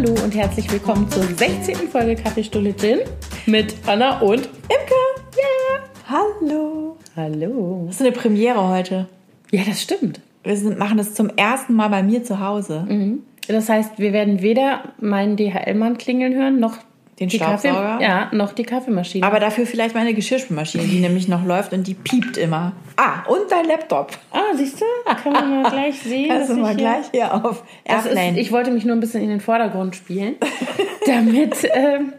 Hallo 0.00 0.14
und 0.24 0.34
herzlich 0.34 0.72
willkommen 0.72 1.10
zur 1.10 1.24
16. 1.24 1.76
Folge 1.90 2.14
Kaffeestulle 2.14 2.74
Gin 2.74 3.00
mit 3.44 3.74
Anna 3.86 4.20
und 4.20 4.46
Imke. 4.46 4.94
Ja. 5.36 5.82
Hallo. 6.08 6.96
Hallo. 7.14 7.84
Das 7.86 7.96
ist 7.96 8.00
eine 8.00 8.12
Premiere 8.12 8.66
heute. 8.66 9.08
Ja, 9.50 9.60
das 9.62 9.82
stimmt. 9.82 10.22
Wir 10.42 10.56
sind, 10.56 10.78
machen 10.78 10.96
das 10.96 11.12
zum 11.12 11.28
ersten 11.28 11.74
Mal 11.74 11.88
bei 11.88 12.02
mir 12.02 12.24
zu 12.24 12.40
Hause. 12.40 12.86
Mhm. 12.88 13.24
Das 13.46 13.68
heißt, 13.68 13.98
wir 13.98 14.14
werden 14.14 14.40
weder 14.40 14.84
meinen 15.00 15.36
DHL-Mann 15.36 15.98
klingeln 15.98 16.34
hören, 16.34 16.60
noch 16.60 16.78
Den 17.20 17.28
die 17.28 17.38
Kaffee 17.38 17.68
Staubsauger? 17.68 18.00
ja, 18.00 18.28
noch 18.32 18.52
die 18.52 18.62
Kaffeemaschine. 18.62 19.26
Aber 19.26 19.40
dafür 19.40 19.66
vielleicht 19.66 19.94
meine 19.94 20.14
Geschirrspülmaschine, 20.14 20.84
die 20.84 21.00
nämlich 21.00 21.28
noch 21.28 21.44
läuft 21.44 21.72
und 21.74 21.86
die 21.86 21.92
piept 21.94 22.38
immer. 22.38 22.72
Ah, 22.96 23.22
und 23.28 23.40
dein 23.50 23.66
Laptop. 23.66 24.12
ah, 24.32 24.54
siehst 24.56 24.80
du? 24.80 24.84
Kann 25.22 25.32
man 25.34 25.62
mal 25.62 25.70
gleich 25.70 25.98
sehen. 26.02 26.28
Kannst 26.30 26.48
du 26.50 26.54
mal 26.54 26.74
gleich 26.74 27.06
hier 27.12 27.34
auf 27.34 27.62
Das 27.84 28.06
ist, 28.06 28.12
Airplane. 28.12 28.40
ich 28.40 28.50
wollte 28.52 28.70
mich 28.70 28.84
nur 28.86 28.96
ein 28.96 29.00
bisschen 29.00 29.22
in 29.22 29.28
den 29.28 29.40
Vordergrund 29.40 29.94
spielen, 29.96 30.36
damit, 31.06 31.56
ähm, 31.74 32.14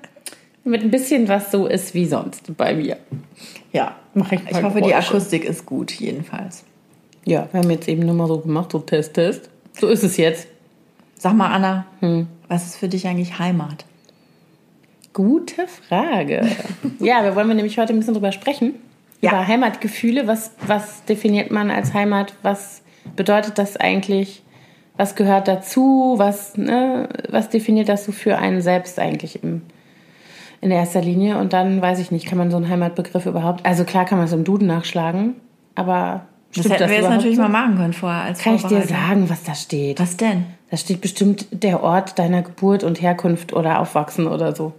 damit 0.64 0.84
ein 0.84 0.92
bisschen 0.92 1.28
was 1.28 1.52
so 1.52 1.66
ist 1.66 1.94
wie 1.96 2.06
sonst 2.06 2.56
bei 2.56 2.76
mir. 2.76 2.98
ja, 3.74 3.96
Mach 4.14 4.32
ich 4.32 4.42
ich 4.50 4.62
hoffe, 4.62 4.82
die 4.82 4.90
Geräusche. 4.90 5.10
Akustik 5.16 5.46
ist 5.46 5.66
gut, 5.66 5.92
jedenfalls. 5.94 6.64
Ja, 7.26 7.48
wir 7.52 7.62
haben 7.62 7.70
jetzt 7.72 7.88
eben 7.88 8.06
nur 8.06 8.14
mal 8.14 8.28
so 8.28 8.40
gemacht, 8.40 8.72
so 8.72 8.80
Test, 8.80 9.14
Test. 9.16 9.50
So 9.80 9.88
ist 9.88 10.04
es 10.04 10.18
jetzt. 10.18 10.48
Sag 11.18 11.34
mal, 11.34 11.48
Anna, 11.52 11.86
Hm. 12.02 12.28
was 12.50 12.66
ist 12.66 12.78
für 12.78 12.88
dich 12.88 13.08
eigentlich 13.08 13.40
Heimat? 13.40 13.86
Gute 15.14 15.68
Frage. 15.68 16.48
ja, 17.00 17.24
wir 17.24 17.36
wollen 17.36 17.48
wir 17.48 17.56
nämlich 17.56 17.78
heute 17.78 17.94
ein 17.94 18.00
bisschen 18.00 18.14
drüber 18.14 18.32
sprechen. 18.32 18.76
Ja. 19.22 19.32
Über 19.32 19.48
Heimatgefühle. 19.48 20.28
Was, 20.28 20.52
was 20.66 21.04
definiert 21.06 21.52
man 21.52 21.70
als 21.70 21.94
Heimat? 21.94 22.34
Was 22.44 22.82
bedeutet 23.16 23.58
das 23.58 23.78
eigentlich? 23.78 24.42
Was 24.98 25.16
gehört 25.16 25.48
dazu? 25.48 26.16
Was, 26.18 26.58
ne, 26.58 27.10
was 27.30 27.50
definiert 27.50 27.90
das 27.90 28.06
so 28.06 28.12
für 28.12 28.38
einen 28.38 28.62
selbst 28.62 29.00
eigentlich 29.00 29.44
im, 29.44 29.62
in 30.62 30.72
erster 30.72 31.02
Linie? 31.02 31.38
Und 31.38 31.54
dann 31.54 31.82
weiß 31.82 32.00
ich 32.00 32.12
nicht, 32.12 32.26
kann 32.26 32.38
man 32.38 32.50
so 32.52 32.58
einen 32.58 32.70
Heimatbegriff 32.70 33.26
überhaupt. 33.26 33.66
Also 33.66 33.84
klar 33.84 34.06
kann 34.06 34.18
man 34.18 34.26
es 34.28 34.34
im 34.34 34.44
Duden 34.44 34.68
nachschlagen, 34.68 35.36
aber 35.76 36.26
Das 36.54 36.66
stimmt 36.66 36.80
hätten 36.80 36.90
wir 36.90 36.98
jetzt 36.98 37.10
natürlich 37.10 37.36
so? 37.36 37.42
mal 37.44 37.50
machen 37.50 37.78
können 37.78 37.94
vorher 37.94 38.24
als 38.24 38.40
Kann 38.40 38.56
ich 38.56 38.64
dir 38.64 38.82
sagen, 38.82 39.30
was 39.30 39.44
da 39.44 39.56
steht? 39.56 40.00
Was 40.00 40.18
denn? 40.18 40.46
Da 40.70 40.78
steht 40.78 41.02
bestimmt 41.02 41.48
der 41.52 41.84
Ort 41.84 42.18
deiner 42.18 42.42
Geburt 42.42 42.84
und 42.84 43.02
Herkunft 43.02 43.54
oder 43.54 43.80
Aufwachsen 43.80 44.26
oder 44.28 44.56
so. 44.56 44.74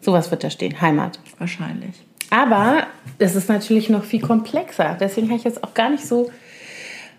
Sowas 0.00 0.30
wird 0.30 0.44
da 0.44 0.50
stehen. 0.50 0.80
Heimat. 0.80 1.18
Wahrscheinlich. 1.38 1.94
Aber 2.30 2.86
es 3.18 3.34
ist 3.34 3.48
natürlich 3.48 3.88
noch 3.88 4.04
viel 4.04 4.20
komplexer. 4.20 4.96
Deswegen 5.00 5.28
kann 5.28 5.36
ich 5.36 5.44
jetzt 5.44 5.64
auch 5.64 5.74
gar 5.74 5.90
nicht 5.90 6.06
so 6.06 6.30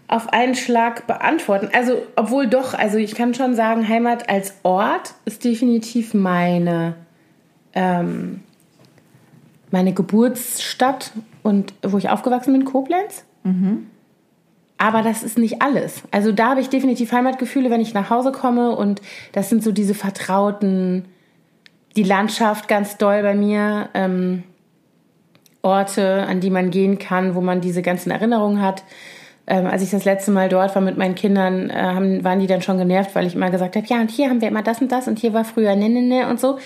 auf 0.07 0.33
einen 0.33 0.55
Schlag 0.55 1.05
beantworten. 1.07 1.69
Also, 1.73 2.01
obwohl 2.15 2.47
doch, 2.47 2.73
also 2.73 2.97
ich 2.97 3.15
kann 3.15 3.33
schon 3.33 3.55
sagen, 3.55 3.87
Heimat 3.87 4.29
als 4.29 4.55
Ort 4.63 5.13
ist 5.25 5.43
definitiv 5.43 6.13
meine, 6.13 6.95
ähm, 7.73 8.41
meine 9.71 9.93
Geburtsstadt 9.93 11.11
und 11.43 11.73
wo 11.83 11.97
ich 11.97 12.09
aufgewachsen 12.09 12.53
bin, 12.53 12.65
Koblenz. 12.65 13.23
Aber 14.79 15.01
das 15.01 15.23
ist 15.23 15.37
nicht 15.37 15.61
alles. 15.61 16.03
Also 16.09 16.31
da 16.31 16.51
habe 16.51 16.61
ich 16.61 16.69
definitiv 16.69 17.11
Heimatgefühle, 17.11 17.69
wenn 17.69 17.81
ich 17.81 17.93
nach 17.93 18.09
Hause 18.09 18.31
komme 18.31 18.75
und 18.75 19.01
das 19.33 19.49
sind 19.49 19.61
so 19.61 19.71
diese 19.71 19.93
vertrauten, 19.93 21.05
die 21.99 22.03
Landschaft 22.03 22.69
ganz 22.69 22.95
doll 22.95 23.21
bei 23.23 23.33
mir, 23.33 23.89
ähm, 23.93 24.43
Orte, 25.61 26.25
an 26.25 26.39
die 26.39 26.49
man 26.49 26.71
gehen 26.71 26.97
kann, 26.97 27.35
wo 27.35 27.41
man 27.41 27.59
diese 27.59 27.81
ganzen 27.81 28.09
Erinnerungen 28.09 28.61
hat. 28.61 28.85
Ähm, 29.47 29.65
als 29.65 29.83
ich 29.83 29.91
das 29.91 30.05
letzte 30.05 30.31
Mal 30.31 30.47
dort 30.47 30.73
war 30.75 30.81
mit 30.81 30.97
meinen 30.97 31.15
Kindern, 31.15 31.69
äh, 31.69 31.73
haben, 31.73 32.23
waren 32.23 32.39
die 32.39 32.47
dann 32.47 32.61
schon 32.61 32.77
genervt, 32.77 33.15
weil 33.15 33.27
ich 33.27 33.35
immer 33.35 33.49
gesagt 33.49 33.75
habe, 33.75 33.85
ja 33.85 33.99
und 33.99 34.11
hier 34.11 34.29
haben 34.29 34.39
wir 34.39 34.47
immer 34.47 34.61
das 34.61 34.79
und 34.79 34.93
das 34.93 35.09
und 35.09 35.19
hier 35.19 35.33
war 35.33 35.43
früher 35.43 35.75
ne 35.75 35.89
ne 35.89 36.01
ne 36.01 36.29
und 36.29 36.39
so. 36.39 36.57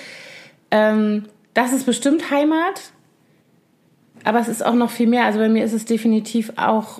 Ähm, 0.69 1.23
das 1.55 1.73
ist 1.73 1.88
bestimmt 1.88 2.29
Heimat, 2.29 2.91
aber 4.23 4.39
es 4.39 4.50
ist 4.50 4.63
auch 4.63 4.75
noch 4.75 4.91
viel 4.91 5.07
mehr. 5.07 5.25
Also 5.25 5.39
bei 5.39 5.50
mir 5.50 5.65
ist 5.65 5.73
es 5.73 5.85
definitiv 5.85 6.53
auch 6.57 7.00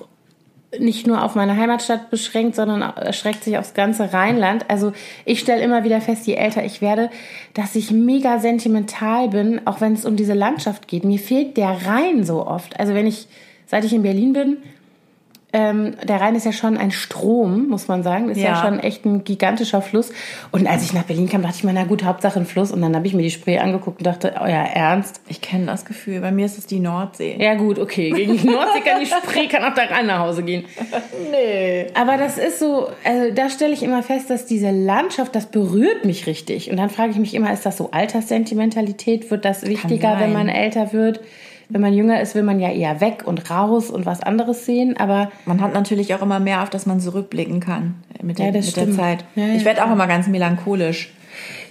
nicht 0.78 1.06
nur 1.06 1.22
auf 1.22 1.34
meine 1.34 1.56
Heimatstadt 1.56 2.10
beschränkt, 2.10 2.56
sondern 2.56 2.82
erschreckt 2.82 3.44
sich 3.44 3.58
aufs 3.58 3.74
ganze 3.74 4.12
Rheinland. 4.12 4.66
Also 4.68 4.92
ich 5.24 5.40
stelle 5.40 5.62
immer 5.62 5.84
wieder 5.84 6.00
fest, 6.00 6.26
je 6.26 6.34
älter 6.34 6.64
ich 6.64 6.80
werde, 6.80 7.10
dass 7.54 7.74
ich 7.74 7.90
mega 7.90 8.38
sentimental 8.38 9.28
bin, 9.28 9.66
auch 9.66 9.80
wenn 9.80 9.94
es 9.94 10.04
um 10.04 10.16
diese 10.16 10.34
Landschaft 10.34 10.88
geht. 10.88 11.04
Mir 11.04 11.18
fehlt 11.18 11.56
der 11.56 11.86
Rhein 11.86 12.24
so 12.24 12.46
oft. 12.46 12.78
Also 12.78 12.94
wenn 12.94 13.06
ich, 13.06 13.26
seit 13.66 13.84
ich 13.84 13.92
in 13.92 14.02
Berlin 14.02 14.32
bin, 14.32 14.56
ähm, 15.54 15.94
der 16.02 16.20
Rhein 16.20 16.34
ist 16.34 16.44
ja 16.44 16.52
schon 16.52 16.76
ein 16.76 16.90
Strom, 16.90 17.68
muss 17.68 17.86
man 17.86 18.02
sagen. 18.02 18.28
Ist 18.28 18.38
ja. 18.38 18.50
Ja. 18.50 18.56
schon 18.56 18.80
echt 18.80 19.04
ein 19.04 19.22
gigantischer 19.22 19.82
Fluss. 19.82 20.10
Und 20.50 20.66
als 20.66 20.82
ich 20.82 20.92
nach 20.92 21.04
Berlin 21.04 21.28
kam, 21.28 21.42
dachte 21.42 21.54
ich 21.58 21.64
mir, 21.64 21.72
na 21.72 21.84
gut, 21.84 22.02
Hauptsache 22.02 22.40
ein 22.40 22.44
Fluss. 22.44 22.72
Und 22.72 22.82
dann 22.82 22.96
habe 22.96 23.06
ich 23.06 23.14
mir 23.14 23.22
die 23.22 23.30
Spree 23.30 23.58
angeguckt 23.58 23.98
und 23.98 24.06
dachte, 24.06 24.34
euer 24.40 24.50
Ernst? 24.50 25.20
Ich 25.28 25.40
kenne 25.40 25.66
das 25.66 25.84
Gefühl. 25.84 26.20
Bei 26.20 26.32
mir 26.32 26.44
ist 26.44 26.58
es 26.58 26.66
die 26.66 26.80
Nordsee. 26.80 27.36
Ja 27.38 27.54
gut, 27.54 27.78
okay. 27.78 28.10
Gegen 28.10 28.36
die 28.36 28.48
Nordsee 28.48 28.80
kann 28.80 28.98
die 28.98 29.06
Spree, 29.06 29.46
kann 29.46 29.62
auch 29.62 29.74
der 29.74 29.92
Rhein 29.92 30.06
nach 30.06 30.18
Hause 30.18 30.42
gehen. 30.42 30.64
Nee. 31.30 31.86
Aber 31.94 32.16
das 32.16 32.38
ist 32.38 32.58
so, 32.58 32.88
also 33.04 33.34
da 33.34 33.48
stelle 33.48 33.72
ich 33.72 33.82
immer 33.82 34.02
fest, 34.02 34.30
dass 34.30 34.46
diese 34.46 34.70
Landschaft, 34.70 35.34
das 35.34 35.46
berührt 35.46 36.04
mich 36.04 36.26
richtig. 36.26 36.70
Und 36.70 36.76
dann 36.76 36.90
frage 36.90 37.12
ich 37.12 37.18
mich 37.18 37.34
immer, 37.34 37.52
ist 37.52 37.64
das 37.66 37.76
so 37.76 37.90
Alterssentimentalität? 37.90 39.30
Wird 39.30 39.44
das 39.44 39.66
wichtiger, 39.66 40.18
wenn 40.20 40.32
man 40.32 40.48
älter 40.48 40.92
wird? 40.92 41.20
Wenn 41.68 41.80
man 41.80 41.94
jünger 41.94 42.20
ist, 42.20 42.34
will 42.34 42.42
man 42.42 42.60
ja 42.60 42.70
eher 42.70 43.00
weg 43.00 43.22
und 43.26 43.50
raus 43.50 43.90
und 43.90 44.06
was 44.06 44.22
anderes 44.22 44.66
sehen. 44.66 44.96
Aber 44.98 45.30
Man 45.46 45.60
hat 45.60 45.72
natürlich 45.72 46.14
auch 46.14 46.22
immer 46.22 46.40
mehr, 46.40 46.62
auf 46.62 46.70
das 46.70 46.86
man 46.86 47.00
zurückblicken 47.00 47.60
kann 47.60 47.94
mit 48.22 48.38
der, 48.38 48.46
Ja, 48.46 48.52
mit 48.52 48.76
der. 48.76 48.92
Zeit. 48.92 49.24
Ja, 49.34 49.46
ja, 49.46 49.54
ich 49.54 49.64
werde 49.64 49.84
auch 49.84 49.90
immer 49.92 50.06
ganz 50.06 50.26
melancholisch. 50.26 51.12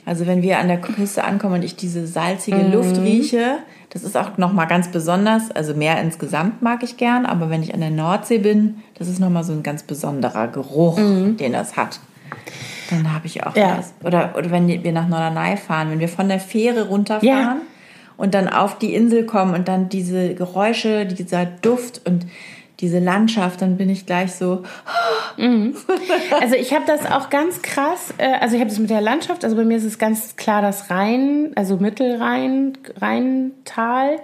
Also 0.05 0.27
wenn 0.27 0.41
wir 0.41 0.59
an 0.59 0.67
der 0.67 0.81
Küste 0.81 1.23
ankommen 1.23 1.55
und 1.55 1.63
ich 1.63 1.75
diese 1.77 2.05
salzige 2.05 2.57
Luft 2.63 2.97
rieche, 2.99 3.59
das 3.91 4.03
ist 4.03 4.17
auch 4.17 4.37
noch 4.37 4.51
mal 4.51 4.65
ganz 4.65 4.89
besonders. 4.89 5.49
Also 5.51 5.73
mehr 5.75 6.01
insgesamt 6.01 6.61
mag 6.61 6.83
ich 6.83 6.97
gern, 6.97 7.25
aber 7.25 7.49
wenn 7.49 7.63
ich 7.63 7.73
an 7.73 7.79
der 7.79 7.89
Nordsee 7.91 8.39
bin, 8.39 8.81
das 8.97 9.07
ist 9.07 9.19
noch 9.19 9.29
mal 9.29 9.43
so 9.45 9.53
ein 9.53 9.63
ganz 9.63 9.83
besonderer 9.83 10.47
Geruch, 10.49 10.97
den 10.97 11.53
das 11.53 11.77
hat. 11.77 11.99
Dann 12.89 13.13
habe 13.13 13.27
ich 13.27 13.45
auch 13.45 13.55
Ja. 13.55 13.77
was. 13.77 13.93
Oder, 14.03 14.33
oder 14.37 14.51
wenn 14.51 14.67
wir 14.67 14.91
nach 14.91 15.07
Norderney 15.07 15.55
fahren, 15.55 15.89
wenn 15.91 15.99
wir 15.99 16.09
von 16.09 16.27
der 16.27 16.39
Fähre 16.39 16.87
runterfahren. 16.89 17.61
Und 18.17 18.33
dann 18.33 18.47
auf 18.47 18.77
die 18.77 18.93
Insel 18.93 19.25
kommen 19.25 19.53
und 19.53 19.67
dann 19.67 19.89
diese 19.89 20.35
Geräusche, 20.35 21.05
dieser 21.05 21.45
Duft 21.45 22.01
und 22.05 22.25
diese 22.79 22.99
Landschaft, 22.99 23.61
dann 23.61 23.77
bin 23.77 23.89
ich 23.89 24.05
gleich 24.05 24.33
so, 24.33 24.63
Also 26.41 26.55
ich 26.55 26.73
habe 26.73 26.83
das 26.85 27.05
auch 27.05 27.29
ganz 27.29 27.61
krass, 27.61 28.13
äh, 28.17 28.33
also 28.39 28.55
ich 28.55 28.61
habe 28.61 28.69
das 28.69 28.79
mit 28.79 28.89
der 28.89 29.01
Landschaft, 29.01 29.43
also 29.43 29.55
bei 29.55 29.63
mir 29.63 29.77
ist 29.77 29.85
es 29.85 29.97
ganz 29.97 30.35
klar 30.35 30.61
das 30.61 30.89
Rhein, 30.89 31.51
also 31.55 31.77
Mittelrhein, 31.77 32.77
Rheintal. 32.99 34.17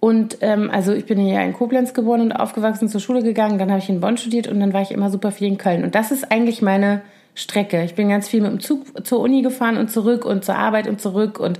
Und 0.00 0.38
ähm, 0.42 0.70
also 0.70 0.92
ich 0.92 1.06
bin 1.06 1.26
ja 1.26 1.42
in 1.42 1.54
Koblenz 1.54 1.92
geboren 1.92 2.20
und 2.20 2.32
aufgewachsen, 2.32 2.88
zur 2.88 3.00
Schule 3.00 3.22
gegangen, 3.22 3.58
dann 3.58 3.70
habe 3.70 3.80
ich 3.80 3.88
in 3.88 4.00
Bonn 4.00 4.16
studiert 4.16 4.46
und 4.46 4.60
dann 4.60 4.72
war 4.72 4.82
ich 4.82 4.92
immer 4.92 5.10
super 5.10 5.32
viel 5.32 5.48
in 5.48 5.58
Köln. 5.58 5.82
Und 5.82 5.94
das 5.94 6.12
ist 6.12 6.30
eigentlich 6.30 6.62
meine 6.62 7.02
Strecke. 7.34 7.82
Ich 7.84 7.94
bin 7.94 8.08
ganz 8.08 8.28
viel 8.28 8.40
mit 8.40 8.50
dem 8.50 8.60
Zug 8.60 9.06
zur 9.06 9.20
Uni 9.20 9.42
gefahren 9.42 9.76
und 9.76 9.90
zurück 9.90 10.24
und 10.24 10.44
zur 10.44 10.56
Arbeit 10.56 10.86
und 10.88 11.00
zurück 11.00 11.40
und 11.40 11.58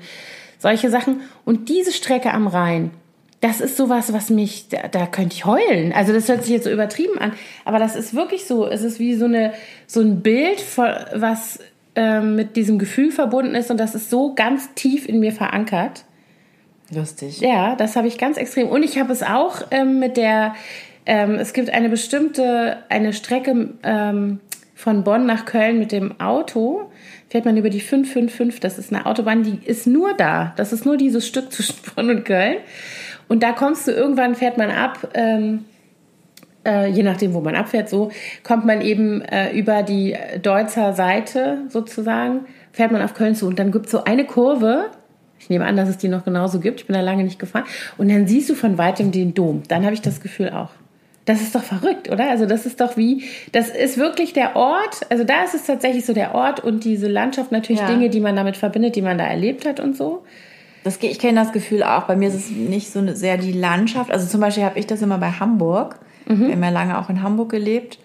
solche 0.58 0.90
Sachen. 0.90 1.20
Und 1.44 1.68
diese 1.68 1.92
Strecke 1.92 2.32
am 2.32 2.46
Rhein, 2.46 2.90
das 3.40 3.60
ist 3.60 3.76
sowas, 3.76 4.12
was 4.12 4.30
mich, 4.30 4.68
da, 4.68 4.88
da 4.88 5.06
könnte 5.06 5.34
ich 5.34 5.44
heulen. 5.44 5.92
Also 5.92 6.12
das 6.12 6.28
hört 6.28 6.42
sich 6.42 6.52
jetzt 6.52 6.64
so 6.64 6.70
übertrieben 6.70 7.18
an, 7.18 7.32
aber 7.64 7.78
das 7.78 7.94
ist 7.94 8.14
wirklich 8.14 8.46
so. 8.46 8.66
Es 8.66 8.82
ist 8.82 8.98
wie 8.98 9.14
so 9.14 9.26
eine 9.26 9.52
so 9.86 10.00
ein 10.00 10.22
Bild, 10.22 10.64
was 10.76 11.60
ähm, 11.94 12.34
mit 12.36 12.56
diesem 12.56 12.78
Gefühl 12.78 13.12
verbunden 13.12 13.54
ist 13.54 13.70
und 13.70 13.78
das 13.78 13.94
ist 13.94 14.10
so 14.10 14.34
ganz 14.34 14.74
tief 14.74 15.08
in 15.08 15.20
mir 15.20 15.32
verankert. 15.32 16.04
lustig. 16.90 17.40
Ja, 17.40 17.76
das 17.76 17.96
habe 17.96 18.08
ich 18.08 18.18
ganz 18.18 18.36
extrem. 18.36 18.68
Und 18.68 18.82
ich 18.82 18.98
habe 18.98 19.12
es 19.12 19.22
auch 19.22 19.62
ähm, 19.70 19.98
mit 20.00 20.16
der, 20.16 20.54
ähm, 21.06 21.34
es 21.34 21.52
gibt 21.52 21.70
eine 21.70 21.88
bestimmte, 21.88 22.78
eine 22.88 23.12
Strecke 23.12 23.74
ähm, 23.82 24.40
von 24.74 25.04
Bonn 25.04 25.26
nach 25.26 25.44
Köln 25.44 25.78
mit 25.78 25.92
dem 25.92 26.20
Auto. 26.20 26.90
Fährt 27.28 27.44
man 27.44 27.56
über 27.56 27.68
die 27.68 27.80
555, 27.80 28.60
das 28.60 28.78
ist 28.78 28.92
eine 28.92 29.04
Autobahn, 29.04 29.42
die 29.42 29.58
ist 29.64 29.86
nur 29.86 30.14
da. 30.14 30.54
Das 30.56 30.72
ist 30.72 30.86
nur 30.86 30.96
dieses 30.96 31.26
Stück 31.26 31.52
zwischen 31.52 31.76
Bonn 31.94 32.10
und 32.10 32.24
Köln. 32.24 32.56
Und 33.28 33.42
da 33.42 33.52
kommst 33.52 33.86
du, 33.86 33.92
irgendwann 33.92 34.34
fährt 34.34 34.56
man 34.56 34.70
ab, 34.70 35.08
ähm, 35.14 35.64
äh, 36.66 36.88
je 36.88 37.02
nachdem, 37.02 37.34
wo 37.34 37.40
man 37.40 37.54
abfährt, 37.54 37.88
so 37.88 38.10
kommt 38.42 38.64
man 38.64 38.80
eben 38.80 39.20
äh, 39.22 39.52
über 39.52 39.82
die 39.82 40.16
Deutzer 40.42 40.94
Seite 40.94 41.58
sozusagen, 41.68 42.46
fährt 42.72 42.92
man 42.92 43.02
auf 43.02 43.14
Köln 43.14 43.34
zu 43.34 43.46
und 43.46 43.58
dann 43.58 43.72
gibt 43.72 43.86
es 43.86 43.92
so 43.92 44.04
eine 44.04 44.24
Kurve. 44.24 44.86
Ich 45.38 45.50
nehme 45.50 45.66
an, 45.66 45.76
dass 45.76 45.88
es 45.88 45.98
die 45.98 46.08
noch 46.08 46.24
genauso 46.24 46.58
gibt. 46.60 46.80
Ich 46.80 46.86
bin 46.86 46.94
da 46.94 47.00
lange 47.00 47.22
nicht 47.22 47.38
gefahren. 47.38 47.64
Und 47.96 48.10
dann 48.10 48.26
siehst 48.26 48.50
du 48.50 48.54
von 48.54 48.76
weitem 48.76 49.12
den 49.12 49.34
Dom. 49.34 49.62
Dann 49.68 49.84
habe 49.84 49.94
ich 49.94 50.02
das 50.02 50.20
Gefühl 50.20 50.50
auch. 50.50 50.70
Das 51.28 51.42
ist 51.42 51.54
doch 51.54 51.62
verrückt, 51.62 52.10
oder? 52.10 52.30
Also 52.30 52.46
das 52.46 52.64
ist 52.64 52.80
doch 52.80 52.96
wie, 52.96 53.24
das 53.52 53.68
ist 53.68 53.98
wirklich 53.98 54.32
der 54.32 54.56
Ort. 54.56 55.00
Also 55.10 55.24
da 55.24 55.44
ist 55.44 55.54
es 55.54 55.64
tatsächlich 55.64 56.06
so 56.06 56.14
der 56.14 56.34
Ort 56.34 56.60
und 56.60 56.84
diese 56.84 57.06
Landschaft 57.06 57.52
natürlich 57.52 57.82
Ja. 57.82 57.86
Dinge, 57.86 58.08
die 58.08 58.20
man 58.20 58.34
damit 58.34 58.56
verbindet, 58.56 58.96
die 58.96 59.02
man 59.02 59.18
da 59.18 59.24
erlebt 59.24 59.66
hat 59.66 59.78
und 59.78 59.94
so. 59.94 60.24
Das, 60.84 60.98
ich 61.02 61.18
kenne 61.18 61.38
das 61.40 61.52
Gefühl 61.52 61.82
auch. 61.82 62.04
Bei 62.04 62.16
mir 62.16 62.28
ist 62.28 62.34
es 62.34 62.50
nicht 62.50 62.90
so 62.90 63.00
eine- 63.00 63.14
sehr 63.14 63.36
die 63.36 63.52
Landschaft. 63.52 64.10
Also 64.10 64.26
zum 64.26 64.40
Beispiel 64.40 64.64
habe 64.64 64.78
ich 64.78 64.86
das 64.86 65.02
immer 65.02 65.18
bei 65.18 65.30
Hamburg. 65.30 65.98
Wir 66.24 66.52
haben 66.52 66.62
ja 66.62 66.70
lange 66.70 66.98
auch 66.98 67.10
in 67.10 67.22
Hamburg 67.22 67.50
gelebt. 67.50 67.98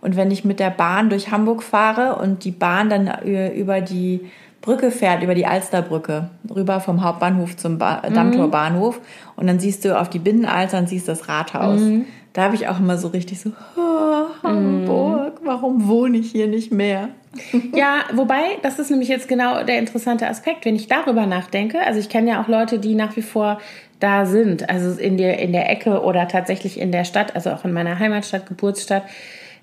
Und 0.00 0.16
wenn 0.16 0.30
ich 0.30 0.44
mit 0.44 0.58
der 0.60 0.70
Bahn 0.70 1.10
durch 1.10 1.30
Hamburg 1.30 1.62
fahre 1.62 2.16
und 2.16 2.44
die 2.44 2.50
Bahn 2.50 2.88
dann 2.88 3.10
über 3.54 3.82
die 3.82 4.20
Brücke 4.62 4.90
fährt, 4.90 5.22
über 5.22 5.34
die 5.34 5.46
Alsterbrücke, 5.46 6.30
rüber 6.54 6.80
vom 6.80 7.02
Hauptbahnhof 7.02 7.56
zum 7.56 7.78
ba 7.78 8.02
mhm. 8.08 8.14
Dammtorbahnhof 8.14 9.00
und 9.36 9.46
dann 9.46 9.58
siehst 9.58 9.84
du 9.84 9.98
auf 9.98 10.10
die 10.10 10.18
Binnenalster 10.18 10.78
und 10.78 10.88
siehst 10.88 11.08
das 11.08 11.28
Rathaus. 11.28 11.80
Mhm. 11.80 12.04
Da 12.32 12.42
habe 12.42 12.54
ich 12.54 12.68
auch 12.68 12.78
immer 12.78 12.96
so 12.96 13.08
richtig 13.08 13.40
so, 13.40 13.52
oh, 13.76 14.26
Hamburg, 14.42 15.40
mhm. 15.40 15.46
warum 15.46 15.88
wohne 15.88 16.18
ich 16.18 16.30
hier 16.30 16.46
nicht 16.46 16.72
mehr? 16.72 17.08
Ja, 17.74 18.04
wobei, 18.12 18.58
das 18.62 18.78
ist 18.78 18.90
nämlich 18.90 19.08
jetzt 19.08 19.28
genau 19.28 19.62
der 19.62 19.78
interessante 19.78 20.26
Aspekt, 20.26 20.64
wenn 20.64 20.74
ich 20.74 20.88
darüber 20.88 21.26
nachdenke. 21.26 21.80
Also 21.80 22.00
ich 22.00 22.08
kenne 22.08 22.30
ja 22.30 22.42
auch 22.42 22.48
Leute, 22.48 22.80
die 22.80 22.94
nach 22.96 23.16
wie 23.16 23.22
vor 23.22 23.60
da 24.00 24.26
sind, 24.26 24.68
also 24.68 24.98
in 24.98 25.16
der, 25.16 25.38
in 25.38 25.52
der 25.52 25.70
Ecke 25.70 26.02
oder 26.02 26.26
tatsächlich 26.26 26.80
in 26.80 26.90
der 26.90 27.04
Stadt, 27.04 27.36
also 27.36 27.50
auch 27.50 27.64
in 27.64 27.72
meiner 27.72 27.98
Heimatstadt, 27.98 28.46
Geburtsstadt, 28.46 29.04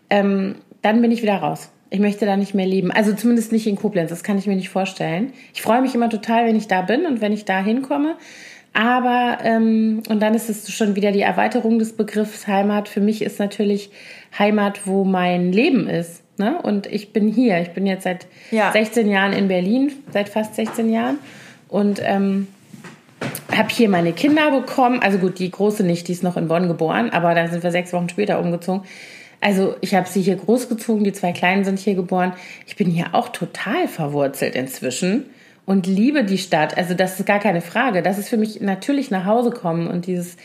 ähm, 0.09 0.55
dann 0.81 1.01
bin 1.01 1.11
ich 1.11 1.23
wieder 1.23 1.37
raus. 1.37 1.69
Ich 1.89 1.99
möchte 1.99 2.25
da 2.25 2.37
nicht 2.37 2.53
mehr 2.53 2.65
leben. 2.65 2.91
Also 2.91 3.13
zumindest 3.13 3.51
nicht 3.51 3.65
in 3.65 3.75
Koblenz, 3.75 4.09
das 4.09 4.23
kann 4.23 4.37
ich 4.37 4.45
mir 4.45 4.55
nicht 4.55 4.69
vorstellen. 4.69 5.33
Ich 5.53 5.61
freue 5.61 5.81
mich 5.81 5.95
immer 5.95 6.09
total, 6.09 6.45
wenn 6.45 6.55
ich 6.55 6.67
da 6.67 6.81
bin 6.81 7.05
und 7.05 7.21
wenn 7.21 7.33
ich 7.33 7.45
da 7.45 7.59
hinkomme. 7.59 8.15
Aber, 8.79 9.39
ähm, 9.41 10.03
und 10.07 10.19
dann 10.19 10.35
ist 10.35 10.51
es 10.51 10.71
schon 10.71 10.95
wieder 10.95 11.11
die 11.11 11.21
Erweiterung 11.21 11.79
des 11.79 11.93
Begriffs 11.93 12.45
Heimat. 12.45 12.87
Für 12.87 13.01
mich 13.01 13.23
ist 13.23 13.39
natürlich 13.39 13.89
Heimat, 14.37 14.85
wo 14.85 15.03
mein 15.03 15.51
Leben 15.51 15.89
ist. 15.89 16.21
Ne? 16.37 16.61
Und 16.61 16.85
ich 16.85 17.11
bin 17.11 17.27
hier. 17.27 17.59
Ich 17.59 17.71
bin 17.71 17.87
jetzt 17.87 18.03
seit 18.03 18.27
ja. 18.51 18.71
16 18.71 19.09
Jahren 19.09 19.33
in 19.33 19.47
Berlin, 19.47 19.93
seit 20.13 20.29
fast 20.29 20.53
16 20.53 20.93
Jahren. 20.93 21.17
Und 21.67 21.99
ähm, 22.03 22.49
habe 23.51 23.69
hier 23.69 23.89
meine 23.89 24.13
Kinder 24.13 24.51
bekommen. 24.51 25.01
Also 25.01 25.17
gut, 25.17 25.39
die 25.39 25.49
große 25.49 25.83
nicht, 25.83 26.07
die 26.07 26.11
ist 26.11 26.21
noch 26.21 26.37
in 26.37 26.47
Bonn 26.47 26.67
geboren, 26.67 27.09
aber 27.09 27.33
da 27.33 27.47
sind 27.47 27.63
wir 27.63 27.71
sechs 27.71 27.91
Wochen 27.93 28.09
später 28.09 28.39
umgezogen. 28.39 28.83
Also 29.41 29.75
ich 29.81 29.95
habe 29.95 30.07
sie 30.07 30.21
hier 30.21 30.35
großgezogen, 30.35 31.03
die 31.03 31.13
zwei 31.13 31.31
Kleinen 31.31 31.65
sind 31.65 31.79
hier 31.79 31.95
geboren. 31.95 32.33
Ich 32.67 32.75
bin 32.75 32.91
hier 32.91 33.07
auch 33.13 33.29
total 33.29 33.87
verwurzelt 33.87 34.53
inzwischen 34.55 35.25
und 35.67 35.85
liebe 35.85 36.23
die 36.23 36.37
Stadt. 36.39 36.77
Also 36.77 36.95
das 36.95 37.19
ist 37.19 37.25
gar 37.25 37.39
keine 37.39 37.61
Frage. 37.61 38.01
Das 38.01 38.17
ist 38.17 38.29
für 38.29 38.37
mich 38.37 38.61
natürlich 38.61 39.11
nach 39.11 39.25
Hause 39.25 39.51
kommen 39.51 39.87
und 39.87 40.07
dieses 40.07 40.37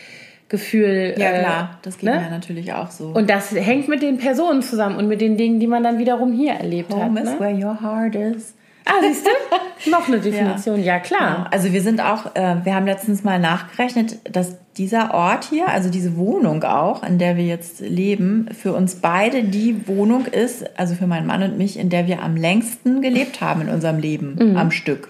Gefühl. 0.48 1.14
Ja, 1.16 1.38
klar, 1.38 1.78
das 1.82 1.98
geht 1.98 2.10
ne? 2.10 2.20
mir 2.20 2.28
natürlich 2.28 2.72
auch 2.74 2.90
so. 2.90 3.06
Und 3.06 3.30
das 3.30 3.52
hängt 3.52 3.88
mit 3.88 4.02
den 4.02 4.18
Personen 4.18 4.62
zusammen 4.62 4.96
und 4.96 5.06
mit 5.06 5.20
den 5.20 5.36
Dingen, 5.36 5.60
die 5.60 5.68
man 5.68 5.84
dann 5.84 5.98
wiederum 5.98 6.32
hier 6.32 6.54
erlebt 6.54 6.92
Home 6.92 7.02
hat. 7.04 7.08
Home 7.08 7.20
is 7.20 7.30
ne? 7.30 7.40
where 7.40 7.54
your 7.54 7.80
heart 7.80 8.16
is. 8.16 8.54
Ah, 8.84 8.94
siehst 9.00 9.26
du? 9.26 9.90
Noch 9.90 10.08
eine 10.08 10.18
Definition, 10.20 10.78
ja, 10.78 10.94
ja 10.94 11.00
klar. 11.00 11.48
Also 11.50 11.72
wir 11.72 11.82
sind 11.82 12.00
auch, 12.00 12.34
äh, 12.34 12.56
wir 12.64 12.74
haben 12.74 12.86
letztens 12.86 13.24
mal 13.24 13.38
nachgerechnet, 13.38 14.18
dass 14.30 14.56
dieser 14.76 15.12
Ort 15.14 15.44
hier, 15.44 15.68
also 15.68 15.90
diese 15.90 16.16
Wohnung 16.16 16.64
auch, 16.64 17.02
in 17.02 17.18
der 17.18 17.36
wir 17.36 17.44
jetzt 17.44 17.80
leben, 17.80 18.48
für 18.58 18.72
uns 18.72 18.96
beide 18.96 19.44
die 19.44 19.86
Wohnung 19.86 20.26
ist, 20.26 20.78
also 20.78 20.94
für 20.94 21.06
meinen 21.06 21.26
Mann 21.26 21.42
und 21.42 21.58
mich, 21.58 21.78
in 21.78 21.90
der 21.90 22.06
wir 22.06 22.22
am 22.22 22.36
längsten 22.36 23.02
gelebt 23.02 23.40
haben 23.40 23.62
in 23.62 23.68
unserem 23.68 23.98
Leben 23.98 24.36
mhm. 24.38 24.56
am 24.56 24.70
Stück. 24.70 25.08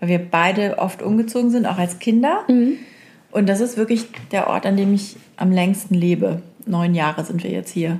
Weil 0.00 0.08
wir 0.08 0.18
beide 0.18 0.78
oft 0.78 1.02
umgezogen 1.02 1.50
sind, 1.50 1.66
auch 1.66 1.78
als 1.78 1.98
Kinder. 1.98 2.44
Mhm. 2.48 2.74
Und 3.30 3.48
das 3.48 3.60
ist 3.60 3.76
wirklich 3.76 4.06
der 4.32 4.48
Ort, 4.48 4.66
an 4.66 4.76
dem 4.76 4.94
ich 4.94 5.16
am 5.36 5.52
längsten 5.52 5.94
lebe. 5.94 6.42
Neun 6.66 6.94
Jahre 6.94 7.24
sind 7.24 7.42
wir 7.44 7.50
jetzt 7.50 7.70
hier. 7.70 7.98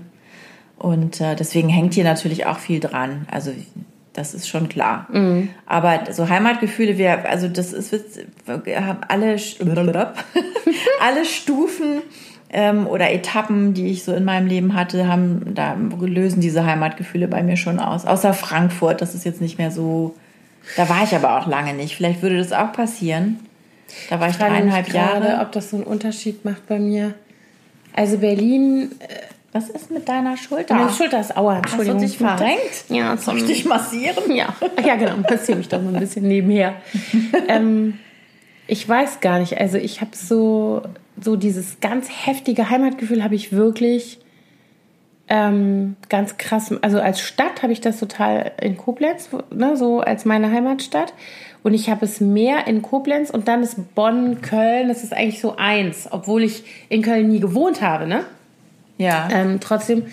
Und 0.79 1.21
äh, 1.21 1.35
deswegen 1.35 1.69
hängt 1.69 1.95
hier 1.95 2.05
natürlich 2.05 2.47
auch 2.47 2.59
viel 2.59 2.81
dran. 2.81 3.27
Also 3.31 3.53
das 4.19 4.35
ist 4.35 4.49
schon 4.49 4.69
klar. 4.69 5.07
Mhm. 5.13 5.51
Aber 5.65 6.13
so 6.13 6.29
Heimatgefühle, 6.29 6.99
wir, 6.99 7.29
also 7.29 7.49
das 7.49 7.73
ist, 7.73 7.95
wir 8.65 8.87
haben 8.87 9.01
alle, 9.07 9.37
alle 11.01 11.25
Stufen 11.25 12.03
ähm, 12.51 12.87
oder 12.87 13.13
Etappen, 13.13 13.75
die 13.75 13.87
ich 13.87 14.03
so 14.03 14.13
in 14.13 14.25
meinem 14.25 14.49
Leben 14.49 14.75
hatte, 14.75 15.07
haben, 15.07 15.55
da 15.55 15.77
lösen 16.01 16.41
diese 16.41 16.67
Heimatgefühle 16.67 17.29
bei 17.29 17.43
mir 17.43 17.57
schon 17.57 17.79
aus. 17.79 18.07
Außer 18.07 18.35
Frankfurt, 18.35 19.01
das 19.01 19.15
ist 19.15 19.25
jetzt 19.25 19.41
nicht 19.41 19.59
mehr 19.59 19.71
so, 19.71 20.17
da 20.77 20.89
war 20.89 21.05
ich 21.05 21.15
aber 21.15 21.39
auch 21.39 21.47
lange 21.47 21.75
nicht. 21.75 21.95
Vielleicht 21.95 22.21
würde 22.21 22.39
das 22.39 22.53
auch 22.53 22.73
passieren. 22.73 23.39
Da 24.11 24.19
war 24.19 24.29
ich, 24.29 24.35
ich 24.35 24.41
dreieinhalb 24.41 24.93
Jahre. 24.93 25.41
ob 25.41 25.53
das 25.53 25.71
so 25.71 25.77
einen 25.77 25.87
Unterschied 25.87 26.45
macht 26.45 26.67
bei 26.67 26.79
mir. 26.79 27.15
Also 27.95 28.19
Berlin, 28.19 28.91
äh, 28.99 29.07
was 29.53 29.71
ist 29.71 29.91
mit 29.91 30.09
deiner 30.09 30.37
Schulter? 30.37 30.75
Meine 30.75 30.91
Schulter 30.91 31.21
ist 31.21 31.37
aua, 31.37 31.57
Entschuldigung. 31.59 32.03
Hast 32.03 32.05
du 32.05 32.09
dich 32.09 32.19
verrenkt? 32.19 32.85
Ja. 32.89 33.17
Soll 33.17 33.39
ich 33.39 33.47
dich 33.47 33.65
massieren? 33.65 34.35
Ja, 34.35 34.55
ja 34.85 34.97
genau, 34.97 35.17
massiere 35.17 35.59
mich 35.59 35.69
doch 35.69 35.81
mal 35.81 35.95
ein 35.95 36.01
bisschen 36.01 36.29
nebenher. 36.29 36.75
ähm, 37.49 37.99
ich 38.67 38.87
weiß 38.87 39.21
gar 39.21 39.39
nicht, 39.39 39.59
also 39.59 39.79
ich 39.79 40.03
habe 40.03 40.15
so, 40.15 40.83
so 41.19 41.37
dieses 41.37 41.81
ganz 41.81 42.09
heftige 42.27 42.69
Heimatgefühl 42.69 43.25
habe 43.25 43.35
ich 43.35 43.53
wirklich 43.53 44.21
ähm, 45.29 45.97
ganz 46.09 46.37
krass, 46.37 46.75
also 46.83 47.01
als 47.01 47.21
Stadt 47.21 47.63
habe 47.63 47.73
ich 47.73 47.81
das 47.81 47.99
total 47.99 48.53
in 48.61 48.77
Koblenz, 48.77 49.29
ne, 49.51 49.77
so 49.77 50.01
als 50.01 50.25
meine 50.25 50.51
Heimatstadt. 50.51 51.15
Und 51.63 51.75
ich 51.75 51.91
habe 51.91 52.05
es 52.05 52.21
mehr 52.21 52.67
in 52.67 52.83
Koblenz 52.83 53.31
und 53.31 53.49
dann 53.49 53.63
ist 53.63 53.95
Bonn, 53.95 54.41
Köln, 54.43 54.89
das 54.89 55.03
ist 55.03 55.13
eigentlich 55.13 55.41
so 55.41 55.57
eins, 55.57 56.09
obwohl 56.11 56.45
ich 56.45 56.65
in 56.89 57.03
Köln 57.03 57.29
nie 57.29 57.41
gewohnt 57.41 57.83
habe, 57.83 58.07
ne? 58.07 58.25
Ja. 58.99 59.29
Ähm, 59.33 59.59
trotzdem 59.61 60.05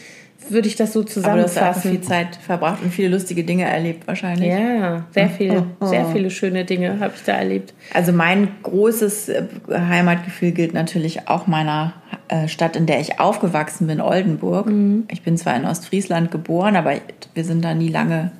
würde 0.50 0.68
ich 0.68 0.76
das 0.76 0.94
so 0.94 1.04
zusammenfassen. 1.04 1.58
Aber 1.58 1.70
du 1.70 1.76
hast 1.76 1.82
viel 1.88 2.02
Zeit 2.02 2.36
verbracht 2.36 2.82
und 2.84 2.92
viele 2.92 3.10
lustige 3.10 3.44
Dinge 3.44 3.66
erlebt 3.66 4.08
wahrscheinlich. 4.08 4.50
Ja, 4.50 5.06
sehr 5.12 5.30
viele, 5.30 5.62
oh, 5.62 5.86
oh. 5.86 5.86
sehr 5.88 6.06
viele 6.08 6.30
schöne 6.30 6.66
Dinge 6.66 7.00
habe 7.00 7.14
ich 7.16 7.24
da 7.24 7.34
erlebt. 7.34 7.74
Also 7.94 8.12
mein 8.12 8.50
großes 8.64 9.30
äh, 9.30 9.44
Heimatgefühl 9.70 10.52
gilt 10.52 10.74
natürlich 10.74 11.28
auch 11.28 11.48
meiner 11.48 11.94
äh, 12.28 12.48
Stadt, 12.48 12.76
in 12.76 12.86
der 12.86 13.00
ich 13.00 13.20
aufgewachsen 13.20 13.88
bin, 13.88 14.02
Oldenburg. 14.02 14.68
Mhm. 14.68 15.06
Ich 15.10 15.24
bin 15.24 15.38
zwar 15.38 15.56
in 15.56 15.66
Ostfriesland 15.66 16.32
geboren, 16.32 16.76
aber 16.76 16.94
wir 17.34 17.44
sind 17.44 17.64
da 17.64 17.74
nie 17.74 17.90
lange, 17.90 18.32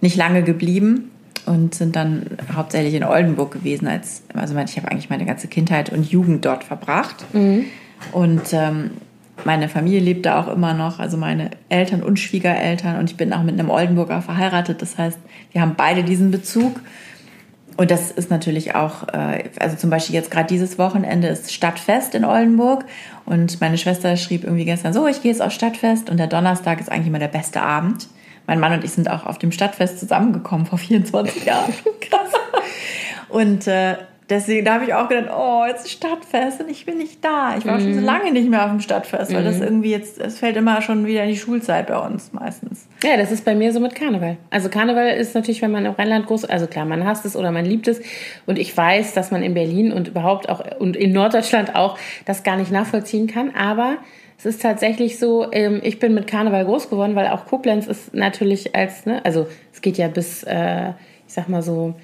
nicht 0.00 0.16
lange 0.16 0.42
geblieben 0.42 1.10
und 1.46 1.74
sind 1.74 1.96
dann 1.96 2.26
hauptsächlich 2.54 2.94
in 2.94 3.04
Oldenburg 3.04 3.52
gewesen. 3.52 3.88
Als, 3.88 4.22
also 4.34 4.56
ich 4.56 4.76
habe 4.76 4.90
eigentlich 4.90 5.10
meine 5.10 5.24
ganze 5.24 5.48
Kindheit 5.48 5.90
und 5.90 6.10
Jugend 6.10 6.44
dort 6.44 6.64
verbracht. 6.64 7.24
Mhm. 7.32 7.64
Und 8.12 8.52
ähm, 8.52 8.90
meine 9.44 9.68
Familie 9.68 10.00
lebt 10.00 10.26
da 10.26 10.40
auch 10.40 10.48
immer 10.48 10.74
noch, 10.74 10.98
also 10.98 11.16
meine 11.16 11.50
Eltern 11.68 12.02
und 12.02 12.18
Schwiegereltern. 12.18 12.98
Und 12.98 13.10
ich 13.10 13.16
bin 13.16 13.32
auch 13.32 13.42
mit 13.42 13.58
einem 13.58 13.70
Oldenburger 13.70 14.22
verheiratet. 14.22 14.82
Das 14.82 14.98
heißt, 14.98 15.18
wir 15.52 15.60
haben 15.60 15.74
beide 15.76 16.04
diesen 16.04 16.30
Bezug. 16.30 16.80
Und 17.76 17.92
das 17.92 18.10
ist 18.10 18.30
natürlich 18.30 18.74
auch, 18.74 19.06
äh, 19.08 19.44
also 19.60 19.76
zum 19.76 19.90
Beispiel 19.90 20.14
jetzt 20.14 20.32
gerade 20.32 20.48
dieses 20.48 20.78
Wochenende 20.78 21.28
ist 21.28 21.52
Stadtfest 21.52 22.14
in 22.14 22.24
Oldenburg. 22.24 22.84
Und 23.24 23.60
meine 23.60 23.78
Schwester 23.78 24.16
schrieb 24.16 24.44
irgendwie 24.44 24.64
gestern 24.64 24.92
so, 24.92 25.06
ich 25.06 25.22
gehe 25.22 25.30
jetzt 25.30 25.40
aufs 25.40 25.54
Stadtfest. 25.54 26.10
Und 26.10 26.16
der 26.16 26.26
Donnerstag 26.26 26.80
ist 26.80 26.90
eigentlich 26.90 27.06
immer 27.06 27.20
der 27.20 27.28
beste 27.28 27.62
Abend. 27.62 28.08
Mein 28.46 28.60
Mann 28.60 28.72
und 28.72 28.82
ich 28.82 28.92
sind 28.92 29.10
auch 29.10 29.26
auf 29.26 29.38
dem 29.38 29.52
Stadtfest 29.52 30.00
zusammengekommen 30.00 30.66
vor 30.66 30.78
24 30.78 31.44
Jahren. 31.44 31.72
Krass. 32.00 32.32
Und 33.28 33.66
äh, 33.66 33.96
Deswegen, 34.30 34.66
da 34.66 34.74
habe 34.74 34.84
ich 34.84 34.92
auch 34.92 35.08
gedacht, 35.08 35.34
oh, 35.34 35.64
jetzt 35.66 35.86
ist 35.86 35.92
Stadtfest 35.92 36.60
und 36.60 36.70
ich 36.70 36.84
bin 36.84 36.98
nicht 36.98 37.24
da. 37.24 37.56
Ich 37.56 37.64
war 37.64 37.78
mhm. 37.78 37.80
schon 37.80 37.94
so 37.94 38.00
mhm. 38.00 38.06
lange 38.06 38.32
nicht 38.32 38.50
mehr 38.50 38.64
auf 38.64 38.70
dem 38.70 38.80
Stadtfest, 38.80 39.32
weil 39.32 39.40
mhm. 39.40 39.46
das 39.46 39.60
irgendwie 39.60 39.90
jetzt, 39.90 40.18
es 40.18 40.38
fällt 40.38 40.56
immer 40.56 40.82
schon 40.82 41.06
wieder 41.06 41.24
in 41.24 41.30
die 41.30 41.36
Schulzeit 41.36 41.86
bei 41.86 41.98
uns 41.98 42.32
meistens. 42.34 42.86
Ja, 43.02 43.16
das 43.16 43.32
ist 43.32 43.46
bei 43.46 43.54
mir 43.54 43.72
so 43.72 43.80
mit 43.80 43.94
Karneval. 43.94 44.36
Also 44.50 44.68
Karneval 44.68 45.16
ist 45.16 45.34
natürlich, 45.34 45.62
wenn 45.62 45.70
man 45.70 45.86
im 45.86 45.92
Rheinland 45.92 46.26
groß, 46.26 46.44
also 46.44 46.66
klar, 46.66 46.84
man 46.84 47.06
hasst 47.06 47.24
es 47.24 47.36
oder 47.36 47.50
man 47.52 47.64
liebt 47.64 47.88
es. 47.88 48.02
Und 48.44 48.58
ich 48.58 48.76
weiß, 48.76 49.14
dass 49.14 49.30
man 49.30 49.42
in 49.42 49.54
Berlin 49.54 49.92
und 49.92 50.08
überhaupt 50.08 50.50
auch 50.50 50.62
und 50.78 50.94
in 50.94 51.12
Norddeutschland 51.12 51.74
auch 51.74 51.98
das 52.26 52.42
gar 52.42 52.56
nicht 52.56 52.70
nachvollziehen 52.70 53.28
kann. 53.28 53.54
Aber 53.54 53.96
es 54.36 54.44
ist 54.44 54.60
tatsächlich 54.60 55.18
so, 55.18 55.50
ähm, 55.52 55.80
ich 55.82 55.98
bin 55.98 56.12
mit 56.12 56.26
Karneval 56.26 56.66
groß 56.66 56.90
geworden, 56.90 57.16
weil 57.16 57.28
auch 57.28 57.46
Koblenz 57.46 57.86
ist 57.86 58.14
natürlich 58.14 58.74
als, 58.74 59.06
ne, 59.06 59.24
also 59.24 59.48
es 59.72 59.80
geht 59.80 59.96
ja 59.96 60.08
bis, 60.08 60.42
äh, 60.44 60.90
ich 61.26 61.34
sag 61.34 61.48
mal 61.48 61.62
so, 61.62 61.94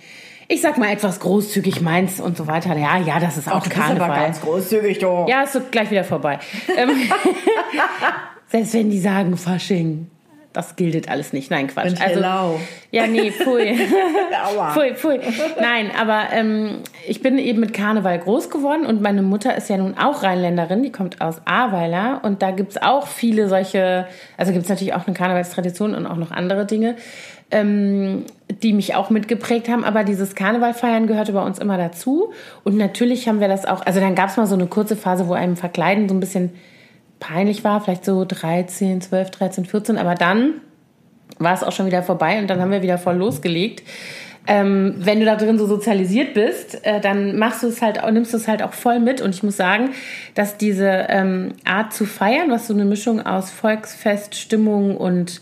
ich 0.48 0.60
sag 0.60 0.78
mal 0.78 0.92
etwas 0.92 1.20
großzügig 1.20 1.80
meins 1.80 2.20
und 2.20 2.36
so 2.36 2.46
weiter. 2.46 2.76
Ja, 2.76 2.98
ja, 2.98 3.20
das 3.20 3.36
ist 3.36 3.50
auch 3.50 3.62
Ach, 3.64 3.68
Karneval. 3.68 4.10
aber 4.10 4.20
ganz 4.20 4.40
großzügig, 4.40 4.98
du. 4.98 5.26
Ja, 5.28 5.42
ist 5.42 5.70
gleich 5.70 5.90
wieder 5.90 6.04
vorbei. 6.04 6.38
Ähm, 6.76 6.90
selbst 8.48 8.74
wenn 8.74 8.90
die 8.90 9.00
sagen 9.00 9.36
Fasching, 9.36 10.10
das 10.52 10.76
gilt 10.76 11.08
alles 11.08 11.32
nicht. 11.32 11.50
Nein, 11.50 11.66
Quatsch. 11.66 11.90
Und 11.90 12.00
also, 12.00 12.22
hello. 12.22 12.60
ja, 12.92 13.08
nee, 13.08 13.32
pfui. 13.32 13.76
pfui, 14.72 14.94
pfui. 14.94 15.20
Nein, 15.60 15.90
aber 15.98 16.32
ähm, 16.32 16.78
ich 17.08 17.20
bin 17.22 17.38
eben 17.38 17.58
mit 17.58 17.72
Karneval 17.72 18.20
groß 18.20 18.50
geworden 18.50 18.86
und 18.86 19.02
meine 19.02 19.22
Mutter 19.22 19.56
ist 19.56 19.68
ja 19.68 19.76
nun 19.76 19.98
auch 19.98 20.22
Rheinländerin, 20.22 20.84
die 20.84 20.92
kommt 20.92 21.20
aus 21.20 21.42
Ahrweiler 21.44 22.20
und 22.22 22.40
da 22.40 22.52
gibt's 22.52 22.76
auch 22.76 23.08
viele 23.08 23.48
solche, 23.48 24.06
also 24.36 24.52
gibt's 24.52 24.68
natürlich 24.68 24.94
auch 24.94 25.08
eine 25.08 25.16
Karnevalstradition 25.16 25.92
und 25.92 26.06
auch 26.06 26.16
noch 26.16 26.30
andere 26.30 26.66
Dinge 26.66 26.94
ähm, 27.50 28.24
die 28.50 28.72
mich 28.72 28.94
auch 28.94 29.10
mitgeprägt 29.10 29.68
haben. 29.68 29.84
Aber 29.84 30.04
dieses 30.04 30.34
Karnevalfeiern 30.34 31.06
gehörte 31.06 31.32
bei 31.32 31.42
uns 31.42 31.58
immer 31.58 31.78
dazu. 31.78 32.32
Und 32.62 32.76
natürlich 32.76 33.28
haben 33.28 33.40
wir 33.40 33.48
das 33.48 33.64
auch, 33.64 33.84
also 33.84 34.00
dann 34.00 34.14
gab 34.14 34.30
es 34.30 34.36
mal 34.36 34.46
so 34.46 34.54
eine 34.54 34.66
kurze 34.66 34.96
Phase, 34.96 35.28
wo 35.28 35.32
einem 35.32 35.56
Verkleiden 35.56 36.08
so 36.08 36.14
ein 36.14 36.20
bisschen 36.20 36.50
peinlich 37.20 37.64
war, 37.64 37.80
vielleicht 37.80 38.04
so 38.04 38.24
13, 38.26 39.00
12, 39.00 39.30
13, 39.30 39.64
14. 39.64 39.98
Aber 39.98 40.14
dann 40.14 40.54
war 41.38 41.54
es 41.54 41.62
auch 41.62 41.72
schon 41.72 41.86
wieder 41.86 42.02
vorbei 42.02 42.38
und 42.38 42.48
dann 42.48 42.60
haben 42.60 42.70
wir 42.70 42.82
wieder 42.82 42.98
voll 42.98 43.16
losgelegt. 43.16 43.82
ähm, 44.46 44.96
wenn 44.98 45.20
du 45.20 45.26
da 45.26 45.36
drin 45.36 45.58
so 45.58 45.66
sozialisiert 45.66 46.34
bist, 46.34 46.84
äh, 46.84 47.00
dann 47.00 47.38
machst 47.38 47.62
du 47.62 47.68
es 47.68 47.80
halt, 47.80 47.98
nimmst 48.12 48.32
du 48.32 48.36
es 48.36 48.46
halt 48.46 48.62
auch 48.62 48.74
voll 48.74 49.00
mit. 49.00 49.22
Und 49.22 49.34
ich 49.34 49.42
muss 49.42 49.56
sagen, 49.56 49.90
dass 50.34 50.58
diese 50.58 51.06
ähm, 51.08 51.54
Art 51.64 51.94
zu 51.94 52.04
feiern, 52.04 52.50
was 52.50 52.66
so 52.66 52.74
eine 52.74 52.84
Mischung 52.84 53.24
aus 53.24 53.50
Volksfest, 53.50 54.34
Stimmung 54.34 54.96
und 54.96 55.40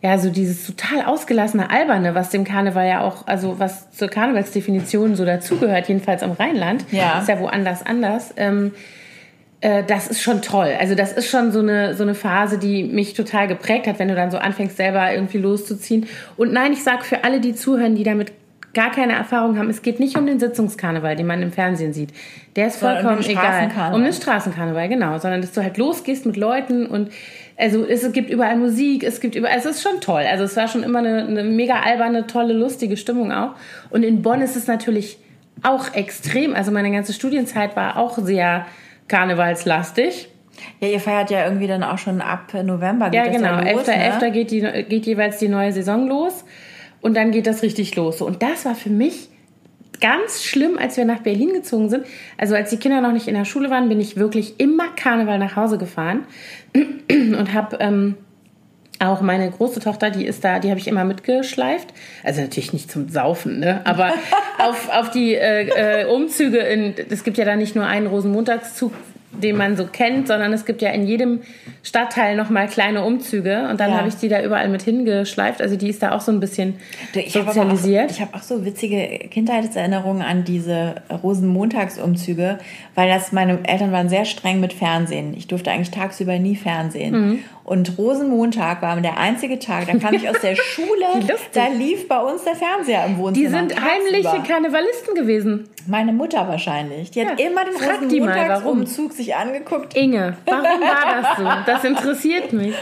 ja, 0.00 0.16
so 0.18 0.30
dieses 0.30 0.64
total 0.66 1.04
ausgelassene 1.06 1.70
Alberne, 1.70 2.14
was 2.14 2.30
dem 2.30 2.44
Karneval 2.44 2.86
ja 2.88 3.00
auch, 3.00 3.26
also 3.26 3.58
was 3.58 3.90
zur 3.90 4.08
Karnevalsdefinition 4.08 5.16
so 5.16 5.24
dazugehört, 5.24 5.88
jedenfalls 5.88 6.22
am 6.22 6.32
Rheinland, 6.32 6.84
Ja. 6.92 7.18
ist 7.18 7.28
ja 7.28 7.40
woanders 7.40 7.84
anders. 7.84 8.32
Ähm, 8.36 8.72
äh, 9.60 9.82
das 9.84 10.06
ist 10.06 10.22
schon 10.22 10.40
toll. 10.40 10.70
Also 10.78 10.94
das 10.94 11.10
ist 11.12 11.28
schon 11.28 11.50
so 11.50 11.58
eine, 11.58 11.94
so 11.96 12.04
eine 12.04 12.14
Phase, 12.14 12.58
die 12.58 12.84
mich 12.84 13.14
total 13.14 13.48
geprägt 13.48 13.88
hat, 13.88 13.98
wenn 13.98 14.06
du 14.06 14.14
dann 14.14 14.30
so 14.30 14.38
anfängst, 14.38 14.76
selber 14.76 15.12
irgendwie 15.12 15.38
loszuziehen. 15.38 16.06
Und 16.36 16.52
nein, 16.52 16.72
ich 16.72 16.84
sage 16.84 17.02
für 17.02 17.24
alle, 17.24 17.40
die 17.40 17.56
zuhören, 17.56 17.96
die 17.96 18.04
damit 18.04 18.32
gar 18.74 18.92
keine 18.92 19.14
Erfahrung 19.14 19.58
haben, 19.58 19.68
es 19.70 19.82
geht 19.82 19.98
nicht 19.98 20.16
um 20.16 20.26
den 20.26 20.38
Sitzungskarneval, 20.38 21.16
den 21.16 21.26
man 21.26 21.42
im 21.42 21.50
Fernsehen 21.50 21.92
sieht. 21.92 22.10
Der 22.54 22.68
ist 22.68 22.80
um 22.80 22.88
vollkommen 22.88 23.20
den 23.20 23.30
egal. 23.30 23.44
Straßenkarneval. 23.44 23.94
Um 23.98 24.04
den 24.04 24.12
Straßenkarneval, 24.12 24.88
genau. 24.88 25.18
Sondern 25.18 25.40
dass 25.40 25.52
du 25.52 25.62
halt 25.64 25.76
losgehst 25.78 26.26
mit 26.26 26.36
Leuten 26.36 26.86
und 26.86 27.10
also 27.58 27.84
es 27.84 28.10
gibt 28.12 28.30
überall 28.30 28.56
Musik, 28.56 29.02
es 29.02 29.20
gibt 29.20 29.34
überall, 29.34 29.58
es 29.58 29.64
ist 29.64 29.82
schon 29.82 30.00
toll. 30.00 30.22
Also 30.30 30.44
es 30.44 30.56
war 30.56 30.68
schon 30.68 30.84
immer 30.84 31.00
eine, 31.00 31.26
eine 31.26 31.42
mega 31.42 31.80
alberne, 31.80 32.28
tolle, 32.28 32.52
lustige 32.52 32.96
Stimmung 32.96 33.32
auch. 33.32 33.50
Und 33.90 34.04
in 34.04 34.22
Bonn 34.22 34.40
ist 34.40 34.54
es 34.54 34.68
natürlich 34.68 35.18
auch 35.64 35.92
extrem. 35.92 36.54
Also 36.54 36.70
meine 36.70 36.92
ganze 36.92 37.12
Studienzeit 37.12 37.74
war 37.74 37.96
auch 37.96 38.16
sehr 38.18 38.66
karnevalslastig. 39.08 40.28
Ja, 40.80 40.88
ihr 40.88 41.00
feiert 41.00 41.30
ja 41.30 41.44
irgendwie 41.44 41.66
dann 41.66 41.82
auch 41.82 41.98
schon 41.98 42.20
ab 42.20 42.54
November. 42.54 43.10
Ja, 43.12 43.26
genau. 43.26 43.60
Ja 43.60 43.72
los, 43.72 43.88
11.11. 43.88 44.20
ne? 44.20 44.30
geht, 44.30 44.50
die, 44.52 44.60
geht 44.88 45.06
jeweils 45.06 45.38
die 45.38 45.48
neue 45.48 45.72
Saison 45.72 46.06
los 46.06 46.44
und 47.00 47.16
dann 47.16 47.32
geht 47.32 47.48
das 47.48 47.62
richtig 47.62 47.96
los. 47.96 48.22
Und 48.22 48.40
das 48.42 48.66
war 48.66 48.76
für 48.76 48.90
mich 48.90 49.30
ganz 50.00 50.44
schlimm, 50.44 50.78
als 50.78 50.96
wir 50.96 51.04
nach 51.04 51.20
Berlin 51.20 51.52
gezogen 51.52 51.88
sind. 51.88 52.06
Also 52.36 52.54
als 52.54 52.70
die 52.70 52.76
Kinder 52.76 53.00
noch 53.00 53.12
nicht 53.12 53.28
in 53.28 53.34
der 53.34 53.44
Schule 53.44 53.70
waren, 53.70 53.88
bin 53.88 54.00
ich 54.00 54.16
wirklich 54.16 54.58
immer 54.58 54.88
Karneval 54.88 55.38
nach 55.38 55.56
Hause 55.56 55.78
gefahren 55.78 56.24
und 57.10 57.52
habe 57.52 57.78
ähm, 57.80 58.16
auch 59.00 59.20
meine 59.20 59.48
große 59.50 59.80
Tochter, 59.80 60.10
die 60.10 60.26
ist 60.26 60.44
da, 60.44 60.58
die 60.58 60.70
habe 60.70 60.80
ich 60.80 60.88
immer 60.88 61.04
mitgeschleift. 61.04 61.88
Also 62.24 62.40
natürlich 62.40 62.72
nicht 62.72 62.90
zum 62.90 63.08
Saufen, 63.08 63.60
ne? 63.60 63.80
Aber 63.84 64.12
auf, 64.58 64.88
auf 64.90 65.10
die 65.10 65.34
äh, 65.34 66.02
äh, 66.02 66.06
Umzüge 66.06 66.58
in, 66.58 66.94
es 67.08 67.22
gibt 67.22 67.38
ja 67.38 67.44
da 67.44 67.54
nicht 67.54 67.76
nur 67.76 67.86
einen 67.86 68.08
Rosenmontagszug, 68.08 68.92
den 69.32 69.56
man 69.56 69.76
so 69.76 69.84
kennt, 69.86 70.26
sondern 70.26 70.52
es 70.52 70.64
gibt 70.64 70.80
ja 70.82 70.90
in 70.90 71.06
jedem 71.06 71.40
Stadtteil 71.82 72.34
nochmal 72.36 72.66
kleine 72.66 73.04
Umzüge 73.04 73.68
und 73.70 73.78
dann 73.78 73.90
Ja. 73.90 73.98
habe 73.98 74.08
ich 74.08 74.16
die 74.16 74.28
da 74.28 74.42
überall 74.42 74.68
mit 74.68 74.82
hingeschleift. 74.82 75.60
Also 75.60 75.76
die 75.76 75.88
ist 75.90 76.02
da 76.02 76.12
auch 76.12 76.20
so 76.20 76.32
ein 76.32 76.40
bisschen 76.40 76.76
Ich 77.14 77.32
sozialisiert. 77.32 78.06
auch, 78.06 78.14
ich 78.14 78.20
habe 78.20 78.34
auch 78.34 78.42
so 78.42 78.64
witzige 78.64 79.28
Kindheitserinnerungen 79.30 80.22
an 80.22 80.44
diese 80.44 80.96
Rosenmontagsumzüge, 81.22 82.58
weil 82.98 83.08
das 83.08 83.30
meine 83.30 83.60
Eltern 83.62 83.92
waren 83.92 84.08
sehr 84.08 84.24
streng 84.24 84.58
mit 84.58 84.72
Fernsehen. 84.72 85.32
Ich 85.36 85.46
durfte 85.46 85.70
eigentlich 85.70 85.92
tagsüber 85.92 86.36
nie 86.40 86.56
Fernsehen. 86.56 87.14
Mhm. 87.14 87.38
Und 87.62 87.96
Rosenmontag 87.96 88.82
war 88.82 89.00
der 89.00 89.18
einzige 89.18 89.60
Tag, 89.60 89.86
da 89.86 89.96
kam 89.98 90.14
ich 90.14 90.28
aus 90.28 90.40
der 90.40 90.56
Schule, 90.74 91.06
da 91.52 91.68
lief 91.68 92.08
bei 92.08 92.18
uns 92.18 92.42
der 92.42 92.56
Fernseher 92.56 93.06
im 93.06 93.18
Wohnzimmer. 93.18 93.46
die 93.46 93.52
sind 93.54 93.70
tagsüber. 93.70 93.92
heimliche 93.92 94.42
Karnevalisten 94.52 95.14
gewesen. 95.14 95.68
Meine 95.86 96.12
Mutter 96.12 96.48
wahrscheinlich. 96.48 97.12
Die 97.12 97.24
hat 97.24 97.38
Ja, 97.38 97.46
immer 97.46 97.64
den. 97.64 97.74
Rosenmontagsumzug 97.76 99.12
sich 99.12 99.36
angeguckt. 99.36 99.94
Inge, 99.96 100.36
warum 100.46 100.64
war 100.64 101.22
das 101.22 101.36
so? 101.38 101.44
Das 101.72 101.84
interessiert 101.84 102.52
mich. 102.52 102.74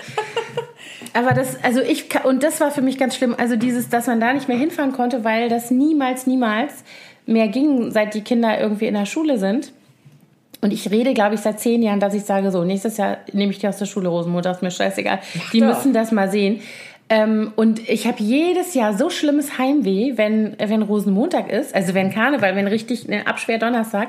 Aber 1.12 1.35
das, 1.35 1.62
also 1.62 1.82
ich, 1.82 2.06
und 2.25 2.42
das 2.42 2.58
war 2.62 2.70
für 2.70 2.80
mich 2.80 2.96
ganz 2.96 3.16
schlimm. 3.16 3.35
Also 3.37 3.56
dieses, 3.56 3.90
dass 3.90 4.06
man 4.06 4.18
da 4.18 4.32
nicht 4.32 4.49
mehr 4.49 4.56
hinfahren 4.56 4.92
konnte, 4.92 5.25
weil 5.25 5.50
das 5.50 5.70
niemals, 5.70 6.26
niemals 6.26 6.85
mehr 7.26 7.49
ging, 7.49 7.90
seit 7.90 8.14
die 8.14 8.23
Kinder 8.23 8.58
irgendwie 8.58 8.87
in 8.87 8.94
der 8.94 9.04
Schule 9.04 9.37
sind. 9.37 9.75
Und 10.60 10.72
ich 10.72 10.90
rede, 10.90 11.14
glaube 11.14 11.34
ich, 11.34 11.40
seit 11.40 11.60
zehn 11.60 11.82
Jahren, 11.82 12.00
dass 12.00 12.14
ich 12.14 12.25
sage, 12.25 12.50
so, 12.50 12.64
nächstes 12.64 12.96
Jahr 12.96 13.18
nehme 13.32 13.52
ich 13.52 13.58
die 13.58 13.68
aus 13.68 13.78
der 13.78 13.86
Schule, 13.86 14.08
Rosenmutter, 14.08 14.50
ist 14.50 14.62
mir 14.62 14.70
scheißegal. 14.70 15.20
die 15.52 15.60
doch. 15.60 15.68
müssen 15.68 15.92
das 15.92 16.12
mal 16.12 16.30
sehen. 16.30 16.60
Ähm, 17.08 17.52
und 17.54 17.88
ich 17.88 18.06
habe 18.06 18.20
jedes 18.20 18.75
Jahr 18.75 18.96
so 18.96 19.10
schlimmes 19.10 19.58
Heimweh, 19.58 20.14
wenn, 20.16 20.56
wenn 20.58 20.82
Rosenmontag 20.82 21.50
ist, 21.50 21.75
also 21.75 21.94
wenn 21.94 22.10
Karneval, 22.10 22.56
wenn 22.56 22.66
richtig 22.66 23.08
ein 23.08 23.26
Absperrdonnerstag. 23.26 24.08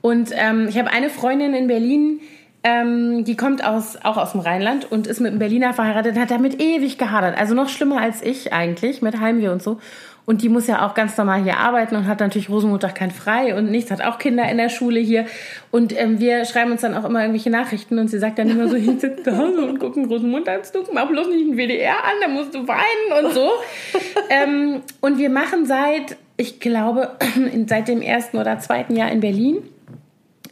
Und 0.00 0.30
ähm, 0.34 0.66
ich 0.68 0.78
habe 0.78 0.90
eine 0.90 1.10
Freundin 1.10 1.54
in 1.54 1.68
Berlin, 1.68 2.20
ähm, 2.64 3.24
die 3.24 3.36
kommt 3.36 3.64
aus, 3.64 3.96
auch 4.02 4.16
aus 4.16 4.32
dem 4.32 4.40
Rheinland 4.40 4.90
und 4.90 5.06
ist 5.06 5.20
mit 5.20 5.30
einem 5.30 5.38
Berliner 5.38 5.74
verheiratet, 5.74 6.18
hat 6.18 6.30
damit 6.30 6.60
ewig 6.60 6.98
gehadert. 6.98 7.38
Also 7.38 7.54
noch 7.54 7.68
schlimmer 7.68 8.00
als 8.00 8.20
ich 8.22 8.52
eigentlich, 8.52 9.00
mit 9.00 9.20
Heimweh 9.20 9.48
und 9.48 9.62
so. 9.62 9.78
Und 10.26 10.40
die 10.40 10.48
muss 10.48 10.66
ja 10.66 10.86
auch 10.86 10.94
ganz 10.94 11.16
normal 11.18 11.42
hier 11.42 11.58
arbeiten 11.58 11.96
und 11.96 12.06
hat 12.06 12.20
natürlich 12.20 12.48
Rosenmontag 12.48 12.94
kein 12.94 13.10
Frei 13.10 13.54
und 13.54 13.70
nichts, 13.70 13.90
hat 13.90 14.02
auch 14.02 14.18
Kinder 14.18 14.48
in 14.48 14.56
der 14.56 14.70
Schule 14.70 14.98
hier. 14.98 15.26
Und 15.70 15.94
ähm, 16.00 16.18
wir 16.18 16.46
schreiben 16.46 16.72
uns 16.72 16.80
dann 16.80 16.94
auch 16.96 17.04
immer 17.04 17.20
irgendwelche 17.20 17.50
Nachrichten 17.50 17.98
und 17.98 18.08
sie 18.08 18.18
sagt 18.18 18.38
dann 18.38 18.48
immer 18.48 18.66
so, 18.68 18.76
ich 18.76 18.86
sitze 18.86 19.22
zu 19.22 19.36
Hause 19.36 19.66
und 19.66 19.78
gucke 19.78 20.00
einen 20.00 20.08
Rosenmontagszug, 20.10 20.92
mach 20.94 21.08
bloß 21.08 21.28
nicht 21.28 21.42
einen 21.46 21.56
WDR 21.58 21.96
an, 22.04 22.12
da 22.22 22.28
musst 22.28 22.54
du 22.54 22.66
weinen 22.66 23.26
und 23.26 23.34
so. 23.34 23.50
ähm, 24.30 24.80
und 25.02 25.18
wir 25.18 25.28
machen 25.28 25.66
seit, 25.66 26.16
ich 26.38 26.58
glaube, 26.58 27.10
seit 27.66 27.88
dem 27.88 28.00
ersten 28.00 28.38
oder 28.38 28.58
zweiten 28.60 28.96
Jahr 28.96 29.12
in 29.12 29.20
Berlin, 29.20 29.58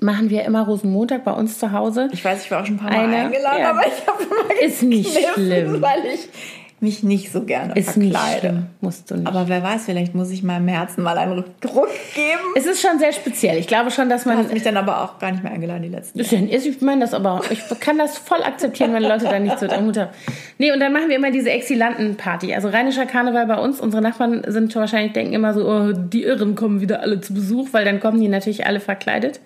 machen 0.00 0.28
wir 0.30 0.44
immer 0.44 0.62
Rosenmontag 0.66 1.24
bei 1.24 1.32
uns 1.32 1.58
zu 1.58 1.72
Hause. 1.72 2.08
Ich 2.12 2.22
weiß, 2.24 2.44
ich 2.44 2.50
war 2.50 2.60
auch 2.60 2.66
schon 2.66 2.74
ein 2.74 2.78
paar 2.78 2.90
Mal 2.90 3.04
Eine- 3.04 3.16
eingeladen, 3.26 3.60
ja. 3.60 3.70
aber 3.70 3.86
ich 3.86 4.06
habe 4.06 4.22
immer 4.24 4.62
Ist 4.66 4.82
nicht 4.82 5.16
schlimm. 5.34 5.80
weil 5.80 6.04
ich 6.12 6.28
mich 6.82 7.02
nicht 7.02 7.32
so 7.32 7.44
gerne 7.44 7.74
Ist 7.76 7.96
nicht 7.96 8.12
verkleide. 8.12 8.40
schlimm, 8.40 8.66
musst 8.80 9.10
du 9.10 9.14
nicht. 9.16 9.26
Aber 9.26 9.48
wer 9.48 9.62
weiß, 9.62 9.84
vielleicht 9.86 10.14
muss 10.14 10.30
ich 10.30 10.42
meinem 10.42 10.68
Herzen 10.68 11.02
mal 11.02 11.16
einen 11.16 11.32
Ruck 11.32 11.46
geben. 11.62 12.40
es 12.56 12.66
ist 12.66 12.82
schon 12.82 12.98
sehr 12.98 13.12
speziell. 13.12 13.56
Ich 13.58 13.66
glaube 13.68 13.90
schon, 13.90 14.08
dass 14.08 14.24
Du 14.24 14.28
man 14.30 14.38
hast 14.38 14.52
mich 14.52 14.62
dann 14.62 14.76
aber 14.76 15.02
auch 15.02 15.18
gar 15.18 15.30
nicht 15.30 15.42
mehr 15.42 15.52
eingeladen 15.52 15.82
die 15.84 15.88
letzten 15.88 16.18
Ist 16.18 16.32
ja- 16.32 16.40
ist- 16.40 16.66
Ich 16.66 16.80
meine 16.80 17.00
das 17.02 17.14
aber, 17.14 17.40
ich 17.50 17.60
kann 17.80 17.98
das 17.98 18.18
voll 18.18 18.42
akzeptieren, 18.42 18.92
wenn 18.92 19.02
Leute 19.04 19.24
da 19.24 19.38
nicht 19.38 19.58
so 19.58 19.66
Mut 19.80 19.96
haben. 19.96 20.10
Nee, 20.58 20.72
und 20.72 20.80
dann 20.80 20.92
machen 20.92 21.08
wir 21.08 21.16
immer 21.16 21.30
diese 21.30 21.50
Exilanten-Party. 21.50 22.54
Also 22.54 22.68
rheinischer 22.68 23.06
Karneval 23.06 23.46
bei 23.46 23.56
uns. 23.58 23.80
Unsere 23.80 24.02
Nachbarn 24.02 24.42
sind 24.48 24.74
wahrscheinlich, 24.74 25.12
denken 25.12 25.32
immer 25.34 25.54
so, 25.54 25.68
oh, 25.68 25.92
die 25.92 26.24
Irren 26.24 26.54
kommen 26.54 26.80
wieder 26.80 27.00
alle 27.00 27.20
zu 27.20 27.32
Besuch, 27.34 27.68
weil 27.72 27.84
dann 27.84 28.00
kommen 28.00 28.20
die 28.20 28.28
natürlich 28.28 28.66
alle 28.66 28.80
verkleidet. 28.80 29.40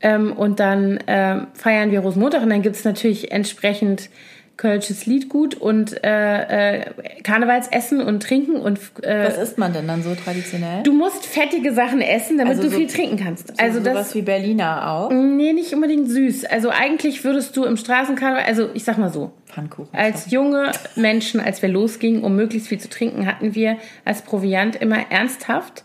Ähm, 0.00 0.32
und 0.32 0.60
dann 0.60 0.98
ähm, 1.06 1.46
feiern 1.54 1.90
wir 1.90 2.00
Rosenmontag 2.00 2.42
und 2.42 2.50
dann 2.50 2.62
gibt's 2.62 2.84
natürlich 2.84 3.32
entsprechend 3.32 4.10
Kölsches 4.56 5.06
Liedgut 5.06 5.56
und 5.56 6.02
äh, 6.04 6.76
äh, 6.78 6.84
Karnevalsessen 7.24 8.00
und 8.00 8.22
Trinken 8.22 8.56
und 8.56 8.78
äh, 9.02 9.26
Was 9.26 9.38
isst 9.38 9.58
man 9.58 9.72
denn 9.72 9.88
dann 9.88 10.02
so 10.04 10.14
traditionell? 10.14 10.82
du 10.84 10.92
musst 10.92 11.26
fettige 11.26 11.72
Sachen 11.72 12.00
essen, 12.00 12.38
damit 12.38 12.52
Also 12.52 12.62
du 12.64 12.70
so- 12.70 12.76
viel 12.78 12.86
trinken 12.86 13.16
kannst. 13.16 13.50
also 13.58 13.62
Also 13.78 13.80
das 13.80 13.92
sowas 13.94 14.14
wie 14.14 14.22
Berliner 14.22 14.88
auch. 14.90 15.10
Nee, 15.10 15.52
nicht 15.52 15.74
unbedingt 15.74 16.08
süß. 16.08 16.44
Also 16.44 16.70
eigentlich 16.70 17.24
würdest 17.24 17.56
du 17.56 17.64
im 17.64 17.76
Straßenkarneval, 17.76 18.44
also 18.46 18.68
ich 18.74 18.84
sag 18.84 18.96
mal 18.98 19.10
so, 19.12 19.32
Pfannkuchen. 19.46 19.88
als 19.92 20.30
junge 20.30 20.70
Menschen, 20.94 21.40
als 21.40 21.60
wir 21.60 21.68
losgingen, 21.68 22.22
um 22.22 22.36
möglichst 22.36 22.68
viel 22.68 22.78
zu 22.78 22.88
trinken, 22.88 23.26
hatten 23.26 23.54
wir 23.56 23.76
als 24.04 24.22
Proviant 24.22 24.76
immer 24.76 25.10
ernsthaft 25.10 25.84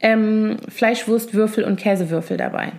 ähm, 0.00 0.58
Fleischwurst, 0.68 1.34
Würfel 1.34 1.64
und 1.64 1.76
Käsewürfel 1.80 2.36
dabei. 2.36 2.72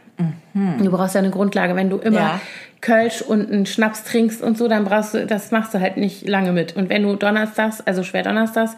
Du 0.79 0.91
brauchst 0.91 1.15
ja 1.15 1.19
eine 1.19 1.31
Grundlage. 1.31 1.75
Wenn 1.75 1.89
du 1.89 1.97
immer 1.97 2.19
Ja. 2.19 2.41
Kölsch 2.81 3.21
und 3.21 3.51
einen 3.51 3.65
Schnaps 3.65 4.03
trinkst 4.03 4.41
und 4.41 4.57
so, 4.57 4.67
dann 4.67 4.85
brauchst 4.85 5.13
du, 5.13 5.25
das 5.25 5.51
machst 5.51 5.73
du 5.73 5.79
halt 5.79 5.97
nicht 5.97 6.27
lange 6.27 6.51
mit. 6.51 6.75
Und 6.75 6.89
wenn 6.89 7.03
du 7.03 7.15
donnerstags, 7.15 7.81
also 7.81 8.03
schwer 8.03 8.23
donnerstags, 8.23 8.77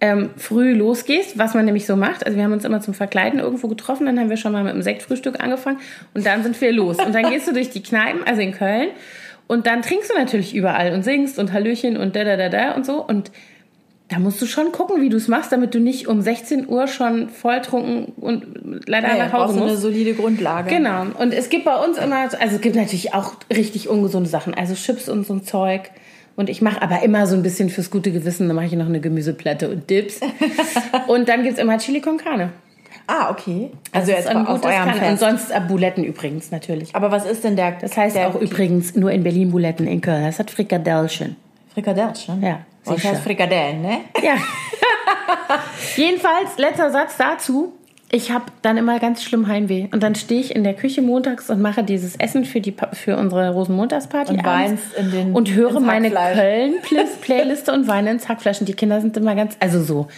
ähm, 0.00 0.30
früh 0.36 0.72
losgehst, 0.72 1.38
was 1.38 1.54
man 1.54 1.66
nämlich 1.66 1.86
so 1.86 1.94
macht. 1.94 2.24
Also 2.24 2.36
wir 2.36 2.44
haben 2.44 2.52
uns 2.52 2.64
immer 2.64 2.80
zum 2.80 2.94
Verkleiden 2.94 3.38
irgendwo 3.38 3.68
getroffen, 3.68 4.06
dann 4.06 4.18
haben 4.18 4.30
wir 4.30 4.38
schon 4.38 4.52
mal 4.52 4.64
mit 4.64 4.72
dem 4.72 4.82
Sektfrühstück 4.82 5.40
angefangen 5.42 5.78
und 6.14 6.24
dann 6.24 6.42
sind 6.42 6.58
wir 6.60 6.72
los. 6.72 6.96
Und 6.98 7.14
dann 7.14 7.30
gehst 7.30 7.46
du 7.48 7.52
durch 7.52 7.70
die 7.70 7.82
Kneipen, 7.82 8.24
also 8.24 8.40
in 8.40 8.52
Köln, 8.52 8.88
und 9.50 9.66
dann 9.66 9.82
trinkst 9.82 10.08
du 10.08 10.14
natürlich 10.14 10.54
überall 10.54 10.92
und 10.92 11.02
singst 11.02 11.36
und 11.40 11.52
Hallöchen 11.52 11.96
und 11.96 12.14
da 12.14 12.22
da 12.22 12.36
da 12.36 12.48
da 12.48 12.70
und 12.70 12.86
so. 12.86 13.04
Und 13.04 13.32
da 14.10 14.18
musst 14.18 14.42
du 14.42 14.46
schon 14.46 14.72
gucken, 14.72 15.00
wie 15.00 15.08
du 15.08 15.16
es 15.16 15.28
machst, 15.28 15.52
damit 15.52 15.72
du 15.72 15.78
nicht 15.78 16.08
um 16.08 16.20
16 16.20 16.68
Uhr 16.68 16.88
schon 16.88 17.28
volltrunken 17.28 18.06
und 18.20 18.44
leider 18.86 19.16
ja, 19.16 19.26
nach 19.26 19.32
Hause 19.32 19.54
du 19.54 19.60
eine 19.62 19.70
musst. 19.70 19.82
solide 19.82 20.14
Grundlage. 20.14 20.68
Genau. 20.68 21.06
Und 21.16 21.32
es 21.32 21.48
gibt 21.48 21.64
bei 21.64 21.76
uns 21.76 21.96
immer, 21.96 22.16
also 22.16 22.56
es 22.56 22.60
gibt 22.60 22.74
natürlich 22.74 23.14
auch 23.14 23.34
richtig 23.54 23.88
ungesunde 23.88 24.28
Sachen, 24.28 24.52
also 24.52 24.74
Chips 24.74 25.08
und 25.08 25.26
so 25.26 25.34
ein 25.34 25.44
Zeug. 25.44 25.90
Und 26.34 26.50
ich 26.50 26.60
mache 26.60 26.82
aber 26.82 27.02
immer 27.02 27.26
so 27.28 27.36
ein 27.36 27.42
bisschen 27.42 27.70
fürs 27.70 27.90
gute 27.90 28.10
Gewissen, 28.10 28.48
dann 28.48 28.56
mache 28.56 28.66
ich 28.66 28.72
noch 28.72 28.86
eine 28.86 29.00
Gemüseplatte 29.00 29.70
und 29.70 29.88
Dips. 29.88 30.20
und 31.06 31.28
dann 31.28 31.44
gibt's 31.44 31.60
immer 31.60 31.78
Chili 31.78 32.00
con 32.00 32.16
Carne. 32.16 32.50
Ah, 33.06 33.30
okay. 33.30 33.70
Also 33.92 34.10
Das 34.10 34.18
jetzt 34.18 34.18
ist 34.20 34.26
ein 34.26 34.46
auf 34.46 34.60
gutes 34.60 34.70
Carne. 34.76 35.08
Und 35.08 35.20
sonst 35.20 35.52
Buletten 35.68 36.02
übrigens 36.02 36.50
natürlich. 36.50 36.94
Aber 36.96 37.12
was 37.12 37.26
ist 37.26 37.44
denn 37.44 37.54
der? 37.54 37.72
Das 37.72 37.96
heißt 37.96 38.16
der, 38.16 38.28
auch 38.28 38.40
übrigens 38.40 38.96
nur 38.96 39.12
in 39.12 39.22
Berlin 39.22 39.52
Buletten, 39.52 39.86
in 39.86 40.00
Köln. 40.00 40.24
Das 40.24 40.38
hat 40.38 40.50
Frikadellchen. 40.50 41.36
Frikadellchen. 41.74 42.42
Ja, 42.42 42.60
Das 42.90 43.02
sicher. 43.02 43.14
heißt 43.14 43.22
Frikadellen, 43.22 43.82
ne? 43.82 43.98
Ja. 44.22 44.34
Jedenfalls, 45.96 46.56
letzter 46.58 46.90
Satz 46.90 47.16
dazu. 47.16 47.72
Ich 48.12 48.32
habe 48.32 48.46
dann 48.62 48.76
immer 48.76 48.98
ganz 48.98 49.22
schlimm 49.22 49.46
Heimweh. 49.46 49.86
Und 49.92 50.02
dann 50.02 50.16
stehe 50.16 50.40
ich 50.40 50.54
in 50.54 50.64
der 50.64 50.74
Küche 50.74 51.00
montags 51.00 51.48
und 51.48 51.62
mache 51.62 51.84
dieses 51.84 52.16
Essen 52.16 52.44
für, 52.44 52.60
die, 52.60 52.74
für 52.92 53.16
unsere 53.16 53.52
Rosenmontagsparty 53.52 54.32
Und 54.32 54.44
abends 54.44 54.82
in 54.98 55.10
den- 55.12 55.32
und 55.32 55.54
höre 55.54 55.78
meine. 55.78 56.10
Köln-Playliste 56.10 57.72
und 57.72 57.86
weine 57.86 58.10
ins 58.10 58.28
Hackfleisch. 58.28 58.60
Und 58.60 58.68
die 58.68 58.74
Kinder 58.74 59.00
sind 59.00 59.16
immer 59.16 59.36
ganz, 59.36 59.56
also 59.60 59.82
so 59.82 60.08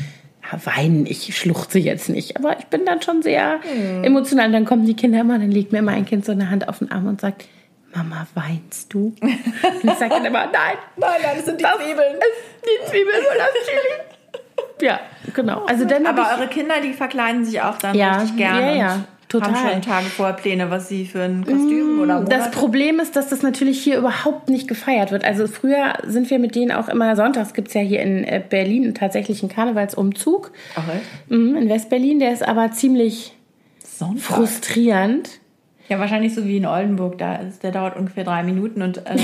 weinen, 0.64 1.06
ich 1.06 1.36
schluchze 1.36 1.78
jetzt 1.78 2.08
nicht, 2.08 2.36
aber 2.36 2.58
ich 2.58 2.66
bin 2.66 2.84
dann 2.84 3.00
schon 3.00 3.22
sehr 3.22 3.58
mhm. 3.58 4.04
emotional. 4.04 4.46
Und 4.46 4.52
dann 4.52 4.64
kommen 4.64 4.86
die 4.86 4.94
Kinder 4.94 5.20
immer, 5.20 5.38
dann 5.38 5.50
legt 5.50 5.72
mir 5.72 5.78
immer 5.78 5.92
ein 5.92 6.06
Kind 6.06 6.24
so 6.24 6.32
eine 6.32 6.50
Hand 6.50 6.68
auf 6.68 6.78
den 6.78 6.90
Arm 6.90 7.06
und 7.06 7.20
sagt, 7.20 7.44
Mama, 7.94 8.26
weinst 8.34 8.92
du? 8.92 9.14
Und 9.20 9.84
ich 9.84 9.98
sage 9.98 10.10
dann 10.10 10.24
immer, 10.24 10.46
nein, 10.46 10.76
nein, 10.96 11.10
nein, 11.22 11.36
das 11.36 11.44
sind 11.44 11.60
die 11.60 11.64
das 11.64 11.76
Zwiebeln. 11.76 12.16
Die 12.64 12.90
Zwiebeln 12.90 13.18
und 13.18 13.38
das 13.38 13.66
Chili. 13.66 14.86
Ja, 14.86 15.00
genau. 15.34 15.64
Also 15.66 15.84
dann 15.84 16.06
Aber 16.06 16.36
eure 16.36 16.48
Kinder, 16.48 16.74
die 16.82 16.92
verkleiden 16.92 17.44
sich 17.44 17.60
auch 17.60 17.78
dann 17.78 17.94
ja, 17.94 18.16
richtig 18.16 18.36
gerne. 18.36 18.72
Ja, 18.72 18.76
ja. 18.76 19.04
Total. 19.28 19.54
Haben 19.54 19.72
schon 19.72 19.82
Tage 19.82 20.06
vorher 20.06 20.34
Pläne, 20.34 20.70
was 20.70 20.88
sie 20.88 21.06
für 21.06 21.22
ein 21.22 21.42
Kostüm 21.46 21.94
mmh, 21.94 22.02
oder 22.02 22.14
Monate? 22.20 22.36
Das 22.36 22.50
Problem 22.50 23.00
ist, 23.00 23.16
dass 23.16 23.30
das 23.30 23.42
natürlich 23.42 23.82
hier 23.82 23.96
überhaupt 23.96 24.50
nicht 24.50 24.68
gefeiert 24.68 25.10
wird. 25.10 25.24
Also 25.24 25.46
früher 25.46 25.94
sind 26.06 26.28
wir 26.28 26.38
mit 26.38 26.54
denen 26.54 26.70
auch 26.70 26.88
immer, 26.90 27.16
sonntags 27.16 27.54
gibt 27.54 27.68
es 27.68 27.74
ja 27.74 27.80
hier 27.80 28.02
in 28.02 28.24
äh, 28.24 28.42
Berlin 28.46 28.94
tatsächlich 28.94 29.42
einen 29.42 29.50
Karnevalsumzug. 29.50 30.52
Okay. 30.76 31.00
Mhm, 31.34 31.56
in 31.56 31.68
Westberlin, 31.70 32.18
der 32.18 32.32
ist 32.34 32.46
aber 32.46 32.72
ziemlich 32.72 33.34
Sonntag. 33.82 34.36
frustrierend. 34.36 35.30
Ja, 35.88 35.98
wahrscheinlich 35.98 36.34
so 36.34 36.44
wie 36.44 36.56
in 36.56 36.66
Oldenburg, 36.66 37.18
da 37.18 37.36
ist, 37.36 37.62
der 37.62 37.72
dauert 37.72 37.96
ungefähr 37.96 38.24
drei 38.24 38.42
Minuten 38.44 38.82
und 38.82 39.02
ähm, 39.04 39.18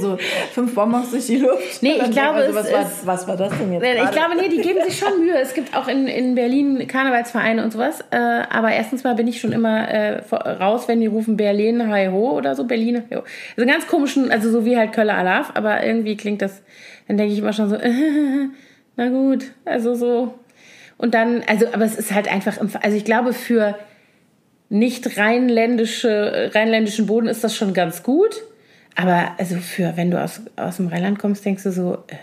so 0.00 0.18
fünf 0.52 0.74
Bonbons 0.74 1.10
durch 1.10 1.26
die 1.26 1.36
Luft. 1.36 1.82
Nee, 1.82 2.00
ich 2.02 2.10
glaube, 2.10 2.38
also, 2.38 2.54
was, 2.54 2.66
es 2.66 2.72
war, 2.72 2.82
ist, 2.82 3.06
was 3.06 3.28
war 3.28 3.36
das 3.36 3.52
denn 3.58 3.72
jetzt? 3.72 3.84
Ich 3.84 3.94
gerade? 3.94 4.16
glaube, 4.16 4.36
nee, 4.36 4.48
die 4.48 4.62
geben 4.62 4.80
sich 4.84 4.98
schon 4.98 5.20
Mühe. 5.20 5.38
Es 5.38 5.52
gibt 5.52 5.76
auch 5.76 5.88
in, 5.88 6.06
in 6.08 6.34
Berlin 6.34 6.86
Karnevalsvereine 6.88 7.62
und 7.62 7.72
sowas. 7.72 8.00
Äh, 8.10 8.16
aber 8.16 8.72
erstens 8.72 9.04
mal 9.04 9.14
bin 9.14 9.28
ich 9.28 9.40
schon 9.40 9.52
immer 9.52 9.88
äh, 9.88 10.22
raus, 10.34 10.88
wenn 10.88 11.00
die 11.00 11.06
rufen 11.06 11.36
Berlin 11.36 11.88
Hi 11.88 12.06
Ho 12.08 12.30
oder 12.30 12.54
so, 12.56 12.64
Berlin 12.64 13.04
Hi 13.10 13.16
Ho. 13.16 13.22
Also 13.56 13.70
ganz 13.70 13.86
komischen, 13.86 14.32
also 14.32 14.50
so 14.50 14.64
wie 14.64 14.76
halt 14.76 14.92
Köller 14.92 15.16
Alaf, 15.16 15.52
aber 15.54 15.84
irgendwie 15.84 16.16
klingt 16.16 16.40
das, 16.40 16.62
dann 17.08 17.18
denke 17.18 17.34
ich 17.34 17.40
immer 17.40 17.52
schon 17.52 17.68
so, 17.68 17.76
äh, 17.76 17.90
na 18.96 19.08
gut, 19.10 19.52
also 19.66 19.94
so. 19.94 20.34
Und 20.96 21.14
dann, 21.14 21.42
also, 21.46 21.66
aber 21.72 21.84
es 21.84 21.94
ist 21.96 22.12
halt 22.12 22.30
einfach, 22.30 22.58
also 22.58 22.96
ich 22.96 23.04
glaube, 23.04 23.32
für 23.32 23.76
nicht 24.70 25.18
rheinländische, 25.18 26.50
rheinländischen 26.54 27.06
Boden 27.06 27.26
ist 27.26 27.44
das 27.44 27.54
schon 27.54 27.74
ganz 27.74 28.02
gut. 28.02 28.40
Aber 28.96 29.32
also 29.38 29.56
für, 29.56 29.96
wenn 29.96 30.10
du 30.10 30.22
aus, 30.22 30.40
aus 30.56 30.76
dem 30.76 30.88
Rheinland 30.88 31.18
kommst, 31.18 31.44
denkst 31.44 31.64
du 31.64 31.72
so, 31.72 31.94
äh, 32.08 32.16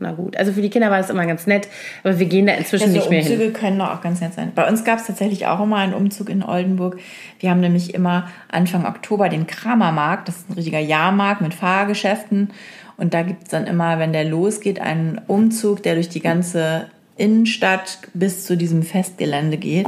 na 0.00 0.12
gut. 0.12 0.36
Also 0.36 0.52
für 0.52 0.62
die 0.62 0.70
Kinder 0.70 0.90
war 0.90 0.98
das 0.98 1.10
immer 1.10 1.26
ganz 1.26 1.46
nett, 1.46 1.68
aber 2.02 2.18
wir 2.18 2.26
gehen 2.26 2.46
da 2.46 2.54
inzwischen 2.54 2.84
also 2.84 2.96
nicht 2.96 3.10
mehr 3.10 3.20
Umzüge 3.20 3.38
hin. 3.38 3.46
Umzüge 3.48 3.66
können 3.66 3.80
auch 3.80 4.00
ganz 4.00 4.20
nett 4.20 4.34
sein. 4.34 4.52
Bei 4.54 4.68
uns 4.68 4.84
gab 4.84 4.98
es 4.98 5.06
tatsächlich 5.06 5.46
auch 5.46 5.62
immer 5.62 5.76
einen 5.76 5.94
Umzug 5.94 6.28
in 6.28 6.42
Oldenburg. 6.42 6.98
Wir 7.40 7.50
haben 7.50 7.60
nämlich 7.60 7.94
immer 7.94 8.28
Anfang 8.50 8.86
Oktober 8.86 9.28
den 9.28 9.46
Kramermarkt. 9.46 10.28
Das 10.28 10.36
ist 10.36 10.50
ein 10.50 10.54
richtiger 10.54 10.80
Jahrmarkt 10.80 11.40
mit 11.40 11.54
Fahrgeschäften. 11.54 12.50
Und 12.96 13.14
da 13.14 13.22
gibt 13.22 13.44
es 13.44 13.48
dann 13.48 13.66
immer, 13.66 13.98
wenn 13.98 14.12
der 14.12 14.24
losgeht, 14.24 14.80
einen 14.80 15.20
Umzug, 15.26 15.82
der 15.82 15.94
durch 15.94 16.08
die 16.08 16.20
ganze 16.20 16.86
Innenstadt 17.16 17.98
bis 18.12 18.44
zu 18.44 18.56
diesem 18.56 18.82
Festgelände 18.82 19.56
geht. 19.56 19.86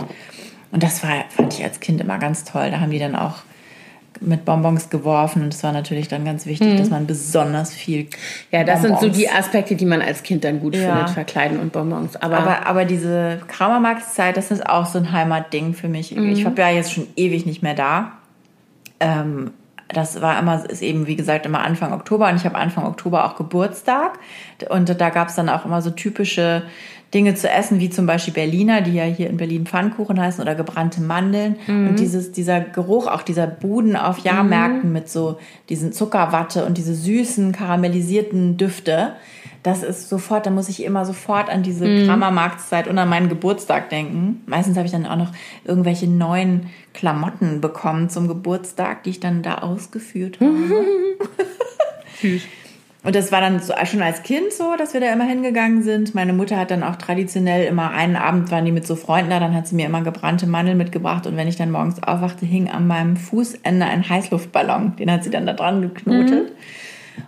Und 0.76 0.82
das 0.82 1.02
war, 1.02 1.24
fand 1.30 1.54
ich 1.54 1.64
als 1.64 1.80
Kind 1.80 2.02
immer 2.02 2.18
ganz 2.18 2.44
toll. 2.44 2.70
Da 2.70 2.80
haben 2.80 2.90
die 2.90 2.98
dann 2.98 3.16
auch 3.16 3.36
mit 4.20 4.44
Bonbons 4.44 4.90
geworfen 4.90 5.40
und 5.42 5.54
es 5.54 5.62
war 5.62 5.72
natürlich 5.72 6.06
dann 6.08 6.26
ganz 6.26 6.44
wichtig, 6.44 6.74
mhm. 6.74 6.76
dass 6.76 6.90
man 6.90 7.06
besonders 7.06 7.72
viel. 7.72 8.08
Ja, 8.52 8.62
das 8.62 8.82
Bonbons 8.82 9.00
sind 9.00 9.14
so 9.14 9.18
die 9.18 9.30
Aspekte, 9.30 9.74
die 9.74 9.86
man 9.86 10.02
als 10.02 10.22
Kind 10.22 10.44
dann 10.44 10.60
gut 10.60 10.76
ja. 10.76 10.82
findet, 10.82 11.14
Verkleiden 11.14 11.60
und 11.60 11.72
Bonbons. 11.72 12.16
Aber, 12.16 12.36
aber, 12.36 12.66
aber 12.66 12.84
diese 12.84 13.40
Kramermarktszeit, 13.48 14.36
das 14.36 14.50
ist 14.50 14.68
auch 14.68 14.84
so 14.84 14.98
ein 14.98 15.12
Heimatding 15.12 15.72
für 15.72 15.88
mich. 15.88 16.14
Mhm. 16.14 16.28
Ich 16.28 16.44
war 16.44 16.52
ja 16.58 16.72
jetzt 16.72 16.92
schon 16.92 17.06
ewig 17.16 17.46
nicht 17.46 17.62
mehr 17.62 17.74
da. 17.74 18.12
Ähm, 19.00 19.52
das 19.88 20.20
war 20.20 20.38
immer, 20.38 20.68
ist 20.68 20.82
eben 20.82 21.06
wie 21.06 21.16
gesagt 21.16 21.46
immer 21.46 21.60
Anfang 21.60 21.92
Oktober 21.92 22.28
und 22.28 22.36
ich 22.36 22.44
habe 22.44 22.56
Anfang 22.56 22.84
Oktober 22.84 23.24
auch 23.24 23.36
Geburtstag 23.36 24.18
und 24.68 25.00
da 25.00 25.10
gab 25.10 25.28
es 25.28 25.36
dann 25.36 25.48
auch 25.48 25.64
immer 25.64 25.80
so 25.82 25.90
typische 25.90 26.64
Dinge 27.14 27.34
zu 27.34 27.48
essen, 27.48 27.78
wie 27.78 27.88
zum 27.88 28.04
Beispiel 28.04 28.34
Berliner, 28.34 28.80
die 28.80 28.94
ja 28.94 29.04
hier 29.04 29.30
in 29.30 29.36
Berlin 29.36 29.64
Pfannkuchen 29.64 30.20
heißen 30.20 30.42
oder 30.42 30.56
gebrannte 30.56 31.00
Mandeln. 31.00 31.56
Mhm. 31.66 31.88
Und 31.88 32.00
dieses, 32.00 32.32
dieser 32.32 32.60
Geruch 32.60 33.06
auch 33.06 33.22
dieser 33.22 33.46
Buden 33.46 33.96
auf 33.96 34.18
Jahrmärkten 34.18 34.88
mhm. 34.88 34.92
mit 34.92 35.08
so 35.08 35.38
diesen 35.68 35.92
Zuckerwatte 35.92 36.64
und 36.64 36.76
diese 36.76 36.94
süßen, 36.94 37.52
karamellisierten 37.52 38.56
Düfte. 38.56 39.12
Das 39.66 39.82
ist 39.82 40.08
sofort, 40.08 40.46
da 40.46 40.50
muss 40.50 40.68
ich 40.68 40.84
immer 40.84 41.04
sofort 41.04 41.50
an 41.50 41.64
diese 41.64 41.88
mhm. 41.88 42.06
Kramermarktszeit 42.06 42.86
und 42.86 42.96
an 42.98 43.08
meinen 43.08 43.28
Geburtstag 43.28 43.90
denken. 43.90 44.44
Meistens 44.46 44.76
habe 44.76 44.86
ich 44.86 44.92
dann 44.92 45.06
auch 45.06 45.16
noch 45.16 45.32
irgendwelche 45.64 46.06
neuen 46.06 46.70
Klamotten 46.94 47.60
bekommen 47.60 48.08
zum 48.08 48.28
Geburtstag, 48.28 49.02
die 49.02 49.10
ich 49.10 49.18
dann 49.18 49.42
da 49.42 49.56
ausgeführt 49.58 50.38
habe. 50.38 51.16
Süß. 52.20 52.42
Und 53.02 53.16
das 53.16 53.32
war 53.32 53.40
dann 53.40 53.58
so, 53.58 53.74
schon 53.86 54.02
als 54.02 54.22
Kind 54.22 54.52
so, 54.52 54.76
dass 54.78 54.94
wir 54.94 55.00
da 55.00 55.12
immer 55.12 55.24
hingegangen 55.24 55.82
sind. 55.82 56.14
Meine 56.14 56.32
Mutter 56.32 56.56
hat 56.56 56.70
dann 56.70 56.84
auch 56.84 56.94
traditionell 56.94 57.66
immer 57.66 57.90
einen 57.90 58.14
Abend 58.14 58.52
waren 58.52 58.66
die 58.66 58.72
mit 58.72 58.86
so 58.86 58.94
Freunden 58.94 59.30
da, 59.30 59.40
dann 59.40 59.54
hat 59.54 59.66
sie 59.66 59.74
mir 59.74 59.86
immer 59.86 60.02
gebrannte 60.02 60.46
Mandeln 60.46 60.78
mitgebracht 60.78 61.26
und 61.26 61.36
wenn 61.36 61.48
ich 61.48 61.56
dann 61.56 61.72
morgens 61.72 62.00
aufwachte, 62.04 62.46
hing 62.46 62.70
an 62.70 62.86
meinem 62.86 63.16
Fußende 63.16 63.84
ein 63.84 64.08
Heißluftballon. 64.08 64.94
Den 64.94 65.10
hat 65.10 65.24
sie 65.24 65.30
dann 65.30 65.44
da 65.44 65.54
dran 65.54 65.82
geknotet. 65.82 66.50
Mhm. 66.50 66.56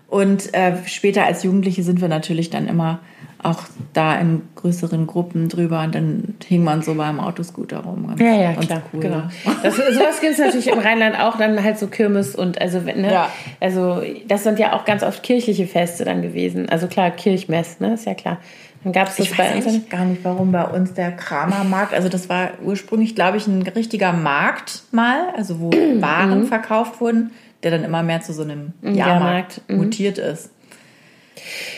Und 0.09 0.55
äh, 0.55 0.77
später 0.87 1.25
als 1.25 1.43
Jugendliche 1.43 1.83
sind 1.83 2.01
wir 2.01 2.09
natürlich 2.09 2.51
dann 2.51 2.69
immer 2.69 3.01
auch 3.43 3.63
da 3.93 4.17
in 4.17 4.43
größeren 4.57 5.07
Gruppen 5.07 5.49
drüber 5.49 5.83
und 5.83 5.95
dann 5.95 6.35
hing 6.45 6.65
man 6.65 6.83
so 6.83 6.95
beim 6.95 7.21
Autoscooter 7.21 7.79
rum. 7.79 8.13
ja, 8.19 8.35
ja, 8.35 8.53
klar, 8.55 8.83
cool. 8.93 9.01
genau. 9.01 9.23
Das, 9.63 9.77
sowas 9.77 10.21
gibt 10.21 10.33
es 10.33 10.39
natürlich 10.39 10.69
im 10.69 10.79
Rheinland 10.79 11.19
auch, 11.21 11.37
dann 11.39 11.63
halt 11.63 11.79
so 11.79 11.87
Kirmes 11.87 12.35
und 12.35 12.61
also, 12.61 12.81
ne, 12.81 13.13
ja. 13.13 13.29
also 13.61 14.03
das 14.27 14.43
sind 14.43 14.59
ja 14.59 14.73
auch 14.73 14.85
ganz 14.85 15.03
oft 15.03 15.23
kirchliche 15.23 15.67
Feste 15.67 16.05
dann 16.05 16.23
gewesen. 16.23 16.69
Also 16.69 16.89
klar, 16.89 17.11
Kirchmess, 17.11 17.79
ne, 17.81 17.95
ist 17.95 18.07
ja 18.07 18.15
klar. 18.15 18.39
Dann 18.85 18.93
gab 18.93 19.09
es 19.09 19.17
das 19.17 19.27
ich 19.27 19.37
bei 19.37 19.57
weiß 19.57 19.67
uns. 19.67 19.89
gar 19.89 20.05
nicht, 20.05 20.25
warum 20.25 20.53
bei 20.53 20.65
uns 20.65 20.95
der 20.95 21.13
Kramermarkt, 21.13 21.95
also 21.95 22.09
das 22.09 22.29
war 22.29 22.51
ursprünglich, 22.65 23.15
glaube 23.15 23.37
ich, 23.37 23.47
ein 23.47 23.63
richtiger 23.63 24.13
Markt 24.13 24.83
mal, 24.93 25.29
also 25.37 25.61
wo 25.61 25.71
Waren 26.01 26.41
mhm. 26.41 26.47
verkauft 26.47 27.01
wurden, 27.01 27.31
der 27.63 27.71
dann 27.71 27.85
immer 27.85 28.03
mehr 28.03 28.21
zu 28.21 28.33
so 28.33 28.43
einem 28.43 28.73
Jahrmarkt, 28.83 29.07
Jahrmarkt. 29.07 29.63
Mhm. 29.69 29.77
mutiert 29.77 30.19
ist. 30.19 30.51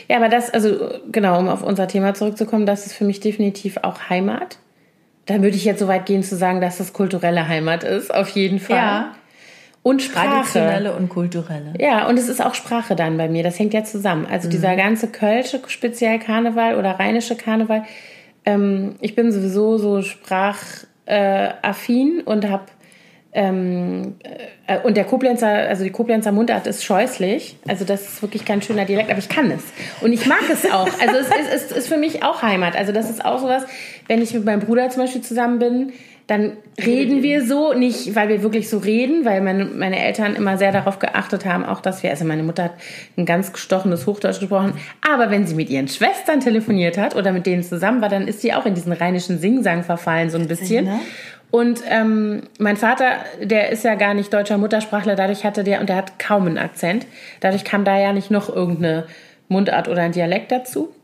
Ja, 0.09 0.16
aber 0.16 0.29
das, 0.29 0.51
also 0.51 0.90
genau, 1.11 1.38
um 1.38 1.49
auf 1.49 1.62
unser 1.62 1.87
Thema 1.88 2.14
zurückzukommen, 2.14 2.66
das 2.66 2.87
ist 2.87 2.95
für 2.95 3.05
mich 3.05 3.21
definitiv 3.21 3.79
auch 3.83 4.09
Heimat. 4.09 4.59
Da 5.27 5.43
würde 5.43 5.57
ich 5.57 5.64
jetzt 5.64 5.81
so 5.81 5.88
weit 5.88 6.07
gehen 6.07 6.23
zu 6.23 6.37
sagen, 6.37 6.61
dass 6.61 6.79
das 6.79 6.93
kulturelle 6.93 7.47
Heimat 7.47 7.85
ist, 7.85 8.12
auf 8.12 8.31
jeden 8.31 8.59
Fall. 8.59 8.77
Ja. 8.77 9.14
Und 9.83 10.03
Sprache. 10.03 10.29
Traditionelle 10.29 10.95
und 10.95 11.09
kulturelle. 11.09 11.73
Ja, 11.79 12.07
und 12.07 12.19
es 12.19 12.29
ist 12.29 12.45
auch 12.45 12.55
Sprache 12.55 12.97
dann 12.97 13.16
bei 13.16 13.29
mir. 13.29 13.43
Das 13.43 13.59
hängt 13.59 13.73
ja 13.73 13.83
zusammen. 13.83 14.27
Also 14.27 14.49
mhm. 14.49 14.53
dieser 14.53 14.77
ganze 14.77 15.09
Kölsche 15.09 15.62
speziell 15.69 16.19
Karneval 16.19 16.77
oder 16.77 16.99
rheinische 16.99 17.35
Karneval. 17.35 17.85
Ähm, 18.45 18.97
ich 19.01 19.14
bin 19.14 19.33
sowieso 19.33 19.79
so 19.79 20.03
sprachaffin 20.03 21.01
und 22.25 22.47
habe 22.51 22.64
ähm, 23.33 24.16
äh, 24.66 24.79
und 24.81 24.97
der 24.97 25.05
Koblenzer, 25.05 25.49
also 25.49 25.85
die 25.85 25.90
Koblenzer 25.90 26.33
Mundart 26.33 26.66
ist 26.66 26.85
scheußlich. 26.85 27.57
Also 27.69 27.85
das 27.85 28.03
ist 28.03 28.23
wirklich 28.23 28.45
kein 28.45 28.61
schöner 28.61 28.85
Dialekt, 28.85 29.11
aber 29.11 29.21
ich 29.21 29.29
kann 29.29 29.51
es. 29.51 29.62
Und 30.03 30.12
ich 30.12 30.27
mag 30.27 30.43
es 30.51 30.71
auch. 30.71 30.88
Also 31.01 31.16
es 31.16 31.29
ist, 31.29 31.71
es 31.71 31.73
ist 31.73 31.88
für 31.88 31.97
mich 31.97 32.25
auch 32.25 32.43
Heimat. 32.43 32.77
Also 32.77 32.93
das 32.93 33.09
ist 33.09 33.25
auch 33.25 33.38
sowas, 33.38 33.64
wenn 34.09 34.21
ich 34.21 34.35
mit 34.35 34.45
meinem 34.45 34.61
Bruder 34.61 34.90
zum 34.90 35.03
Beispiel 35.03 35.23
zusammen 35.23 35.59
bin, 35.61 35.93
dann 36.31 36.53
reden 36.87 37.25
wir 37.25 37.45
so, 37.45 37.73
nicht 37.73 38.14
weil 38.14 38.29
wir 38.29 38.45
wirklich 38.45 38.69
so 38.71 38.79
reden, 38.79 39.25
weil 39.25 39.40
meine, 39.40 39.64
meine 39.64 39.99
Eltern 39.99 40.37
immer 40.37 40.59
sehr 40.59 40.71
darauf 40.71 41.01
geachtet 41.01 41.45
haben, 41.45 41.64
auch 41.64 41.81
dass 41.81 42.05
wir, 42.05 42.11
also 42.11 42.25
meine 42.25 42.45
Mutter 42.45 42.64
hat 42.64 42.75
ein 43.16 43.27
ganz 43.27 43.53
gestochenes 43.53 44.07
Hochdeutsch 44.07 44.38
gesprochen, 44.38 44.75
aber 45.01 45.33
wenn 45.33 45.49
sie 45.49 45.57
mit 45.57 45.71
ihren 45.71 45.88
Schwestern 45.88 46.38
telefoniert 46.38 46.99
hat 46.99 47.16
oder 47.16 47.33
mit 47.33 47.47
denen 47.47 47.64
zusammen 47.64 48.01
war, 48.01 48.09
dann 48.09 48.29
ist 48.29 48.43
sie 48.43 48.55
auch 48.55 48.64
in 48.64 48.77
diesen 48.77 48.93
rheinischen 48.93 49.40
Singsang 49.40 49.83
verfallen, 49.83 50.31
so 50.31 50.38
ein 50.38 50.47
bisschen. 50.47 50.85
Ne? 50.85 51.01
Und 51.51 51.83
ähm, 51.89 52.43
mein 52.59 52.77
Vater, 52.77 53.25
der 53.43 53.71
ist 53.71 53.85
ja 53.85 53.97
gar 53.97 54.15
nicht 54.15 54.33
deutscher 54.33 54.59
Muttersprachler, 54.59 55.17
dadurch 55.17 55.45
hatte 55.45 55.65
der, 55.65 55.81
und 55.81 55.89
der 55.89 55.97
hat 55.97 56.19
kaum 56.19 56.47
einen 56.47 56.59
Akzent, 56.59 57.07
dadurch 57.41 57.65
kam 57.65 57.85
da 57.85 57.99
ja 57.99 58.13
nicht 58.13 58.31
noch 58.31 58.49
irgendeine 58.49 59.07
Mundart 59.49 59.89
oder 59.89 60.03
ein 60.03 60.13
Dialekt 60.13 60.53
dazu. 60.53 60.95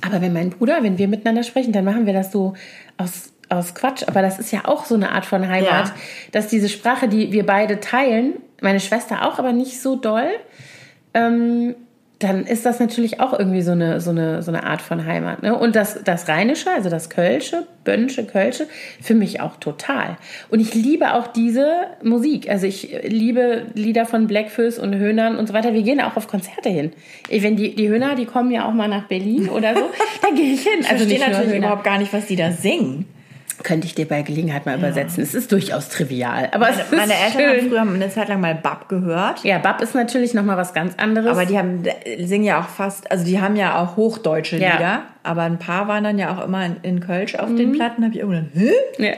Aber 0.00 0.20
wenn 0.20 0.32
mein 0.32 0.50
Bruder, 0.50 0.82
wenn 0.82 0.98
wir 0.98 1.08
miteinander 1.08 1.42
sprechen, 1.42 1.72
dann 1.72 1.84
machen 1.84 2.06
wir 2.06 2.12
das 2.12 2.32
so 2.32 2.54
aus, 2.96 3.32
aus 3.48 3.74
Quatsch. 3.74 4.04
Aber 4.06 4.22
das 4.22 4.38
ist 4.38 4.50
ja 4.50 4.64
auch 4.64 4.84
so 4.84 4.94
eine 4.94 5.10
Art 5.10 5.26
von 5.26 5.46
Heimat, 5.46 5.88
ja. 5.88 5.94
dass 6.32 6.48
diese 6.48 6.68
Sprache, 6.68 7.08
die 7.08 7.32
wir 7.32 7.46
beide 7.46 7.80
teilen, 7.80 8.34
meine 8.60 8.80
Schwester 8.80 9.26
auch, 9.26 9.38
aber 9.38 9.52
nicht 9.52 9.80
so 9.80 9.96
doll, 9.96 10.30
ähm, 11.14 11.74
dann 12.18 12.46
ist 12.46 12.64
das 12.64 12.80
natürlich 12.80 13.20
auch 13.20 13.38
irgendwie 13.38 13.60
so 13.60 13.72
eine, 13.72 14.00
so 14.00 14.10
eine, 14.10 14.42
so 14.42 14.50
eine 14.50 14.64
Art 14.64 14.80
von 14.80 15.04
Heimat. 15.04 15.42
Ne? 15.42 15.54
Und 15.54 15.76
das, 15.76 16.02
das 16.02 16.28
Rheinische, 16.28 16.70
also 16.70 16.88
das 16.88 17.10
Kölsche, 17.10 17.66
Bönsche, 17.84 18.24
Kölsche, 18.24 18.66
für 19.02 19.14
mich 19.14 19.40
auch 19.40 19.56
total. 19.56 20.16
Und 20.48 20.60
ich 20.60 20.74
liebe 20.74 21.12
auch 21.12 21.26
diese 21.26 21.68
Musik. 22.02 22.48
Also 22.48 22.66
ich 22.66 22.96
liebe 23.02 23.66
Lieder 23.74 24.06
von 24.06 24.26
Blackfoes 24.26 24.78
und 24.78 24.94
Höhnern 24.94 25.36
und 25.36 25.46
so 25.46 25.52
weiter. 25.52 25.74
Wir 25.74 25.82
gehen 25.82 26.00
auch 26.00 26.16
auf 26.16 26.26
Konzerte 26.26 26.70
hin. 26.70 26.92
Wenn 27.28 27.56
die, 27.56 27.74
die 27.74 27.88
Höhner, 27.88 28.14
die 28.14 28.24
kommen 28.24 28.50
ja 28.50 28.66
auch 28.66 28.72
mal 28.72 28.88
nach 28.88 29.08
Berlin 29.08 29.50
oder 29.50 29.74
so, 29.74 29.82
da 30.22 30.34
gehe 30.34 30.54
ich 30.54 30.62
hin. 30.62 30.80
Ich 30.80 30.90
also 30.90 31.04
verstehe 31.04 31.20
natürlich 31.20 31.48
Höhner. 31.48 31.66
überhaupt 31.66 31.84
gar 31.84 31.98
nicht, 31.98 32.14
was 32.14 32.26
die 32.26 32.36
da 32.36 32.50
singen. 32.50 33.04
Könnte 33.62 33.86
ich 33.86 33.94
dir 33.94 34.06
bei 34.06 34.22
Gelegenheit 34.22 34.66
mal 34.66 34.76
übersetzen. 34.78 35.22
Es 35.22 35.34
ist 35.34 35.50
durchaus 35.52 35.88
trivial. 35.88 36.48
Aber 36.52 36.66
Meine, 36.66 36.82
es 36.82 36.92
ist 36.92 36.96
meine 36.96 37.14
Eltern 37.14 37.30
schön. 37.32 37.48
haben 37.48 37.68
früher 37.68 37.80
eine 37.80 38.10
Zeit 38.10 38.28
lang 38.28 38.40
mal 38.40 38.54
Bab 38.54 38.88
gehört. 38.88 39.42
Ja, 39.44 39.58
Bab 39.58 39.80
ist 39.80 39.94
natürlich 39.94 40.34
nochmal 40.34 40.56
was 40.56 40.74
ganz 40.74 40.94
anderes. 40.98 41.30
Aber 41.30 41.46
die 41.46 41.58
haben, 41.58 41.82
singen 42.20 42.44
ja 42.44 42.60
auch 42.60 42.68
fast, 42.68 43.10
also 43.10 43.24
die 43.24 43.40
haben 43.40 43.56
ja 43.56 43.80
auch 43.82 43.96
hochdeutsche 43.96 44.56
Ja. 44.58 44.72
Lieder. 44.74 45.02
Aber 45.22 45.42
ein 45.42 45.58
paar 45.58 45.88
waren 45.88 46.04
dann 46.04 46.18
ja 46.18 46.36
auch 46.36 46.44
immer 46.44 46.64
in, 46.66 46.76
in 46.82 47.00
Kölsch 47.00 47.34
auf 47.34 47.48
den 47.54 47.72
Platten. 47.72 48.04
Habe 48.04 48.14
ich 48.14 48.20
irgendwann, 48.20 48.50
hä? 48.54 48.70
ja. 48.98 49.12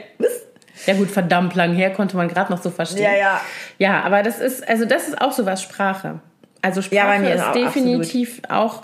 ja 0.87 0.93
gut, 0.93 1.11
verdammt 1.11 1.55
lang 1.55 1.73
her, 1.73 1.91
konnte 1.91 2.15
man 2.17 2.27
gerade 2.27 2.51
noch 2.51 2.61
so 2.61 2.69
verstehen. 2.69 3.03
Ja, 3.03 3.15
ja. 3.17 3.41
Ja, 3.77 4.01
aber 4.03 4.23
das 4.23 4.39
ist, 4.39 4.67
also 4.67 4.85
das 4.85 5.07
ist 5.07 5.21
auch 5.21 5.31
so 5.33 5.45
was 5.45 5.61
Sprache. 5.61 6.19
Also 6.61 6.81
Sprache 6.81 6.95
Ja, 6.95 7.05
bei 7.07 7.19
mir 7.19 7.35
ist 7.35 7.43
auch, 7.43 7.53
definitiv 7.53 8.41
auch, 8.49 8.83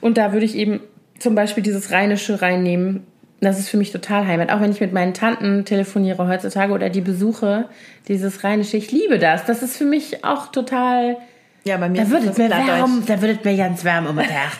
und 0.00 0.18
da 0.18 0.32
würde 0.32 0.44
ich 0.44 0.54
eben 0.54 0.80
zum 1.18 1.34
Beispiel 1.34 1.62
dieses 1.62 1.90
Rheinische 1.92 2.42
reinnehmen. 2.42 3.06
Das 3.40 3.58
ist 3.58 3.68
für 3.68 3.76
mich 3.76 3.92
total 3.92 4.26
Heimat. 4.26 4.50
Auch 4.50 4.60
wenn 4.60 4.70
ich 4.72 4.80
mit 4.80 4.92
meinen 4.92 5.12
Tanten 5.12 5.64
telefoniere 5.64 6.26
heutzutage 6.26 6.72
oder 6.72 6.88
die 6.88 7.02
besuche, 7.02 7.68
dieses 8.08 8.42
Rheinische, 8.42 8.76
ich 8.78 8.90
liebe 8.92 9.18
das. 9.18 9.44
Das 9.44 9.62
ist 9.62 9.76
für 9.76 9.84
mich 9.84 10.24
auch 10.24 10.46
total, 10.50 11.18
Ja, 11.64 11.76
bei 11.76 11.88
mir 11.90 12.04
da 12.04 12.18
das 12.18 12.24
es 12.24 12.38
mir 12.38 12.50
warm, 12.50 13.02
da 13.06 13.20
würde 13.20 13.34
es 13.38 13.44
mir 13.44 13.56
ganz 13.56 13.84
warm 13.84 14.06
um 14.06 14.16
das 14.16 14.26
Herz. 14.28 14.58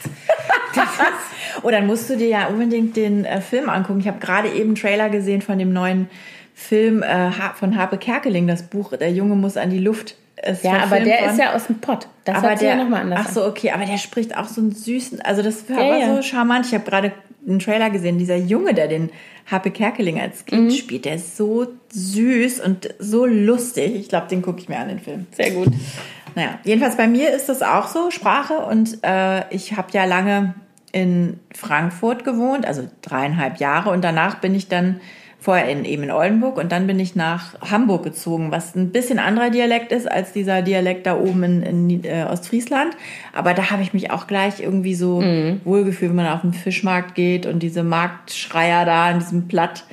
Oh, 1.62 1.70
dann 1.70 1.86
musst 1.86 2.10
du 2.10 2.16
dir 2.16 2.28
ja 2.28 2.46
unbedingt 2.48 2.96
den 2.96 3.24
äh, 3.24 3.40
Film 3.40 3.70
angucken. 3.70 4.00
Ich 4.00 4.06
habe 4.06 4.18
gerade 4.18 4.48
eben 4.50 4.68
einen 4.70 4.74
Trailer 4.74 5.08
gesehen 5.08 5.40
von 5.40 5.58
dem 5.58 5.72
neuen 5.72 6.08
Film 6.54 7.02
äh, 7.02 7.30
von 7.54 7.76
Harpe 7.78 7.96
Kerkeling, 7.96 8.46
das 8.46 8.62
Buch 8.64 8.92
Der 8.96 9.10
Junge 9.10 9.36
muss 9.36 9.56
an 9.56 9.70
die 9.70 9.78
Luft. 9.78 10.16
Ist 10.42 10.64
Ja, 10.64 10.82
aber 10.82 11.00
der 11.00 11.20
worden. 11.20 11.30
ist 11.30 11.38
ja 11.38 11.54
aus 11.54 11.66
dem 11.66 11.80
Pott. 11.80 12.08
Das 12.24 12.36
aber 12.36 12.54
der 12.56 12.70
ja 12.70 12.76
nochmal 12.76 13.00
anders 13.00 13.20
Ach 13.22 13.30
so, 13.30 13.46
okay, 13.46 13.70
aber 13.70 13.86
der 13.86 13.96
spricht 13.96 14.36
auch 14.36 14.44
so 14.48 14.60
einen 14.60 14.72
süßen, 14.72 15.22
also 15.22 15.42
das 15.42 15.68
war 15.70 15.82
Ja, 15.82 15.96
ja. 15.96 16.14
so 16.16 16.22
charmant. 16.22 16.66
Ich 16.66 16.74
habe 16.74 16.84
gerade 16.84 17.12
einen 17.46 17.58
Trailer 17.58 17.90
gesehen, 17.90 18.18
dieser 18.18 18.36
Junge, 18.36 18.74
der 18.74 18.88
den 18.88 19.10
Harpe 19.46 19.70
Kerkeling 19.70 20.20
als 20.20 20.44
Kind 20.44 20.64
Mhm. 20.66 20.70
spielt, 20.70 21.04
der 21.04 21.14
ist 21.14 21.36
so 21.36 21.66
süß 21.92 22.60
und 22.60 22.94
so 22.98 23.24
lustig. 23.26 23.94
Ich 23.94 24.08
glaube, 24.08 24.26
den 24.28 24.42
gucke 24.42 24.58
ich 24.60 24.68
mir 24.68 24.78
an, 24.78 24.88
den 24.88 24.98
Film. 24.98 25.26
Sehr 25.30 25.52
gut. 25.52 25.68
Naja, 26.34 26.58
jedenfalls 26.64 26.96
bei 26.96 27.06
mir 27.06 27.30
ist 27.32 27.48
das 27.48 27.62
auch 27.62 27.86
so, 27.86 28.10
Sprache. 28.10 28.54
Und 28.54 28.98
äh, 29.02 29.42
ich 29.54 29.76
habe 29.76 29.88
ja 29.92 30.04
lange 30.04 30.54
in 30.92 31.38
Frankfurt 31.54 32.24
gewohnt, 32.24 32.66
also 32.66 32.88
dreieinhalb 33.02 33.58
Jahre. 33.58 33.90
Und 33.90 34.02
danach 34.02 34.36
bin 34.40 34.54
ich 34.54 34.68
dann 34.68 35.00
vorher 35.46 35.68
in, 35.68 35.84
eben 35.84 36.02
in 36.02 36.10
Oldenburg 36.10 36.58
und 36.58 36.72
dann 36.72 36.88
bin 36.88 36.98
ich 36.98 37.14
nach 37.14 37.54
Hamburg 37.60 38.02
gezogen, 38.02 38.50
was 38.50 38.74
ein 38.74 38.90
bisschen 38.90 39.20
anderer 39.20 39.48
Dialekt 39.48 39.92
ist 39.92 40.10
als 40.10 40.32
dieser 40.32 40.60
Dialekt 40.60 41.06
da 41.06 41.16
oben 41.16 41.44
in, 41.44 41.62
in 41.62 42.04
äh, 42.04 42.26
Ostfriesland. 42.28 42.96
Aber 43.32 43.54
da 43.54 43.70
habe 43.70 43.80
ich 43.82 43.94
mich 43.94 44.10
auch 44.10 44.26
gleich 44.26 44.58
irgendwie 44.58 44.96
so 44.96 45.22
wohlgefühlt, 45.64 46.10
wenn 46.10 46.16
man 46.16 46.26
auf 46.26 46.40
den 46.40 46.52
Fischmarkt 46.52 47.14
geht 47.14 47.46
und 47.46 47.60
diese 47.60 47.84
Marktschreier 47.84 48.84
da 48.84 49.08
in 49.12 49.20
diesem 49.20 49.46
Platt 49.46 49.84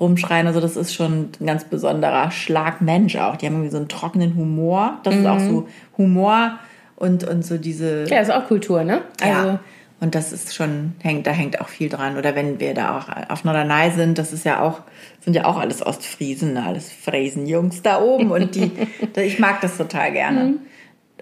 rumschreien. 0.00 0.46
Also 0.46 0.60
das 0.60 0.78
ist 0.78 0.94
schon 0.94 1.28
ein 1.38 1.46
ganz 1.46 1.64
besonderer 1.64 2.30
Schlag 2.30 2.80
Mensch 2.80 3.14
auch. 3.16 3.36
Die 3.36 3.44
haben 3.44 3.56
irgendwie 3.56 3.70
so 3.70 3.76
einen 3.76 3.88
trockenen 3.88 4.34
Humor. 4.34 4.98
Das 5.02 5.14
ist 5.14 5.26
auch 5.26 5.40
so 5.40 5.68
Humor 5.98 6.58
und, 6.96 7.28
und 7.28 7.44
so 7.44 7.58
diese... 7.58 8.06
Ja, 8.08 8.20
ist 8.20 8.32
auch 8.32 8.46
Kultur, 8.46 8.82
ne? 8.82 9.02
Also, 9.20 9.48
Ja. 9.48 9.60
Und 10.02 10.16
das 10.16 10.32
ist 10.32 10.52
schon, 10.52 10.94
hängt, 11.00 11.28
da 11.28 11.30
hängt 11.30 11.60
auch 11.60 11.68
viel 11.68 11.88
dran. 11.88 12.16
Oder 12.18 12.34
wenn 12.34 12.58
wir 12.58 12.74
da 12.74 12.98
auch 12.98 13.30
auf 13.30 13.44
Norderney 13.44 13.92
sind, 13.92 14.18
das 14.18 14.32
ist 14.32 14.44
ja 14.44 14.60
auch, 14.60 14.80
sind 15.20 15.34
ja 15.34 15.44
auch 15.44 15.56
alles 15.56 15.80
Ostfriesen, 15.80 16.56
alles 16.56 16.90
Fräsenjungs 16.90 17.82
da 17.82 18.02
oben. 18.02 18.32
Und 18.32 18.56
die, 18.56 18.72
ich 19.16 19.38
mag 19.38 19.60
das 19.60 19.76
total 19.76 20.10
gerne. 20.10 20.54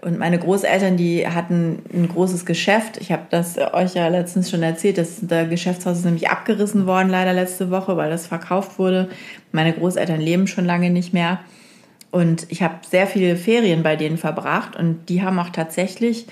Und 0.01 0.19
meine 0.19 0.38
Großeltern, 0.38 0.97
die 0.97 1.29
hatten 1.29 1.83
ein 1.93 2.09
großes 2.09 2.47
Geschäft. 2.47 2.97
Ich 2.97 3.12
habe 3.12 3.25
das 3.29 3.59
euch 3.59 3.93
ja 3.93 4.09
letztens 4.09 4.49
schon 4.49 4.62
erzählt. 4.62 4.97
Das 4.97 5.19
der 5.21 5.45
Geschäftshaus 5.45 5.99
ist 5.99 6.07
nämlich 6.07 6.31
abgerissen 6.31 6.87
worden, 6.87 7.11
leider 7.11 7.35
letzte 7.35 7.71
Woche, 7.71 7.99
weil 7.99 8.09
das 8.09 8.27
verkauft 8.27 8.79
wurde. 8.79 9.11
Meine 9.53 9.75
Großeltern 9.75 10.23
leben 10.23 10.47
schon 10.47 10.64
lange 10.64 10.88
nicht 10.88 11.12
mehr. 11.12 11.40
Und 12.11 12.47
ich 12.49 12.62
habe 12.62 12.77
sehr 12.88 13.07
viele 13.07 13.37
Ferien 13.37 13.83
bei 13.83 13.97
denen 13.97 14.16
verbracht 14.16 14.75
und 14.75 15.11
die 15.11 15.23
haben 15.23 15.38
auch 15.38 15.51
tatsächlich 15.51 16.27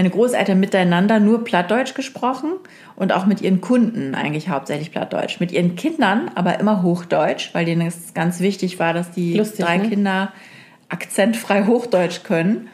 meine 0.00 0.08
Großeltern 0.08 0.58
miteinander 0.58 1.20
nur 1.20 1.44
Plattdeutsch 1.44 1.92
gesprochen 1.92 2.52
und 2.96 3.12
auch 3.12 3.26
mit 3.26 3.42
ihren 3.42 3.60
Kunden 3.60 4.14
eigentlich 4.14 4.48
hauptsächlich 4.48 4.92
Plattdeutsch. 4.92 5.40
Mit 5.40 5.52
ihren 5.52 5.76
Kindern 5.76 6.30
aber 6.34 6.58
immer 6.58 6.82
Hochdeutsch, 6.82 7.50
weil 7.52 7.66
denen 7.66 7.86
es 7.86 8.14
ganz 8.14 8.40
wichtig 8.40 8.78
war, 8.78 8.94
dass 8.94 9.10
die 9.10 9.34
Lustig, 9.34 9.62
drei 9.62 9.76
ne? 9.76 9.90
Kinder 9.90 10.32
akzentfrei 10.88 11.64
Hochdeutsch 11.66 12.22
können. 12.22 12.68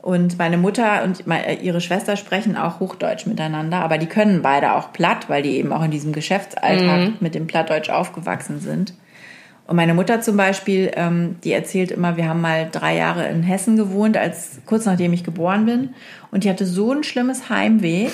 Und 0.00 0.38
meine 0.38 0.56
Mutter 0.56 1.04
und 1.04 1.26
me- 1.26 1.56
ihre 1.60 1.82
Schwester 1.82 2.16
sprechen 2.16 2.56
auch 2.56 2.80
Hochdeutsch 2.80 3.26
miteinander, 3.26 3.80
aber 3.80 3.98
die 3.98 4.06
können 4.06 4.40
beide 4.40 4.72
auch 4.72 4.94
platt, 4.94 5.28
weil 5.28 5.42
die 5.42 5.56
eben 5.58 5.74
auch 5.74 5.84
in 5.84 5.90
diesem 5.90 6.14
Geschäftsalltag 6.14 7.20
mit 7.20 7.34
dem 7.34 7.46
Plattdeutsch 7.46 7.90
aufgewachsen 7.90 8.60
sind. 8.60 8.94
Und 9.72 9.76
meine 9.76 9.94
Mutter 9.94 10.20
zum 10.20 10.36
Beispiel, 10.36 10.90
ähm, 10.96 11.36
die 11.44 11.52
erzählt 11.52 11.92
immer, 11.92 12.18
wir 12.18 12.28
haben 12.28 12.42
mal 12.42 12.68
drei 12.70 12.94
Jahre 12.94 13.26
in 13.28 13.42
Hessen 13.42 13.78
gewohnt, 13.78 14.18
als 14.18 14.58
kurz 14.66 14.84
nachdem 14.84 15.14
ich 15.14 15.24
geboren 15.24 15.64
bin. 15.64 15.94
Und 16.30 16.44
die 16.44 16.50
hatte 16.50 16.66
so 16.66 16.92
ein 16.92 17.04
schlimmes 17.04 17.48
Heimweh, 17.48 18.10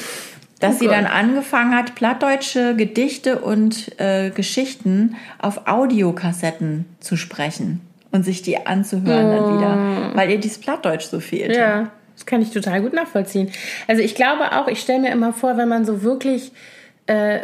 dass 0.61 0.77
Oh 0.77 0.79
sie 0.79 0.87
dann 0.87 1.07
angefangen 1.07 1.75
hat, 1.75 1.97
plattdeutsche 1.97 2.77
Gedichte 2.77 3.41
und 3.41 3.91
äh, 3.99 4.31
Geschichten 4.31 5.17
auf 5.41 5.67
Audiokassetten 5.67 6.85
zu 7.01 7.17
sprechen 7.17 7.81
und 8.13 8.25
sich 8.25 8.43
die 8.43 8.65
anzuhören 8.65 9.33
dann 9.33 9.59
wieder, 9.59 10.15
weil 10.15 10.31
ihr 10.31 10.39
dieses 10.39 10.59
Plattdeutsch 10.59 11.07
so 11.07 11.19
fehlte. 11.19 11.57
Oh. 11.57 11.61
Ja, 11.61 11.91
das 12.15 12.25
kann 12.25 12.41
ich 12.41 12.53
total 12.53 12.83
gut 12.83 12.93
nachvollziehen. 12.93 13.51
Also 13.89 14.01
ich 14.01 14.15
glaube 14.15 14.53
auch, 14.53 14.69
ich 14.69 14.79
stelle 14.79 15.01
mir 15.01 15.11
immer 15.11 15.33
vor, 15.33 15.57
wenn 15.57 15.69
man 15.69 15.85
so 15.85 16.03
wirklich 16.03 16.53
äh, 17.07 17.41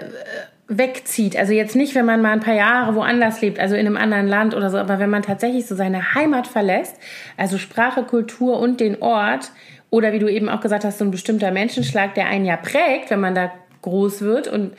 wegzieht, 0.66 1.36
also 1.36 1.52
jetzt 1.52 1.76
nicht, 1.76 1.94
wenn 1.94 2.06
man 2.06 2.22
mal 2.22 2.32
ein 2.32 2.40
paar 2.40 2.54
Jahre 2.54 2.94
woanders 2.94 3.40
lebt, 3.42 3.58
also 3.58 3.74
in 3.74 3.86
einem 3.86 3.96
anderen 3.98 4.26
Land 4.26 4.54
oder 4.54 4.70
so, 4.70 4.78
aber 4.78 4.98
wenn 4.98 5.10
man 5.10 5.22
tatsächlich 5.22 5.66
so 5.66 5.74
seine 5.74 6.14
Heimat 6.14 6.46
verlässt, 6.46 6.96
also 7.36 7.58
Sprache, 7.58 8.02
Kultur 8.04 8.58
und 8.58 8.80
den 8.80 9.02
Ort, 9.02 9.50
oder 9.90 10.12
wie 10.12 10.18
du 10.18 10.28
eben 10.28 10.48
auch 10.48 10.60
gesagt 10.60 10.84
hast, 10.84 10.98
so 10.98 11.04
ein 11.04 11.10
bestimmter 11.10 11.50
Menschenschlag, 11.50 12.14
der 12.14 12.26
einen 12.26 12.44
ja 12.46 12.56
prägt, 12.56 13.10
wenn 13.10 13.20
man 13.20 13.34
da 13.34 13.52
groß 13.82 14.22
wird 14.22 14.48
und, 14.48 14.72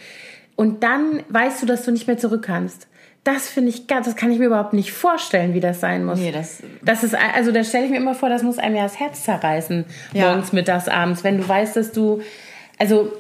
und 0.56 0.84
dann 0.84 1.21
weißt 1.30 1.62
du, 1.62 1.65
dass 1.67 1.84
du 1.86 1.91
nicht 1.91 2.08
mehr 2.08 2.17
zurück 2.17 2.43
kannst. 2.43 2.88
Das 3.24 3.48
finde 3.48 3.69
ich 3.69 3.88
ganz, 3.88 4.06
das 4.08 4.15
kann 4.15 4.32
ich 4.32 4.39
mir 4.39 4.45
überhaupt 4.48 4.74
nicht 4.74 4.91
vorstellen, 4.91 5.54
wie 5.54 5.60
das 5.60 5.80
sein 5.80 6.04
muss. 6.04 6.19
Nee, 6.19 6.32
das- 6.32 6.62
Das 6.84 7.04
ist, 7.04 7.15
also 7.15 7.52
da 7.52 7.63
stelle 7.63 7.86
ich 7.86 7.91
mir 7.91 7.98
immer 7.98 8.13
vor, 8.15 8.30
das 8.30 8.43
muss 8.43 8.58
einem 8.58 8.76
ja 8.76 8.84
das 8.84 9.00
Herz 9.00 9.24
zerreißen, 9.24 9.86
Ja. 10.13 10.30
morgens, 10.30 10.52
mittags, 10.52 10.88
abends, 10.88 11.24
wenn 11.24 11.38
du 11.38 11.48
weißt, 11.48 11.76
dass 11.76 11.91
du, 11.91 12.21
also 12.80 13.12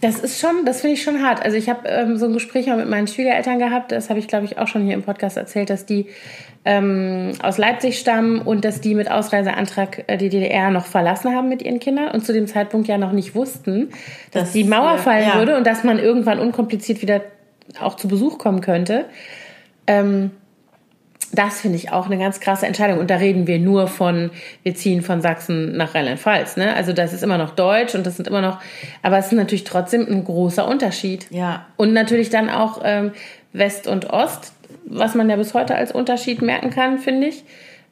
das 0.00 0.18
ist 0.18 0.40
schon, 0.40 0.64
das 0.64 0.82
finde 0.82 0.94
ich 0.94 1.02
schon 1.02 1.22
hart. 1.22 1.42
Also 1.42 1.56
ich 1.56 1.68
habe 1.68 1.88
ähm, 1.88 2.16
so 2.16 2.26
ein 2.26 2.32
Gespräch 2.32 2.66
mal 2.66 2.76
mit 2.76 2.88
meinen 2.88 3.06
Schwiegereltern 3.06 3.58
gehabt, 3.58 3.92
das 3.92 4.10
habe 4.10 4.18
ich 4.18 4.28
glaube 4.28 4.44
ich 4.44 4.58
auch 4.58 4.68
schon 4.68 4.84
hier 4.84 4.94
im 4.94 5.02
Podcast 5.02 5.36
erzählt, 5.36 5.70
dass 5.70 5.86
die 5.86 6.06
ähm, 6.64 7.32
aus 7.42 7.58
Leipzig 7.58 7.98
stammen 7.98 8.40
und 8.40 8.64
dass 8.64 8.80
die 8.80 8.94
mit 8.94 9.10
Ausreiseantrag 9.10 10.04
äh, 10.08 10.16
die 10.18 10.28
DDR 10.28 10.70
noch 10.70 10.84
verlassen 10.84 11.34
haben 11.34 11.48
mit 11.48 11.62
ihren 11.62 11.80
Kindern 11.80 12.10
und 12.10 12.26
zu 12.26 12.32
dem 12.32 12.46
Zeitpunkt 12.46 12.88
ja 12.88 12.98
noch 12.98 13.12
nicht 13.12 13.34
wussten, 13.34 13.90
dass 14.32 14.44
Das, 14.44 14.52
die 14.52 14.64
Mauer 14.64 14.94
äh, 14.94 14.98
fallen 14.98 15.28
ja. 15.28 15.34
würde 15.36 15.56
und 15.56 15.66
dass 15.66 15.84
man 15.84 15.98
irgendwann 15.98 16.38
unkompliziert 16.38 17.02
wieder 17.02 17.22
auch 17.80 17.96
zu 17.96 18.08
Besuch 18.08 18.38
kommen 18.38 18.60
könnte. 18.60 19.06
Ähm, 19.86 20.32
das 21.32 21.60
finde 21.60 21.76
ich 21.76 21.92
auch 21.92 22.06
eine 22.06 22.18
ganz 22.18 22.40
krasse 22.40 22.66
Entscheidung. 22.66 22.98
Und 22.98 23.10
da 23.10 23.16
reden 23.16 23.46
wir 23.46 23.58
nur 23.58 23.88
von, 23.88 24.30
wir 24.62 24.74
ziehen 24.74 25.02
von 25.02 25.20
Sachsen 25.20 25.76
nach 25.76 25.94
Rheinland-Pfalz. 25.94 26.56
Ne? 26.56 26.74
Also 26.74 26.92
das 26.92 27.12
ist 27.12 27.22
immer 27.22 27.38
noch 27.38 27.54
Deutsch 27.54 27.94
und 27.94 28.06
das 28.06 28.16
sind 28.16 28.28
immer 28.28 28.42
noch, 28.42 28.60
aber 29.02 29.18
es 29.18 29.26
ist 29.26 29.32
natürlich 29.32 29.64
trotzdem 29.64 30.06
ein 30.08 30.24
großer 30.24 30.66
Unterschied. 30.66 31.26
Ja. 31.30 31.66
Und 31.76 31.92
natürlich 31.92 32.30
dann 32.30 32.48
auch 32.48 32.80
ähm, 32.84 33.12
West 33.52 33.86
und 33.86 34.10
Ost, 34.10 34.52
was 34.84 35.14
man 35.14 35.28
ja 35.28 35.36
bis 35.36 35.54
heute 35.54 35.74
als 35.74 35.92
Unterschied 35.92 36.42
merken 36.42 36.70
kann, 36.70 36.98
finde 36.98 37.28
ich. 37.28 37.44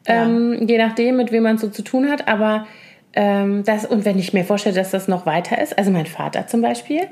Ähm, 0.07 0.66
je 0.68 0.77
nachdem, 0.77 1.16
mit 1.16 1.33
wem 1.33 1.44
man 1.44 1.57
so 1.57 1.68
zu 1.68 1.83
tun 1.83 2.11
hat. 2.11 2.29
Aber 2.29 2.66
ähm, 3.14 3.62
das, 3.64 3.87
und 3.87 4.05
wenn 4.05 4.18
ich 4.18 4.33
mir 4.33 4.44
vorstelle, 4.44 4.75
dass 4.75 4.90
das 4.90 5.09
noch 5.09 5.25
weiter 5.25 5.61
ist, 5.61 5.79
also 5.79 5.90
mein 5.90 6.07
Vater 6.07 6.47
zum 6.47 6.62
Beispiel, 6.62 7.03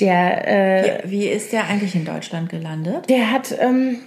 der 0.00 0.48
äh, 0.48 1.00
Wie 1.04 1.28
ist 1.28 1.52
der 1.52 1.68
eigentlich 1.68 1.94
in 1.94 2.04
Deutschland 2.04 2.48
gelandet? 2.48 3.08
der 3.08 3.30
hat, 3.30 3.54
ähm, 3.60 3.98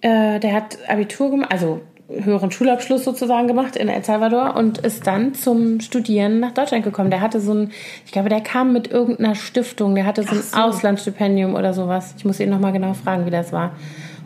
äh, 0.00 0.40
der 0.40 0.52
hat 0.54 0.78
Abitur 0.88 1.30
gemacht, 1.30 1.52
also 1.52 1.80
höheren 2.08 2.50
Schulabschluss 2.50 3.04
sozusagen 3.04 3.46
gemacht 3.46 3.76
in 3.76 3.88
El 3.88 4.02
Salvador 4.02 4.56
und 4.56 4.78
ist 4.78 5.06
dann 5.06 5.34
zum 5.34 5.80
Studieren 5.80 6.40
nach 6.40 6.52
Deutschland 6.52 6.84
gekommen. 6.84 7.10
Der 7.10 7.20
hatte 7.20 7.40
so 7.40 7.54
ein, 7.54 7.70
ich 8.04 8.12
glaube, 8.12 8.28
der 8.28 8.40
kam 8.40 8.72
mit 8.72 8.90
irgendeiner 8.90 9.34
Stiftung, 9.34 9.94
der 9.94 10.06
hatte 10.06 10.22
so 10.24 10.30
ein 10.30 10.42
so. 10.42 10.56
Auslandsstipendium 10.56 11.54
oder 11.54 11.72
sowas. 11.72 12.14
Ich 12.16 12.24
muss 12.24 12.40
ihn 12.40 12.50
nochmal 12.50 12.72
genau 12.72 12.94
fragen, 12.94 13.26
wie 13.26 13.30
das 13.30 13.52
war. 13.52 13.72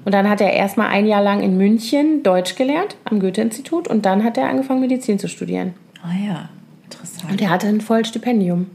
Und 0.05 0.13
dann 0.13 0.29
hat 0.29 0.41
er 0.41 0.53
erstmal 0.53 0.89
ein 0.89 1.07
Jahr 1.07 1.23
lang 1.23 1.43
in 1.43 1.57
München 1.57 2.23
Deutsch 2.23 2.57
gelernt 2.57 2.97
am 3.05 3.21
Goethe-Institut 3.21 3.89
und 3.89 4.05
dann 4.05 4.23
hat 4.23 4.37
er 4.37 4.49
angefangen, 4.49 4.81
Medizin 4.81 5.19
zu 5.19 5.29
studieren. 5.29 5.75
Ah 6.03 6.13
ja, 6.27 6.49
interessant. 6.85 7.33
Und 7.33 7.41
er 7.41 7.51
hatte 7.51 7.67
ein 7.69 7.81
Vollstipendium. 7.81 8.67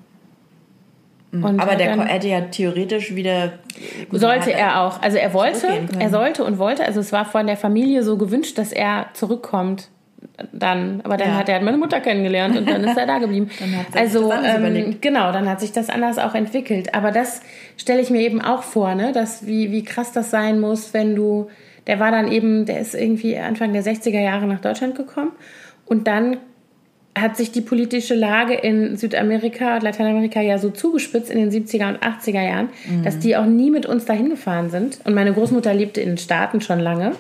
Und 1.32 1.60
Aber 1.60 1.76
der 1.76 1.96
hätte 2.08 2.28
ja 2.28 2.42
theoretisch 2.42 3.14
wieder. 3.16 3.54
Sollte 4.12 4.52
er 4.52 4.82
auch. 4.82 5.02
Also 5.02 5.18
er 5.18 5.34
wollte, 5.34 5.68
er 6.00 6.10
sollte 6.10 6.44
und 6.44 6.58
wollte. 6.58 6.84
Also 6.84 7.00
es 7.00 7.12
war 7.12 7.26
von 7.26 7.46
der 7.46 7.58
Familie 7.58 8.04
so 8.04 8.18
gewünscht, 8.18 8.58
dass 8.58 8.72
er 8.72 9.08
zurückkommt 9.14 9.90
dann. 10.52 11.02
Aber 11.04 11.18
dann 11.18 11.30
ja. 11.30 11.36
hat 11.36 11.50
er 11.50 11.62
meine 11.62 11.78
Mutter 11.78 12.00
kennengelernt 12.00 12.58
und 12.58 12.70
dann 12.70 12.84
ist 12.84 12.98
er 12.98 13.06
da 13.06 13.20
geblieben. 13.20 13.50
also 13.94 14.34
ähm, 14.34 14.98
genau, 15.02 15.32
dann 15.32 15.48
hat 15.48 15.60
sich 15.60 15.72
das 15.72 15.90
anders 15.90 16.18
auch 16.18 16.34
entwickelt. 16.34 16.96
Aber 16.96 17.12
das 17.12 17.42
stelle 17.78 18.02
ich 18.02 18.10
mir 18.10 18.22
eben 18.22 18.42
auch 18.42 18.64
vor, 18.64 18.96
ne, 18.96 19.12
dass 19.12 19.46
wie 19.46 19.72
wie 19.72 19.84
krass 19.84 20.12
das 20.12 20.32
sein 20.32 20.60
muss, 20.60 20.94
wenn 20.94 21.16
du 21.16 21.50
der 21.88 22.00
war 22.00 22.12
dann 22.12 22.32
eben, 22.32 22.66
der 22.66 22.80
ist 22.82 22.94
irgendwie 22.94 23.38
Anfang 23.38 23.74
der 23.74 23.84
60er 23.84 24.20
Jahre 24.20 24.46
nach 24.46 24.60
Deutschland 24.60 24.96
gekommen 24.96 25.32
und 25.86 26.08
dann 26.08 26.38
hat 27.18 27.38
sich 27.38 27.52
die 27.52 27.62
politische 27.62 28.16
Lage 28.16 28.54
in 28.54 28.96
Südamerika 28.98 29.76
und 29.76 29.84
Lateinamerika 29.84 30.42
ja 30.42 30.58
so 30.58 30.70
zugespitzt 30.70 31.30
in 31.30 31.38
den 31.38 31.52
70er 31.52 31.90
und 31.90 32.00
80er 32.00 32.42
Jahren, 32.42 32.70
mhm. 32.88 33.04
dass 33.04 33.20
die 33.20 33.36
auch 33.36 33.46
nie 33.46 33.72
mit 33.72 33.86
uns 33.86 34.06
dahin 34.06 34.30
gefahren 34.30 34.70
sind. 34.70 35.00
Und 35.04 35.16
meine 35.16 35.34
Großmutter 35.34 35.74
lebte 35.74 36.02
in 36.02 36.10
den 36.10 36.18
Staaten 36.18 36.62
schon 36.62 36.80
lange, 36.80 37.14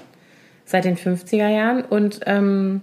seit 0.65 0.85
den 0.85 0.95
50er 0.95 1.49
Jahren. 1.49 1.83
Und 1.83 2.21
ähm, 2.25 2.81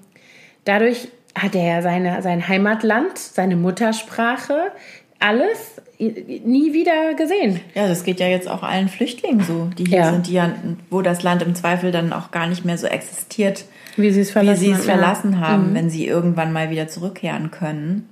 dadurch 0.65 1.09
hat 1.35 1.55
er 1.55 1.65
ja 1.65 1.83
seine, 1.83 2.23
sein 2.23 2.49
Heimatland, 2.49 3.19
seine 3.19 3.57
Muttersprache, 3.57 4.73
alles 5.19 5.81
nie 5.99 6.75
wieder 6.75 7.15
gesehen. 7.15 7.61
Ja, 7.75 7.89
das 7.89 8.05
geht 8.05 8.21
ja 8.21 8.27
jetzt 8.27 8.49
auch 8.49 8.63
allen 8.63 8.89
Flüchtlingen 8.89 9.41
so, 9.41 9.71
die 9.79 9.85
hier 9.85 9.99
ja. 9.99 10.13
sind, 10.13 10.27
die 10.27 10.35
ja, 10.35 10.55
wo 10.91 11.01
das 11.01 11.23
Land 11.23 11.43
im 11.43 11.55
Zweifel 11.55 11.91
dann 11.91 12.13
auch 12.13 12.31
gar 12.31 12.47
nicht 12.47 12.65
mehr 12.65 12.77
so 12.77 12.87
existiert 12.87 13.65
wie 13.97 14.11
sie 14.11 14.21
es 14.21 14.31
verlassen, 14.31 14.73
es 14.73 14.85
verlassen 14.85 15.41
haben, 15.41 15.71
mhm. 15.71 15.75
wenn 15.75 15.91
sie 15.91 16.07
irgendwann 16.07 16.53
mal 16.53 16.71
wieder 16.71 16.89
zurückkehren 16.89 17.51
können. 17.51 18.09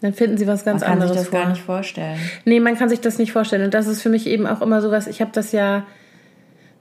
Dann 0.00 0.12
finden 0.12 0.36
sie 0.36 0.46
was 0.46 0.64
ganz 0.64 0.82
man 0.82 0.92
anderes. 0.92 1.10
Man 1.10 1.16
kann 1.16 1.24
sich 1.24 1.30
das 1.30 1.38
vor. 1.38 1.40
gar 1.40 1.50
nicht 1.50 1.62
vorstellen. 1.62 2.18
Nee, 2.44 2.60
man 2.60 2.76
kann 2.76 2.88
sich 2.88 3.00
das 3.00 3.18
nicht 3.18 3.32
vorstellen. 3.32 3.64
Und 3.64 3.74
das 3.74 3.86
ist 3.86 4.02
für 4.02 4.10
mich 4.10 4.26
eben 4.26 4.46
auch 4.46 4.60
immer 4.60 4.82
so 4.82 4.90
was, 4.90 5.06
ich 5.06 5.20
habe 5.20 5.30
das 5.32 5.52
ja 5.52 5.86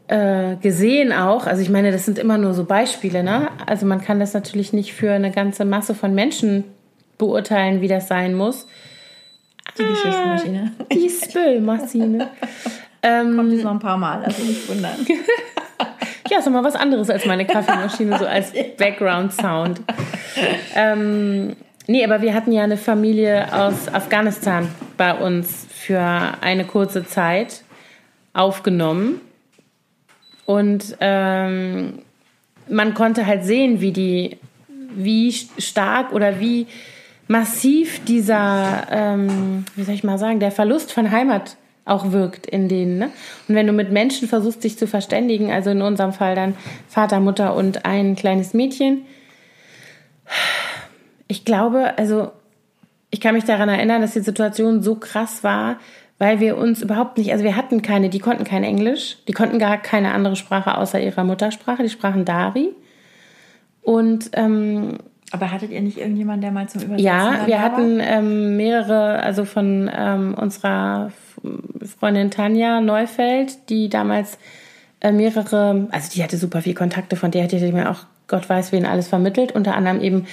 äh, 0.07 0.57
gesehen 0.57 1.13
auch. 1.13 1.47
Also 1.47 1.61
ich 1.61 1.69
meine, 1.69 1.91
das 1.91 2.05
sind 2.05 2.19
immer 2.19 2.37
nur 2.37 2.53
so 2.53 2.65
Beispiele, 2.65 3.23
ne? 3.23 3.49
Also 3.65 3.85
man 3.85 4.01
kann 4.01 4.19
das 4.19 4.33
natürlich 4.33 4.73
nicht 4.73 4.93
für 4.93 5.11
eine 5.11 5.31
ganze 5.31 5.65
Masse 5.65 5.95
von 5.95 6.13
Menschen 6.13 6.65
beurteilen, 7.17 7.81
wie 7.81 7.87
das 7.87 8.07
sein 8.07 8.33
muss. 8.35 8.67
Die 9.77 9.83
ah, 9.83 9.87
Geschichtsmaschine. 9.87 10.71
Die 10.91 11.09
Spülmaschine. 11.09 12.29
ähm, 13.01 13.35
Kommt 13.35 13.53
jetzt 13.53 13.63
noch 13.63 13.71
ein 13.71 13.79
paar 13.79 13.97
Mal, 13.97 14.23
also 14.23 14.43
nicht 14.43 14.67
wundern. 14.69 14.95
Ja, 16.29 16.39
ist 16.39 16.49
mal 16.49 16.63
was 16.63 16.75
anderes 16.75 17.09
als 17.09 17.25
meine 17.25 17.45
Kaffeemaschine, 17.45 18.17
so 18.17 18.25
als 18.25 18.51
Background-Sound. 18.77 19.81
Ähm, 20.75 21.55
nee, 21.87 22.03
aber 22.03 22.21
wir 22.21 22.33
hatten 22.33 22.51
ja 22.51 22.63
eine 22.63 22.77
Familie 22.77 23.53
aus 23.53 23.93
Afghanistan 23.93 24.67
bei 24.97 25.13
uns 25.13 25.67
für 25.69 26.01
eine 26.41 26.65
kurze 26.65 27.05
Zeit 27.05 27.61
aufgenommen. 28.33 29.21
Und 30.45 30.97
ähm, 30.99 31.99
man 32.67 32.93
konnte 32.95 33.27
halt 33.27 33.45
sehen, 33.45 33.81
wie 33.81 33.91
die, 33.91 34.37
wie 34.95 35.31
stark 35.59 36.11
oder 36.11 36.39
wie 36.39 36.65
massiv 37.27 38.03
dieser, 38.05 38.87
ähm, 38.89 39.65
wie 39.75 39.83
soll 39.83 39.95
ich 39.95 40.03
mal 40.03 40.17
sagen, 40.17 40.39
der 40.39 40.51
Verlust 40.51 40.91
von 40.91 41.11
Heimat 41.11 41.57
auch 41.85 42.11
wirkt 42.11 42.47
in 42.47 42.67
denen. 42.67 42.97
Ne? 42.97 43.09
Und 43.47 43.55
wenn 43.55 43.67
du 43.67 43.73
mit 43.73 43.91
Menschen 43.91 44.27
versuchst, 44.27 44.63
dich 44.63 44.77
zu 44.77 44.87
verständigen, 44.87 45.51
also 45.51 45.69
in 45.69 45.81
unserem 45.81 46.13
Fall 46.13 46.35
dann 46.35 46.55
Vater, 46.87 47.19
Mutter 47.19 47.55
und 47.55 47.85
ein 47.85 48.15
kleines 48.15 48.53
Mädchen, 48.53 49.03
ich 51.27 51.45
glaube, 51.45 51.97
also 51.97 52.31
ich 53.11 53.21
kann 53.21 53.35
mich 53.35 53.45
daran 53.45 53.69
erinnern, 53.69 54.01
dass 54.01 54.13
die 54.13 54.19
Situation 54.19 54.81
so 54.81 54.95
krass 54.95 55.43
war, 55.43 55.77
weil 56.17 56.39
wir 56.39 56.57
uns 56.57 56.81
überhaupt 56.81 57.17
nicht, 57.17 57.31
also 57.31 57.43
wir 57.43 57.55
hatten 57.55 57.81
keine, 57.81 58.09
die 58.09 58.19
konnten 58.19 58.45
kein 58.45 58.63
Englisch, 58.63 59.17
die 59.27 59.33
konnten 59.33 59.59
gar 59.59 59.77
keine 59.77 60.13
andere 60.13 60.35
Sprache 60.35 60.77
außer 60.77 60.99
ihrer 60.99 61.23
Muttersprache, 61.23 61.83
die 61.83 61.89
sprachen 61.89 62.25
Dari. 62.25 62.69
Und 63.81 64.31
ähm, 64.33 64.97
aber 65.31 65.51
hattet 65.51 65.71
ihr 65.71 65.81
nicht 65.81 65.97
irgendjemand, 65.97 66.43
der 66.43 66.51
mal 66.51 66.67
zum 66.69 66.81
Übersetzen 66.81 67.05
Ja, 67.05 67.45
wir 67.45 67.61
hatten 67.61 67.99
ähm, 67.99 68.57
mehrere, 68.57 69.21
also 69.21 69.43
von 69.43 69.89
ähm, 69.93 70.33
unserer 70.35 71.11
Freundin 71.99 72.31
Tanja 72.31 72.81
Neufeld, 72.81 73.69
die 73.69 73.89
damals 73.89 74.37
äh, 75.01 75.11
mehrere, 75.11 75.87
also 75.91 76.09
die 76.13 76.23
hatte 76.23 76.37
super 76.37 76.61
viel 76.61 76.73
Kontakte, 76.73 77.15
von 77.15 77.31
der 77.31 77.43
hätte 77.43 77.57
ich 77.57 77.73
mir 77.73 77.89
auch 77.89 78.05
Gott 78.27 78.49
weiß 78.49 78.71
wen 78.71 78.85
alles 78.85 79.07
vermittelt, 79.07 79.51
unter 79.51 79.75
anderem 79.75 80.01
eben 80.01 80.25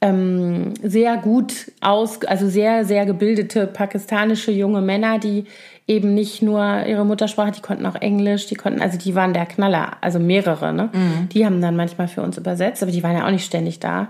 ähm, 0.00 0.74
sehr 0.82 1.16
gut 1.16 1.72
aus, 1.80 2.22
also 2.24 2.48
sehr, 2.48 2.84
sehr 2.84 3.06
gebildete 3.06 3.66
pakistanische 3.66 4.50
junge 4.50 4.80
Männer, 4.80 5.18
die 5.18 5.44
eben 5.86 6.14
nicht 6.14 6.42
nur 6.42 6.86
ihre 6.86 7.04
Muttersprache, 7.04 7.52
die 7.52 7.60
konnten 7.60 7.84
auch 7.86 7.94
Englisch, 7.94 8.46
die 8.46 8.54
konnten, 8.54 8.80
also 8.80 8.98
die 8.98 9.14
waren 9.14 9.34
der 9.34 9.46
Knaller, 9.46 9.98
also 10.00 10.18
mehrere, 10.18 10.72
ne? 10.72 10.88
Mhm. 10.92 11.28
Die 11.30 11.44
haben 11.44 11.60
dann 11.60 11.76
manchmal 11.76 12.08
für 12.08 12.22
uns 12.22 12.38
übersetzt, 12.38 12.82
aber 12.82 12.92
die 12.92 13.02
waren 13.02 13.16
ja 13.16 13.26
auch 13.26 13.30
nicht 13.30 13.44
ständig 13.44 13.80
da. 13.80 14.08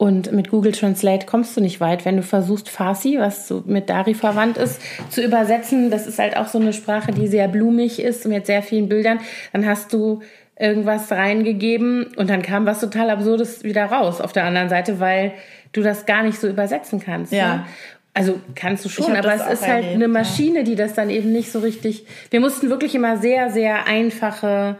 Und 0.00 0.32
mit 0.32 0.48
Google 0.48 0.72
Translate 0.72 1.26
kommst 1.26 1.54
du 1.54 1.60
nicht 1.60 1.78
weit. 1.78 2.06
Wenn 2.06 2.16
du 2.16 2.22
versuchst, 2.22 2.70
Farsi, 2.70 3.18
was 3.18 3.46
so 3.46 3.62
mit 3.66 3.90
Dari 3.90 4.14
verwandt 4.14 4.56
ist, 4.56 4.80
zu 5.10 5.22
übersetzen, 5.22 5.90
das 5.90 6.06
ist 6.06 6.18
halt 6.18 6.38
auch 6.38 6.48
so 6.48 6.58
eine 6.58 6.72
Sprache, 6.72 7.12
die 7.12 7.26
sehr 7.26 7.48
blumig 7.48 8.00
ist 8.00 8.26
mit 8.26 8.46
sehr 8.46 8.62
vielen 8.62 8.88
Bildern, 8.88 9.20
dann 9.52 9.66
hast 9.66 9.92
du 9.92 10.22
irgendwas 10.58 11.12
reingegeben 11.12 12.14
und 12.16 12.30
dann 12.30 12.40
kam 12.40 12.64
was 12.64 12.80
total 12.80 13.10
Absurdes 13.10 13.62
wieder 13.62 13.84
raus 13.84 14.22
auf 14.22 14.32
der 14.32 14.44
anderen 14.44 14.70
Seite, 14.70 15.00
weil 15.00 15.32
du 15.72 15.82
das 15.82 16.06
gar 16.06 16.22
nicht 16.22 16.40
so 16.40 16.48
übersetzen 16.48 17.00
kannst. 17.00 17.34
Ja. 17.34 17.56
Ne? 17.56 17.66
Also 18.14 18.40
kannst 18.54 18.86
du 18.86 18.88
schon, 18.88 19.14
aber 19.14 19.34
es 19.34 19.46
ist 19.52 19.68
halt 19.68 19.84
erlebt, 19.84 19.96
eine 19.96 20.08
Maschine, 20.08 20.64
die 20.64 20.76
das 20.76 20.94
dann 20.94 21.10
eben 21.10 21.30
nicht 21.30 21.52
so 21.52 21.58
richtig. 21.58 22.06
Wir 22.30 22.40
mussten 22.40 22.70
wirklich 22.70 22.94
immer 22.94 23.18
sehr, 23.18 23.50
sehr 23.50 23.86
einfache, 23.86 24.76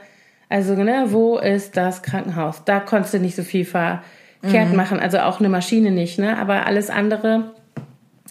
also 0.49 0.75
ne, 0.77 1.09
wo 1.09 1.37
ist 1.37 1.77
das 1.77 2.03
Krankenhaus? 2.03 2.65
Da 2.65 2.81
konntest 2.81 3.13
du 3.13 3.19
nicht 3.19 3.37
so 3.37 3.43
viel 3.43 3.67
ver 3.67 4.03
kehrt 4.43 4.71
mhm. 4.71 4.77
machen. 4.77 5.01
Also 5.01 5.19
auch 5.19 5.41
eine 5.41 5.49
Maschine 5.49 5.91
nicht, 5.91 6.19
ne? 6.19 6.39
Aber 6.39 6.67
alles 6.67 6.91
andere. 6.91 7.53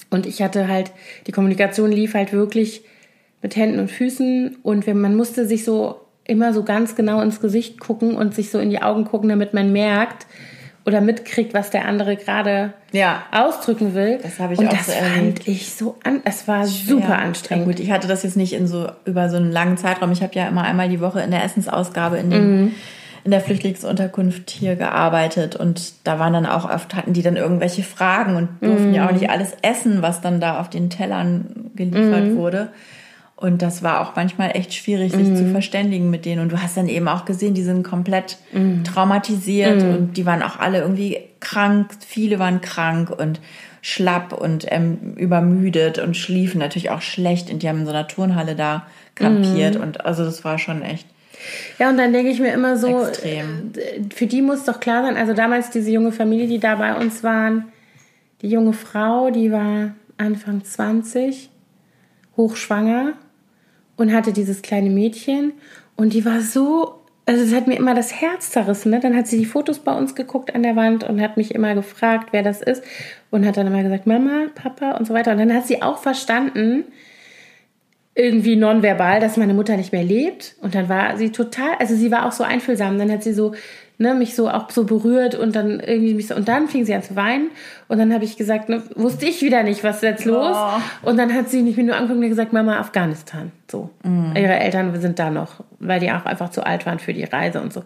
Und 0.10 0.26
ich 0.26 0.42
hatte 0.42 0.68
halt, 0.68 0.92
die 1.28 1.32
Kommunikation 1.32 1.92
lief 1.92 2.14
halt 2.14 2.34
wirklich 2.34 2.84
mit 3.42 3.56
Händen 3.56 3.80
und 3.80 3.92
Füßen 3.92 4.58
und 4.64 4.88
wenn, 4.88 5.00
man 5.00 5.16
musste 5.16 5.46
sich 5.46 5.64
so 5.64 6.02
immer 6.26 6.54
so 6.54 6.64
ganz 6.64 6.96
genau 6.96 7.22
ins 7.22 7.42
Gesicht 7.42 7.80
gucken 7.80 8.16
und 8.16 8.36
sich 8.36 8.52
so 8.52 8.60
in 8.60 8.70
die 8.70 8.82
Augen 8.82 9.06
gucken, 9.06 9.30
damit 9.30 9.54
man 9.54 9.72
merkt 9.72 10.26
oder 10.86 11.02
mitkriegt, 11.02 11.54
was 11.54 11.70
der 11.70 11.86
andere 11.86 12.16
gerade 12.16 12.74
ja. 12.92 13.24
ausdrücken 13.32 13.94
will. 13.94 14.20
Das 14.22 14.40
habe 14.40 14.54
ich 14.54 14.60
und 14.60 14.68
auch 14.68 14.72
das 14.72 14.88
so 14.88 14.92
fand 14.92 15.48
ich 15.48 15.74
so 15.74 15.96
an, 16.04 16.22
es 16.26 16.48
war 16.48 16.66
super 16.66 17.18
anstrengend. 17.18 17.68
Ja, 17.68 17.72
gut, 17.72 17.80
ich 17.80 17.92
hatte 17.92 18.08
das 18.08 18.24
jetzt 18.24 18.38
nicht 18.38 18.54
in 18.54 18.68
so 18.68 18.90
über 19.06 19.30
so 19.30 19.38
einen 19.38 19.52
langen 19.52 19.78
Zeitraum. 19.78 20.12
Ich 20.12 20.22
habe 20.22 20.34
ja 20.36 20.48
immer 20.48 20.64
einmal 20.64 20.90
die 20.90 21.00
Woche 21.00 21.22
in 21.22 21.32
der 21.32 21.44
Essensausgabe 21.44 22.18
in 22.18 22.30
den 22.30 22.62
mhm 22.62 22.72
in 23.24 23.32
der 23.32 23.42
Flüchtlingsunterkunft 23.42 24.50
hier 24.50 24.76
gearbeitet 24.76 25.56
und 25.56 25.94
da 26.06 26.20
waren 26.20 26.34
dann 26.34 26.46
auch 26.46 26.70
oft, 26.70 26.96
hatten 26.96 27.14
die 27.14 27.22
dann 27.22 27.36
irgendwelche 27.36 27.84
Fragen 27.84 28.36
und 28.36 28.50
durften 28.62 28.92
mm. 28.92 28.94
ja 28.94 29.08
auch 29.08 29.12
nicht 29.12 29.30
alles 29.30 29.54
essen, 29.62 30.02
was 30.02 30.22
dann 30.22 30.40
da 30.40 30.60
auf 30.60 30.70
den 30.70 30.90
Tellern 30.90 31.72
geliefert 31.76 32.26
mm. 32.26 32.36
wurde. 32.38 32.70
Und 33.36 33.62
das 33.62 33.84
war 33.84 34.02
auch 34.02 34.18
manchmal 34.18 34.52
echt 34.54 34.74
schwierig, 34.74 35.14
sich 35.14 35.30
mm. 35.30 35.36
zu 35.36 35.52
verständigen 35.52 36.10
mit 36.10 36.26
denen. 36.26 36.42
Und 36.42 36.52
du 36.52 36.62
hast 36.62 36.76
dann 36.76 36.90
eben 36.90 37.08
auch 37.08 37.24
gesehen, 37.24 37.54
die 37.54 37.64
sind 37.64 37.84
komplett 37.84 38.38
mm. 38.52 38.84
traumatisiert 38.84 39.82
und 39.82 40.18
die 40.18 40.26
waren 40.26 40.44
auch 40.44 40.60
alle 40.60 40.80
irgendwie 40.80 41.20
krank. 41.40 41.92
Viele 42.06 42.38
waren 42.40 42.60
krank 42.60 43.10
und 43.10 43.40
schlapp 43.82 44.34
und 44.34 44.66
ähm, 44.70 45.14
übermüdet 45.16 46.00
und 46.00 46.18
schliefen 46.18 46.60
natürlich 46.60 46.90
auch 46.90 47.02
schlecht. 47.02 47.50
Und 47.50 47.64
die 47.64 47.70
haben 47.70 47.80
in 47.80 47.86
so 47.86 47.92
einer 47.92 48.08
Turnhalle 48.08 48.56
da 48.56 48.86
kampiert. 49.16 49.78
Und 49.78 50.06
also 50.06 50.26
das 50.26 50.44
war 50.44 50.60
schon 50.60 50.82
echt 50.82 51.08
ja, 51.78 51.90
und 51.90 51.98
dann 51.98 52.14
denke 52.14 52.32
ich 52.32 52.40
mir 52.40 52.54
immer 52.54 52.78
so, 52.78 53.06
Extrem. 53.06 53.72
Äh, 53.76 54.02
für 54.14 54.28
die 54.28 54.42
muss 54.42 54.64
doch 54.64 54.80
klar 54.80 55.04
sein, 55.04 55.18
also 55.18 55.34
damals 55.34 55.70
diese 55.70 55.92
junge 55.92 56.12
Familie, 56.12 56.48
die 56.48 56.60
da 56.60 56.76
bei 56.76 56.96
uns 56.96 57.24
waren, 57.24 57.72
die 58.42 58.50
junge 58.50 58.74
Frau, 58.74 59.32
die 59.32 59.52
war 59.52 59.96
Anfang 60.18 60.64
20, 60.64 61.50
hochschwanger 62.38 63.14
und 63.98 64.14
hatte 64.14 64.34
dieses 64.34 64.62
kleine 64.62 64.90
Mädchen 64.90 65.54
und 65.96 66.14
die 66.14 66.26
war 66.26 66.42
so 66.42 67.00
also 67.30 67.44
es 67.44 67.54
hat 67.54 67.68
mir 67.68 67.76
immer 67.76 67.94
das 67.94 68.20
Herz 68.20 68.50
zerrissen. 68.50 68.90
Ne? 68.90 69.00
Dann 69.00 69.16
hat 69.16 69.28
sie 69.28 69.38
die 69.38 69.46
Fotos 69.46 69.78
bei 69.78 69.96
uns 69.96 70.16
geguckt 70.16 70.56
an 70.56 70.64
der 70.64 70.76
Wand 70.76 71.04
und 71.04 71.22
hat 71.22 71.38
mich 71.38 71.54
immer 71.54 71.76
gefragt, 71.76 72.30
wer 72.32 72.42
das 72.42 72.60
ist 72.60 72.84
und 73.30 73.46
hat 73.46 73.56
dann 73.56 73.68
immer 73.68 73.84
gesagt, 73.84 74.08
Mama, 74.08 74.48
Papa 74.56 74.98
und 74.98 75.06
so 75.06 75.14
weiter. 75.14 75.34
Und 75.34 75.38
dann 75.38 75.54
hat 75.54 75.68
sie 75.68 75.84
auch 75.84 76.00
verstanden, 76.00 76.86
irgendwie 78.16 78.56
nonverbal, 78.56 79.20
dass 79.20 79.38
meine 79.38 79.54
Mutter 79.54 79.78
nicht 79.78 79.94
mehr 79.94 80.04
lebt. 80.04 80.56
Und 80.62 80.76
dann 80.76 80.90
war 80.90 81.18
sie 81.18 81.32
total, 81.32 81.76
also 81.80 81.96
sie 81.96 82.12
war 82.12 82.26
auch 82.26 82.32
so 82.32 82.44
einfühlsam. 82.44 82.98
Dann 82.98 83.12
hat 83.12 83.24
sie 83.24 83.34
so, 83.34 83.54
ne, 83.98 84.14
mich 84.14 84.36
so 84.36 84.50
auch 84.50 84.70
so 84.72 84.86
berührt 84.86 85.36
und 85.36 85.56
dann 85.56 85.80
irgendwie 85.80 86.14
mich 86.16 86.28
so, 86.28 86.36
und 86.36 86.48
dann 86.48 86.68
fing 86.68 86.86
sie 86.86 86.94
an 86.96 87.04
zu 87.04 87.16
weinen. 87.16 87.52
Und 87.88 88.00
dann 88.00 88.14
habe 88.14 88.24
ich 88.24 88.36
gesagt, 88.36 88.70
ne, 88.70 88.82
wusste 88.96 89.26
ich 89.26 89.42
wieder 89.42 89.64
nicht, 89.64 89.84
was 89.84 89.98
ist 89.98 90.04
jetzt 90.04 90.26
los? 90.26 90.56
Oh. 90.58 91.10
Und 91.10 91.18
dann 91.18 91.34
hat 91.34 91.50
sie 91.50 91.62
mich 91.62 91.78
nur 91.78 91.96
angeguckt 91.96 92.24
und 92.24 92.30
gesagt, 92.30 92.54
Mama, 92.54 92.80
Afghanistan. 92.80 93.52
So. 93.70 93.90
Mm. 94.04 94.36
Ihre 94.36 94.58
Eltern 94.60 95.00
sind 95.00 95.20
da 95.20 95.30
noch, 95.30 95.64
weil 95.80 96.00
die 96.00 96.12
auch 96.12 96.26
einfach 96.26 96.50
zu 96.50 96.66
alt 96.66 96.86
waren 96.86 97.00
für 97.00 97.14
die 97.14 97.26
Reise 97.26 97.62
und 97.62 97.72
so. 97.72 97.84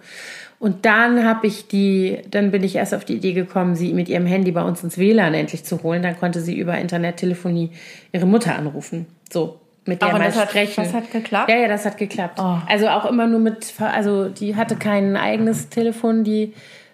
Und 0.60 0.86
dann 0.86 1.26
habe 1.26 1.46
ich 1.48 1.68
die, 1.68 2.20
dann 2.32 2.52
bin 2.52 2.64
ich 2.64 2.78
erst 2.78 2.94
auf 2.94 3.04
die 3.04 3.16
Idee 3.16 3.34
gekommen, 3.34 3.76
sie 3.76 3.94
mit 3.94 4.08
ihrem 4.08 4.26
Handy 4.26 4.52
bei 4.52 4.64
uns 4.64 4.82
ins 4.82 4.98
WLAN 4.98 5.34
endlich 5.34 5.66
zu 5.66 5.84
holen. 5.84 6.02
Dann 6.02 6.18
konnte 6.18 6.40
sie 6.40 6.58
über 6.58 6.78
Internettelefonie 6.78 7.72
ihre 8.14 8.26
Mutter 8.26 8.56
anrufen. 8.56 9.08
So 9.30 9.60
mit 9.86 10.02
der 10.02 10.10
Aber 10.10 10.20
mal 10.20 10.32
das 10.32 10.42
sprechen. 10.50 10.84
Hat, 10.84 10.88
das 10.88 10.94
hat 10.94 11.12
geklappt? 11.12 11.50
Ja, 11.50 11.58
ja, 11.58 11.68
das 11.68 11.86
hat 11.86 11.98
geklappt. 11.98 12.40
Oh. 12.40 12.58
Also 12.68 12.88
auch 12.88 13.06
immer 13.06 13.28
nur 13.28 13.40
mit, 13.40 13.74
also 13.80 14.30
die 14.30 14.56
hatte 14.56 14.76
kein 14.76 15.18
eigenes 15.18 15.70
Telefon, 15.70 16.24
die 16.24 16.54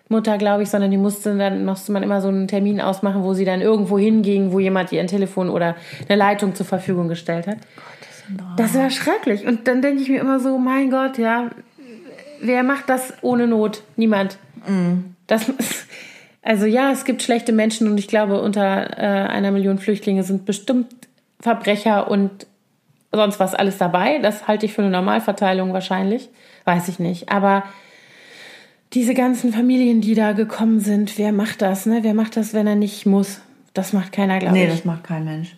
Mutter, 0.09 0.39
glaube 0.39 0.63
ich, 0.63 0.69
sondern 0.69 0.89
die 0.89 0.97
musste 0.97 1.37
dann 1.37 1.65
musste 1.65 1.91
man 1.91 2.01
immer 2.01 2.19
so 2.19 2.29
einen 2.29 2.47
Termin 2.47 2.81
ausmachen, 2.81 3.23
wo 3.23 3.33
sie 3.33 3.45
dann 3.45 3.61
irgendwo 3.61 3.99
hinging, 3.99 4.51
wo 4.51 4.59
jemand 4.59 4.91
ihr 4.91 5.01
ein 5.01 5.07
Telefon 5.07 5.49
oder 5.49 5.75
eine 6.07 6.17
Leitung 6.17 6.55
zur 6.55 6.65
Verfügung 6.65 7.07
gestellt 7.07 7.45
hat. 7.45 7.57
Das 8.57 8.75
war 8.75 8.89
schrecklich. 8.89 9.45
Und 9.45 9.67
dann 9.67 9.81
denke 9.81 10.01
ich 10.01 10.09
mir 10.09 10.19
immer 10.19 10.39
so, 10.39 10.57
mein 10.57 10.89
Gott, 10.89 11.17
ja, 11.17 11.49
wer 12.41 12.63
macht 12.63 12.89
das 12.89 13.13
ohne 13.21 13.47
Not? 13.47 13.83
Niemand. 13.95 14.37
Das, 15.27 15.51
also 16.41 16.65
ja, 16.65 16.91
es 16.91 17.05
gibt 17.05 17.21
schlechte 17.21 17.51
Menschen 17.51 17.87
und 17.87 17.97
ich 17.97 18.07
glaube, 18.07 18.41
unter 18.41 18.97
äh, 18.97 19.27
einer 19.29 19.51
Million 19.51 19.77
Flüchtlinge 19.77 20.23
sind 20.23 20.45
bestimmt 20.45 20.87
Verbrecher 21.39 22.09
und 22.09 22.47
sonst 23.11 23.39
was 23.39 23.55
alles 23.55 23.77
dabei. 23.77 24.19
Das 24.19 24.47
halte 24.47 24.65
ich 24.65 24.73
für 24.73 24.81
eine 24.81 24.91
Normalverteilung 24.91 25.73
wahrscheinlich. 25.73 26.29
Weiß 26.65 26.87
ich 26.87 26.99
nicht. 26.99 27.29
Aber 27.31 27.63
diese 28.93 29.13
ganzen 29.13 29.53
Familien, 29.53 30.01
die 30.01 30.15
da 30.15 30.33
gekommen 30.33 30.79
sind, 30.79 31.17
wer 31.17 31.31
macht 31.31 31.61
das? 31.61 31.85
Ne? 31.85 31.99
Wer 32.01 32.13
macht 32.13 32.37
das, 32.37 32.53
wenn 32.53 32.67
er 32.67 32.75
nicht 32.75 33.05
muss? 33.05 33.41
Das 33.73 33.93
macht 33.93 34.11
keiner, 34.11 34.39
glaube 34.39 34.55
Nee, 34.55 34.65
ich. 34.65 34.71
das 34.71 34.85
macht 34.85 35.03
kein 35.03 35.25
Mensch. 35.25 35.55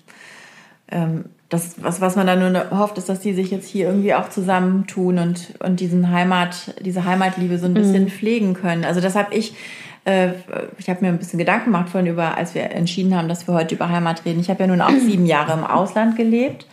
Ähm, 0.90 1.26
das, 1.50 1.76
was, 1.84 2.00
was 2.00 2.16
man 2.16 2.28
da 2.28 2.36
nur 2.36 2.72
hofft, 2.72 2.98
ist, 2.98 3.10
dass 3.10 3.20
die 3.20 3.34
sich 3.34 3.52
jetzt 3.52 3.68
hier 3.68 3.88
irgendwie 3.88 4.14
auch 4.14 4.30
zusammentun 4.30 5.18
und, 5.20 5.54
und 5.60 5.80
diesen 5.80 6.10
Heimat, 6.12 6.74
diese 6.82 7.04
Heimatliebe 7.06 7.58
so 7.58 7.66
ein 7.66 7.74
bisschen 7.74 8.10
pflegen 8.10 8.54
können. 8.54 8.86
Also 8.86 9.02
das 9.02 9.16
habe 9.16 9.34
ich, 9.36 9.54
äh, 10.06 10.30
ich 10.78 10.90
habe 10.90 11.02
mir 11.02 11.10
ein 11.10 11.18
bisschen 11.18 11.40
Gedanken 11.40 11.66
gemacht 11.66 11.90
vorhin 11.90 12.10
über, 12.10 12.38
als 12.38 12.56
wir 12.56 12.72
entschieden 12.72 13.16
haben, 13.16 13.28
dass 13.28 13.48
wir 13.48 13.54
heute 13.54 13.76
über 13.76 13.90
Heimat 13.90 14.24
reden. 14.26 14.40
Ich 14.40 14.50
habe 14.50 14.62
ja 14.62 14.68
nun 14.68 14.82
auch 14.82 14.90
sieben 15.06 15.26
Jahre 15.26 15.54
im 15.54 15.66
Ausland 15.66 16.16
gelebt. 16.16 16.66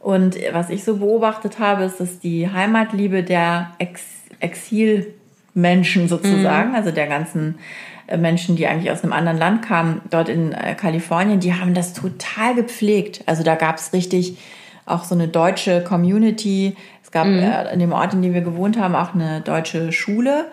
Und 0.00 0.36
was 0.52 0.70
ich 0.70 0.82
so 0.82 0.96
beobachtet 0.96 1.58
habe, 1.58 1.84
ist, 1.84 2.00
dass 2.00 2.18
die 2.18 2.50
Heimatliebe 2.50 3.22
der 3.22 3.72
Ex 3.78 4.02
Exilmenschen 4.40 6.08
sozusagen, 6.08 6.74
also 6.74 6.90
der 6.90 7.06
ganzen 7.06 7.58
äh, 8.06 8.16
Menschen, 8.16 8.56
die 8.56 8.66
eigentlich 8.66 8.90
aus 8.90 9.02
einem 9.02 9.12
anderen 9.12 9.36
Land 9.36 9.62
kamen, 9.62 10.00
dort 10.08 10.30
in 10.30 10.52
äh, 10.52 10.74
Kalifornien, 10.74 11.40
die 11.40 11.52
haben 11.52 11.74
das 11.74 11.92
total 11.92 12.54
gepflegt. 12.54 13.22
Also 13.26 13.42
da 13.42 13.54
gab 13.54 13.76
es 13.76 13.92
richtig 13.92 14.38
auch 14.86 15.04
so 15.04 15.14
eine 15.14 15.28
deutsche 15.28 15.84
Community. 15.84 16.76
Es 17.10 17.12
gab 17.12 17.26
äh, 17.26 17.72
in 17.72 17.80
dem 17.80 17.92
Ort, 17.92 18.14
in 18.14 18.22
dem 18.22 18.34
wir 18.34 18.40
gewohnt 18.40 18.78
haben, 18.78 18.94
auch 18.94 19.14
eine 19.14 19.40
deutsche 19.40 19.90
Schule. 19.90 20.46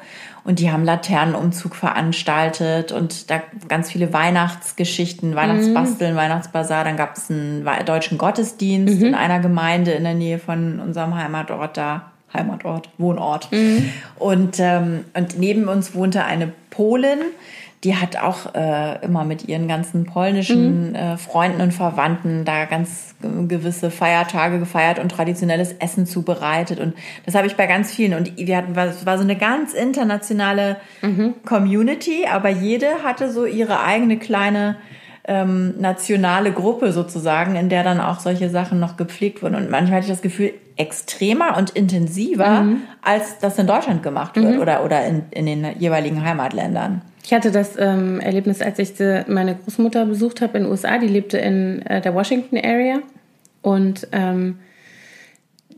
Und 0.44 0.58
die 0.58 0.72
haben 0.72 0.84
Laternenumzug 0.84 1.76
veranstaltet 1.76 2.92
und 2.92 3.30
da 3.30 3.42
ganz 3.68 3.92
viele 3.92 4.12
Weihnachtsgeschichten, 4.12 5.36
Weihnachtsbasteln, 5.36 6.16
Weihnachtsbazar. 6.16 6.84
Dann 6.84 6.98
gab 6.98 7.16
es 7.16 7.30
einen 7.30 7.64
deutschen 7.86 8.18
Gottesdienst 8.18 9.04
in 9.04 9.14
einer 9.14 9.40
Gemeinde 9.40 9.92
in 9.92 10.04
der 10.04 10.16
Nähe 10.16 10.40
von 10.40 10.80
unserem 10.80 11.14
Heimatort 11.16 11.78
da. 11.78 12.12
Heimatort, 12.34 12.90
Wohnort. 12.98 13.50
Und, 14.18 14.60
ähm, 14.60 15.06
und 15.14 15.38
neben 15.38 15.68
uns 15.68 15.94
wohnte 15.94 16.26
eine 16.26 16.52
Polin, 16.70 17.20
die 17.88 17.96
hat 17.96 18.18
auch 18.18 18.54
äh, 18.54 19.02
immer 19.02 19.24
mit 19.24 19.48
ihren 19.48 19.70
ganzen 19.70 20.04
polnischen 20.04 20.94
äh, 20.94 21.16
Freunden 21.18 21.62
und 21.62 21.74
Verwandten 21.74 22.44
da 22.44 22.66
ganz 22.66 23.16
ge- 23.22 23.48
gewisse 23.48 23.92
Feiertage 23.92 24.60
gefeiert 24.60 25.00
und 25.00 25.10
traditionelles 25.10 25.72
Essen 25.80 26.06
zubereitet. 26.06 26.82
Und 26.82 26.96
das 27.26 27.34
habe 27.34 27.48
ich 27.48 27.56
bei 27.56 27.66
ganz 27.66 27.94
vielen. 27.96 28.14
Und 28.14 28.36
wir 28.36 28.58
hatten, 28.58 28.78
es 28.78 29.06
war 29.06 29.18
so 29.18 29.24
eine 29.24 29.38
ganz 29.38 29.74
internationale 29.74 30.76
Community, 31.46 32.26
aber 32.30 32.50
jede 32.50 32.88
hatte 33.06 33.32
so 33.32 33.46
ihre 33.46 33.82
eigene 33.82 34.18
kleine 34.18 34.76
ähm, 35.30 35.76
nationale 35.80 36.52
Gruppe 36.52 36.92
sozusagen, 36.92 37.56
in 37.56 37.70
der 37.70 37.84
dann 37.86 38.02
auch 38.02 38.20
solche 38.20 38.50
Sachen 38.50 38.80
noch 38.82 38.98
gepflegt 38.98 39.42
wurden. 39.42 39.56
Und 39.56 39.70
manchmal 39.72 39.98
hatte 39.98 40.08
ich 40.08 40.12
das 40.12 40.22
Gefühl, 40.22 40.52
extremer 40.76 41.56
und 41.58 41.70
intensiver, 41.72 42.66
als 43.02 43.40
das 43.40 43.58
in 43.58 43.66
Deutschland 43.68 44.04
gemacht 44.04 44.36
wird 44.36 44.46
oder, 44.62 44.84
oder 44.84 45.06
in, 45.06 45.24
in 45.32 45.46
den 45.46 45.80
jeweiligen 45.80 46.24
Heimatländern. 46.26 47.02
Ich 47.28 47.34
hatte 47.34 47.52
das 47.52 47.76
ähm, 47.78 48.22
Erlebnis, 48.22 48.62
als 48.62 48.80
ich 48.80 48.94
meine 49.28 49.56
Großmutter 49.56 50.06
besucht 50.06 50.40
habe 50.40 50.60
in 50.60 50.64
den 50.64 50.72
USA. 50.72 50.98
Die 50.98 51.10
lebte 51.10 51.38
in 51.38 51.82
äh, 51.86 52.00
der 52.00 52.16
Washington 52.16 52.56
Area. 52.56 53.00
Und 53.62 54.08
ähm, 54.14 54.60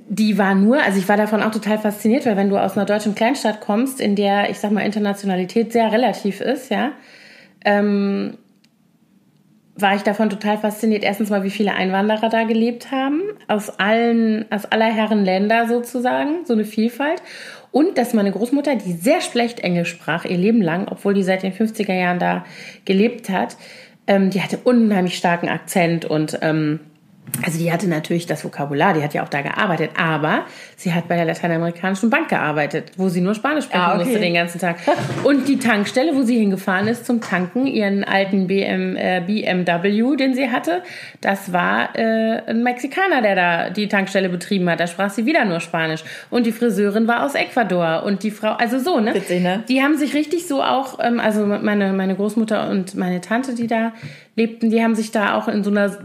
die 0.07 0.37
war 0.37 0.53
nur, 0.53 0.79
also 0.79 0.99
ich 0.99 1.09
war 1.09 1.17
davon 1.17 1.41
auch 1.41 1.49
total 1.49 1.79
fasziniert, 1.79 2.27
weil 2.27 2.37
wenn 2.37 2.51
du 2.51 2.57
aus 2.59 2.77
einer 2.77 2.85
deutschen 2.85 3.15
Kleinstadt 3.15 3.61
kommst, 3.61 3.99
in 3.99 4.15
der, 4.15 4.51
ich 4.51 4.59
sag 4.59 4.69
mal, 4.69 4.85
Internationalität 4.85 5.73
sehr 5.73 5.91
relativ 5.91 6.39
ist, 6.39 6.69
ja, 6.69 6.91
ähm, 7.65 8.37
war 9.75 9.95
ich 9.95 10.03
davon 10.03 10.29
total 10.29 10.59
fasziniert. 10.59 11.03
Erstens 11.03 11.31
mal, 11.31 11.41
wie 11.41 11.49
viele 11.49 11.73
Einwanderer 11.73 12.29
da 12.29 12.43
gelebt 12.43 12.91
haben, 12.91 13.21
aus 13.47 13.79
allen, 13.79 14.45
aus 14.51 14.65
aller 14.65 14.93
Herren 14.93 15.25
Länder 15.25 15.67
sozusagen, 15.67 16.45
so 16.45 16.53
eine 16.53 16.65
Vielfalt. 16.65 17.23
Und 17.71 17.97
dass 17.97 18.13
meine 18.13 18.31
Großmutter, 18.31 18.75
die 18.75 18.93
sehr 18.93 19.21
schlecht 19.21 19.59
Englisch 19.59 19.89
sprach, 19.89 20.25
ihr 20.25 20.37
Leben 20.37 20.61
lang, 20.61 20.87
obwohl 20.89 21.13
die 21.13 21.23
seit 21.23 21.43
den 21.43 21.53
50er 21.53 21.93
Jahren 21.93 22.19
da 22.19 22.45
gelebt 22.85 23.29
hat, 23.29 23.57
ähm, 24.07 24.31
die 24.31 24.41
hatte 24.41 24.57
unheimlich 24.57 25.17
starken 25.17 25.49
Akzent 25.49 26.05
und 26.05 26.39
ähm, 26.41 26.79
also 27.45 27.57
die 27.57 27.71
hatte 27.71 27.87
natürlich 27.87 28.25
das 28.25 28.43
Vokabular, 28.43 28.93
die 28.93 29.03
hat 29.03 29.13
ja 29.13 29.23
auch 29.23 29.29
da 29.29 29.41
gearbeitet, 29.41 29.91
aber 29.97 30.45
sie 30.75 30.93
hat 30.93 31.07
bei 31.07 31.15
der 31.15 31.25
lateinamerikanischen 31.25 32.09
Bank 32.09 32.29
gearbeitet, 32.29 32.91
wo 32.97 33.09
sie 33.09 33.21
nur 33.21 33.35
Spanisch 33.35 33.65
sprechen 33.65 33.81
Ah, 33.81 33.95
okay. 33.95 34.05
musste 34.05 34.19
den 34.19 34.33
ganzen 34.33 34.59
Tag. 34.59 34.77
Und 35.23 35.47
die 35.47 35.57
Tankstelle, 35.59 36.15
wo 36.15 36.23
sie 36.23 36.37
hingefahren 36.37 36.87
ist 36.87 37.05
zum 37.05 37.21
Tanken, 37.21 37.67
ihren 37.67 38.03
alten 38.03 38.47
BM, 38.47 38.95
äh, 38.95 39.21
BMW, 39.25 40.15
den 40.17 40.33
sie 40.33 40.49
hatte, 40.49 40.81
das 41.21 41.53
war 41.53 41.95
äh, 41.97 42.41
ein 42.47 42.63
Mexikaner, 42.63 43.21
der 43.21 43.35
da 43.35 43.69
die 43.69 43.87
Tankstelle 43.87 44.29
betrieben 44.29 44.69
hat. 44.69 44.79
Da 44.79 44.87
sprach 44.87 45.09
sie 45.09 45.25
wieder 45.25 45.45
nur 45.45 45.59
Spanisch. 45.59 46.03
Und 46.29 46.45
die 46.45 46.51
Friseurin 46.51 47.07
war 47.07 47.25
aus 47.25 47.35
Ecuador 47.35 48.03
und 48.03 48.23
die 48.23 48.31
Frau, 48.31 48.51
also 48.53 48.79
so, 48.79 48.99
ne? 48.99 49.13
Witzig, 49.13 49.41
ne? 49.41 49.63
Die 49.67 49.81
haben 49.81 49.97
sich 49.97 50.13
richtig 50.13 50.47
so 50.47 50.61
auch, 50.63 50.99
ähm, 51.01 51.19
also 51.19 51.45
meine, 51.45 51.93
meine 51.93 52.15
Großmutter 52.15 52.69
und 52.69 52.95
meine 52.95 53.21
Tante, 53.21 53.55
die 53.55 53.67
da 53.67 53.93
lebten, 54.35 54.69
die 54.69 54.83
haben 54.83 54.95
sich 54.95 55.11
da 55.11 55.35
auch 55.35 55.47
in 55.47 55.63
so 55.63 55.69
einer 55.69 55.97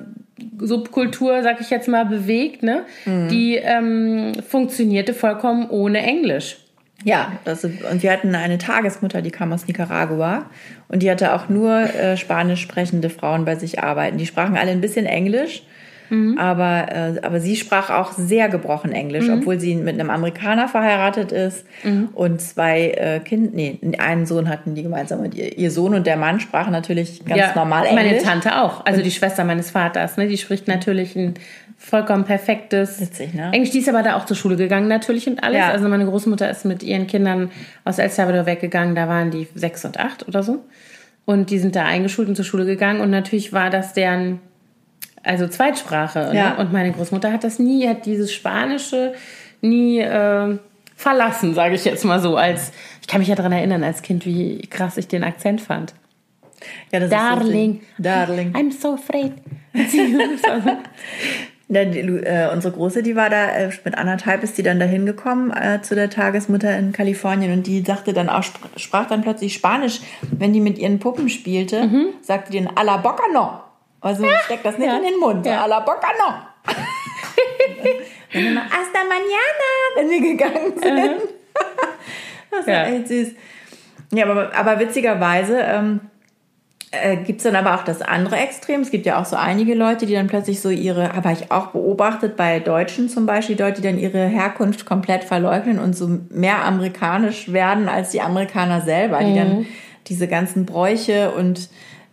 Subkultur, 0.59 1.43
sag 1.43 1.61
ich 1.61 1.71
jetzt 1.71 1.89
mal, 1.89 2.05
bewegt, 2.05 2.63
ne? 2.63 2.85
Die 3.29 3.57
ähm, 3.57 4.33
funktionierte 4.49 5.15
vollkommen 5.15 5.69
ohne 5.71 6.03
Englisch. 6.03 6.59
Ja, 7.05 7.33
das, 7.45 7.65
und 7.65 8.03
wir 8.03 8.11
hatten 8.11 8.35
eine 8.35 8.57
Tagesmutter, 8.57 9.21
die 9.21 9.31
kam 9.31 9.53
aus 9.53 9.67
Nicaragua 9.67 10.47
und 10.89 11.03
die 11.03 11.11
hatte 11.11 11.35
auch 11.35 11.49
nur 11.51 11.81
äh, 11.81 12.17
spanisch 12.17 12.63
sprechende 12.63 13.11
Frauen 13.11 13.45
bei 13.45 13.57
sich 13.57 13.83
arbeiten. 13.83 14.17
Die 14.17 14.27
sprachen 14.27 14.57
alle 14.57 14.71
ein 14.71 14.81
bisschen 14.81 15.05
Englisch, 15.05 15.65
aber, 16.37 16.87
äh, 16.93 17.21
aber 17.23 17.41
sie 17.41 17.57
sprach 17.57 17.91
auch 17.91 18.13
sehr 18.13 18.49
gebrochen 18.49 18.93
Englisch, 18.93 19.29
obwohl 19.29 19.59
sie 19.59 19.75
mit 19.75 19.99
einem 19.99 20.11
Amerikaner 20.11 20.69
verheiratet 20.69 21.33
ist 21.33 21.65
und 22.15 22.41
zwei 22.41 22.91
äh, 22.91 23.21
Kinder, 23.21 23.51
nee, 23.53 23.79
einen 23.99 24.27
Sohn 24.27 24.49
hatten 24.49 24.75
die 24.75 24.83
gemeinsam. 24.83 25.21
Und 25.21 25.35
ihr, 25.35 25.57
ihr 25.59 25.71
Sohn 25.71 25.95
und 25.95 26.07
der 26.07 26.17
Mann 26.17 26.41
sprachen 26.41 26.73
natürlich 26.73 27.25
ganz 27.25 27.55
normal 27.55 27.87
Englisch. 27.87 28.05
Meine 28.05 28.19
Tante 28.23 28.61
auch, 28.61 28.85
also 28.87 29.03
die 29.03 29.11
Schwester 29.11 29.45
meines 29.45 29.71
Vaters, 29.71 30.17
ne? 30.17 30.29
Die 30.29 30.39
spricht 30.39 30.69
natürlich 30.69 31.17
ein 31.17 31.35
vollkommen 31.77 32.25
perfektes 32.25 33.01
Witzig, 33.01 33.35
ne? 33.35 33.51
Englisch. 33.53 33.71
Die 33.71 33.79
ist 33.79 33.89
aber 33.89 34.03
da 34.03 34.17
auch 34.17 34.27
zur 34.27 34.37
Schule 34.37 34.57
gegangen 34.57 34.89
natürlich 34.89 35.27
und 35.27 35.43
alles. 35.43 35.59
Ja. 35.59 35.71
Also 35.71 35.89
meine 35.89 36.07
Großmutter 36.07 36.49
ist 36.51 36.65
mit 36.65 36.83
ihren 36.83 37.07
Kindern 37.07 37.51
aus 37.85 37.99
El 37.99 38.11
Salvador 38.11 38.47
weggegangen, 38.47 38.95
da 38.95 39.09
waren 39.09 39.31
die 39.31 39.49
sechs 39.55 39.85
und 39.85 39.99
acht 39.99 40.27
oder 40.29 40.43
so. 40.43 40.65
Und 41.25 41.51
die 41.51 41.59
sind 41.59 41.75
da 41.75 41.85
eingeschult 41.85 42.29
und 42.29 42.37
zur 42.37 42.45
Schule 42.45 42.67
gegangen 42.67 43.01
und 43.01 43.11
natürlich 43.11 43.53
war 43.53 43.71
das 43.71 43.95
deren 43.95 44.41
also 45.25 45.49
Zweitsprache. 45.49 46.33
Ja. 46.35 46.51
Ne? 46.51 46.57
Und 46.59 46.73
meine 46.73 46.93
Großmutter 46.93 47.33
hat 47.33 47.45
das 47.45 47.59
nie, 47.59 47.89
hat 47.89 48.07
dieses 48.07 48.33
Spanische 48.33 49.15
nie 49.61 50.01
äh, 50.01 50.59
verlassen, 50.97 51.55
sage 51.55 51.75
ich 51.75 51.85
jetzt 51.85 52.05
mal 52.05 52.21
so. 52.21 52.37
Als 52.37 52.73
ich 53.01 53.09
kann 53.09 53.21
mich 53.21 53.29
ja 53.29 53.35
daran 53.35 53.53
erinnern 53.53 53.83
als 53.83 54.03
Kind, 54.03 54.27
wie 54.27 54.63
krass 54.69 54.97
ich 54.97 55.09
den 55.09 55.25
Akzent 55.25 55.61
fand. 55.61 55.95
Ja, 56.93 57.01
das 57.01 57.11
ist 57.11 57.13
Darling, 57.13 57.73
lustig. 57.73 57.89
Darling. 57.99 58.53
I'm 58.55 58.73
so 58.73 58.95
afraid. 58.95 59.33
Ja, 61.69 61.87
die, 61.87 62.01
äh, 62.01 62.53
unsere 62.53 62.75
Große, 62.75 63.03
die 63.03 63.17
war 63.17 63.31
da, 63.31 63.49
äh, 63.49 63.71
mit 63.85 63.97
anderthalb 63.97 64.43
ist 64.43 64.59
die 64.59 64.63
dann 64.63 64.79
dahin 64.79 65.07
gekommen 65.07 65.51
äh, 65.51 65.81
zu 65.81 65.95
der 65.95 66.11
Tagesmutter 66.11 66.77
in 66.77 66.93
Kalifornien 66.93 67.53
und 67.53 67.67
die 67.67 67.81
sagte 67.81 68.13
dann 68.13 68.29
auch, 68.29 68.43
sp 68.45 68.61
sprach 68.77 69.09
dann 69.09 69.23
plötzlich 69.23 69.55
Spanisch, 69.55 70.01
wenn 70.31 70.53
die 70.53 70.61
mit 70.61 70.79
ihren 70.79 70.99
Puppen 70.99 71.31
spielte, 71.31 71.89
sagte 72.21 72.53
die 72.53 72.63
dann 72.63 72.77
a 72.77 72.83
la 72.83 72.99
boca 72.99 73.25
no. 73.33 73.64
Also 74.05 74.25
steckt 74.45 74.65
das 74.65 74.77
nicht 74.79 74.87
Ja. 74.89 74.97
in 74.99 75.03
den 75.03 75.19
Mund, 75.19 75.45
Ja. 75.47 75.63
a 75.63 75.67
la 75.67 75.81
boca 75.81 76.09
no. 76.19 76.35
dann 78.33 78.45
immer 78.45 78.61
hasta 78.65 79.01
mañana, 79.09 79.97
wenn 79.97 80.11
wir 80.11 80.21
gegangen 80.21 80.73
sind. 80.81 81.29
das 82.51 82.67
war 82.67 82.75
Ja. 82.75 82.85
echt 82.87 83.09
süß. 83.09 83.29
Ja, 84.13 84.27
aber, 84.31 84.55
aber 84.55 84.79
witzigerweise 84.79 85.59
ähm, 85.59 86.01
äh, 86.91 87.17
gibt 87.17 87.39
es 87.39 87.45
dann 87.45 87.57
aber 87.57 87.75
auch 87.75 87.85
das 87.85 88.03
andere 88.03 88.37
Extrem. 88.37 88.83
Es 88.83 88.91
gibt 88.91 89.07
ja 89.07 89.21
auch 89.21 89.25
so 89.25 89.37
einige 89.37 89.75
Leute, 89.75 90.07
die 90.07 90.13
dann 90.15 90.27
plötzlich 90.27 90.61
so 90.61 90.69
ihre, 90.71 91.15
habe 91.15 91.33
ich 91.33 91.51
auch 91.51 91.69
beobachtet 91.69 92.37
bei 92.37 92.61
Deutschen 92.61 93.09
zum 93.09 93.27
Beispiel, 93.27 93.59
Leute, 93.59 93.81
die 93.81 93.89
dann 93.89 93.99
ihre 93.99 94.27
Herkunft 94.27 94.85
komplett 94.87 95.25
verleugnen 95.25 95.79
und 95.79 95.97
so 95.97 96.09
mehr 96.31 96.65
amerikanisch 96.65 97.53
werden 97.53 97.89
als 97.89 98.11
die 98.11 98.21
Amerikaner 98.21 98.83
selber, 98.83 99.19
die 99.21 99.35
dann 99.35 99.67
diese 100.07 100.29
ganzen 100.29 100.67
Bräuche 100.67 101.31
und 101.33 101.71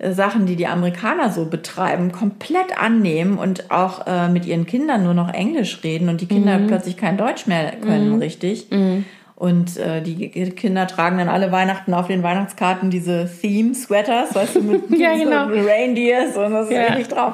Sachen, 0.09 0.45
die 0.45 0.55
die 0.55 0.67
Amerikaner 0.67 1.31
so 1.31 1.45
betreiben, 1.45 2.11
komplett 2.11 2.77
annehmen 2.77 3.37
und 3.37 3.71
auch 3.71 4.07
äh, 4.07 4.29
mit 4.29 4.45
ihren 4.45 4.65
Kindern 4.65 5.03
nur 5.03 5.13
noch 5.13 5.33
Englisch 5.33 5.79
reden 5.83 6.09
und 6.09 6.21
die 6.21 6.27
Kinder 6.27 6.59
plötzlich 6.67 6.97
kein 6.97 7.17
Deutsch 7.17 7.47
mehr 7.47 7.73
können 7.81 8.19
richtig. 8.19 8.67
Und 9.41 9.77
äh, 9.77 10.03
die 10.03 10.29
Kinder 10.29 10.85
tragen 10.85 11.17
dann 11.17 11.27
alle 11.27 11.51
Weihnachten 11.51 11.95
auf 11.95 12.05
den 12.05 12.21
Weihnachtskarten 12.21 12.91
diese 12.91 13.27
Theme-Sweaters, 13.41 14.35
weißt 14.35 14.57
du, 14.57 14.61
mit, 14.61 14.83
ja, 14.99 15.15
genau. 15.15 15.49
so 15.49 15.67
Reindeers 15.67 16.37
und 16.37 16.51
das 16.51 16.69
ist 16.69 16.75
ja. 16.75 16.83
richtig 16.83 17.07
drauf. 17.07 17.33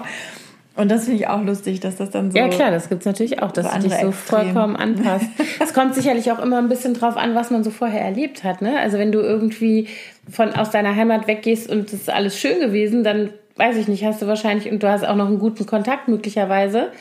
Und 0.77 0.89
das 0.89 1.05
finde 1.05 1.19
ich 1.19 1.27
auch 1.27 1.43
lustig, 1.43 1.79
dass 1.79 1.95
das 1.95 2.11
dann 2.11 2.31
so. 2.31 2.37
Ja, 2.37 2.47
klar, 2.49 2.69
das 2.69 2.87
gibt 2.87 3.01
es 3.01 3.05
natürlich 3.05 3.41
auch, 3.41 3.51
dass 3.51 3.71
du 3.71 3.79
dich 3.79 3.93
so 3.93 4.09
Extrem. 4.09 4.13
vollkommen 4.13 4.75
anpasst. 4.75 5.27
es 5.59 5.73
kommt 5.73 5.95
sicherlich 5.95 6.31
auch 6.31 6.39
immer 6.39 6.59
ein 6.59 6.69
bisschen 6.69 6.93
drauf 6.93 7.17
an, 7.17 7.33
was 7.33 7.49
man 7.49 7.63
so 7.63 7.71
vorher 7.71 8.01
erlebt 8.01 8.43
hat. 8.43 8.61
Ne? 8.61 8.79
Also, 8.79 8.99
wenn 8.99 9.11
du 9.11 9.19
irgendwie 9.19 9.87
von, 10.29 10.53
aus 10.53 10.69
deiner 10.69 10.95
Heimat 10.95 11.27
weggehst 11.27 11.69
und 11.69 11.87
es 11.87 11.93
ist 11.93 12.09
alles 12.11 12.39
schön 12.39 12.59
gewesen, 12.59 13.03
dann 13.03 13.31
weiß 13.55 13.75
ich 13.77 13.87
nicht, 13.87 14.05
hast 14.05 14.21
du 14.21 14.27
wahrscheinlich 14.27 14.71
und 14.71 14.83
du 14.83 14.89
hast 14.89 15.03
auch 15.03 15.15
noch 15.15 15.27
einen 15.27 15.39
guten 15.39 15.65
Kontakt 15.65 16.07
möglicherweise. 16.07 16.91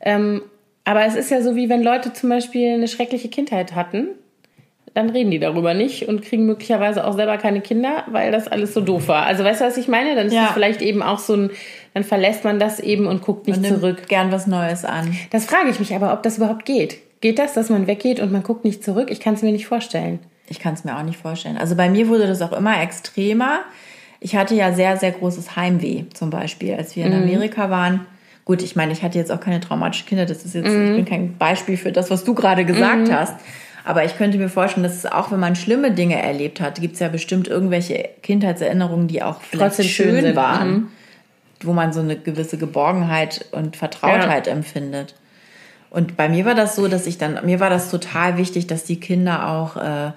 Ähm, 0.00 0.40
aber 0.84 1.04
es 1.04 1.14
ist 1.14 1.30
ja 1.30 1.42
so, 1.42 1.56
wie 1.56 1.68
wenn 1.68 1.82
Leute 1.82 2.14
zum 2.14 2.30
Beispiel 2.30 2.72
eine 2.72 2.88
schreckliche 2.88 3.28
Kindheit 3.28 3.74
hatten 3.74 4.08
dann 4.94 5.10
reden 5.10 5.30
die 5.30 5.38
darüber 5.38 5.74
nicht 5.74 6.08
und 6.08 6.22
kriegen 6.22 6.46
möglicherweise 6.46 7.06
auch 7.06 7.14
selber 7.14 7.38
keine 7.38 7.60
Kinder, 7.60 8.04
weil 8.08 8.32
das 8.32 8.48
alles 8.48 8.74
so 8.74 8.80
doof 8.80 9.08
war. 9.08 9.24
Also 9.24 9.44
weißt 9.44 9.60
du, 9.60 9.64
was 9.64 9.76
ich 9.76 9.88
meine? 9.88 10.16
Dann 10.16 10.26
ist 10.26 10.34
ja. 10.34 10.46
es 10.46 10.52
vielleicht 10.52 10.82
eben 10.82 11.02
auch 11.02 11.18
so 11.18 11.34
ein, 11.34 11.50
dann 11.94 12.04
verlässt 12.04 12.44
man 12.44 12.58
das 12.58 12.80
eben 12.80 13.06
und 13.06 13.22
guckt 13.22 13.46
nicht 13.46 13.58
und 13.58 13.66
zurück. 13.66 14.08
Gern 14.08 14.30
was 14.32 14.46
Neues 14.46 14.84
an. 14.84 15.16
Das 15.30 15.46
frage 15.46 15.70
ich 15.70 15.80
mich 15.80 15.94
aber, 15.94 16.12
ob 16.12 16.22
das 16.22 16.36
überhaupt 16.36 16.64
geht. 16.64 16.98
Geht 17.20 17.38
das, 17.38 17.52
dass 17.52 17.68
man 17.68 17.86
weggeht 17.86 18.20
und 18.20 18.32
man 18.32 18.42
guckt 18.42 18.64
nicht 18.64 18.82
zurück? 18.82 19.10
Ich 19.10 19.20
kann 19.20 19.34
es 19.34 19.42
mir 19.42 19.52
nicht 19.52 19.66
vorstellen. 19.66 20.20
Ich 20.48 20.58
kann 20.58 20.74
es 20.74 20.84
mir 20.84 20.96
auch 20.96 21.02
nicht 21.02 21.18
vorstellen. 21.18 21.58
Also 21.58 21.76
bei 21.76 21.88
mir 21.88 22.08
wurde 22.08 22.26
das 22.26 22.42
auch 22.42 22.52
immer 22.52 22.82
extremer. 22.82 23.60
Ich 24.20 24.36
hatte 24.36 24.54
ja 24.54 24.72
sehr, 24.72 24.96
sehr 24.96 25.12
großes 25.12 25.56
Heimweh, 25.56 26.04
zum 26.12 26.30
Beispiel, 26.30 26.74
als 26.74 26.96
wir 26.96 27.06
in 27.06 27.16
mhm. 27.16 27.22
Amerika 27.22 27.70
waren. 27.70 28.06
Gut, 28.44 28.62
ich 28.62 28.74
meine, 28.74 28.92
ich 28.92 29.02
hatte 29.02 29.18
jetzt 29.18 29.30
auch 29.30 29.40
keine 29.40 29.60
traumatische 29.60 30.06
Kinder. 30.06 30.26
Das 30.26 30.44
ist 30.44 30.54
jetzt, 30.54 30.68
mhm. 30.68 30.90
ich 30.90 30.96
bin 30.96 31.04
kein 31.04 31.36
Beispiel 31.36 31.76
für 31.76 31.92
das, 31.92 32.10
was 32.10 32.24
du 32.24 32.34
gerade 32.34 32.64
gesagt 32.64 33.08
mhm. 33.08 33.12
hast. 33.12 33.36
Aber 33.84 34.04
ich 34.04 34.16
könnte 34.16 34.38
mir 34.38 34.48
vorstellen, 34.48 34.82
dass 34.82 34.96
es 34.96 35.06
auch, 35.06 35.30
wenn 35.30 35.40
man 35.40 35.56
schlimme 35.56 35.92
Dinge 35.92 36.20
erlebt 36.20 36.60
hat, 36.60 36.80
gibt 36.80 36.94
es 36.94 37.00
ja 37.00 37.08
bestimmt 37.08 37.48
irgendwelche 37.48 38.10
Kindheitserinnerungen, 38.22 39.08
die 39.08 39.22
auch 39.22 39.40
trotzdem 39.52 39.86
schön 39.86 40.20
sind. 40.20 40.36
waren, 40.36 40.70
mhm. 40.70 40.88
Wo 41.62 41.72
man 41.72 41.92
so 41.92 42.00
eine 42.00 42.16
gewisse 42.16 42.58
Geborgenheit 42.58 43.46
und 43.52 43.76
Vertrautheit 43.76 44.46
ja. 44.46 44.52
empfindet. 44.52 45.14
Und 45.90 46.16
bei 46.16 46.28
mir 46.28 46.44
war 46.44 46.54
das 46.54 46.76
so, 46.76 46.88
dass 46.88 47.06
ich 47.06 47.18
dann, 47.18 47.44
mir 47.44 47.60
war 47.60 47.70
das 47.70 47.90
total 47.90 48.36
wichtig, 48.38 48.66
dass 48.66 48.84
die 48.84 49.00
Kinder 49.00 49.48
auch, 49.48 49.76
äh, 49.76 50.12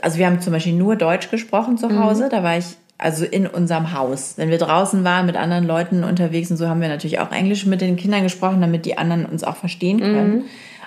also 0.00 0.18
wir 0.18 0.26
haben 0.26 0.40
zum 0.40 0.52
Beispiel 0.52 0.72
nur 0.72 0.96
Deutsch 0.96 1.30
gesprochen 1.30 1.76
zu 1.76 2.00
Hause, 2.00 2.26
mhm. 2.26 2.30
da 2.30 2.42
war 2.42 2.56
ich 2.56 2.76
also 2.96 3.24
in 3.24 3.46
unserem 3.46 3.92
Haus. 3.92 4.34
Wenn 4.36 4.50
wir 4.50 4.58
draußen 4.58 5.04
waren 5.04 5.26
mit 5.26 5.36
anderen 5.36 5.66
Leuten 5.66 6.04
unterwegs 6.04 6.50
und 6.50 6.56
so 6.56 6.68
haben 6.68 6.80
wir 6.80 6.88
natürlich 6.88 7.18
auch 7.18 7.32
Englisch 7.32 7.66
mit 7.66 7.80
den 7.80 7.96
Kindern 7.96 8.22
gesprochen, 8.22 8.60
damit 8.60 8.86
die 8.86 8.96
anderen 8.96 9.26
uns 9.26 9.44
auch 9.44 9.56
verstehen 9.56 10.00
können. 10.00 10.34
Mhm. 10.36 10.44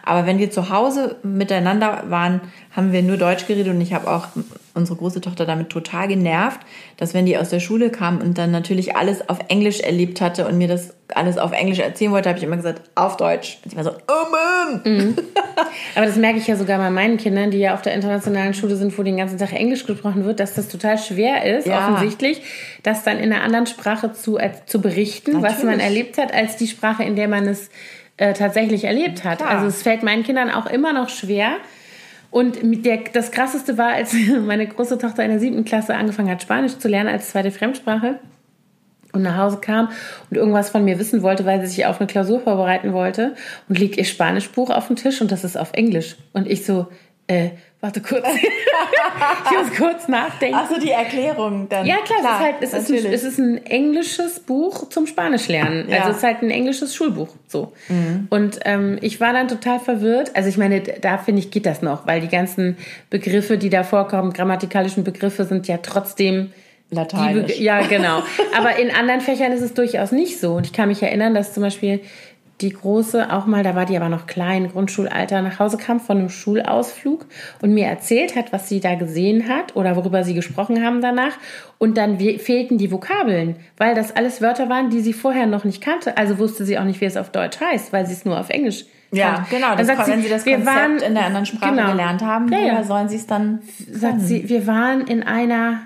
Aber 0.08 0.26
wenn 0.26 0.40
wir 0.40 0.50
zu 0.50 0.70
Hause 0.70 1.18
miteinander 1.22 2.06
waren, 2.08 2.40
haben 2.72 2.94
wir 2.94 3.04
nur 3.04 3.18
Deutsch 3.18 3.46
geredet 3.46 3.74
und 3.74 3.82
ich 3.82 3.94
habe 3.94 4.10
auch 4.10 4.28
unsere 4.74 4.98
große 4.98 5.20
Tochter 5.20 5.46
damit 5.46 5.70
total 5.70 6.08
genervt, 6.08 6.62
dass 6.96 7.14
wenn 7.14 7.26
die 7.26 7.38
aus 7.38 7.50
der 7.50 7.60
Schule 7.60 7.90
kam 7.90 8.20
und 8.20 8.38
dann 8.38 8.52
natürlich 8.52 8.96
alles 8.96 9.28
auf 9.28 9.40
Englisch 9.50 9.82
erlebt 9.82 10.22
hatte 10.22 10.48
und 10.48 10.58
mir 10.58 10.70
das 10.70 10.94
alles 11.14 11.38
auf 11.38 11.52
Englisch 11.52 11.80
erzählen 11.80 12.12
wollte, 12.12 12.30
habe 12.30 12.38
ich 12.38 12.44
immer 12.46 12.56
gesagt, 12.56 12.82
auf 12.96 13.18
Deutsch. 13.18 13.58
Und 13.64 13.72
sie 13.72 13.78
war 13.78 13.84
so, 13.84 13.92
oh 13.92 14.32
Mann! 14.32 14.82
Mhm. 14.86 15.16
Aber 15.96 16.06
das 16.06 16.16
merke 16.16 16.38
ich 16.38 16.48
ja 16.48 16.56
sogar 16.56 16.78
bei 16.78 16.90
meinen 16.90 17.18
Kindern, 17.18 17.52
die 17.52 17.58
ja 17.58 17.74
auf 17.74 17.82
der 17.82 17.94
internationalen 17.94 18.54
Schule 18.54 18.78
sind, 18.78 18.98
wo 18.98 19.04
den 19.04 19.18
ganzen 19.18 19.38
Tag 19.38 19.52
Englisch 19.52 19.86
gesprochen 19.86 20.24
wird, 20.24 20.40
dass 20.40 20.54
das 20.54 20.70
total 20.70 20.98
schwer 20.98 21.44
ist, 21.58 21.68
ja. 21.68 21.80
offensichtlich, 21.80 22.42
das 22.84 23.04
dann 23.04 23.18
in 23.18 23.34
einer 23.34 23.44
anderen 23.44 23.68
Sprache 23.68 24.14
zu, 24.14 24.38
äh, 24.38 24.52
zu 24.66 24.80
berichten, 24.80 25.34
natürlich. 25.34 25.56
was 25.56 25.64
man 25.64 25.80
erlebt 25.80 26.18
hat, 26.18 26.34
als 26.34 26.56
die 26.56 26.68
Sprache, 26.68 27.04
in 27.04 27.16
der 27.16 27.28
man 27.28 27.48
es 27.48 27.70
äh, 28.18 28.34
tatsächlich 28.34 28.84
erlebt 28.84 29.24
hat. 29.24 29.40
Klar. 29.40 29.52
Also 29.52 29.68
es 29.68 29.82
fällt 29.82 30.04
meinen 30.04 30.24
Kindern 30.24 30.50
auch 30.50 30.66
immer 30.66 30.94
noch 30.94 31.10
schwer. 31.10 31.58
Und 32.30 32.60
der, 32.64 33.00
das 33.14 33.32
Krasseste 33.32 33.78
war, 33.78 33.94
als 33.94 34.14
meine 34.46 34.68
große 34.68 34.98
Tochter 34.98 35.24
in 35.24 35.32
der 35.32 35.40
siebten 35.40 35.66
Klasse 35.66 35.96
angefangen 35.96 36.30
hat, 36.30 36.42
Spanisch 36.42 36.78
zu 36.78 36.88
lernen 36.88 37.10
als 37.10 37.30
zweite 37.30 37.52
Fremdsprache 37.52 38.20
und 39.14 39.24
nach 39.24 39.38
Hause 39.38 39.58
kam 39.62 39.90
und 40.30 40.38
irgendwas 40.38 40.70
von 40.70 40.84
mir 40.84 41.00
wissen 41.00 41.22
wollte, 41.22 41.46
weil 41.46 41.62
sie 41.62 41.68
sich 41.68 41.86
auf 41.86 42.00
eine 42.00 42.08
Klausur 42.08 42.40
vorbereiten 42.42 42.94
wollte 42.94 43.36
und 43.70 43.80
liegt 43.80 43.98
ihr 43.98 44.06
Spanischbuch 44.06 44.70
auf 44.70 44.88
dem 44.88 44.96
Tisch 44.96 45.22
und 45.22 45.32
das 45.32 45.44
ist 45.44 45.58
auf 45.58 45.74
Englisch. 45.74 46.18
Und 46.34 46.48
ich 46.48 46.66
so, 46.66 46.88
äh, 47.28 47.52
warte 47.82 48.02
kurz. 48.02 48.26
ich 49.46 49.58
muss 49.58 49.78
kurz 49.78 50.08
nachdenken. 50.08 50.58
Also 50.58 50.80
die 50.80 50.92
Erklärung 50.92 51.68
dann. 51.70 51.86
Ja, 51.86 51.98
klar, 51.98 52.20
klar 52.20 52.54
es, 52.60 52.74
ist 52.74 52.74
halt, 52.74 52.86
es, 52.86 52.90
ist 52.90 53.06
ein, 53.06 53.14
es 53.14 53.24
ist 53.24 53.38
ein 53.38 53.66
englisches 53.66 54.40
Buch 54.40 54.90
zum 54.90 55.06
Spanisch 55.08 55.48
lernen. 55.48 55.88
Ja. 55.90 56.00
Also 56.00 56.12
es 56.12 56.18
ist 56.18 56.24
halt 56.24 56.42
ein 56.42 56.50
englisches 56.50 56.96
Schulbuch. 56.96 57.30
So. 57.48 57.74
Mhm. 57.90 58.28
Und 58.30 58.60
ähm, 58.66 58.98
ich 59.02 59.22
war 59.22 59.34
dann 59.34 59.48
total 59.48 59.80
verwirrt. 59.80 60.36
Also 60.36 60.50
ich 60.50 60.58
meine, 60.58 60.82
da 60.82 61.18
finde 61.18 61.42
ich, 61.42 61.52
geht 61.52 61.66
das 61.66 61.82
noch, 61.82 62.08
weil 62.08 62.22
die 62.22 62.30
ganzen 62.30 62.78
Begriffe, 63.10 63.58
die 63.58 63.70
da 63.70 63.84
vorkommen, 63.84 64.34
grammatikalischen 64.34 65.04
Begriffe, 65.04 65.46
sind 65.46 65.68
ja 65.68 65.78
trotzdem. 65.78 66.52
Lateinisch. 66.90 67.60
ja, 67.60 67.82
genau. 67.82 68.24
Aber 68.58 68.78
in 68.78 68.92
anderen 68.92 69.20
Fächern 69.20 69.52
ist 69.52 69.62
es 69.62 69.74
durchaus 69.74 70.14
nicht 70.14 70.40
so. 70.40 70.54
Und 70.54 70.66
ich 70.66 70.72
kann 70.72 70.88
mich 70.88 71.04
erinnern, 71.04 71.34
dass 71.34 71.54
zum 71.54 71.62
Beispiel 71.62 72.00
die 72.62 72.72
Große 72.72 73.32
auch 73.32 73.46
mal, 73.46 73.64
da 73.64 73.76
war 73.76 73.86
die 73.86 73.96
aber 73.96 74.10
noch 74.10 74.26
klein, 74.26 74.72
Grundschulalter, 74.72 75.42
nach 75.42 75.60
Hause 75.60 75.78
kam 75.78 76.00
von 76.00 76.18
einem 76.18 76.30
Schulausflug 76.30 77.26
und 77.62 77.74
mir 77.74 77.86
erzählt 77.86 78.36
hat, 78.36 78.52
was 78.52 78.68
sie 78.68 78.80
da 78.80 78.96
gesehen 78.96 79.48
hat 79.48 79.76
oder 79.76 79.96
worüber 79.96 80.24
sie 80.24 80.34
gesprochen 80.34 80.84
haben 80.84 81.02
danach. 81.02 81.34
Und 81.78 81.98
dann 81.98 82.18
fehlten 82.20 82.80
die 82.80 82.92
Vokabeln, 82.92 83.58
weil 83.78 83.94
das 83.94 84.16
alles 84.16 84.42
Wörter 84.42 84.70
waren, 84.70 84.90
die 84.90 85.02
sie 85.02 85.14
vorher 85.14 85.46
noch 85.46 85.66
nicht 85.66 85.84
kannte. 85.84 86.18
Also 86.18 86.40
wusste 86.40 86.66
sie 86.66 86.80
auch 86.80 86.84
nicht, 86.84 87.00
wie 87.00 87.06
es 87.06 87.18
auf 87.18 87.32
Deutsch 87.32 87.60
heißt, 87.60 87.94
weil 87.94 88.08
sie 88.08 88.14
es 88.14 88.26
nur 88.26 88.40
auf 88.40 88.50
Englisch 88.50 88.86
ja, 89.12 89.46
genau. 89.50 89.76
Das 89.76 89.88
sagt 89.88 90.08
wenn 90.08 90.22
sie, 90.22 90.30
das 90.30 90.44
Konzept 90.44 90.66
waren, 90.66 90.98
in 90.98 91.14
der 91.14 91.26
anderen 91.26 91.46
Sprache 91.46 91.72
genau, 91.72 91.92
gelernt 91.92 92.22
haben, 92.22 92.52
ja, 92.52 92.60
ja. 92.60 92.84
sollen 92.84 93.08
sie 93.08 93.16
es 93.16 93.26
dann. 93.26 93.62
Sagt 93.90 94.20
sie, 94.20 94.50
wir 94.50 94.68
waren 94.68 95.08
in 95.08 95.24
einer 95.24 95.84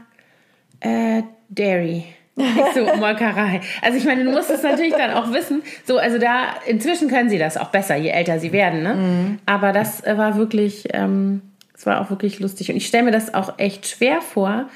äh, 0.79 1.21
Dairy. 1.49 2.05
So 2.35 2.85
Molkerei. 2.97 3.61
Also 3.81 3.97
ich 3.97 4.05
meine, 4.05 4.23
du 4.23 4.31
musst 4.31 4.49
es 4.49 4.63
natürlich 4.63 4.93
dann 4.93 5.11
auch 5.11 5.31
wissen. 5.33 5.63
So, 5.85 5.97
also 5.97 6.17
da 6.17 6.55
inzwischen 6.65 7.09
können 7.09 7.29
sie 7.29 7.37
das 7.37 7.57
auch 7.57 7.69
besser, 7.69 7.95
je 7.95 8.09
älter 8.09 8.39
sie 8.39 8.51
werden. 8.51 8.83
Ne? 8.83 8.93
Mhm. 8.93 9.39
Aber 9.45 9.73
das 9.73 10.03
äh, 10.05 10.17
war 10.17 10.37
wirklich, 10.37 10.87
ähm, 10.93 11.41
das 11.73 11.85
war 11.85 12.01
auch 12.01 12.09
wirklich 12.09 12.39
lustig. 12.39 12.69
Und 12.69 12.77
ich 12.77 12.87
stelle 12.87 13.03
mir 13.03 13.11
das 13.11 13.33
auch 13.33 13.59
echt 13.59 13.87
schwer 13.87 14.21
vor, 14.21 14.69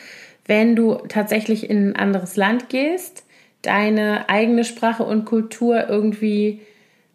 wenn 0.45 0.76
du 0.76 0.95
tatsächlich 1.08 1.70
in 1.70 1.89
ein 1.89 1.95
anderes 1.95 2.36
Land 2.36 2.70
gehst, 2.70 3.24
deine 3.62 4.30
eigene 4.30 4.64
Sprache 4.64 5.03
und 5.03 5.26
Kultur 5.26 5.88
irgendwie 5.89 6.62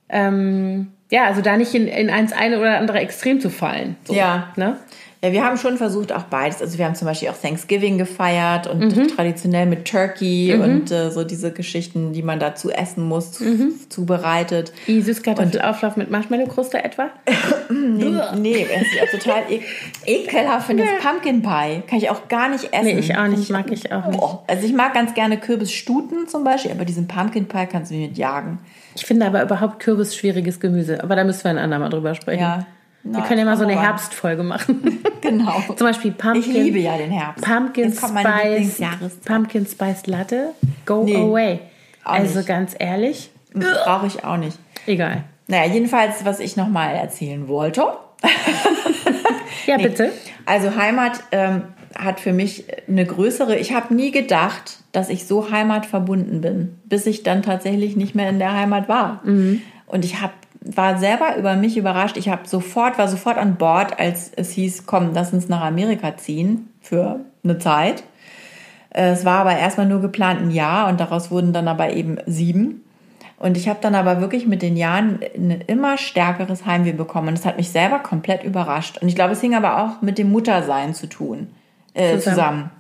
ähm, 0.09 0.89
ja, 1.11 1.25
also 1.25 1.43
da 1.43 1.57
nicht 1.57 1.75
in, 1.75 1.89
in 1.89 2.09
eins 2.09 2.33
eine 2.33 2.59
oder 2.59 2.79
andere 2.79 3.01
Extrem 3.01 3.41
zu 3.41 3.51
fallen. 3.51 3.97
So, 4.05 4.15
ja. 4.15 4.53
Ne? 4.57 4.77
Ja, 5.23 5.33
wir 5.33 5.45
haben 5.45 5.59
schon 5.59 5.77
versucht 5.77 6.13
auch 6.13 6.23
beides. 6.23 6.63
Also 6.63 6.79
wir 6.79 6.87
haben 6.87 6.95
zum 6.95 7.07
Beispiel 7.07 7.29
auch 7.29 7.37
Thanksgiving 7.37 7.99
gefeiert 7.99 8.67
und 8.67 8.97
mhm. 8.97 9.09
traditionell 9.09 9.67
mit 9.67 9.87
Turkey 9.87 10.55
mhm. 10.57 10.63
und 10.63 10.91
äh, 10.91 11.11
so 11.11 11.25
diese 11.25 11.53
Geschichten, 11.53 12.15
die 12.15 12.23
man 12.23 12.41
dazu 12.41 12.71
essen 12.71 13.05
muss, 13.05 13.39
mhm. 13.39 13.75
zubereitet. 13.91 14.73
Wie 14.87 15.03
Süßkartoffelauflauf 15.03 15.97
mit 15.97 16.11
Marshmallow-Kruste 16.11 16.83
etwa? 16.83 17.11
nee, 17.71 18.15
nee, 18.39 18.67
es 18.75 18.83
ist 18.83 18.95
ja 18.95 19.19
total 19.19 19.43
e 19.51 19.61
ekelhaft. 20.07 20.69
Finde 20.69 20.85
ja. 20.85 20.91
Pumpkin 21.03 21.43
Pie 21.43 21.83
kann 21.87 21.99
ich 21.99 22.09
auch 22.09 22.29
gar 22.29 22.49
nicht 22.49 22.73
essen. 22.73 22.85
Nee, 22.85 22.99
ich 22.99 23.15
auch 23.15 23.27
nicht, 23.27 23.51
mag 23.51 23.71
ich 23.71 23.93
auch 23.93 24.07
nicht. 24.07 24.23
Oh, 24.23 24.39
also 24.47 24.67
ich 24.67 24.73
mag 24.73 24.95
ganz 24.95 25.13
gerne 25.13 25.37
Kürbisstuten 25.37 26.29
zum 26.29 26.45
Beispiel, 26.45 26.71
aber 26.71 26.87
diesen 26.87 27.07
Pumpkin 27.09 27.47
Pie 27.47 27.67
kannst 27.71 27.91
du 27.91 27.95
mir 27.95 28.09
mit 28.09 28.17
jagen. 28.17 28.59
Ich 28.95 29.05
finde 29.05 29.27
aber 29.27 29.43
überhaupt 29.43 29.81
Kürbis 29.81 30.17
schwieriges 30.17 30.61
Gemüse. 30.61 31.03
Aber 31.03 31.15
da 31.15 31.25
müssen 31.25 31.45
wir 31.45 31.51
ein 31.51 31.59
andermal 31.59 31.91
drüber 31.91 32.15
sprechen. 32.15 32.41
Ja. 32.41 32.67
No, 33.03 33.19
wir 33.19 33.25
können 33.25 33.39
ja 33.39 33.45
mal 33.47 33.57
so 33.57 33.65
eine 33.65 33.81
Herbstfolge 33.81 34.43
machen. 34.43 35.03
genau. 35.21 35.61
Zum 35.77 35.87
Beispiel 35.87 36.13
Pumpkin. 36.13 36.43
Ich 36.43 36.47
liebe 36.47 36.79
ja 36.79 36.97
den 36.99 37.11
Herbst. 37.11 37.45
Pumpkin 37.45 37.93
Spice. 37.93 38.81
Pumpkin 39.25 39.67
Spice 39.67 40.07
Latte. 40.07 40.55
Go 40.85 41.05
nee, 41.05 41.17
away. 41.17 41.61
Also 42.05 42.39
nicht. 42.39 42.49
ganz 42.49 42.75
ehrlich. 42.79 43.31
Brauche 43.55 44.07
ich 44.07 44.25
auch 44.25 44.37
nicht. 44.37 44.59
Egal. 44.87 45.25
Naja, 45.47 45.73
jedenfalls, 45.73 46.25
was 46.25 46.41
ich 46.41 46.57
nochmal 46.57 46.95
erzählen 46.95 47.49
wollte. 47.49 47.81
ja, 49.67 49.77
nee. 49.77 49.89
bitte. 49.89 50.13
Also 50.47 50.77
Heimat 50.77 51.25
ähm, 51.33 51.63
hat 51.99 52.21
für 52.21 52.33
mich 52.33 52.67
eine 52.87 53.05
größere. 53.05 53.57
Ich 53.57 53.73
habe 53.73 53.95
nie 53.95 54.11
gedacht, 54.11 54.79
dass 54.93 55.09
ich 55.09 55.27
so 55.27 55.51
heimatverbunden 55.51 56.41
bin, 56.41 56.79
bis 56.85 57.07
ich 57.07 57.23
dann 57.23 57.43
tatsächlich 57.43 57.97
nicht 57.97 58.15
mehr 58.15 58.29
in 58.29 58.39
der 58.39 58.53
Heimat 58.53 58.89
war. 58.89 59.21
Mhm. 59.25 59.63
Und 59.87 60.05
ich 60.05 60.21
habe 60.21 60.33
war 60.61 60.99
selber 60.99 61.37
über 61.37 61.57
mich 61.57 61.77
überrascht. 61.77 62.17
Ich 62.17 62.29
habe 62.29 62.47
sofort, 62.47 62.99
war 62.99 63.09
sofort 63.09 63.39
an 63.39 63.57
Bord, 63.57 63.99
als 63.99 64.31
es 64.37 64.51
hieß, 64.53 64.87
komm, 64.87 65.13
lass 65.15 65.33
uns 65.33 65.49
nach 65.49 65.63
Amerika 65.63 66.17
ziehen 66.17 66.69
für 66.81 67.21
eine 67.43 67.59
Zeit. 67.59 68.05
Es 68.91 69.25
war 69.25 69.41
aber 69.41 69.57
erstmal 69.57 69.87
nur 69.87 70.01
geplant 70.01 70.41
ein 70.41 70.51
Jahr 70.51 70.89
und 70.89 71.01
daraus 71.01 71.31
wurden 71.31 71.53
dann 71.53 71.69
aber 71.69 71.93
eben 71.93 72.19
sieben. 72.27 72.85
Und 73.39 73.57
ich 73.57 73.69
habe 73.69 73.79
dann 73.81 73.95
aber 73.95 74.21
wirklich 74.21 74.47
mit 74.47 74.61
den 74.61 74.77
Jahren 74.77 75.21
ein 75.35 75.63
immer 75.67 75.97
stärkeres 75.97 76.67
Heimweh 76.67 76.93
bekommen. 76.93 77.29
Und 77.29 77.39
das 77.39 77.47
hat 77.47 77.57
mich 77.57 77.71
selber 77.71 78.01
komplett 78.01 78.45
überrascht. 78.45 78.99
Und 78.99 79.09
ich 79.09 79.15
glaube, 79.15 79.33
es 79.33 79.41
hing 79.41 79.55
aber 79.55 79.83
auch 79.83 80.03
mit 80.03 80.19
dem 80.19 80.31
Muttersein 80.31 80.93
zu 80.93 81.07
tun, 81.07 81.49
äh, 81.95 82.19
zusammen. 82.19 82.21
zusammen. 82.21 82.71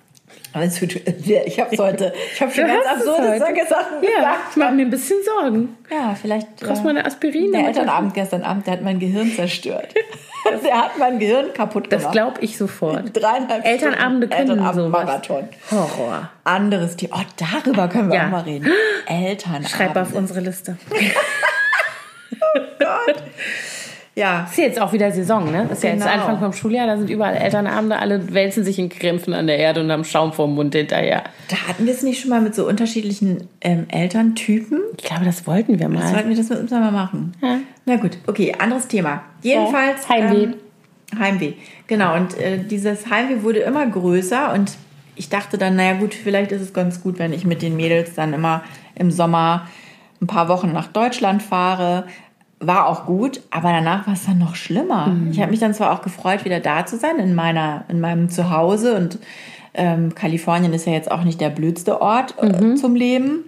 Ich 0.52 1.60
habe 1.60 1.76
heute, 1.78 2.12
ich 2.34 2.40
habe 2.40 2.50
schon 2.52 2.66
ganz 2.66 2.84
absurde 2.84 3.38
Sachen 3.38 3.54
gesagt. 3.54 3.86
Ja, 4.02 4.34
ich 4.50 4.56
mache 4.56 4.72
mir 4.72 4.82
ein 4.82 4.90
bisschen 4.90 5.18
Sorgen. 5.24 5.76
Ja, 5.90 6.16
vielleicht. 6.20 6.56
Brauchst 6.56 6.80
du 6.80 6.84
mal 6.84 6.90
eine 6.90 7.04
Aspirin? 7.06 7.52
Der 7.52 7.60
das- 7.60 7.68
Elternabend 7.68 8.14
gestern 8.14 8.42
Abend, 8.42 8.66
der 8.66 8.72
hat 8.74 8.82
mein 8.82 8.98
Gehirn 8.98 9.30
zerstört. 9.32 9.94
der 10.64 10.74
hat 10.82 10.98
mein 10.98 11.18
Gehirn 11.20 11.52
kaputt 11.54 11.86
Das 11.92 12.00
gemacht. 12.02 12.12
glaube 12.14 12.40
ich 12.40 12.56
sofort. 12.56 13.10
Dreieinhalb 13.16 13.64
Elternabende 13.64 14.26
Stunden 14.26 14.48
können 14.48 14.58
Elternabend-Marathon. 14.58 15.48
Horror. 15.70 16.30
Anderes 16.42 16.96
Thema. 16.96 17.16
Oh, 17.20 17.24
darüber 17.36 17.86
können 17.88 18.08
wir 18.10 18.16
Ja. 18.16 18.26
auch 18.26 18.30
mal 18.30 18.40
reden. 18.42 18.68
Elternabend. 19.06 19.68
Schreib 19.70 19.94
auf 19.96 20.12
unsere 20.14 20.40
Liste. 20.40 20.76
Ja, 24.20 24.46
Ist 24.50 24.58
jetzt 24.58 24.80
auch 24.80 24.92
wieder 24.92 25.10
Saison, 25.10 25.50
ne? 25.50 25.66
Ist 25.72 25.82
ja 25.82 25.90
jetzt 25.90 26.02
Genau. 26.02 26.12
Anfang 26.14 26.38
vom 26.38 26.52
Schuljahr, 26.52 26.86
da 26.86 26.96
sind 26.98 27.08
überall 27.08 27.34
Elternabende, 27.36 27.98
alle 27.98 28.32
wälzen 28.34 28.64
sich 28.64 28.78
in 28.78 28.88
Krämpfen 28.90 29.32
an 29.32 29.46
der 29.46 29.58
Erde 29.58 29.80
und 29.80 29.90
haben 29.90 30.04
Schaum 30.04 30.32
vorm 30.32 30.54
Mund 30.54 30.74
hinterher. 30.74 31.24
da 31.48 31.56
hatten 31.68 31.86
wir 31.86 31.92
es 31.94 32.02
nicht 32.02 32.20
schon 32.20 32.28
mal 32.30 32.40
mit 32.40 32.54
so 32.54 32.68
unterschiedlichen 32.68 33.48
ähm, 33.62 33.86
Elterntypen. 33.88 34.78
Ich 34.98 35.04
glaube, 35.04 35.24
das 35.24 35.46
wollten 35.46 35.78
wir 35.78 35.88
Das 35.88 35.98
mal. 36.04 36.08
sollten 36.12 36.28
wir 36.28 36.36
das 36.36 36.48
mit 36.50 36.58
uns 36.58 36.70
mal 36.70 36.92
machen. 36.92 37.32
Ja. 37.42 37.56
Na 37.86 37.96
gut, 37.96 38.18
okay, 38.26 38.54
anderes 38.58 38.86
Thema. 38.88 39.22
Jedenfalls. 39.42 40.08
Heimweh. 40.08 40.42
Ähm, 40.44 40.54
Heimweh. 41.18 41.52
Genau, 41.86 42.14
und 42.14 42.38
äh, 42.38 42.58
dieses 42.62 43.08
Heimweh 43.10 43.42
wurde 43.42 43.60
immer 43.60 43.86
größer 43.86 44.52
und 44.52 44.72
ich 45.16 45.28
dachte 45.28 45.58
dann, 45.58 45.76
naja 45.76 45.94
gut, 45.94 46.14
vielleicht 46.14 46.52
ist 46.52 46.62
es 46.62 46.72
ganz 46.72 47.02
gut, 47.02 47.18
wenn 47.18 47.32
ich 47.32 47.44
mit 47.44 47.62
den 47.62 47.76
Mädels 47.76 48.14
dann 48.14 48.32
immer 48.32 48.62
im 48.94 49.10
Sommer 49.10 49.66
ein 50.22 50.26
paar 50.26 50.48
Wochen 50.48 50.72
nach 50.72 50.86
Deutschland 50.88 51.42
fahre. 51.42 52.04
War 52.62 52.86
auch 52.88 53.06
gut, 53.06 53.40
aber 53.50 53.72
danach 53.72 54.06
war 54.06 54.12
es 54.14 54.26
dann 54.26 54.38
noch 54.38 54.54
schlimmer. 54.54 55.16
Ich 55.32 55.40
habe 55.40 55.50
mich 55.50 55.60
dann 55.60 55.72
zwar 55.72 55.92
auch 55.92 56.02
gefreut, 56.02 56.44
wieder 56.44 56.60
da 56.60 56.84
zu 56.84 56.98
sein, 56.98 57.18
in, 57.18 57.34
meiner, 57.34 57.84
in 57.88 58.00
meinem 58.00 58.28
Zuhause 58.28 58.96
und 58.96 59.18
ähm, 59.72 60.14
Kalifornien 60.14 60.72
ist 60.74 60.86
ja 60.86 60.92
jetzt 60.92 61.10
auch 61.10 61.24
nicht 61.24 61.40
der 61.40 61.48
blödste 61.50 62.02
Ort 62.02 62.34
äh, 62.42 62.74
zum 62.74 62.94
Leben. 62.94 63.44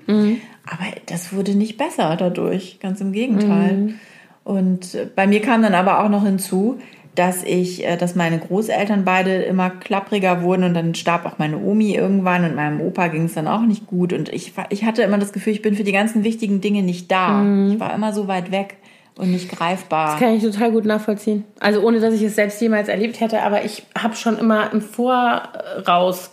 Aber 0.64 0.84
das 1.06 1.34
wurde 1.34 1.54
nicht 1.54 1.76
besser 1.76 2.16
dadurch, 2.16 2.78
ganz 2.80 3.00
im 3.00 3.12
Gegenteil. 3.12 3.94
Und 4.44 4.94
äh, 4.94 5.06
bei 5.14 5.26
mir 5.26 5.42
kam 5.42 5.62
dann 5.62 5.74
aber 5.74 6.02
auch 6.02 6.08
noch 6.08 6.24
hinzu, 6.24 6.78
dass 7.14 7.42
ich, 7.44 7.84
äh, 7.84 7.96
dass 7.96 8.14
meine 8.14 8.38
Großeltern 8.38 9.04
beide 9.04 9.34
immer 9.42 9.68
klappriger 9.70 10.42
wurden 10.42 10.64
und 10.64 10.74
dann 10.74 10.94
starb 10.94 11.26
auch 11.26 11.38
meine 11.38 11.58
Omi 11.58 11.94
irgendwann 11.94 12.44
und 12.44 12.54
meinem 12.54 12.80
Opa 12.80 13.08
ging 13.08 13.24
es 13.24 13.34
dann 13.34 13.48
auch 13.48 13.62
nicht 13.62 13.86
gut 13.86 14.12
und 14.12 14.30
ich, 14.30 14.54
ich 14.70 14.84
hatte 14.84 15.02
immer 15.02 15.18
das 15.18 15.32
Gefühl, 15.32 15.52
ich 15.52 15.60
bin 15.60 15.74
für 15.74 15.84
die 15.84 15.92
ganzen 15.92 16.24
wichtigen 16.24 16.60
Dinge 16.60 16.82
nicht 16.82 17.10
da. 17.10 17.42
Ich 17.72 17.80
war 17.80 17.92
immer 17.94 18.12
so 18.14 18.28
weit 18.28 18.50
weg 18.50 18.76
und 19.16 19.30
nicht 19.30 19.50
greifbar. 19.50 20.12
Das 20.12 20.20
kann 20.20 20.34
ich 20.34 20.42
total 20.42 20.72
gut 20.72 20.84
nachvollziehen. 20.84 21.44
Also 21.60 21.80
ohne, 21.80 22.00
dass 22.00 22.14
ich 22.14 22.22
es 22.22 22.34
selbst 22.34 22.60
jemals 22.60 22.88
erlebt 22.88 23.20
hätte, 23.20 23.42
aber 23.42 23.64
ich 23.64 23.84
habe 23.96 24.16
schon 24.16 24.38
immer 24.38 24.72
im 24.72 24.80
Voraus 24.80 26.30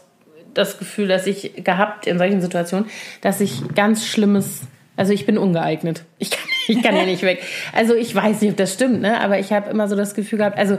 das 0.54 0.78
Gefühl, 0.78 1.08
dass 1.08 1.28
ich 1.28 1.64
gehabt 1.64 2.08
in 2.08 2.18
solchen 2.18 2.42
Situationen, 2.42 2.90
dass 3.22 3.42
ich 3.42 3.62
ganz 3.76 4.06
Schlimmes, 4.06 4.62
also 4.96 5.14
ich 5.14 5.26
bin 5.26 5.38
ungeeignet. 5.38 6.04
Ich 6.18 6.32
kann, 6.32 6.48
ich 6.68 6.82
kann 6.82 6.96
ja 6.96 7.06
nicht 7.06 7.24
weg. 7.24 7.42
Also 7.74 7.96
ich 7.96 8.14
weiß 8.14 8.42
nicht, 8.42 8.52
ob 8.52 8.58
das 8.58 8.74
stimmt, 8.74 9.02
ne? 9.02 9.20
aber 9.20 9.40
ich 9.40 9.52
habe 9.52 9.70
immer 9.70 9.88
so 9.88 9.96
das 9.96 10.16
Gefühl 10.16 10.40
gehabt, 10.40 10.58
also 10.58 10.78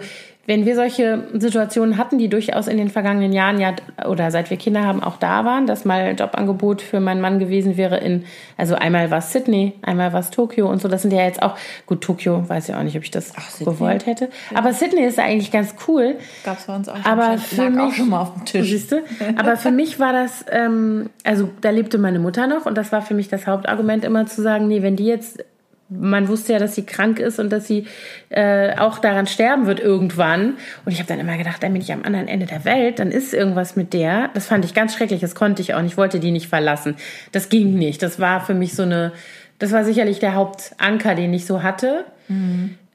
wenn 0.51 0.67
wir 0.67 0.75
solche 0.75 1.23
Situationen 1.33 1.97
hatten, 1.97 2.19
die 2.19 2.29
durchaus 2.29 2.67
in 2.67 2.77
den 2.77 2.89
vergangenen 2.89 3.33
Jahren 3.33 3.61
ja 3.61 3.73
oder 4.05 4.33
seit 4.33 4.51
wir 4.51 4.57
Kinder 4.57 4.83
haben 4.83 5.01
auch 5.01 5.17
da 5.17 5.45
waren, 5.45 5.69
dass 5.69 5.85
mal 5.85 6.01
ein 6.01 6.17
Jobangebot 6.17 6.83
für 6.83 6.99
meinen 6.99 7.21
Mann 7.21 7.39
gewesen 7.39 7.77
wäre 7.77 7.99
in, 7.99 8.25
also 8.57 8.75
einmal 8.75 9.13
war 9.13 9.19
es 9.19 9.31
Sydney, 9.31 9.75
einmal 9.83 10.13
war 10.13 10.19
es 10.19 10.31
Tokio 10.31 10.69
und 10.69 10.83
so, 10.83 10.89
das 10.89 11.03
sind 11.03 11.13
ja 11.13 11.23
jetzt 11.23 11.41
auch, 11.41 11.55
gut, 11.87 12.01
Tokio 12.01 12.49
weiß 12.49 12.67
ja 12.67 12.81
auch 12.81 12.83
nicht, 12.83 12.97
ob 12.97 13.05
ich 13.05 13.13
das 13.13 13.29
Sydney. 13.29 13.73
gewollt 13.73 14.07
hätte, 14.07 14.29
aber 14.53 14.73
Sydney 14.73 15.05
ist 15.05 15.21
eigentlich 15.21 15.53
ganz 15.53 15.77
cool. 15.87 16.17
Gab 16.43 16.59
es 16.59 16.65
bei 16.65 16.75
uns 16.75 16.89
auch 16.89 16.97
Aber 17.05 17.39
schon. 17.39 17.39
für 17.39 17.57
lag 17.63 17.71
mich, 17.71 17.81
auch 17.83 17.93
schon 17.93 18.09
mal 18.09 18.21
auf 18.23 18.35
dem 18.35 18.45
Tisch. 18.45 18.71
Siehst 18.71 18.91
du? 18.91 19.05
Aber 19.37 19.57
für 19.57 19.71
mich 19.71 20.01
war 20.01 20.13
das, 20.13 20.45
ähm, 20.51 21.11
also 21.23 21.49
da 21.61 21.71
lebte 21.71 21.97
meine 21.99 22.19
Mutter 22.19 22.49
noch 22.49 22.67
und 22.67 22.77
das 22.77 22.91
war 22.91 23.03
für 23.03 23.15
mich 23.15 23.29
das 23.29 23.47
Hauptargument 23.47 24.05
immer 24.05 24.27
zu 24.27 24.43
sagen, 24.43 24.67
nee, 24.67 24.83
wenn 24.83 24.97
die 24.97 25.07
jetzt, 25.07 25.45
man 25.91 26.29
wusste 26.29 26.53
ja, 26.53 26.59
dass 26.59 26.75
sie 26.75 26.87
krank 26.87 27.19
ist 27.19 27.39
und 27.41 27.51
dass 27.51 27.67
sie 27.67 27.87
äh, 28.29 28.77
auch 28.79 28.99
daran 28.99 29.27
sterben 29.27 29.67
wird 29.67 29.81
irgendwann. 29.81 30.55
Und 30.85 30.93
ich 30.93 30.99
habe 30.99 31.09
dann 31.09 31.19
immer 31.19 31.37
gedacht, 31.37 31.63
dann 31.63 31.73
bin 31.73 31.83
ich 31.83 31.93
am 31.93 32.05
anderen 32.05 32.29
Ende 32.29 32.47
der 32.47 32.65
Welt, 32.65 33.01
dann 33.01 33.11
ist 33.11 33.35
irgendwas 33.35 33.77
mit 33.77 33.93
der. 33.93 34.31
Das 34.35 34.47
fand 34.47 34.65
ich 34.65 34.73
ganz 34.73 34.95
schrecklich, 34.95 35.21
das 35.21 35.35
konnte 35.35 35.63
ich 35.63 35.75
auch 35.75 35.83
nicht, 35.83 35.93
ich 35.93 35.97
wollte 35.99 36.21
die 36.21 36.31
nicht 36.31 36.47
verlassen. 36.49 36.95
Das 37.33 37.49
ging 37.49 37.75
nicht. 37.75 38.03
Das 38.03 38.21
war 38.21 38.41
für 38.41 38.55
mich 38.55 38.75
so 38.75 38.85
eine, 38.85 39.13
das 39.59 39.73
war 39.73 39.85
sicherlich 39.85 40.21
der 40.21 40.35
Hauptanker, 40.35 41.15
den 41.17 41.35
ich 41.35 41.45
so 41.45 41.63
hatte. 41.63 42.05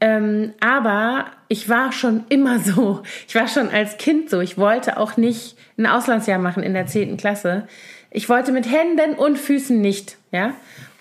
Ähm, 0.02 0.54
aber 0.62 1.26
ich 1.50 1.68
war 1.68 1.92
schon 1.92 2.24
immer 2.30 2.60
so. 2.60 3.02
Ich 3.28 3.36
war 3.36 3.48
schon 3.48 3.70
als 3.70 3.98
Kind 3.98 4.30
so. 4.30 4.40
Ich 4.40 4.58
wollte 4.58 4.98
auch 4.98 5.18
nicht 5.18 5.58
ein 5.78 5.86
Auslandsjahr 5.86 6.40
machen 6.40 6.64
in 6.64 6.74
der 6.74 6.88
10. 6.88 7.18
Klasse. 7.18 7.68
Ich 8.10 8.30
wollte 8.30 8.54
mit 8.54 8.72
Händen 8.72 9.16
und 9.16 9.38
Füßen 9.38 9.80
nicht, 9.82 10.18
ja. 10.32 10.54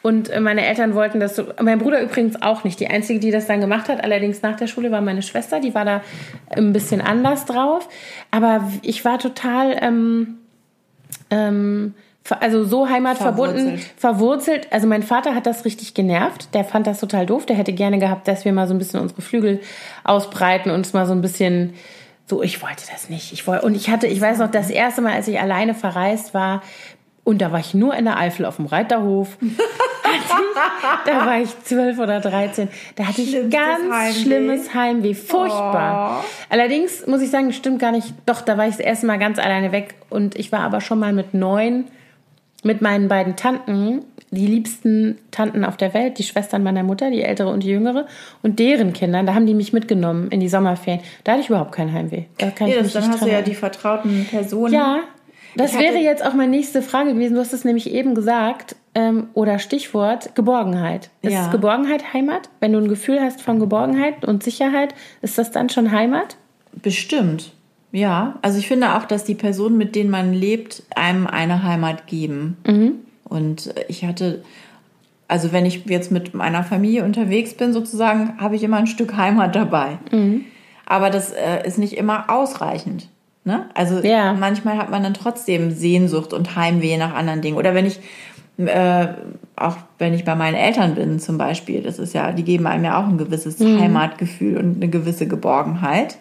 Und 0.04 0.28
äh, 0.28 0.38
meine 0.38 0.66
Eltern 0.66 0.94
wollten 0.94 1.18
das 1.18 1.34
so. 1.34 1.46
Mein 1.62 1.78
Bruder 1.78 2.02
übrigens 2.02 2.42
auch 2.42 2.62
nicht. 2.62 2.78
Die 2.78 2.88
einzige, 2.88 3.20
die 3.20 3.30
das 3.30 3.46
dann 3.46 3.62
gemacht 3.62 3.88
hat, 3.88 4.04
allerdings 4.04 4.42
nach 4.42 4.54
der 4.54 4.66
Schule, 4.66 4.90
war 4.90 5.00
meine 5.00 5.22
Schwester. 5.22 5.60
Die 5.60 5.74
war 5.74 5.86
da 5.86 6.02
ein 6.50 6.74
bisschen 6.74 7.00
anders 7.00 7.46
drauf. 7.46 7.88
Aber 8.30 8.70
ich 8.82 9.06
war 9.06 9.18
total, 9.18 9.78
ähm, 9.80 10.40
ähm, 11.30 11.94
also 12.38 12.64
so 12.64 12.86
heimatverbunden, 12.86 13.78
Verwurzelt. 13.78 13.90
verwurzelt. 13.96 14.72
Also 14.72 14.86
mein 14.86 15.02
Vater 15.02 15.34
hat 15.34 15.46
das 15.46 15.64
richtig 15.64 15.94
genervt. 15.94 16.52
Der 16.52 16.64
fand 16.64 16.86
das 16.86 17.00
total 17.00 17.24
doof. 17.24 17.46
Der 17.46 17.56
hätte 17.56 17.72
gerne 17.72 17.98
gehabt, 17.98 18.28
dass 18.28 18.44
wir 18.44 18.52
mal 18.52 18.68
so 18.68 18.74
ein 18.74 18.78
bisschen 18.78 19.00
unsere 19.00 19.22
Flügel 19.22 19.62
ausbreiten 20.04 20.70
und 20.70 20.84
es 20.84 20.92
mal 20.92 21.06
so 21.06 21.12
ein 21.12 21.22
bisschen 21.22 21.72
so, 22.26 22.42
ich 22.42 22.62
wollte 22.62 22.84
das 22.90 23.10
nicht. 23.10 23.32
Ich 23.32 23.46
wollte, 23.46 23.66
und 23.66 23.74
ich 23.74 23.90
hatte, 23.90 24.06
ich 24.06 24.20
weiß 24.20 24.38
noch, 24.38 24.50
das 24.50 24.70
erste 24.70 25.02
Mal, 25.02 25.12
als 25.12 25.28
ich 25.28 25.40
alleine 25.40 25.74
verreist 25.74 26.32
war, 26.32 26.62
und 27.24 27.40
da 27.40 27.50
war 27.52 27.60
ich 27.60 27.74
nur 27.74 27.94
in 27.94 28.04
der 28.04 28.18
Eifel 28.18 28.44
auf 28.46 28.56
dem 28.56 28.66
Reiterhof. 28.66 29.36
da 31.06 31.26
war 31.26 31.40
ich 31.40 31.48
zwölf 31.64 31.98
oder 31.98 32.20
dreizehn. 32.20 32.68
Da 32.96 33.06
hatte 33.08 33.22
ich 33.22 33.30
Schlimmstes 33.30 33.60
ganz 33.60 33.92
Heimweh. 33.94 34.12
schlimmes 34.12 34.74
Heimweh. 34.74 35.14
Furchtbar. 35.14 36.24
Allerdings 36.50 37.06
muss 37.06 37.22
ich 37.22 37.30
sagen, 37.30 37.52
stimmt 37.52 37.80
gar 37.80 37.92
nicht. 37.92 38.14
Doch, 38.26 38.40
da 38.42 38.56
war 38.58 38.66
ich 38.66 38.76
das 38.76 38.84
erste 38.84 39.06
Mal 39.06 39.18
ganz 39.18 39.38
alleine 39.38 39.72
weg. 39.72 39.94
Und 40.10 40.36
ich 40.38 40.52
war 40.52 40.60
aber 40.60 40.80
schon 40.80 40.98
mal 40.98 41.12
mit 41.12 41.34
neun 41.34 41.86
mit 42.62 42.80
meinen 42.80 43.08
beiden 43.08 43.36
Tanten, 43.36 44.06
die 44.30 44.46
liebsten 44.46 45.18
Tanten 45.30 45.66
auf 45.66 45.76
der 45.76 45.92
Welt, 45.92 46.18
die 46.18 46.22
Schwestern 46.22 46.62
meiner 46.62 46.82
Mutter, 46.82 47.10
die 47.10 47.22
ältere 47.22 47.50
und 47.50 47.62
die 47.62 47.68
jüngere, 47.68 48.06
und 48.42 48.58
deren 48.58 48.94
Kindern, 48.94 49.26
da 49.26 49.34
haben 49.34 49.44
die 49.44 49.52
mich 49.52 49.74
mitgenommen 49.74 50.28
in 50.30 50.40
die 50.40 50.48
Sommerferien. 50.48 51.02
Da 51.24 51.32
hatte 51.32 51.42
ich 51.42 51.50
überhaupt 51.50 51.72
kein 51.72 51.92
Heimweh. 51.92 52.24
Da 52.38 52.50
kann 52.50 52.68
ich 52.68 52.74
Ja, 52.76 52.82
mich 52.82 52.92
das, 52.92 53.02
dann 53.02 53.10
nicht 53.10 53.20
hast 53.20 53.28
du 53.28 53.32
ja 53.32 53.42
die 53.42 53.54
vertrauten 53.54 54.26
Personen. 54.30 54.72
Ja, 54.72 55.00
das 55.56 55.78
wäre 55.78 55.98
jetzt 55.98 56.24
auch 56.24 56.34
meine 56.34 56.50
nächste 56.50 56.82
Frage 56.82 57.14
gewesen. 57.14 57.34
Du 57.34 57.40
hast 57.40 57.52
es 57.52 57.64
nämlich 57.64 57.90
eben 57.90 58.14
gesagt, 58.14 58.76
ähm, 58.94 59.28
oder 59.34 59.58
Stichwort 59.58 60.34
Geborgenheit. 60.34 61.10
Ist 61.22 61.32
Ja. 61.32 61.48
Geborgenheit 61.48 62.12
Heimat? 62.12 62.48
Wenn 62.60 62.72
du 62.72 62.78
ein 62.78 62.88
Gefühl 62.88 63.20
hast 63.20 63.42
von 63.42 63.58
Geborgenheit 63.58 64.24
und 64.24 64.42
Sicherheit, 64.42 64.94
ist 65.22 65.38
das 65.38 65.50
dann 65.50 65.68
schon 65.68 65.90
Heimat? 65.90 66.36
Bestimmt. 66.72 67.52
Ja, 67.92 68.38
also 68.42 68.58
ich 68.58 68.66
finde 68.66 68.96
auch, 68.96 69.04
dass 69.04 69.22
die 69.24 69.36
Personen, 69.36 69.76
mit 69.78 69.94
denen 69.94 70.10
man 70.10 70.32
lebt, 70.32 70.82
einem 70.96 71.26
eine 71.28 71.62
Heimat 71.62 72.08
geben. 72.08 72.56
Und 73.24 73.72
ich 73.88 74.04
hatte, 74.04 74.42
also 75.28 75.52
wenn 75.52 75.64
ich 75.64 75.84
jetzt 75.86 76.10
mit 76.10 76.34
meiner 76.34 76.64
Familie 76.64 77.04
unterwegs 77.04 77.54
bin, 77.54 77.72
sozusagen, 77.72 78.34
habe 78.40 78.56
ich 78.56 78.64
immer 78.64 78.78
ein 78.78 78.88
Stück 78.88 79.16
Heimat 79.16 79.54
dabei. 79.54 79.98
Aber 80.86 81.10
das 81.10 81.30
äh, 81.32 81.64
ist 81.66 81.78
nicht 81.78 81.92
immer 81.96 82.30
ausreichend. 82.30 83.08
Ne? 83.44 83.66
Also 83.74 84.00
Ja. 84.00 84.32
manchmal 84.32 84.78
hat 84.78 84.90
man 84.90 85.02
dann 85.02 85.14
trotzdem 85.14 85.70
Sehnsucht 85.70 86.32
und 86.32 86.56
Heimweh 86.56 86.96
nach 86.96 87.14
anderen 87.14 87.42
Dingen. 87.42 87.56
Oder 87.58 87.74
wenn 87.74 87.84
ich, 87.86 88.00
äh, 88.56 89.08
auch 89.56 89.76
wenn 89.98 90.14
ich 90.14 90.24
bei 90.24 90.34
meinen 90.34 90.54
Eltern 90.54 90.94
bin 90.94 91.18
zum 91.18 91.36
Beispiel, 91.36 91.82
das 91.82 91.98
ist 91.98 92.14
ja, 92.14 92.32
die 92.32 92.44
geben 92.44 92.66
einem 92.66 92.84
ja 92.84 92.98
auch 92.98 93.06
ein 93.06 93.18
gewisses 93.18 93.60
Heimatgefühl 93.60 94.56
und 94.56 94.76
eine 94.76 94.88
gewisse 94.88 95.26
Geborgenheit. 95.28 96.16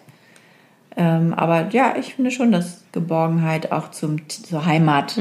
Ähm, 0.95 1.33
aber 1.33 1.69
ja, 1.69 1.95
ich 1.99 2.15
finde 2.15 2.29
schon, 2.31 2.51
dass 2.51 2.83
Geborgenheit 2.91 3.71
auch 3.71 3.89
zum, 3.91 4.27
zur 4.29 4.65
Heimat 4.65 5.17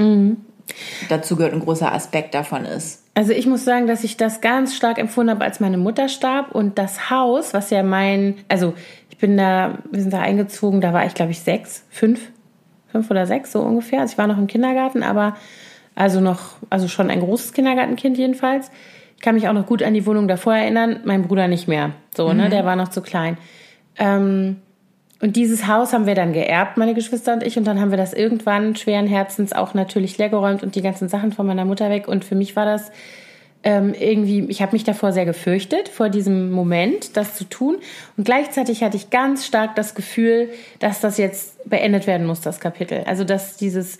dazu 1.08 1.36
gehört, 1.36 1.52
ein 1.54 1.60
großer 1.60 1.92
Aspekt 1.92 2.34
davon 2.34 2.64
ist. 2.64 3.02
Also 3.14 3.32
ich 3.32 3.46
muss 3.46 3.64
sagen, 3.64 3.86
dass 3.86 4.04
ich 4.04 4.16
das 4.16 4.40
ganz 4.40 4.74
stark 4.74 4.98
empfunden 4.98 5.30
habe, 5.30 5.44
als 5.44 5.60
meine 5.60 5.76
Mutter 5.76 6.08
starb 6.08 6.52
und 6.52 6.78
das 6.78 7.10
Haus, 7.10 7.52
was 7.52 7.68
ja 7.70 7.82
mein, 7.82 8.36
also 8.48 8.72
bin 9.22 9.36
da, 9.36 9.78
wir 9.90 10.02
sind 10.02 10.12
da 10.12 10.20
eingezogen, 10.20 10.80
da 10.80 10.92
war 10.92 11.06
ich 11.06 11.14
glaube 11.14 11.30
ich 11.30 11.40
sechs, 11.40 11.86
fünf, 11.88 12.20
fünf 12.88 13.08
oder 13.10 13.26
sechs 13.26 13.52
so 13.52 13.60
ungefähr. 13.60 14.00
Also 14.00 14.12
ich 14.12 14.18
war 14.18 14.26
noch 14.26 14.36
im 14.36 14.48
Kindergarten, 14.48 15.04
aber 15.04 15.36
also 15.94 16.20
noch, 16.20 16.56
also 16.68 16.88
schon 16.88 17.08
ein 17.08 17.20
großes 17.20 17.52
Kindergartenkind 17.52 18.18
jedenfalls. 18.18 18.70
Ich 19.16 19.22
kann 19.22 19.36
mich 19.36 19.48
auch 19.48 19.52
noch 19.52 19.66
gut 19.66 19.82
an 19.84 19.94
die 19.94 20.04
Wohnung 20.04 20.26
davor 20.26 20.54
erinnern, 20.54 21.00
mein 21.04 21.22
Bruder 21.22 21.46
nicht 21.46 21.68
mehr. 21.68 21.92
So, 22.14 22.32
ne, 22.32 22.48
der 22.48 22.64
war 22.64 22.74
noch 22.74 22.88
zu 22.88 23.00
klein. 23.00 23.38
Ähm, 23.96 24.56
und 25.20 25.36
dieses 25.36 25.68
Haus 25.68 25.92
haben 25.92 26.06
wir 26.06 26.16
dann 26.16 26.32
geerbt, 26.32 26.76
meine 26.76 26.94
Geschwister 26.94 27.32
und 27.32 27.44
ich. 27.44 27.56
Und 27.56 27.64
dann 27.64 27.80
haben 27.80 27.92
wir 27.92 27.98
das 27.98 28.12
irgendwann 28.12 28.74
schweren 28.74 29.06
Herzens 29.06 29.52
auch 29.52 29.72
natürlich 29.72 30.18
leergeräumt 30.18 30.64
und 30.64 30.74
die 30.74 30.82
ganzen 30.82 31.08
Sachen 31.08 31.30
von 31.30 31.46
meiner 31.46 31.64
Mutter 31.64 31.88
weg. 31.90 32.08
Und 32.08 32.24
für 32.24 32.34
mich 32.34 32.56
war 32.56 32.64
das 32.64 32.90
ähm, 33.64 33.94
irgendwie, 33.94 34.46
ich 34.48 34.60
habe 34.62 34.72
mich 34.72 34.84
davor 34.84 35.12
sehr 35.12 35.24
gefürchtet, 35.24 35.88
vor 35.88 36.08
diesem 36.08 36.50
Moment, 36.50 37.16
das 37.16 37.34
zu 37.34 37.44
tun. 37.44 37.76
Und 38.16 38.24
gleichzeitig 38.24 38.82
hatte 38.82 38.96
ich 38.96 39.10
ganz 39.10 39.46
stark 39.46 39.76
das 39.76 39.94
Gefühl, 39.94 40.50
dass 40.78 41.00
das 41.00 41.18
jetzt 41.18 41.68
beendet 41.68 42.06
werden 42.06 42.26
muss, 42.26 42.40
das 42.40 42.60
Kapitel. 42.60 43.04
Also 43.06 43.24
dass 43.24 43.56
dieses 43.56 43.98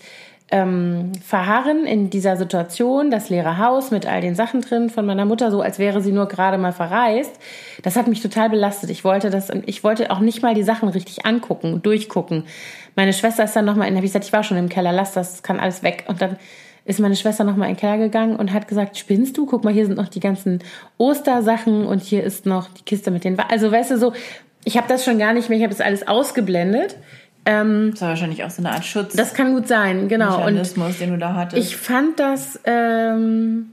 ähm, 0.51 1.13
Verharren 1.25 1.85
in 1.85 2.09
dieser 2.09 2.35
Situation, 2.35 3.09
das 3.09 3.29
leere 3.29 3.57
Haus 3.57 3.89
mit 3.89 4.05
all 4.05 4.21
den 4.21 4.35
Sachen 4.35 4.61
drin 4.61 4.89
von 4.89 5.05
meiner 5.05 5.25
Mutter, 5.25 5.49
so 5.49 5.61
als 5.61 5.79
wäre 5.79 6.01
sie 6.01 6.11
nur 6.11 6.27
gerade 6.27 6.57
mal 6.57 6.73
verreist, 6.73 7.31
das 7.81 7.95
hat 7.95 8.07
mich 8.07 8.21
total 8.21 8.49
belastet. 8.49 8.89
Ich 8.89 9.03
wollte 9.03 9.29
das, 9.29 9.49
ich 9.65 9.83
wollte 9.83 10.11
auch 10.11 10.19
nicht 10.19 10.43
mal 10.43 10.53
die 10.53 10.63
Sachen 10.63 10.89
richtig 10.89 11.25
angucken, 11.25 11.81
durchgucken. 11.81 12.43
Meine 12.95 13.13
Schwester 13.13 13.45
ist 13.45 13.55
dann 13.55 13.65
nochmal 13.65 13.87
in, 13.87 13.95
habe 13.95 14.05
ich 14.05 14.11
gesagt, 14.11 14.25
ich 14.25 14.33
war 14.33 14.43
schon 14.43 14.57
im 14.57 14.69
Keller, 14.69 14.91
lass 14.91 15.13
das, 15.13 15.41
kann 15.41 15.59
alles 15.59 15.81
weg. 15.81 16.03
Und 16.07 16.21
dann 16.21 16.37
ist 16.85 16.99
meine 16.99 17.15
Schwester 17.15 17.43
nochmal 17.43 17.69
in 17.69 17.75
den 17.75 17.79
Keller 17.79 17.97
gegangen 17.97 18.35
und 18.35 18.51
hat 18.51 18.67
gesagt, 18.67 18.97
spinnst 18.97 19.37
du? 19.37 19.45
Guck 19.45 19.63
mal, 19.63 19.73
hier 19.73 19.85
sind 19.85 19.97
noch 19.97 20.09
die 20.09 20.19
ganzen 20.19 20.59
Ostersachen 20.97 21.85
und 21.85 22.01
hier 22.01 22.23
ist 22.23 22.45
noch 22.45 22.69
die 22.69 22.83
Kiste 22.83 23.11
mit 23.11 23.23
den... 23.23 23.37
Wa 23.37 23.45
also 23.49 23.71
weißt 23.71 23.91
du, 23.91 23.97
so, 23.97 24.13
ich 24.65 24.77
habe 24.77 24.87
das 24.87 25.05
schon 25.05 25.17
gar 25.17 25.33
nicht 25.33 25.49
mehr, 25.49 25.57
ich 25.57 25.63
habe 25.63 25.73
das 25.73 25.81
alles 25.81 26.07
ausgeblendet. 26.07 26.97
Ähm, 27.45 27.91
das 27.91 28.01
war 28.01 28.09
wahrscheinlich 28.09 28.43
auch 28.43 28.49
so 28.49 28.61
eine 28.61 28.71
Art 28.71 28.85
Schutz. 28.85 29.15
Das 29.15 29.33
kann 29.33 29.53
gut 29.53 29.67
sein, 29.67 30.07
genau. 30.07 30.39
Mechanismus, 30.39 30.97
den 30.99 31.11
du 31.11 31.17
da 31.17 31.35
hattest. 31.35 31.57
Ich 31.57 31.75
fand 31.75 32.19
das 32.19 32.59
ähm, 32.65 33.71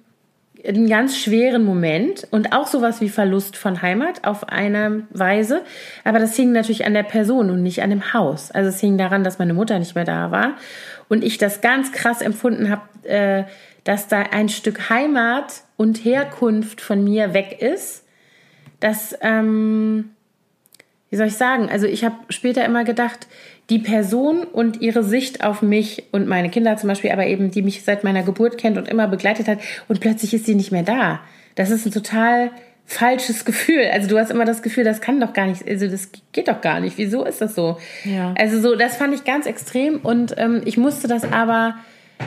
einen 0.66 0.88
ganz 0.88 1.16
schweren 1.16 1.64
Moment 1.64 2.26
und 2.30 2.52
auch 2.52 2.66
sowas 2.66 3.00
wie 3.00 3.08
Verlust 3.08 3.56
von 3.56 3.82
Heimat 3.82 4.24
auf 4.24 4.48
eine 4.48 5.02
Weise. 5.10 5.62
Aber 6.04 6.18
das 6.18 6.34
hing 6.36 6.52
natürlich 6.52 6.84
an 6.84 6.94
der 6.94 7.02
Person 7.02 7.50
und 7.50 7.62
nicht 7.62 7.82
an 7.82 7.90
dem 7.90 8.12
Haus. 8.12 8.50
Also 8.50 8.68
es 8.68 8.80
hing 8.80 8.98
daran, 8.98 9.24
dass 9.24 9.38
meine 9.38 9.54
Mutter 9.54 9.78
nicht 9.78 9.94
mehr 9.94 10.04
da 10.04 10.30
war 10.30 10.54
und 11.10 11.22
ich 11.24 11.36
das 11.36 11.60
ganz 11.60 11.92
krass 11.92 12.22
empfunden 12.22 12.70
habe, 12.70 13.08
äh, 13.08 13.44
dass 13.84 14.08
da 14.08 14.22
ein 14.22 14.48
Stück 14.48 14.88
Heimat 14.88 15.64
und 15.76 16.04
Herkunft 16.04 16.80
von 16.80 17.04
mir 17.04 17.34
weg 17.34 17.60
ist. 17.60 18.04
Das, 18.78 19.18
ähm, 19.20 20.10
wie 21.10 21.16
soll 21.16 21.26
ich 21.26 21.36
sagen? 21.36 21.68
Also 21.68 21.86
ich 21.86 22.04
habe 22.04 22.14
später 22.28 22.64
immer 22.64 22.84
gedacht, 22.84 23.26
die 23.70 23.80
Person 23.80 24.44
und 24.44 24.80
ihre 24.80 25.02
Sicht 25.02 25.44
auf 25.44 25.62
mich 25.62 26.04
und 26.12 26.28
meine 26.28 26.48
Kinder 26.48 26.76
zum 26.76 26.88
Beispiel, 26.88 27.10
aber 27.10 27.26
eben 27.26 27.50
die 27.50 27.62
mich 27.62 27.82
seit 27.82 28.04
meiner 28.04 28.22
Geburt 28.22 28.56
kennt 28.56 28.78
und 28.78 28.88
immer 28.88 29.08
begleitet 29.08 29.48
hat 29.48 29.58
und 29.88 30.00
plötzlich 30.00 30.32
ist 30.32 30.46
sie 30.46 30.54
nicht 30.54 30.70
mehr 30.70 30.84
da. 30.84 31.20
Das 31.56 31.70
ist 31.70 31.86
ein 31.86 31.92
total 31.92 32.52
falsches 32.90 33.44
Gefühl. 33.44 33.88
Also 33.92 34.08
du 34.08 34.18
hast 34.18 34.30
immer 34.30 34.44
das 34.44 34.62
Gefühl, 34.62 34.82
das 34.82 35.00
kann 35.00 35.20
doch 35.20 35.32
gar 35.32 35.46
nicht, 35.46 35.66
also 35.68 35.86
das 35.86 36.10
geht 36.32 36.48
doch 36.48 36.60
gar 36.60 36.80
nicht. 36.80 36.98
Wieso 36.98 37.24
ist 37.24 37.40
das 37.40 37.54
so? 37.54 37.78
Ja. 38.04 38.34
Also 38.36 38.60
so, 38.60 38.74
das 38.74 38.96
fand 38.96 39.14
ich 39.14 39.22
ganz 39.24 39.46
extrem 39.46 40.00
und 40.00 40.34
ähm, 40.38 40.62
ich 40.64 40.76
musste 40.76 41.06
das 41.06 41.30
aber 41.32 41.76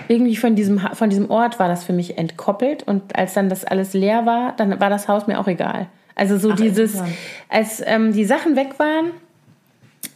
irgendwie 0.07 0.37
von 0.37 0.55
diesem 0.55 0.79
von 0.79 1.09
diesem 1.09 1.29
Ort 1.29 1.59
war 1.59 1.67
das 1.67 1.83
für 1.83 1.93
mich 1.93 2.17
entkoppelt 2.17 2.81
und 2.83 3.15
als 3.15 3.33
dann 3.33 3.49
das 3.49 3.65
alles 3.65 3.93
leer 3.93 4.25
war, 4.25 4.53
dann 4.55 4.79
war 4.79 4.89
das 4.89 5.07
Haus 5.07 5.27
mir 5.27 5.39
auch 5.39 5.47
egal. 5.47 5.87
Also 6.15 6.37
so 6.37 6.51
Ach, 6.51 6.55
dieses, 6.55 7.03
als 7.49 7.81
ähm, 7.85 8.13
die 8.13 8.25
Sachen 8.25 8.55
weg 8.55 8.79
waren, 8.79 9.11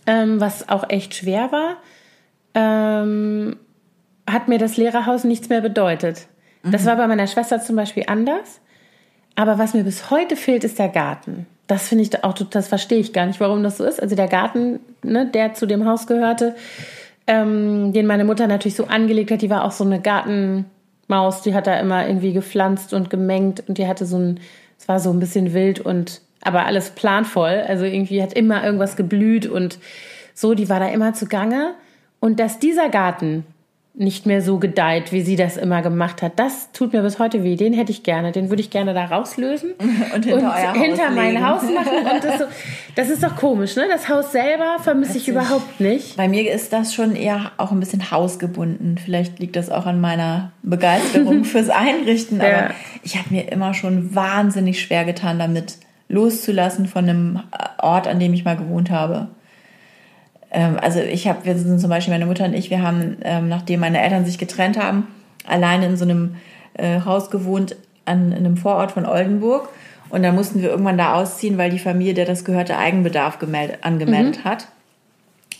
ähm, 0.05 0.39
was 0.39 0.69
auch 0.69 0.89
echt 0.89 1.13
schwer 1.13 1.51
war, 1.51 1.75
ähm, 2.55 3.57
hat 4.25 4.47
mir 4.47 4.59
das 4.59 4.77
Lehrerhaus 4.77 5.25
nichts 5.25 5.49
mehr 5.49 5.61
bedeutet. 5.61 6.27
Mhm. 6.63 6.71
Das 6.71 6.85
war 6.85 6.95
bei 6.95 7.07
meiner 7.07 7.27
Schwester 7.27 7.59
zum 7.59 7.75
Beispiel 7.75 8.05
anders. 8.07 8.61
Aber 9.37 9.59
was 9.59 9.75
mir 9.75 9.83
bis 9.83 10.09
heute 10.09 10.35
fehlt, 10.35 10.63
ist 10.63 10.79
der 10.79 10.89
Garten. 10.89 11.45
Das 11.67 11.87
finde 11.87 12.03
ich 12.03 12.23
auch, 12.23 12.33
das 12.33 12.67
verstehe 12.67 12.97
ich 12.97 13.13
gar 13.13 13.27
nicht, 13.27 13.39
warum 13.39 13.61
das 13.61 13.77
so 13.77 13.83
ist. 13.83 14.01
Also 14.01 14.15
der 14.15 14.27
Garten, 14.27 14.79
ne, 15.03 15.27
der 15.27 15.53
zu 15.53 15.67
dem 15.67 15.85
Haus 15.85 16.07
gehörte, 16.07 16.55
ähm, 17.27 17.93
den 17.93 18.07
meine 18.07 18.25
Mutter 18.25 18.47
natürlich 18.47 18.75
so 18.75 18.85
angelegt 18.85 19.29
hat, 19.29 19.43
die 19.43 19.51
war 19.51 19.63
auch 19.63 19.71
so 19.71 19.83
eine 19.83 20.01
Gartenmaus, 20.01 21.43
die 21.43 21.53
hat 21.53 21.67
da 21.67 21.79
immer 21.79 22.07
irgendwie 22.07 22.33
gepflanzt 22.33 22.93
und 22.93 23.11
gemengt 23.11 23.63
und 23.67 23.77
die 23.77 23.87
hatte 23.87 24.07
so 24.07 24.17
ein, 24.17 24.39
es 24.79 24.87
war 24.87 24.99
so 24.99 25.11
ein 25.11 25.19
bisschen 25.19 25.53
wild 25.53 25.79
und 25.81 26.21
aber 26.41 26.65
alles 26.65 26.89
planvoll. 26.89 27.63
Also 27.67 27.85
irgendwie 27.85 28.23
hat 28.23 28.33
immer 28.33 28.63
irgendwas 28.63 28.95
geblüht 28.95 29.45
und 29.45 29.77
so, 30.33 30.55
die 30.55 30.67
war 30.67 30.79
da 30.79 30.87
immer 30.87 31.13
zugange. 31.13 31.75
Und 32.19 32.39
dass 32.39 32.57
dieser 32.57 32.89
Garten 32.89 33.45
nicht 33.99 34.27
mehr 34.27 34.43
so 34.43 34.59
gedeiht, 34.59 35.11
wie 35.11 35.21
sie 35.21 35.35
das 35.35 35.57
immer 35.57 35.81
gemacht 35.81 36.21
hat. 36.21 36.33
Das 36.35 36.71
tut 36.71 36.93
mir 36.93 37.01
bis 37.01 37.17
heute 37.17 37.43
weh. 37.43 37.55
Den 37.55 37.73
hätte 37.73 37.91
ich 37.91 38.03
gerne. 38.03 38.31
Den 38.31 38.49
würde 38.49 38.61
ich 38.61 38.69
gerne 38.69 38.93
da 38.93 39.05
rauslösen 39.05 39.71
und 40.15 40.23
hinter, 40.23 40.73
und 40.73 40.81
hinter 40.81 41.09
mein 41.09 41.45
Haus 41.45 41.63
machen. 41.63 42.05
Und 42.13 42.23
das, 42.23 42.37
so, 42.37 42.45
das 42.95 43.09
ist 43.09 43.23
doch 43.23 43.35
komisch, 43.35 43.75
ne? 43.75 43.85
Das 43.89 44.07
Haus 44.07 44.31
selber 44.31 44.77
vermisse 44.83 45.17
ich 45.17 45.27
überhaupt 45.27 45.79
nicht. 45.79 46.15
Bei 46.15 46.27
mir 46.27 46.51
ist 46.51 46.73
das 46.73 46.93
schon 46.93 47.15
eher 47.15 47.51
auch 47.57 47.71
ein 47.71 47.79
bisschen 47.79 48.11
hausgebunden. 48.11 48.99
Vielleicht 49.03 49.39
liegt 49.39 49.55
das 49.55 49.71
auch 49.71 49.87
an 49.87 49.99
meiner 49.99 50.51
Begeisterung 50.61 51.43
fürs 51.43 51.69
Einrichten. 51.69 52.39
Aber 52.39 52.49
ja. 52.49 52.71
ich 53.01 53.17
habe 53.17 53.33
mir 53.33 53.51
immer 53.51 53.73
schon 53.73 54.13
wahnsinnig 54.13 54.79
schwer 54.79 55.05
getan, 55.05 55.39
damit 55.39 55.77
loszulassen 56.07 56.85
von 56.85 57.09
einem 57.09 57.39
Ort, 57.79 58.07
an 58.07 58.19
dem 58.19 58.33
ich 58.33 58.45
mal 58.45 58.57
gewohnt 58.57 58.91
habe. 58.91 59.29
Ähm, 60.57 60.77
also 60.81 60.99
ich 60.99 61.27
habe, 61.27 61.45
wir 61.45 61.55
sind 61.55 61.79
zum 61.79 61.91
Beispiel 61.91 62.13
meine 62.13 62.25
Mutter 62.25 62.45
und 62.45 62.53
ich, 62.53 62.71
wir 62.71 62.81
haben, 62.81 63.17
ähm, 63.21 63.47
nachdem 63.47 63.79
meine 63.79 64.01
Eltern 64.01 64.25
sich 64.25 64.39
getrennt 64.39 64.81
haben, 64.81 65.07
alleine 65.45 65.85
in 65.85 65.97
so 65.97 66.03
einem 66.03 66.35
äh, 66.73 67.01
Haus 67.01 67.29
gewohnt 67.29 67.75
an 68.05 68.31
in 68.31 68.39
einem 68.39 68.57
Vorort 68.57 68.91
von 68.91 69.05
Oldenburg. 69.05 69.69
Und 70.09 70.23
dann 70.23 70.33
mussten 70.33 70.61
wir 70.61 70.69
irgendwann 70.69 70.97
da 70.97 71.13
ausziehen, 71.13 71.59
weil 71.59 71.69
die 71.69 71.79
Familie, 71.79 72.15
der 72.15 72.25
das 72.25 72.43
gehörte, 72.43 72.77
Eigenbedarf 72.77 73.37
gemeldet, 73.37 73.79
angemeldet 73.81 74.39
mhm. 74.39 74.49
hat. 74.49 74.67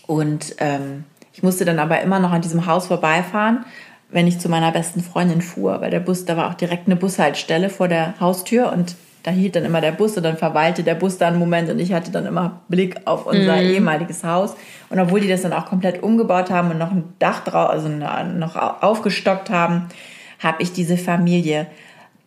Und 0.06 0.56
ähm, 0.58 1.04
ich 1.32 1.44
musste 1.44 1.64
dann 1.64 1.78
aber 1.78 2.00
immer 2.00 2.18
noch 2.18 2.32
an 2.32 2.40
diesem 2.40 2.66
Haus 2.66 2.88
vorbeifahren, 2.88 3.64
wenn 4.10 4.26
ich 4.26 4.40
zu 4.40 4.48
meiner 4.48 4.72
besten 4.72 5.02
Freundin 5.02 5.42
fuhr, 5.42 5.80
weil 5.80 5.90
der 5.90 6.00
Bus, 6.00 6.24
da 6.24 6.36
war 6.36 6.50
auch 6.50 6.54
direkt 6.54 6.86
eine 6.86 6.96
Bushaltestelle 6.96 7.68
vor 7.68 7.86
der 7.86 8.18
Haustür 8.18 8.72
und 8.72 8.96
da 9.22 9.30
hielt 9.30 9.56
dann 9.56 9.64
immer 9.64 9.80
der 9.80 9.92
Bus 9.92 10.16
und 10.16 10.22
dann 10.22 10.36
verweilte 10.36 10.82
der 10.82 10.94
Bus 10.94 11.18
da 11.18 11.28
einen 11.28 11.38
Moment 11.38 11.68
und 11.70 11.78
ich 11.78 11.92
hatte 11.92 12.10
dann 12.10 12.26
immer 12.26 12.60
Blick 12.68 12.96
auf 13.04 13.26
unser 13.26 13.56
mhm. 13.56 13.70
ehemaliges 13.70 14.24
Haus. 14.24 14.54
Und 14.90 14.98
obwohl 15.00 15.20
die 15.20 15.28
das 15.28 15.42
dann 15.42 15.52
auch 15.52 15.66
komplett 15.66 16.02
umgebaut 16.02 16.50
haben 16.50 16.70
und 16.70 16.78
noch 16.78 16.90
ein 16.90 17.12
Dach 17.18 17.44
drauf, 17.44 17.70
also 17.70 17.88
noch 17.88 18.56
aufgestockt 18.56 19.50
haben, 19.50 19.88
habe 20.38 20.62
ich 20.62 20.72
diese 20.72 20.96
Familie 20.96 21.66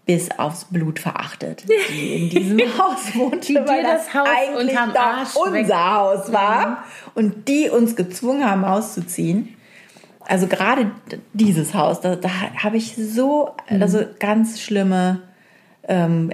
bis 0.06 0.30
aufs 0.38 0.66
Blut 0.66 1.00
verachtet, 1.00 1.64
die 1.90 2.16
in 2.16 2.30
diesem 2.30 2.60
Haus 2.78 3.16
wohnte, 3.16 3.48
die 3.48 3.56
weil 3.56 3.84
das, 3.84 4.06
das 4.06 4.14
Haus 4.14 4.28
eigentlich 4.28 4.76
doch 4.76 5.46
unser 5.46 5.54
weg. 5.54 5.74
Haus 5.74 6.34
war 6.34 6.68
mhm. 6.68 6.76
und 7.14 7.48
die 7.48 7.70
uns 7.70 7.96
gezwungen 7.96 8.50
haben 8.50 8.66
auszuziehen. 8.66 9.56
Also 10.28 10.48
gerade 10.48 10.92
dieses 11.34 11.74
Haus, 11.74 12.02
da, 12.02 12.16
da 12.16 12.30
habe 12.64 12.78
ich 12.78 12.96
so, 12.96 13.56
mhm. 13.70 13.82
also 13.82 14.04
ganz 14.20 14.60
schlimme 14.60 15.22
ähm, 15.88 16.32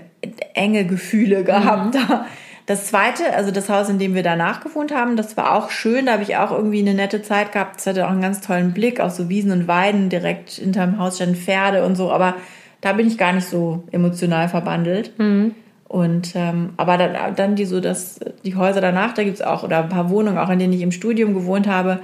enge 0.54 0.86
Gefühle 0.86 1.44
gehabt. 1.44 1.96
Mhm. 1.96 2.20
Das 2.68 2.88
zweite, 2.88 3.34
also 3.34 3.52
das 3.52 3.70
Haus, 3.70 3.88
in 3.88 3.98
dem 3.98 4.14
wir 4.14 4.24
danach 4.24 4.60
gewohnt 4.62 4.94
haben, 4.94 5.16
das 5.16 5.38
war 5.38 5.56
auch 5.56 5.70
schön. 5.70 6.08
Da 6.08 6.14
habe 6.14 6.24
ich 6.24 6.36
auch 6.36 6.52
irgendwie 6.52 6.80
eine 6.80 6.94
nette 6.94 7.22
Zeit 7.22 7.54
gehabt. 7.54 7.80
Es 7.80 7.88
hatte 7.88 8.06
auch 8.06 8.12
einen 8.12 8.22
ganz 8.22 8.42
tollen 8.42 8.74
Blick 8.74 9.00
auf 9.00 9.14
so 9.14 9.30
Wiesen 9.30 9.52
und 9.52 9.70
Weiden. 9.70 10.10
Direkt 10.10 10.50
hinterm 10.52 11.00
Haus 11.00 11.16
standen 11.16 11.38
Pferde 11.38 11.86
und 11.86 11.96
so. 11.96 12.12
Aber 12.12 12.36
da 12.82 12.92
bin 12.92 13.08
ich 13.08 13.18
gar 13.18 13.32
nicht 13.32 13.48
so 13.48 13.84
emotional 13.92 14.50
verbandelt. 14.50 15.18
Mhm. 15.18 15.56
Und 15.88 16.34
ähm, 16.36 16.74
aber 16.76 16.98
dann, 16.98 17.36
dann 17.36 17.56
die 17.56 17.64
so 17.64 17.80
das 17.80 18.20
die 18.44 18.56
Häuser 18.56 18.82
danach, 18.82 19.14
da 19.14 19.24
gibt 19.24 19.38
es 19.38 19.42
auch 19.42 19.64
oder 19.64 19.84
ein 19.84 19.90
paar 19.90 20.10
Wohnungen, 20.10 20.38
auch 20.38 20.50
in 20.50 20.60
denen 20.60 20.74
ich 20.74 20.82
im 20.82 20.92
Studium 20.92 21.34
gewohnt 21.34 21.68
habe, 21.68 22.00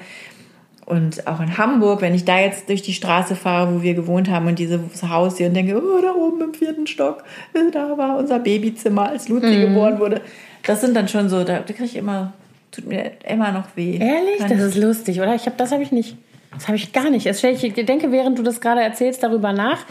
und 0.86 1.28
auch 1.28 1.40
in 1.40 1.58
Hamburg, 1.58 2.02
wenn 2.02 2.14
ich 2.14 2.26
da 2.26 2.40
jetzt 2.40 2.68
durch 2.68 2.82
die 2.82 2.94
Straße 2.94 3.36
fahre, 3.36 3.74
wo 3.74 3.82
wir 3.82 3.94
gewohnt 3.94 4.30
haben 4.30 4.48
und 4.48 4.60
dieses 4.60 4.82
Haus 5.08 5.38
sehe 5.38 5.48
und 5.48 5.54
denke, 5.54 5.78
oh, 5.78 6.02
da 6.02 6.14
oben 6.14 6.42
im 6.42 6.54
vierten 6.54 6.88
Stock, 6.88 7.24
äh, 7.54 7.72
da 7.72 7.98
war 7.98 8.18
unser 8.18 8.40
Babyzimmer, 8.40 9.10
als 9.10 9.30
Luzi 9.30 9.48
mhm. 9.48 9.62
geboren 9.62 10.00
wurde. 10.00 10.22
Das 10.66 10.82
sind 10.82 10.96
dann 10.96 11.08
schon 11.08 11.30
so, 11.30 11.44
da, 11.44 11.60
da 11.60 11.74
kriege 11.74 11.86
ich 11.86 11.96
immer, 11.96 12.34
tut 12.72 12.88
mir 12.88 13.12
immer 13.28 13.52
noch 13.52 13.66
weh. 13.76 13.98
Ehrlich? 13.98 14.40
Kann 14.40 14.50
das 14.50 14.60
ist 14.60 14.76
lustig, 14.76 15.22
oder? 15.22 15.36
Ich 15.36 15.46
habe 15.46 15.56
das 15.58 15.72
habe 15.72 15.84
ich 15.84 15.92
nicht. 15.92 16.18
Das 16.54 16.68
habe 16.68 16.76
ich 16.76 16.94
gar 16.94 17.10
nicht. 17.10 17.26
Ich 17.26 17.74
denke, 17.74 18.12
während 18.12 18.38
du 18.38 18.44
das 18.44 18.62
gerade 18.62 18.82
erzählst, 18.82 19.24
darüber 19.24 19.54
nach. 19.54 19.86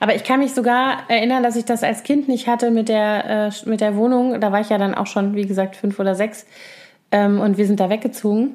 Aber 0.00 0.14
ich 0.14 0.24
kann 0.24 0.40
mich 0.40 0.54
sogar 0.54 1.00
erinnern, 1.08 1.42
dass 1.42 1.56
ich 1.56 1.66
das 1.66 1.82
als 1.82 2.04
Kind 2.04 2.26
nicht 2.26 2.46
hatte 2.46 2.70
mit 2.70 2.88
der, 2.88 3.50
äh, 3.64 3.68
mit 3.68 3.82
der 3.82 3.96
Wohnung. 3.96 4.40
Da 4.40 4.50
war 4.50 4.60
ich 4.60 4.70
ja 4.70 4.78
dann 4.78 4.94
auch 4.94 5.06
schon, 5.06 5.34
wie 5.34 5.46
gesagt, 5.46 5.76
fünf 5.76 5.98
oder 5.98 6.14
sechs. 6.14 6.46
Ähm, 7.10 7.38
und 7.38 7.58
wir 7.58 7.66
sind 7.66 7.80
da 7.80 7.90
weggezogen 7.90 8.54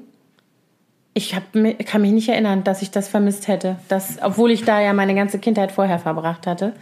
ich 1.13 1.35
hab, 1.35 1.43
kann 1.85 2.01
mich 2.01 2.11
nicht 2.11 2.29
erinnern, 2.29 2.63
dass 2.63 2.81
ich 2.81 2.91
das 2.91 3.07
vermisst 3.07 3.47
hätte. 3.47 3.77
Das, 3.87 4.19
obwohl 4.21 4.51
ich 4.51 4.63
da 4.63 4.79
ja 4.79 4.93
meine 4.93 5.15
ganze 5.15 5.39
Kindheit 5.39 5.71
vorher 5.71 5.99
verbracht 5.99 6.47
hatte. 6.47 6.73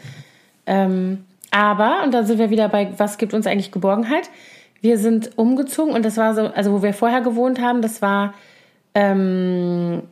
Ähm, 0.66 1.26
aber, 1.52 2.04
und 2.04 2.14
da 2.14 2.24
sind 2.24 2.38
wir 2.38 2.52
wieder 2.52 2.70
bei, 2.70 2.92
was 2.98 3.18
gibt 3.18 3.34
uns 3.34 3.48
eigentlich 3.48 3.72
Geborgenheit? 3.72 4.30
Wir 4.82 4.98
sind 4.98 5.38
umgezogen 5.38 5.94
und 5.94 6.06
das 6.06 6.18
war 6.18 6.36
so, 6.36 6.42
also 6.42 6.74
wo 6.74 6.84
wir 6.84 6.94
vorher 6.94 7.22
gewohnt 7.22 7.60
haben, 7.60 7.82
das 7.82 8.02
war, 8.02 8.34
ähm, 8.94 10.04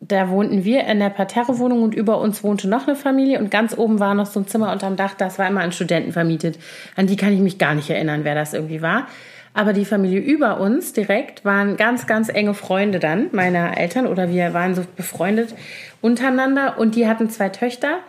da 0.00 0.30
wohnten 0.30 0.64
wir 0.64 0.86
in 0.86 1.00
der 1.00 1.10
Parterre-Wohnung 1.10 1.82
und 1.82 1.94
über 1.94 2.20
uns 2.20 2.44
wohnte 2.44 2.68
noch 2.68 2.86
eine 2.86 2.96
Familie 2.96 3.40
und 3.40 3.50
ganz 3.50 3.76
oben 3.76 3.98
war 3.98 4.14
noch 4.14 4.26
so 4.26 4.40
ein 4.40 4.46
Zimmer 4.46 4.72
unterm 4.72 4.96
Dach, 4.96 5.14
das 5.14 5.38
war 5.38 5.48
immer 5.48 5.62
an 5.62 5.72
Studenten 5.72 6.12
vermietet. 6.12 6.58
An 6.94 7.08
die 7.08 7.16
kann 7.16 7.32
ich 7.32 7.40
mich 7.40 7.58
gar 7.58 7.74
nicht 7.74 7.90
erinnern, 7.90 8.20
wer 8.22 8.34
das 8.34 8.54
irgendwie 8.54 8.80
war. 8.80 9.08
Aber 9.56 9.72
die 9.72 9.86
Familie 9.86 10.20
über 10.20 10.60
uns 10.60 10.92
direkt 10.92 11.42
waren 11.42 11.78
ganz, 11.78 12.06
ganz 12.06 12.28
enge 12.28 12.52
Freunde 12.52 12.98
dann 12.98 13.28
meiner 13.32 13.78
Eltern 13.78 14.06
oder 14.06 14.28
wir 14.28 14.52
waren 14.52 14.74
so 14.74 14.82
befreundet 14.96 15.54
untereinander 16.02 16.78
und 16.78 16.94
die 16.94 17.08
hatten 17.08 17.30
zwei 17.30 17.48
Töchter. 17.48 18.00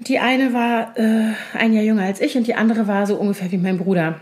Die 0.00 0.18
eine 0.18 0.52
war 0.52 0.98
äh, 0.98 1.32
ein 1.56 1.72
Jahr 1.72 1.84
jünger 1.84 2.02
als 2.02 2.20
ich 2.20 2.36
und 2.36 2.48
die 2.48 2.56
andere 2.56 2.88
war 2.88 3.06
so 3.06 3.14
ungefähr 3.14 3.52
wie 3.52 3.56
mein 3.56 3.78
Bruder. 3.78 4.16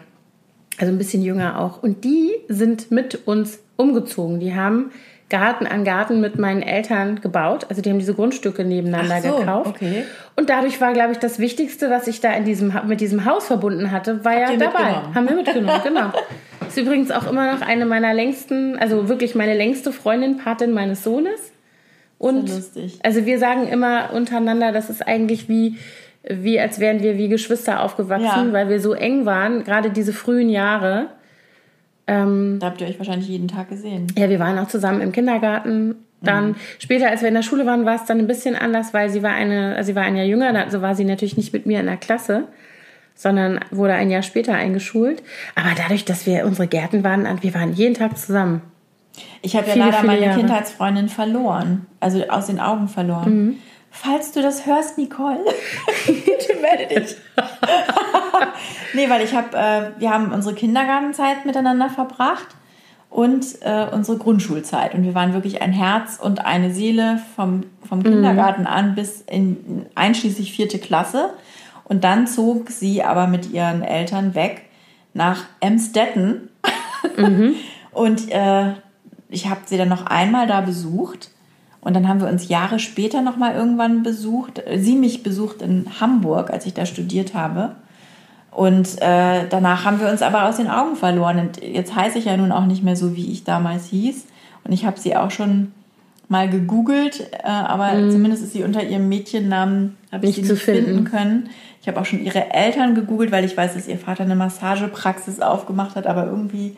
Also 0.77 0.93
ein 0.93 0.99
bisschen 0.99 1.23
jünger 1.23 1.59
auch. 1.59 1.83
Und 1.83 2.05
die 2.05 2.33
sind 2.49 2.91
mit 2.91 3.27
uns 3.27 3.61
umgezogen. 3.77 4.41
Die 4.41 4.55
haben 4.55 4.91
Garten 5.31 5.67
an 5.67 5.85
Garten 5.85 6.21
mit 6.21 6.39
meinen 6.39 6.61
Eltern 6.61 7.21
gebaut. 7.21 7.67
Also 7.71 7.81
die 7.81 7.89
haben 7.89 8.01
diese 8.01 8.15
Grundstücke 8.15 8.65
nebeneinander 8.65 9.31
so, 9.31 9.37
gekauft. 9.37 9.69
Okay. 9.69 10.05
Und 10.37 10.51
dadurch 10.51 10.81
war, 10.81 10.93
glaube 10.93 11.13
ich, 11.13 11.19
das 11.19 11.39
Wichtigste, 11.39 11.89
was 11.89 12.09
ich 12.09 12.21
da 12.21 12.33
in 12.35 12.45
diesem, 12.45 12.75
mit 12.87 13.01
diesem 13.01 13.25
Haus 13.25 13.47
verbunden 13.47 13.93
hatte, 13.93 14.25
war 14.25 14.35
Habt 14.35 14.51
ja 14.51 14.57
dabei. 14.59 14.95
Haben 15.15 15.29
wir 15.29 15.37
mitgenommen, 15.37 15.81
genau. 15.83 16.13
Ist 16.69 16.77
übrigens 16.77 17.11
auch 17.11 17.29
immer 17.29 17.53
noch 17.53 17.63
eine 17.63 17.87
meiner 17.87 18.13
längsten, 18.13 18.77
also 18.79 19.09
wirklich 19.09 19.35
meine 19.35 19.57
längste 19.57 19.93
Freundin, 19.93 20.37
Patin 20.37 20.73
meines 20.73 21.03
Sohnes. 21.03 21.53
Und 22.19 22.49
lustig. 22.49 23.01
also 23.03 23.25
wir 23.25 23.39
sagen 23.39 23.67
immer 23.67 24.11
untereinander, 24.13 24.73
das 24.73 24.91
ist 24.91 25.07
eigentlich 25.07 25.49
wie, 25.49 25.79
wie 26.29 26.61
als 26.61 26.79
wären 26.79 27.03
wir 27.03 27.17
wie 27.17 27.29
Geschwister 27.29 27.83
aufgewachsen, 27.83 28.49
ja. 28.49 28.53
weil 28.53 28.69
wir 28.69 28.79
so 28.79 28.93
eng 28.93 29.25
waren, 29.25 29.65
gerade 29.65 29.91
diese 29.91 30.13
frühen 30.13 30.51
Jahre. 30.51 31.07
Ähm, 32.11 32.59
da 32.59 32.67
habt 32.67 32.81
ihr 32.81 32.89
euch 32.89 32.99
wahrscheinlich 32.99 33.29
jeden 33.29 33.47
Tag 33.47 33.69
gesehen. 33.69 34.09
Ja, 34.19 34.29
wir 34.29 34.41
waren 34.41 34.59
auch 34.59 34.67
zusammen 34.67 35.01
im 35.01 35.13
Kindergarten. 35.13 35.95
Dann 36.21 36.49
mhm. 36.49 36.57
später, 36.81 37.09
als 37.09 37.21
wir 37.21 37.29
in 37.29 37.35
der 37.35 37.43
Schule 37.43 37.67
waren, 37.67 37.87
war 37.87 37.95
es 37.95 38.05
dann 38.05 38.19
ein 38.19 38.27
bisschen 38.27 38.57
anders, 38.57 38.93
weil 38.93 39.11
sie 39.11 39.23
war 39.23 39.31
eine, 39.31 39.77
also 39.77 39.93
sie 39.93 39.95
war 39.95 40.03
ein 40.03 40.17
Jahr 40.17 40.27
jünger, 40.27 40.53
also 40.59 40.83
war 40.83 40.97
sie 40.97 41.05
natürlich 41.05 41.37
nicht 41.37 41.53
mit 41.53 41.67
mir 41.67 41.79
in 41.79 41.87
der 41.87 41.97
Klasse, 41.97 42.49
sondern 43.15 43.61
wurde 43.71 43.95
ein 43.95 44.11
Jahr 44.11 44.23
später 44.23 44.55
eingeschult. 44.55 45.23
Aber 45.55 45.69
dadurch, 45.77 46.05
dass 46.05 46.27
wir 46.27 46.45
unsere 46.47 46.67
Gärten 46.67 47.05
waren, 47.05 47.27
wir 47.43 47.55
waren 47.55 47.73
jeden 47.75 47.95
Tag 47.95 48.19
zusammen. 48.19 48.61
Ich 49.41 49.55
habe 49.55 49.69
ja 49.69 49.77
leider 49.77 50.03
meine 50.03 50.25
Jahre. 50.25 50.41
Kindheitsfreundin 50.41 51.09
verloren, 51.09 51.87
also 52.01 52.27
aus 52.29 52.47
den 52.47 52.59
Augen 52.59 52.89
verloren. 52.89 53.45
Mhm. 53.45 53.59
Falls 53.93 54.33
du 54.33 54.43
das 54.43 54.67
hörst, 54.67 54.99
Nicole, 54.99 55.39
bitte 56.07 56.57
melde 56.61 57.01
dich. 57.01 57.17
nee, 58.95 59.09
weil 59.09 59.23
ich 59.23 59.35
habe, 59.35 59.57
äh, 59.57 60.01
wir 60.01 60.11
haben 60.11 60.33
unsere 60.33 60.55
Kindergartenzeit 60.55 61.47
miteinander 61.47 61.89
verbracht 61.89 62.49
und 63.11 63.45
äh, 63.63 63.87
unsere 63.93 64.19
Grundschulzeit. 64.19 64.95
Und 64.95 65.03
wir 65.03 65.15
waren 65.15 65.35
wirklich 65.35 65.61
ein 65.63 65.73
Herz 65.73 66.19
und 66.21 66.45
eine 66.45 66.73
Seele 66.73 67.21
vom, 67.35 67.65
vom 67.87 68.03
Kindergarten 68.03 68.63
mhm. 68.63 68.69
an 68.69 68.95
bis 68.95 69.21
in 69.23 69.87
einschließlich 69.97 70.53
vierte 70.53 70.79
Klasse. 70.79 71.31
Und 71.85 72.05
dann 72.05 72.29
zog 72.29 72.71
sie 72.71 73.03
aber 73.03 73.27
mit 73.27 73.51
ihren 73.51 73.83
Eltern 73.83 74.37
weg 74.37 74.63
nach 75.13 75.43
Emstetten. 75.59 76.51
Mhm. 77.17 77.57
und 77.91 78.31
äh, 78.31 78.75
ich 79.29 79.49
habe 79.49 79.63
sie 79.67 79.77
dann 79.77 79.89
noch 79.89 80.07
einmal 80.07 80.47
da 80.47 80.61
besucht. 80.61 81.31
Und 81.81 81.95
dann 81.95 82.07
haben 82.07 82.21
wir 82.21 82.29
uns 82.29 82.49
Jahre 82.49 82.79
später 82.79 83.23
noch 83.23 83.37
mal 83.37 83.55
irgendwann 83.55 84.03
besucht. 84.03 84.63
Sie 84.77 84.97
mich 84.97 85.23
besucht 85.23 85.63
in 85.63 85.87
Hamburg, 85.99 86.51
als 86.51 86.67
ich 86.67 86.75
da 86.75 86.87
studiert 86.87 87.35
habe. 87.35 87.77
Und 88.51 89.01
äh, 89.01 89.47
danach 89.49 89.85
haben 89.85 90.01
wir 90.01 90.09
uns 90.09 90.23
aber 90.23 90.49
aus 90.49 90.57
den 90.57 90.69
Augen 90.69 90.97
verloren. 90.97 91.39
Und 91.39 91.63
jetzt 91.63 91.95
heiße 91.95 92.19
ich 92.19 92.25
ja 92.25 92.37
nun 92.37 92.53
auch 92.53 92.67
nicht 92.67 92.83
mehr 92.83 92.97
so, 92.97 93.17
wie 93.17 93.31
ich 93.31 93.45
damals 93.45 93.87
hieß. 93.87 94.27
Und 94.65 94.73
ich 94.73 94.85
habe 94.85 94.99
sie 94.99 95.17
auch 95.17 95.31
schon 95.31 95.73
mal 96.29 96.49
gegoogelt, 96.49 97.29
äh, 97.33 97.49
aber 97.49 97.93
mm. 97.93 98.11
zumindest 98.11 98.45
ist 98.45 98.53
sie 98.53 98.63
unter 98.63 98.85
ihrem 98.85 99.09
Mädchennamen 99.09 99.97
habe 100.13 100.27
ich 100.27 100.37
sie 100.37 100.43
nicht 100.43 100.63
finden. 100.63 100.85
finden 100.85 101.05
können. 101.05 101.51
Ich 101.83 101.89
habe 101.89 102.01
auch 102.01 102.05
schon 102.05 102.23
ihre 102.23 102.53
Eltern 102.53 102.95
gegoogelt, 102.95 103.33
weil 103.33 103.45
ich 103.45 103.57
weiß, 103.57 103.75
dass 103.75 103.89
ihr 103.89 103.99
Vater 103.99 104.25
eine 104.25 104.37
Massagepraxis 104.37 105.41
aufgemacht 105.41 105.97
hat, 105.97 106.07
aber 106.07 106.27
irgendwie 106.27 106.77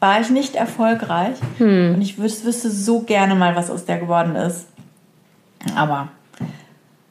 war 0.00 0.20
ich 0.20 0.30
nicht 0.30 0.54
erfolgreich. 0.54 1.36
Hm. 1.58 1.94
Und 1.94 2.02
ich 2.02 2.18
wüsste 2.18 2.70
so 2.70 3.00
gerne 3.00 3.34
mal, 3.34 3.56
was 3.56 3.70
aus 3.70 3.84
der 3.84 3.98
geworden 3.98 4.36
ist. 4.36 4.66
Aber 5.76 6.08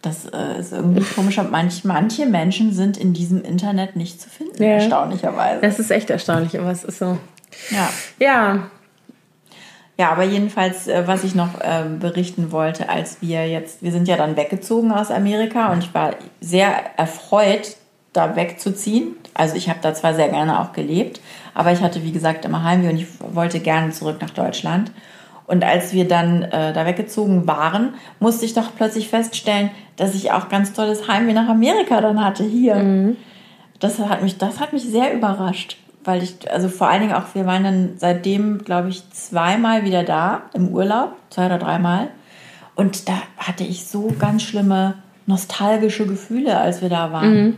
das 0.04 0.26
äh, 0.26 0.60
ist 0.60 0.74
irgendwie 0.74 1.02
komisch. 1.02 1.38
Manch, 1.50 1.86
manche 1.86 2.26
Menschen 2.26 2.74
sind 2.74 2.98
in 2.98 3.14
diesem 3.14 3.42
Internet 3.42 3.96
nicht 3.96 4.22
zu 4.22 4.30
finden, 4.30 4.62
ja. 4.62 4.72
erstaunlicherweise. 4.72 5.62
Das 5.62 5.80
ist 5.80 5.90
echt 5.92 6.10
erstaunlich, 6.10 6.60
aber 6.60 6.70
es 6.70 6.84
ist 6.84 7.00
so. 7.00 7.18
Ja. 7.72 7.90
Ja. 8.20 8.64
Ja, 9.98 10.12
aber 10.12 10.24
jedenfalls, 10.24 10.88
äh, 10.88 11.04
was 11.08 11.24
ich 11.24 11.36
noch 11.36 11.62
äh, 11.62 11.86
berichten 12.00 12.52
wollte, 12.52 12.90
als 12.90 13.22
wir 13.22 13.48
jetzt, 13.48 13.82
wir 13.82 13.92
sind 13.92 14.08
ja 14.08 14.18
dann 14.18 14.36
weggezogen 14.36 14.92
aus 14.92 15.10
Amerika 15.10 15.72
und 15.72 15.84
ich 15.84 15.94
war 15.94 16.16
sehr 16.42 16.98
erfreut, 16.98 17.78
da 18.12 18.36
wegzuziehen. 18.36 19.16
Also 19.34 19.56
ich 19.56 19.70
habe 19.70 19.80
da 19.82 19.94
zwar 19.94 20.16
sehr 20.16 20.30
gerne 20.30 20.60
auch 20.60 20.74
gelebt, 20.74 21.22
aber 21.54 21.72
ich 21.72 21.82
hatte, 21.82 22.04
wie 22.04 22.12
gesagt, 22.12 22.44
immer 22.44 22.64
Heimweh 22.64 22.90
und 22.90 22.98
ich 22.98 23.08
wollte 23.20 23.60
gerne 23.60 23.92
zurück 23.92 24.18
nach 24.20 24.32
Deutschland. 24.32 24.92
Und 25.46 25.64
als 25.64 25.94
wir 25.94 26.08
dann 26.08 26.44
äh, 26.44 26.74
da 26.74 26.86
weggezogen 26.86 27.48
waren, 27.48 27.96
musste 28.20 28.46
ich 28.46 28.54
doch 28.54 28.76
plötzlich 28.76 29.10
feststellen, 29.10 29.72
dass 29.98 30.16
ich 30.16 30.32
auch 30.32 30.50
ganz 30.50 30.74
tolles 30.74 31.08
Heimweh 31.08 31.34
nach 31.34 31.50
Amerika 31.50 32.02
dann 32.02 32.24
hatte 32.24 32.44
hier. 32.44 32.76
Mhm. 32.76 33.18
Das 33.80 34.00
hat 34.00 34.22
mich, 34.22 34.38
das 34.38 34.60
hat 34.60 34.72
mich 34.72 34.84
sehr 34.84 35.14
überrascht, 35.14 35.78
weil 36.06 36.24
ich, 36.24 36.50
also 36.52 36.70
vor 36.70 36.88
allen 36.88 37.02
Dingen 37.02 37.14
auch, 37.14 37.36
wir 37.36 37.46
waren 37.46 37.64
dann 37.64 37.90
seitdem, 37.98 38.60
glaube 38.60 38.90
ich, 38.90 39.10
zweimal 39.12 39.84
wieder 39.84 40.04
da 40.04 40.44
im 40.54 40.70
Urlaub, 40.70 41.16
zwei 41.30 41.48
oder 41.48 41.60
dreimal. 41.60 42.08
Und 42.76 43.10
da 43.10 43.14
hatte 43.38 43.64
ich 43.64 43.86
so 43.86 44.14
ganz 44.18 44.44
schlimme 44.44 44.96
nostalgische 45.26 46.08
Gefühle, 46.08 46.58
als 46.58 46.82
wir 46.82 46.90
da 46.90 47.12
waren. 47.12 47.44
Mhm 47.44 47.58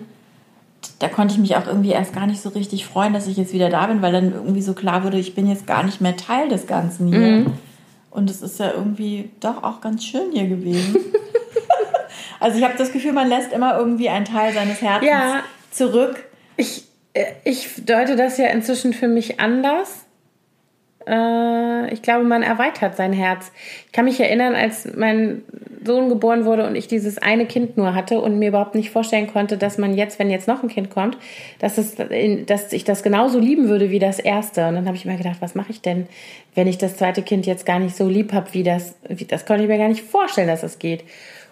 da 0.99 1.07
konnte 1.07 1.33
ich 1.33 1.39
mich 1.39 1.55
auch 1.55 1.67
irgendwie 1.67 1.91
erst 1.91 2.13
gar 2.13 2.27
nicht 2.27 2.41
so 2.41 2.49
richtig 2.49 2.85
freuen, 2.85 3.13
dass 3.13 3.27
ich 3.27 3.37
jetzt 3.37 3.53
wieder 3.53 3.69
da 3.69 3.87
bin, 3.87 4.01
weil 4.01 4.11
dann 4.11 4.33
irgendwie 4.33 4.61
so 4.61 4.73
klar 4.73 5.03
wurde, 5.03 5.17
ich 5.17 5.35
bin 5.35 5.47
jetzt 5.47 5.67
gar 5.67 5.83
nicht 5.83 6.01
mehr 6.01 6.15
Teil 6.15 6.49
des 6.49 6.67
Ganzen 6.67 7.07
hier. 7.07 7.19
Mhm. 7.19 7.53
Und 8.15 8.29
es 8.29 8.41
ist 8.41 8.59
ja 8.59 8.71
irgendwie 8.71 9.29
doch 9.41 9.63
auch 9.63 9.81
ganz 9.81 10.05
schön 10.05 10.31
hier 10.31 10.47
gewesen. 10.47 10.95
also 12.39 12.57
ich 12.57 12.63
habe 12.63 12.75
das 12.77 12.91
Gefühl, 12.93 13.11
man 13.11 13.27
lässt 13.27 13.51
immer 13.51 13.77
irgendwie 13.77 14.07
einen 14.07 14.25
Teil 14.25 14.53
seines 14.53 14.81
Herzens 14.81 15.09
ja, 15.09 15.43
zurück. 15.69 16.23
Ich, 16.55 16.85
äh, 17.13 17.25
ich 17.43 17.85
deute 17.85 18.15
das 18.15 18.37
ja 18.37 18.47
inzwischen 18.47 18.93
für 18.93 19.09
mich 19.09 19.39
anders 19.41 20.04
äh, 21.07 21.93
ich 21.93 22.01
glaube, 22.01 22.23
man 22.25 22.43
erweitert 22.43 22.95
sein 22.95 23.13
Herz. 23.13 23.51
Ich 23.85 23.91
kann 23.91 24.05
mich 24.05 24.19
erinnern, 24.19 24.55
als 24.55 24.87
mein 24.95 25.43
Sohn 25.85 26.09
geboren 26.09 26.45
wurde 26.45 26.65
und 26.65 26.75
ich 26.75 26.87
dieses 26.87 27.17
eine 27.17 27.45
Kind 27.45 27.77
nur 27.77 27.93
hatte 27.93 28.19
und 28.19 28.39
mir 28.39 28.49
überhaupt 28.49 28.75
nicht 28.75 28.89
vorstellen 28.89 29.27
konnte, 29.27 29.57
dass 29.57 29.77
man 29.77 29.93
jetzt, 29.93 30.17
wenn 30.19 30.29
jetzt 30.29 30.47
noch 30.47 30.63
ein 30.63 30.69
Kind 30.69 30.89
kommt, 30.89 31.17
dass, 31.59 31.77
es, 31.77 31.95
dass 32.45 32.73
ich 32.73 32.83
das 32.83 33.03
genauso 33.03 33.39
lieben 33.39 33.69
würde 33.69 33.91
wie 33.91 33.99
das 33.99 34.19
erste. 34.19 34.67
Und 34.67 34.75
dann 34.75 34.87
habe 34.87 34.97
ich 34.97 35.05
mir 35.05 35.17
gedacht, 35.17 35.37
was 35.41 35.55
mache 35.55 35.71
ich 35.71 35.81
denn, 35.81 36.07
wenn 36.55 36.67
ich 36.67 36.77
das 36.77 36.97
zweite 36.97 37.21
Kind 37.21 37.45
jetzt 37.45 37.65
gar 37.65 37.79
nicht 37.79 37.95
so 37.95 38.07
lieb 38.07 38.33
habe, 38.33 38.53
wie 38.53 38.63
das, 38.63 38.95
wie, 39.07 39.25
das 39.25 39.45
konnte 39.45 39.63
ich 39.63 39.69
mir 39.69 39.77
gar 39.77 39.89
nicht 39.89 40.03
vorstellen, 40.03 40.47
dass 40.47 40.61
das 40.61 40.79
geht. 40.79 41.03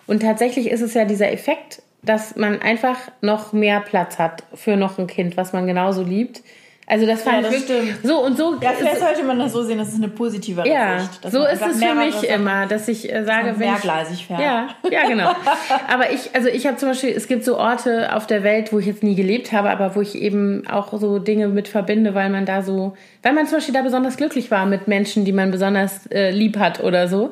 Und 0.07 0.21
tatsächlich 0.21 0.69
ist 0.69 0.81
es 0.81 0.93
ja 0.93 1.05
dieser 1.05 1.31
Effekt, 1.31 1.81
dass 2.01 2.35
man 2.35 2.61
einfach 2.61 2.97
noch 3.21 3.53
mehr 3.53 3.79
Platz 3.79 4.19
hat 4.19 4.43
für 4.53 4.75
noch 4.75 4.97
ein 4.97 5.07
Kind, 5.07 5.37
was 5.37 5.53
man 5.53 5.67
genauso 5.67 6.03
liebt 6.03 6.41
also 6.85 7.05
das 7.05 7.21
fand 7.21 7.43
ja, 7.43 7.49
das 7.49 7.53
ich 7.53 7.69
wirklich 7.69 7.95
so 8.03 8.25
und 8.25 8.37
so. 8.37 8.57
Ja, 8.61 8.71
vielleicht 8.77 8.99
sollte 8.99 9.23
man 9.23 9.39
das 9.39 9.53
so 9.53 9.63
sehen, 9.63 9.77
das 9.77 9.89
ist 9.89 9.95
eine 9.95 10.09
positive 10.09 10.67
ja, 10.67 10.99
Sicht. 10.99 11.31
so 11.31 11.45
ist 11.45 11.65
es 11.65 11.81
für 11.81 11.95
mich 11.95 12.23
immer, 12.29 12.65
dass 12.65 12.87
ich 12.89 13.11
äh, 13.11 13.23
sage, 13.23 13.51
wenn 13.57 13.59
mehrgleisig 13.59 14.27
fährt. 14.27 14.41
Ja, 14.41 14.67
ja, 14.91 15.07
genau. 15.07 15.31
aber 15.87 16.11
ich, 16.11 16.35
also 16.35 16.49
ich 16.49 16.67
habe 16.67 16.75
zum 16.75 16.89
Beispiel, 16.89 17.11
es 17.11 17.27
gibt 17.27 17.45
so 17.45 17.57
Orte 17.57 18.13
auf 18.13 18.27
der 18.27 18.43
Welt, 18.43 18.73
wo 18.73 18.79
ich 18.79 18.85
jetzt 18.85 19.01
nie 19.01 19.15
gelebt 19.15 19.53
habe, 19.53 19.69
aber 19.69 19.95
wo 19.95 20.01
ich 20.01 20.15
eben 20.15 20.67
auch 20.67 20.91
so 20.99 21.19
Dinge 21.19 21.47
mit 21.47 21.69
verbinde, 21.69 22.15
weil 22.15 22.29
man 22.29 22.45
da 22.45 22.61
so, 22.61 22.97
weil 23.21 23.33
man 23.33 23.47
zum 23.47 23.57
Beispiel 23.57 23.73
da 23.73 23.81
besonders 23.81 24.17
glücklich 24.17 24.51
war 24.51 24.65
mit 24.65 24.87
Menschen, 24.89 25.23
die 25.23 25.31
man 25.31 25.51
besonders 25.51 26.07
äh, 26.07 26.31
lieb 26.31 26.57
hat 26.59 26.83
oder 26.83 27.07
so. 27.07 27.31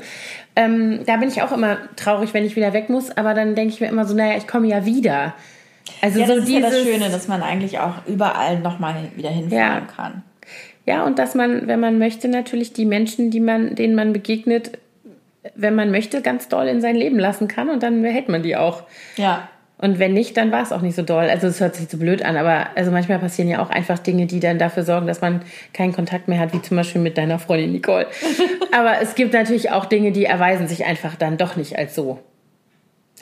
Ähm, 0.56 1.02
da 1.06 1.18
bin 1.18 1.30
ich 1.30 1.41
auch 1.41 1.52
immer 1.52 1.78
traurig, 1.97 2.34
wenn 2.34 2.45
ich 2.45 2.56
wieder 2.56 2.74
weg 2.74 2.89
muss, 2.89 3.16
aber 3.16 3.34
dann 3.34 3.56
denke 3.56 3.74
ich 3.74 3.82
mir 3.82 3.88
immer 3.88 4.06
so, 4.06 4.16
naja, 4.16 4.38
ich 4.38 4.47
komme 4.47 4.68
ja 4.68 4.86
wieder. 4.86 5.34
Also 6.02 6.20
ja, 6.20 6.28
so 6.28 6.34
das 6.34 6.44
ist 6.44 6.48
dieses, 6.48 6.64
ja 6.64 6.70
das 6.70 6.84
Schöne, 6.84 7.10
dass 7.10 7.28
man 7.28 7.44
eigentlich 7.44 7.80
auch 7.80 8.06
überall 8.08 8.60
nochmal 8.60 8.96
wieder 9.16 9.30
hinfahren 9.30 9.84
ja. 9.88 9.94
kann. 9.96 10.24
Ja, 10.86 11.06
und 11.06 11.20
dass 11.20 11.36
man, 11.36 11.68
wenn 11.68 11.80
man 11.80 12.00
möchte, 12.00 12.28
natürlich 12.28 12.74
die 12.74 12.86
Menschen, 12.86 13.30
die 13.30 13.40
man, 13.40 13.76
denen 13.76 13.96
man 13.96 14.14
begegnet, 14.14 14.78
wenn 15.56 15.76
man 15.76 15.92
möchte, 15.92 16.22
ganz 16.22 16.48
doll 16.48 16.68
in 16.68 16.82
sein 16.82 16.96
Leben 16.96 17.20
lassen 17.20 17.48
kann 17.48 17.70
und 17.70 17.84
dann 17.84 18.02
behält 18.02 18.30
man 18.30 18.44
die 18.44 18.56
auch. 18.56 18.84
Ja. 19.16 19.48
Und 19.78 19.98
wenn 19.98 20.14
nicht, 20.14 20.38
dann 20.38 20.52
war 20.52 20.62
es 20.62 20.72
auch 20.72 20.82
nicht 20.82 20.96
so 20.96 21.02
doll. 21.02 21.28
Also 21.28 21.48
es 21.48 21.60
hört 21.60 21.76
sich 21.76 21.90
so 21.90 21.98
blöd 21.98 22.24
an, 22.24 22.38
aber 22.38 22.68
also 22.76 22.92
manchmal 22.92 23.18
passieren 23.18 23.50
ja 23.50 23.64
auch 23.64 23.72
einfach 23.72 23.98
Dinge, 23.98 24.28
die 24.28 24.40
dann 24.40 24.60
dafür 24.60 24.84
sorgen, 24.84 25.08
dass 25.08 25.22
man 25.22 25.42
keinen 25.74 25.92
Kontakt 25.92 26.28
mehr 26.28 26.40
hat, 26.40 26.54
wie 26.54 26.62
zum 26.62 26.78
Beispiel 26.78 27.02
mit 27.02 27.18
deiner 27.18 27.40
Freundin 27.40 27.72
Nicole. 27.72 28.06
aber 28.72 29.02
es 29.02 29.16
gibt 29.16 29.34
natürlich 29.34 29.72
auch 29.72 29.86
Dinge, 29.86 30.12
die 30.12 30.26
erweisen 30.26 30.68
sich 30.68 30.86
einfach 30.86 31.16
dann 31.16 31.38
doch 31.38 31.56
nicht 31.56 31.80
als 31.80 31.96
so 31.96 32.20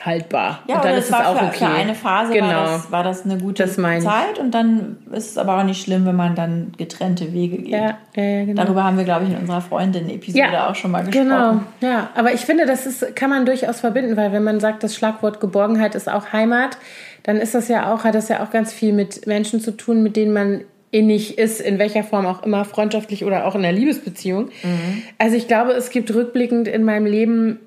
haltbar. 0.05 0.63
Ja, 0.67 0.77
und 0.77 0.85
dann 0.85 0.95
ist 0.95 1.09
es 1.09 1.13
auch 1.13 1.37
für, 1.37 1.45
okay. 1.45 1.57
Für 1.57 1.67
eine 1.67 1.95
Phase 1.95 2.33
genau. 2.33 2.47
war, 2.47 2.65
das, 2.65 2.91
war 2.91 3.03
das 3.03 3.25
eine 3.25 3.37
gute 3.37 3.63
das 3.63 3.75
Zeit 3.75 4.39
und 4.39 4.51
dann 4.51 4.97
ist 5.11 5.31
es 5.31 5.37
aber 5.37 5.57
auch 5.57 5.63
nicht 5.63 5.81
schlimm, 5.81 6.05
wenn 6.05 6.15
man 6.15 6.35
dann 6.35 6.73
getrennte 6.77 7.33
Wege 7.33 7.57
geht. 7.57 7.73
Ja, 7.73 7.97
ja, 8.15 8.45
genau. 8.45 8.63
Darüber 8.63 8.83
haben 8.83 8.97
wir, 8.97 9.03
glaube 9.03 9.25
ich, 9.25 9.31
in 9.31 9.37
unserer 9.37 9.61
Freundin-Episode 9.61 10.39
ja, 10.39 10.69
auch 10.69 10.75
schon 10.75 10.91
mal 10.91 11.03
gesprochen. 11.03 11.27
Genau, 11.29 11.61
ja. 11.81 12.09
Aber 12.15 12.33
ich 12.33 12.41
finde, 12.41 12.65
das 12.65 12.85
ist, 12.85 13.15
kann 13.15 13.29
man 13.29 13.45
durchaus 13.45 13.79
verbinden, 13.79 14.17
weil 14.17 14.31
wenn 14.31 14.43
man 14.43 14.59
sagt, 14.59 14.83
das 14.83 14.95
Schlagwort 14.95 15.39
Geborgenheit 15.39 15.95
ist 15.95 16.09
auch 16.09 16.31
Heimat, 16.33 16.77
dann 17.23 17.37
ist 17.37 17.55
das 17.55 17.67
ja 17.67 17.93
auch, 17.93 18.03
hat 18.03 18.15
das 18.15 18.29
ja 18.29 18.43
auch 18.43 18.51
ganz 18.51 18.73
viel 18.73 18.93
mit 18.93 19.27
Menschen 19.27 19.59
zu 19.59 19.71
tun, 19.71 20.01
mit 20.03 20.15
denen 20.15 20.33
man 20.33 20.61
innig 20.91 21.37
ist, 21.37 21.61
in 21.61 21.77
welcher 21.77 22.03
Form 22.03 22.25
auch 22.25 22.43
immer, 22.43 22.65
freundschaftlich 22.65 23.23
oder 23.23 23.45
auch 23.45 23.55
in 23.55 23.61
der 23.61 23.71
Liebesbeziehung. 23.71 24.45
Mhm. 24.45 25.03
Also 25.17 25.35
ich 25.35 25.47
glaube, 25.47 25.71
es 25.71 25.91
gibt 25.91 26.13
rückblickend 26.13 26.67
in 26.67 26.83
meinem 26.83 27.05
Leben 27.05 27.59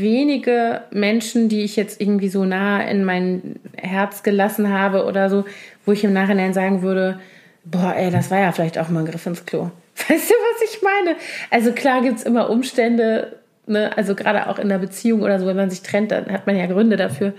wenige 0.00 0.82
Menschen, 0.90 1.48
die 1.48 1.62
ich 1.62 1.76
jetzt 1.76 2.00
irgendwie 2.00 2.28
so 2.28 2.44
nah 2.44 2.82
in 2.82 3.04
mein 3.04 3.56
Herz 3.76 4.22
gelassen 4.22 4.70
habe 4.70 5.04
oder 5.04 5.30
so, 5.30 5.44
wo 5.84 5.92
ich 5.92 6.04
im 6.04 6.12
Nachhinein 6.12 6.52
sagen 6.52 6.82
würde, 6.82 7.18
boah, 7.64 7.94
ey, 7.96 8.10
das 8.10 8.30
war 8.30 8.38
ja 8.38 8.52
vielleicht 8.52 8.78
auch 8.78 8.88
mal 8.88 9.00
ein 9.00 9.06
Griff 9.06 9.26
ins 9.26 9.44
Klo. 9.46 9.70
Weißt 9.96 10.30
du, 10.30 10.34
was 10.34 10.72
ich 10.72 10.82
meine? 10.82 11.16
Also 11.50 11.72
klar 11.72 12.02
gibt 12.02 12.18
es 12.18 12.24
immer 12.24 12.50
Umstände, 12.50 13.36
ne? 13.66 13.96
also 13.96 14.14
gerade 14.14 14.48
auch 14.48 14.58
in 14.58 14.68
der 14.68 14.78
Beziehung 14.78 15.22
oder 15.22 15.38
so, 15.38 15.46
wenn 15.46 15.56
man 15.56 15.70
sich 15.70 15.82
trennt, 15.82 16.10
dann 16.10 16.30
hat 16.30 16.46
man 16.46 16.56
ja 16.56 16.66
Gründe 16.66 16.96
dafür. 16.96 17.34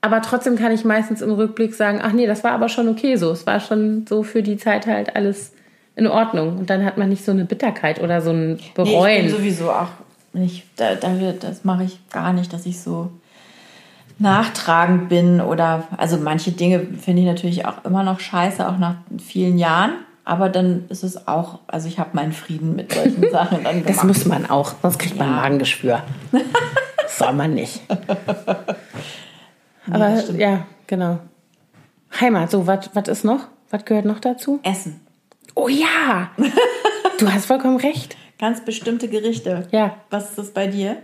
Aber 0.00 0.20
trotzdem 0.20 0.56
kann 0.56 0.72
ich 0.72 0.84
meistens 0.84 1.22
im 1.22 1.30
Rückblick 1.30 1.74
sagen, 1.74 2.00
ach 2.02 2.12
nee, 2.12 2.26
das 2.26 2.42
war 2.42 2.50
aber 2.52 2.68
schon 2.68 2.88
okay 2.88 3.14
so. 3.14 3.30
Es 3.30 3.46
war 3.46 3.60
schon 3.60 4.04
so 4.08 4.24
für 4.24 4.42
die 4.42 4.56
Zeit 4.56 4.86
halt 4.86 5.14
alles 5.14 5.52
in 5.94 6.08
Ordnung. 6.08 6.58
Und 6.58 6.70
dann 6.70 6.84
hat 6.84 6.98
man 6.98 7.08
nicht 7.08 7.24
so 7.24 7.30
eine 7.30 7.44
Bitterkeit 7.44 8.02
oder 8.02 8.20
so 8.20 8.30
ein 8.30 8.58
Bereuen. 8.74 8.92
Nee, 8.92 9.26
ich 9.26 9.32
bin 9.32 9.36
sowieso 9.36 9.70
auch 9.70 9.90
nicht, 10.32 10.64
da, 10.76 10.94
da 10.94 11.10
das 11.32 11.64
mache 11.64 11.84
ich 11.84 11.98
gar 12.10 12.32
nicht, 12.32 12.52
dass 12.52 12.66
ich 12.66 12.80
so 12.80 13.10
nachtragend 14.18 15.08
bin 15.08 15.40
oder, 15.40 15.84
also 15.96 16.16
manche 16.16 16.52
Dinge 16.52 16.80
finde 17.00 17.22
ich 17.22 17.28
natürlich 17.28 17.66
auch 17.66 17.84
immer 17.84 18.02
noch 18.02 18.20
scheiße, 18.20 18.66
auch 18.68 18.78
nach 18.78 18.96
vielen 19.18 19.58
Jahren. 19.58 19.92
Aber 20.24 20.48
dann 20.48 20.84
ist 20.88 21.02
es 21.02 21.26
auch, 21.26 21.58
also 21.66 21.88
ich 21.88 21.98
habe 21.98 22.10
meinen 22.12 22.32
Frieden 22.32 22.76
mit 22.76 22.92
solchen 22.92 23.28
Sachen 23.32 23.64
dann 23.64 23.82
gemacht. 23.82 23.88
Das 23.88 24.04
muss 24.04 24.24
man 24.24 24.48
auch, 24.48 24.74
sonst 24.80 24.98
kriegt 24.98 25.16
man 25.18 25.28
ja. 25.28 25.36
Magengeschwür. 25.36 26.02
Soll 27.08 27.32
man 27.32 27.54
nicht. 27.54 27.80
Aber 29.90 30.08
ja, 30.08 30.32
ja, 30.36 30.66
genau. 30.86 31.18
Heimat, 32.20 32.50
so, 32.50 32.66
was 32.66 33.08
ist 33.08 33.24
noch? 33.24 33.48
Was 33.70 33.84
gehört 33.84 34.04
noch 34.04 34.20
dazu? 34.20 34.60
Essen. 34.62 35.00
Oh 35.54 35.68
ja! 35.68 36.30
Du 37.18 37.32
hast 37.32 37.46
vollkommen 37.46 37.76
recht. 37.76 38.16
Ganz 38.42 38.64
bestimmte 38.64 39.06
Gerichte. 39.06 39.68
Ja. 39.70 39.98
Was 40.10 40.30
ist 40.30 40.38
das 40.38 40.50
bei 40.50 40.66
dir? 40.66 40.96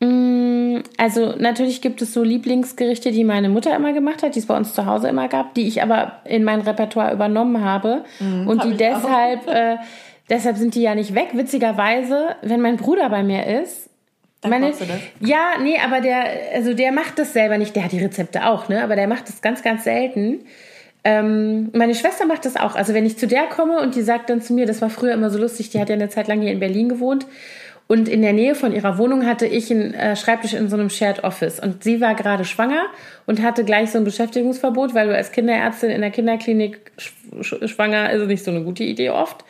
Mm, 0.00 0.78
also 0.96 1.34
natürlich 1.36 1.82
gibt 1.82 2.00
es 2.00 2.14
so 2.14 2.22
Lieblingsgerichte, 2.22 3.12
die 3.12 3.24
meine 3.24 3.50
Mutter 3.50 3.76
immer 3.76 3.92
gemacht 3.92 4.22
hat, 4.22 4.34
die 4.34 4.38
es 4.38 4.46
bei 4.46 4.56
uns 4.56 4.72
zu 4.72 4.86
Hause 4.86 5.08
immer 5.08 5.28
gab, 5.28 5.52
die 5.52 5.68
ich 5.68 5.82
aber 5.82 6.22
in 6.24 6.44
mein 6.44 6.62
Repertoire 6.62 7.12
übernommen 7.12 7.62
habe 7.62 8.04
mhm, 8.20 8.48
und 8.48 8.60
hab 8.60 8.70
die 8.70 8.74
deshalb, 8.78 9.46
äh, 9.48 9.76
deshalb 10.30 10.56
sind 10.56 10.74
die 10.76 10.80
ja 10.80 10.94
nicht 10.94 11.14
weg. 11.14 11.32
Witzigerweise, 11.34 12.36
wenn 12.40 12.62
mein 12.62 12.78
Bruder 12.78 13.10
bei 13.10 13.22
mir 13.22 13.44
ist, 13.60 13.90
dann 14.40 14.52
meine, 14.52 14.70
du 14.70 14.86
das? 14.86 15.00
Ja, 15.20 15.56
nee, 15.60 15.78
aber 15.84 16.00
der, 16.00 16.24
also 16.54 16.72
der 16.72 16.90
macht 16.92 17.18
das 17.18 17.34
selber 17.34 17.58
nicht. 17.58 17.76
Der 17.76 17.84
hat 17.84 17.92
die 17.92 18.02
Rezepte 18.02 18.46
auch, 18.46 18.70
ne? 18.70 18.82
Aber 18.82 18.96
der 18.96 19.08
macht 19.08 19.28
das 19.28 19.42
ganz, 19.42 19.62
ganz 19.62 19.84
selten. 19.84 20.46
Ähm, 21.04 21.70
meine 21.72 21.94
Schwester 21.94 22.26
macht 22.26 22.44
das 22.44 22.56
auch. 22.56 22.74
Also 22.74 22.94
wenn 22.94 23.06
ich 23.06 23.18
zu 23.18 23.26
der 23.26 23.46
komme 23.46 23.80
und 23.80 23.94
die 23.94 24.02
sagt 24.02 24.30
dann 24.30 24.42
zu 24.42 24.52
mir, 24.52 24.66
das 24.66 24.82
war 24.82 24.90
früher 24.90 25.14
immer 25.14 25.30
so 25.30 25.38
lustig, 25.38 25.70
die 25.70 25.80
hat 25.80 25.88
ja 25.88 25.94
eine 25.94 26.08
Zeit 26.08 26.28
lang 26.28 26.40
hier 26.40 26.52
in 26.52 26.60
Berlin 26.60 26.88
gewohnt 26.88 27.26
und 27.88 28.06
in 28.06 28.20
der 28.20 28.34
Nähe 28.34 28.54
von 28.54 28.74
ihrer 28.74 28.98
Wohnung 28.98 29.24
hatte 29.24 29.46
ich 29.46 29.72
einen 29.72 29.94
äh, 29.94 30.14
Schreibtisch 30.14 30.52
in 30.52 30.68
so 30.68 30.76
einem 30.76 30.90
Shared 30.90 31.24
Office. 31.24 31.58
Und 31.58 31.82
sie 31.82 32.02
war 32.02 32.14
gerade 32.14 32.44
schwanger 32.44 32.84
und 33.24 33.42
hatte 33.42 33.64
gleich 33.64 33.90
so 33.90 33.98
ein 33.98 34.04
Beschäftigungsverbot, 34.04 34.94
weil 34.94 35.08
du 35.08 35.16
als 35.16 35.32
Kinderärztin 35.32 35.88
in 35.88 36.02
der 36.02 36.10
Kinderklinik 36.10 36.92
sch 36.98 37.56
schwanger 37.64 38.10
ist 38.10 38.26
nicht 38.26 38.44
so 38.44 38.50
eine 38.50 38.62
gute 38.62 38.84
Idee 38.84 39.08
oft. 39.08 39.42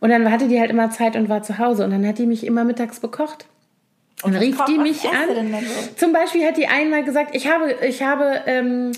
Und 0.00 0.10
dann 0.10 0.30
hatte 0.30 0.48
die 0.48 0.58
halt 0.58 0.70
immer 0.70 0.90
Zeit 0.90 1.14
und 1.14 1.28
war 1.28 1.44
zu 1.44 1.58
Hause. 1.58 1.84
Und 1.84 1.92
dann 1.92 2.04
hat 2.04 2.18
die 2.18 2.26
mich 2.26 2.44
immer 2.44 2.64
mittags 2.64 2.98
bekocht. 2.98 3.46
Und, 4.24 4.34
rief 4.34 4.58
die 4.66 4.78
mich 4.78 5.04
an. 5.04 5.62
Zum 5.94 6.12
Beispiel 6.12 6.44
hat 6.44 6.56
die 6.56 6.66
einmal 6.66 7.04
gesagt, 7.04 7.36
ich 7.36 7.46
habe, 7.46 7.76
ich 7.86 8.02
habe 8.02 8.40
ähm, 8.46 8.90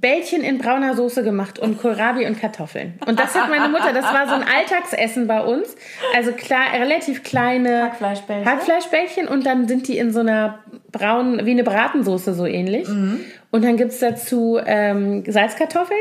Bällchen 0.00 0.42
in 0.42 0.58
brauner 0.58 0.94
Soße 0.94 1.22
gemacht 1.22 1.58
und 1.58 1.80
Kohlrabi 1.80 2.26
und 2.26 2.38
Kartoffeln. 2.38 2.98
Und 3.06 3.18
das 3.18 3.34
hat 3.34 3.48
meine 3.48 3.68
Mutter, 3.68 3.94
das 3.94 4.04
war 4.04 4.28
so 4.28 4.34
ein 4.34 4.42
Alltagsessen 4.56 5.26
bei 5.26 5.40
uns. 5.40 5.74
Also 6.14 6.32
klar, 6.32 6.72
relativ 6.74 7.22
kleine 7.22 7.84
Hackfleischbällchen. 7.84 8.50
Hackfleischbällchen 8.50 9.28
und 9.28 9.46
dann 9.46 9.66
sind 9.68 9.88
die 9.88 9.96
in 9.96 10.12
so 10.12 10.20
einer 10.20 10.58
braunen, 10.92 11.46
wie 11.46 11.52
eine 11.52 11.64
Bratensoße 11.64 12.34
so 12.34 12.44
ähnlich. 12.44 12.86
Mhm. 12.88 13.20
Und 13.50 13.64
dann 13.64 13.78
gibt 13.78 13.92
es 13.92 14.00
dazu 14.00 14.58
ähm, 14.64 15.24
Salzkartoffeln 15.26 15.98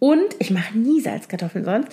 und, 0.00 0.34
ich 0.40 0.50
mache 0.50 0.76
nie 0.76 1.00
Salzkartoffeln 1.00 1.64
sonst, 1.64 1.88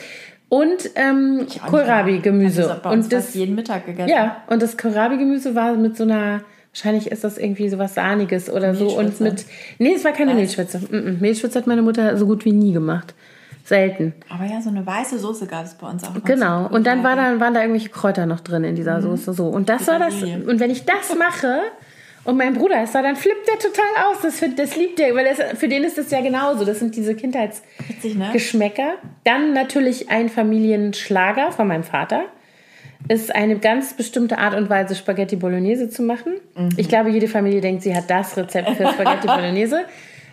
und 0.49 0.91
ähm, 0.95 1.45
Kohlrabi-Gemüse. 1.69 2.81
Und 2.85 3.11
das 3.11 3.33
jeden 3.35 3.55
Mittag 3.55 3.85
gegessen. 3.85 4.09
Ja, 4.09 4.43
und 4.47 4.61
das 4.61 4.77
Kohlrabi-Gemüse 4.77 5.55
war 5.55 5.73
mit 5.73 5.97
so 5.97 6.03
einer 6.03 6.41
Wahrscheinlich 6.77 7.11
ist 7.11 7.23
das 7.23 7.39
irgendwie 7.39 7.69
so 7.69 7.79
was 7.79 7.95
Sahniges 7.95 8.51
oder 8.51 8.75
so. 8.75 8.99
Und 8.99 9.19
mit. 9.19 9.45
Nee, 9.79 9.95
es 9.95 10.05
war 10.05 10.11
keine 10.11 10.31
Weiß. 10.31 10.37
Mehlschwitze. 10.37 10.79
Mehlschwitze 11.19 11.57
hat 11.57 11.65
meine 11.65 11.81
Mutter 11.81 12.15
so 12.17 12.27
gut 12.27 12.45
wie 12.45 12.51
nie 12.51 12.71
gemacht. 12.71 13.15
Selten. 13.63 14.13
Aber 14.29 14.45
ja, 14.45 14.61
so 14.61 14.69
eine 14.69 14.85
weiße 14.85 15.17
Soße 15.17 15.47
gab 15.47 15.65
es 15.65 15.73
bei 15.73 15.89
uns 15.89 16.03
auch. 16.03 16.13
Genau. 16.23 16.67
Und 16.67 16.85
dann 16.85 17.03
war 17.03 17.15
da, 17.15 17.39
waren 17.39 17.55
da 17.55 17.61
irgendwelche 17.61 17.89
Kräuter 17.89 18.27
noch 18.27 18.41
drin 18.41 18.63
in 18.63 18.75
dieser 18.75 18.99
mhm. 18.99 19.01
Soße. 19.01 19.33
So. 19.33 19.47
Und 19.47 19.69
das 19.69 19.87
war 19.87 19.97
das. 19.97 20.21
Und 20.21 20.59
wenn 20.59 20.69
ich 20.69 20.85
das 20.85 21.17
mache 21.17 21.61
und 22.23 22.37
mein 22.37 22.53
Bruder 22.53 22.83
ist 22.83 22.93
da, 22.93 23.01
dann 23.01 23.15
flippt 23.15 23.47
der 23.47 23.57
total 23.57 24.05
aus. 24.05 24.21
Das, 24.21 24.39
das 24.55 24.75
liebt 24.75 24.99
der, 24.99 25.15
weil 25.15 25.25
das, 25.25 25.59
für 25.59 25.67
den 25.67 25.83
ist 25.83 25.97
das 25.97 26.11
ja 26.11 26.21
genauso. 26.21 26.63
Das 26.63 26.77
sind 26.77 26.95
diese 26.95 27.15
Kindheitsgeschmäcker. 27.15 28.85
Ne? 28.85 28.93
Dann 29.23 29.53
natürlich 29.53 30.11
ein 30.11 30.29
Familienschlager 30.29 31.51
von 31.51 31.67
meinem 31.67 31.83
Vater 31.83 32.25
ist 33.07 33.33
eine 33.35 33.57
ganz 33.59 33.93
bestimmte 33.93 34.37
Art 34.37 34.55
und 34.55 34.69
Weise, 34.69 34.95
Spaghetti 34.95 35.35
Bolognese 35.35 35.89
zu 35.89 36.01
machen. 36.03 36.33
Mhm. 36.55 36.69
Ich 36.77 36.89
glaube, 36.89 37.09
jede 37.09 37.27
Familie 37.27 37.61
denkt, 37.61 37.83
sie 37.83 37.95
hat 37.95 38.09
das 38.09 38.35
Rezept 38.37 38.69
für 38.71 38.87
Spaghetti 38.87 39.27
Bolognese. 39.27 39.81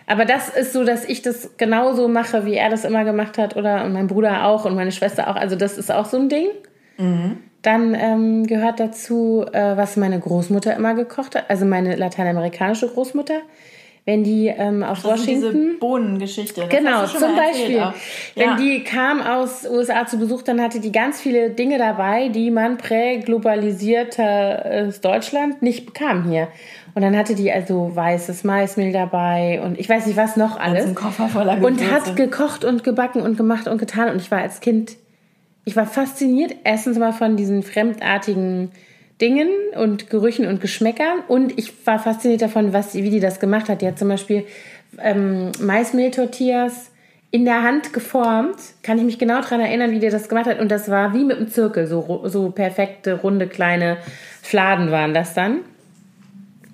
Aber 0.07 0.25
das 0.25 0.49
ist 0.49 0.73
so, 0.73 0.83
dass 0.83 1.05
ich 1.05 1.21
das 1.21 1.57
genauso 1.57 2.07
mache, 2.07 2.45
wie 2.45 2.55
er 2.55 2.69
das 2.69 2.85
immer 2.85 3.03
gemacht 3.03 3.37
hat, 3.37 3.55
oder 3.55 3.83
und 3.83 3.93
mein 3.93 4.07
Bruder 4.07 4.45
auch 4.45 4.65
und 4.65 4.75
meine 4.75 4.91
Schwester 4.91 5.29
auch. 5.29 5.35
Also 5.35 5.55
das 5.55 5.77
ist 5.77 5.91
auch 5.91 6.05
so 6.05 6.17
ein 6.17 6.29
Ding. 6.29 6.47
Mhm. 6.97 7.37
Dann 7.61 7.95
ähm, 7.95 8.45
gehört 8.45 8.79
dazu, 8.79 9.43
äh, 9.51 9.75
was 9.75 9.97
meine 9.97 10.19
Großmutter 10.19 10.75
immer 10.75 10.93
gekocht 10.93 11.35
hat, 11.35 11.49
also 11.49 11.65
meine 11.65 11.95
lateinamerikanische 11.95 12.87
Großmutter 12.87 13.41
wenn 14.05 14.23
die 14.23 14.47
ähm, 14.47 14.81
aus 14.83 15.01
das 15.01 15.11
Washington. 15.11 15.51
Diese 15.51 15.73
Bohnengeschichte. 15.79 16.67
genau, 16.69 17.05
zum 17.07 17.35
Beispiel. 17.35 17.77
Ja. 17.77 17.95
Wenn 18.35 18.57
die 18.57 18.83
kam 18.83 19.19
aus 19.21 19.67
USA 19.67 20.05
zu 20.05 20.19
Besuch, 20.19 20.43
dann 20.43 20.61
hatte 20.61 20.79
die 20.79 20.91
ganz 20.91 21.19
viele 21.19 21.49
Dinge 21.49 21.79
dabei, 21.79 22.29
die 22.29 22.51
man 22.51 22.77
prä-globalisiertes 22.77 25.01
Deutschland 25.01 25.63
nicht 25.63 25.87
bekam 25.87 26.29
hier. 26.29 26.49
Und 26.93 27.01
dann 27.01 27.17
hatte 27.17 27.33
die 27.35 27.51
also 27.51 27.93
weißes 27.93 28.45
Maismehl 28.45 28.93
dabei 28.93 29.59
und 29.61 29.77
ich 29.79 29.89
weiß 29.89 30.05
nicht 30.05 30.17
was 30.17 30.37
noch 30.37 30.57
alles. 30.57 30.85
Ein 30.85 30.95
Koffer 30.95 31.27
voller 31.27 31.57
Gewürze. 31.57 31.83
Und 31.83 31.91
hat 31.91 32.15
gekocht 32.15 32.63
und 32.63 32.85
gebacken 32.85 33.21
und 33.21 33.35
gemacht 33.37 33.67
und 33.67 33.79
getan. 33.79 34.11
Und 34.11 34.21
ich 34.21 34.31
war 34.31 34.39
als 34.39 34.61
Kind, 34.61 34.95
ich 35.65 35.75
war 35.75 35.87
fasziniert 35.87 36.55
erstens 36.63 36.97
mal 36.97 37.11
von 37.11 37.35
diesen 37.35 37.63
fremdartigen 37.63 38.71
Dingen 39.21 39.49
und 39.75 40.09
Gerüchen 40.09 40.47
und 40.47 40.61
Geschmäckern. 40.61 41.19
Und 41.27 41.57
ich 41.57 41.73
war 41.85 41.99
fasziniert 41.99 42.41
davon, 42.41 42.73
was, 42.73 42.93
wie 42.93 43.09
die 43.09 43.19
das 43.19 43.39
gemacht 43.39 43.69
hat. 43.69 43.81
Die 43.81 43.87
hat 43.87 43.97
zum 43.97 44.09
Beispiel 44.09 44.45
ähm, 44.99 45.51
Maismehl-Tortillas 45.59 46.91
in 47.31 47.45
der 47.45 47.63
Hand 47.63 47.93
geformt. 47.93 48.57
Kann 48.83 48.97
ich 48.97 49.03
mich 49.03 49.19
genau 49.19 49.41
daran 49.41 49.61
erinnern, 49.61 49.91
wie 49.91 49.99
die 49.99 50.09
das 50.09 50.29
gemacht 50.29 50.47
hat. 50.47 50.59
Und 50.59 50.69
das 50.69 50.89
war 50.89 51.13
wie 51.13 51.23
mit 51.23 51.37
einem 51.37 51.49
Zirkel. 51.49 51.87
So, 51.87 52.23
so 52.25 52.51
perfekte, 52.51 53.21
runde, 53.21 53.47
kleine 53.47 53.97
Fladen 54.41 54.91
waren 54.91 55.13
das 55.13 55.33
dann. 55.33 55.59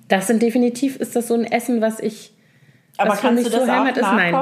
Das 0.07 0.27
sind 0.27 0.41
definitiv, 0.41 0.97
ist 0.97 1.15
das 1.15 1.27
so 1.27 1.35
ein 1.35 1.45
Essen, 1.45 1.79
was 1.79 1.99
ich 1.99 2.33
aber 2.97 3.11
was 3.11 3.21
kannst 3.21 3.45
du 3.45 3.49
das 3.49 3.65
so 3.65 3.71
auch 3.71 3.87
ist, 3.87 4.01
nein. 4.01 4.35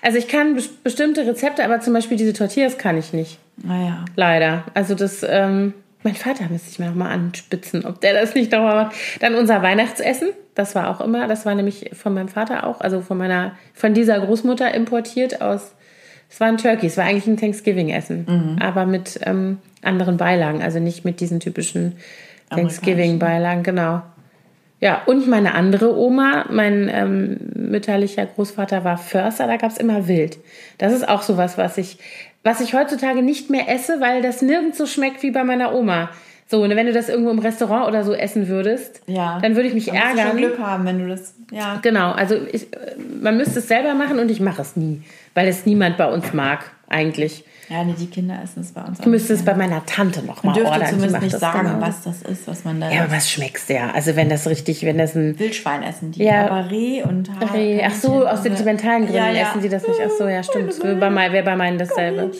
Also 0.00 0.18
ich 0.18 0.28
kann 0.28 0.58
bestimmte 0.84 1.26
Rezepte, 1.26 1.64
aber 1.64 1.80
zum 1.80 1.92
Beispiel 1.92 2.16
diese 2.16 2.32
Tortillas 2.32 2.78
kann 2.78 2.96
ich 2.96 3.12
nicht. 3.12 3.38
Naja. 3.56 4.04
Leider. 4.14 4.64
Also 4.74 4.94
das, 4.94 5.24
ähm, 5.28 5.74
mein 6.06 6.14
Vater 6.14 6.44
müsste 6.48 6.70
ich 6.70 6.78
mir 6.78 6.86
noch 6.86 6.94
mal 6.94 7.10
anspitzen, 7.10 7.84
ob 7.84 8.00
der 8.00 8.14
das 8.14 8.34
nicht 8.34 8.52
nochmal 8.52 8.84
macht. 8.84 8.96
Dann 9.20 9.34
unser 9.34 9.60
Weihnachtsessen, 9.60 10.28
das 10.54 10.76
war 10.76 10.88
auch 10.88 11.00
immer, 11.00 11.26
das 11.26 11.44
war 11.44 11.54
nämlich 11.54 11.90
von 11.94 12.14
meinem 12.14 12.28
Vater 12.28 12.64
auch, 12.64 12.80
also 12.80 13.00
von 13.00 13.18
meiner, 13.18 13.56
von 13.74 13.92
dieser 13.92 14.20
Großmutter 14.20 14.72
importiert 14.72 15.42
aus, 15.42 15.74
es 16.30 16.40
war 16.40 16.46
ein 16.46 16.58
Turkey, 16.58 16.86
es 16.86 16.96
war 16.96 17.04
eigentlich 17.04 17.26
ein 17.26 17.36
Thanksgiving-Essen, 17.36 18.26
mhm. 18.28 18.62
aber 18.62 18.86
mit 18.86 19.18
ähm, 19.24 19.58
anderen 19.82 20.16
Beilagen, 20.16 20.62
also 20.62 20.78
nicht 20.78 21.04
mit 21.04 21.20
diesen 21.20 21.40
typischen 21.40 21.96
Thanksgiving-Beilagen, 22.50 23.64
genau. 23.64 24.02
Ja, 24.78 25.02
und 25.06 25.26
meine 25.26 25.54
andere 25.54 25.96
Oma, 25.96 26.46
mein 26.50 26.90
ähm, 26.92 27.38
mütterlicher 27.54 28.26
Großvater 28.26 28.84
war 28.84 28.98
Förster, 28.98 29.46
da 29.46 29.56
gab 29.56 29.70
es 29.70 29.78
immer 29.78 30.06
Wild. 30.06 30.38
Das 30.78 30.92
ist 30.92 31.08
auch 31.08 31.22
sowas, 31.22 31.56
was 31.56 31.78
ich 31.78 31.98
was 32.46 32.60
ich 32.60 32.74
heutzutage 32.74 33.22
nicht 33.22 33.50
mehr 33.50 33.68
esse, 33.68 34.00
weil 34.00 34.22
das 34.22 34.40
nirgends 34.40 34.78
so 34.78 34.86
schmeckt 34.86 35.24
wie 35.24 35.32
bei 35.32 35.42
meiner 35.42 35.74
Oma. 35.74 36.10
So, 36.48 36.62
und 36.62 36.70
wenn 36.70 36.86
du 36.86 36.92
das 36.92 37.08
irgendwo 37.08 37.30
im 37.30 37.40
Restaurant 37.40 37.88
oder 37.88 38.04
so 38.04 38.14
essen 38.14 38.46
würdest, 38.46 39.00
ja. 39.06 39.40
dann 39.40 39.56
würde 39.56 39.66
ich 39.68 39.74
mich 39.74 39.86
dann 39.86 39.96
ärgern. 39.96 40.36
Du 40.36 40.36
Glück 40.36 40.58
haben, 40.60 40.84
wenn 40.84 41.00
du 41.00 41.08
das. 41.08 41.34
Ja. 41.50 41.80
Genau, 41.82 42.12
also 42.12 42.36
ich, 42.52 42.68
man 43.20 43.36
müsste 43.36 43.58
es 43.58 43.66
selber 43.66 43.94
machen 43.94 44.20
und 44.20 44.30
ich 44.30 44.38
mache 44.38 44.62
es 44.62 44.76
nie, 44.76 45.02
weil 45.34 45.48
es 45.48 45.66
niemand 45.66 45.96
bei 45.96 46.06
uns 46.08 46.32
mag 46.32 46.70
eigentlich. 46.88 47.44
Ja, 47.68 47.82
nee, 47.82 47.94
die 47.98 48.06
Kinder 48.06 48.38
essen 48.42 48.60
es 48.60 48.70
bei 48.70 48.82
uns. 48.82 48.98
Du 48.98 49.08
müsstest 49.08 49.40
es 49.40 49.44
bei 49.44 49.54
meiner 49.54 49.84
Tante 49.86 50.22
noch 50.22 50.44
mal 50.44 50.56
ordern. 50.56 50.80
Du 50.80 50.86
zumindest 50.90 51.22
nicht 51.22 51.38
sagen, 51.38 51.66
genau. 51.66 51.80
was 51.80 52.02
das 52.02 52.22
ist, 52.22 52.46
was 52.46 52.64
man 52.64 52.80
da. 52.80 52.90
Ja, 52.90 53.02
aber 53.02 53.12
was 53.12 53.30
schmeckst 53.30 53.68
du 53.68 53.74
ja? 53.74 53.90
Also 53.90 54.14
wenn 54.14 54.28
das 54.28 54.46
richtig, 54.46 54.84
wenn 54.84 54.98
das 54.98 55.16
ein 55.16 55.36
Wildschwein 55.38 55.82
essen 55.82 56.12
die, 56.12 56.22
ja, 56.22 56.46
aber 56.46 56.70
Reh 56.70 57.02
und 57.02 57.28
Haar, 57.28 57.54
Reh. 57.54 57.82
Ach 57.84 57.94
so, 57.94 58.26
aus 58.26 58.44
sentimentalen 58.44 59.06
Gründen 59.06 59.16
ja, 59.16 59.30
ja. 59.30 59.48
essen 59.48 59.62
sie 59.62 59.68
das 59.68 59.86
nicht. 59.86 59.98
Ach 60.04 60.10
so, 60.16 60.28
ja, 60.28 60.44
stimmt. 60.44 60.80
Wäre 60.82 60.96
bei, 60.96 61.42
bei 61.42 61.56
meinen 61.56 61.78
dasselbe. 61.78 62.30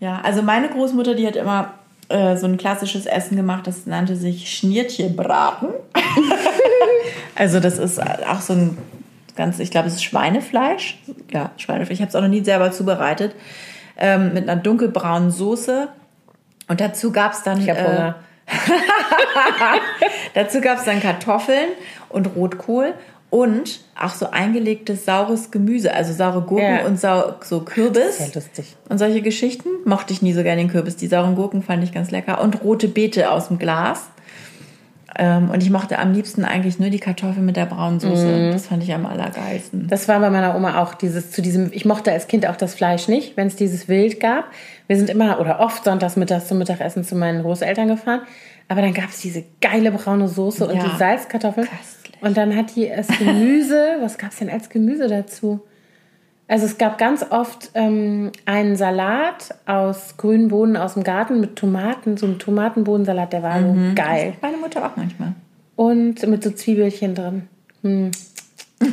Ja, 0.00 0.20
also 0.24 0.42
meine 0.42 0.68
Großmutter, 0.68 1.14
die 1.14 1.26
hat 1.26 1.36
immer 1.36 1.74
äh, 2.08 2.36
so 2.36 2.46
ein 2.46 2.56
klassisches 2.56 3.06
Essen 3.06 3.36
gemacht, 3.36 3.68
das 3.68 3.86
nannte 3.86 4.16
sich 4.16 4.52
Schniertchenbraten. 4.56 5.68
Also 7.34 7.60
das 7.60 7.78
ist 7.78 8.00
auch 8.00 8.40
so 8.40 8.52
ein 8.52 8.78
ganz, 9.36 9.58
ich 9.58 9.70
glaube, 9.70 9.88
es 9.88 9.94
ist 9.94 10.04
Schweinefleisch. 10.04 10.98
Ja, 11.32 11.50
Schweinefleisch. 11.56 11.94
Ich 11.94 12.00
habe 12.00 12.10
es 12.10 12.14
auch 12.14 12.20
noch 12.20 12.28
nie 12.28 12.44
selber 12.44 12.72
zubereitet. 12.72 13.34
Ähm, 14.04 14.34
mit 14.34 14.48
einer 14.48 14.60
dunkelbraunen 14.60 15.30
Soße. 15.30 15.86
Und 16.68 16.80
dazu 16.80 17.12
gab 17.12 17.32
es 17.32 17.42
dann. 17.44 17.60
Ich 17.60 17.70
hab 17.70 17.78
Hunger. 17.78 18.16
dazu 20.34 20.60
gab 20.60 20.78
es 20.78 20.84
dann 20.84 21.00
Kartoffeln 21.00 21.68
und 22.08 22.34
Rotkohl 22.34 22.94
und 23.30 23.80
auch 23.98 24.10
so 24.10 24.30
eingelegtes 24.30 25.04
saures 25.04 25.50
Gemüse, 25.50 25.94
also 25.94 26.12
saure 26.12 26.42
Gurken 26.42 26.78
Ja. 26.80 26.84
und 26.84 27.00
sau 27.00 27.36
so 27.42 27.60
Kürbis. 27.60 28.18
Sehr 28.18 28.34
lustig. 28.34 28.76
Und 28.88 28.98
solche 28.98 29.22
Geschichten 29.22 29.68
mochte 29.84 30.12
ich 30.12 30.20
nie 30.20 30.32
so 30.32 30.42
gerne 30.42 30.60
den 30.60 30.70
Kürbis. 30.70 30.96
Die 30.96 31.06
sauren 31.06 31.34
Gurken 31.34 31.62
fand 31.62 31.82
ich 31.84 31.92
ganz 31.92 32.10
lecker. 32.10 32.42
Und 32.42 32.62
rote 32.62 32.88
Beete 32.88 33.30
aus 33.30 33.48
dem 33.48 33.58
Glas. 33.58 34.10
Ähm, 35.18 35.50
und 35.50 35.62
ich 35.62 35.70
mochte 35.70 35.98
am 35.98 36.12
liebsten 36.12 36.44
eigentlich 36.44 36.78
nur 36.78 36.88
die 36.90 36.98
Kartoffeln 36.98 37.44
mit 37.44 37.56
der 37.56 37.66
braunen 37.66 38.00
Soße. 38.00 38.50
Das 38.52 38.66
fand 38.66 38.82
ich 38.82 38.94
am 38.94 39.04
allergeilsten. 39.04 39.86
Das 39.88 40.08
war 40.08 40.20
bei 40.20 40.30
meiner 40.30 40.56
Oma 40.56 40.80
auch 40.82 40.94
dieses 40.94 41.30
zu 41.32 41.42
diesem. 41.42 41.70
Ich 41.72 41.84
mochte 41.84 42.10
als 42.12 42.28
Kind 42.28 42.46
auch 42.46 42.56
das 42.56 42.74
Fleisch 42.74 43.08
nicht, 43.08 43.36
wenn 43.36 43.46
es 43.46 43.56
dieses 43.56 43.88
Wild 43.88 44.20
gab. 44.20 44.46
Wir 44.86 44.96
sind 44.96 45.10
immer 45.10 45.38
oder 45.40 45.60
oft 45.60 45.84
sonntags 45.84 46.16
mittags 46.16 46.48
zum 46.48 46.58
Mittagessen 46.58 47.04
zu 47.04 47.14
meinen 47.14 47.42
Großeltern 47.42 47.88
gefahren. 47.88 48.20
Aber 48.68 48.80
dann 48.80 48.94
gab 48.94 49.10
es 49.10 49.20
diese 49.20 49.44
geile 49.60 49.92
braune 49.92 50.28
Soße 50.28 50.66
und 50.66 50.76
Ja. 50.76 50.84
die 50.84 50.96
Salzkartoffeln. 50.96 51.66
Köstlich. 51.66 52.22
Und 52.22 52.36
dann 52.36 52.56
hat 52.56 52.74
die 52.76 52.88
das 52.88 53.08
Gemüse. 53.08 53.96
was 54.00 54.16
gab 54.16 54.30
es 54.30 54.38
denn 54.38 54.48
als 54.48 54.70
Gemüse 54.70 55.08
dazu? 55.08 55.60
Also 56.52 56.66
es 56.66 56.76
gab 56.76 56.98
ganz 56.98 57.24
oft 57.30 57.70
ähm, 57.72 58.30
einen 58.44 58.76
Salat 58.76 59.54
aus 59.64 60.18
grünen 60.18 60.48
Bohnen 60.48 60.76
aus 60.76 60.92
dem 60.92 61.02
Garten 61.02 61.40
mit 61.40 61.56
Tomaten, 61.56 62.18
so 62.18 62.26
ein 62.26 62.38
Tomatenbohnensalat, 62.38 63.32
der 63.32 63.42
war 63.42 63.58
so 63.58 63.74
geil. 63.94 64.34
Meine 64.42 64.58
Mutter 64.58 64.84
auch 64.84 64.94
manchmal. 64.94 65.32
Und 65.76 66.26
mit 66.26 66.44
so 66.44 66.50
Zwiebelchen 66.50 67.14
drin. 67.14 67.48
Hm. 67.80 68.10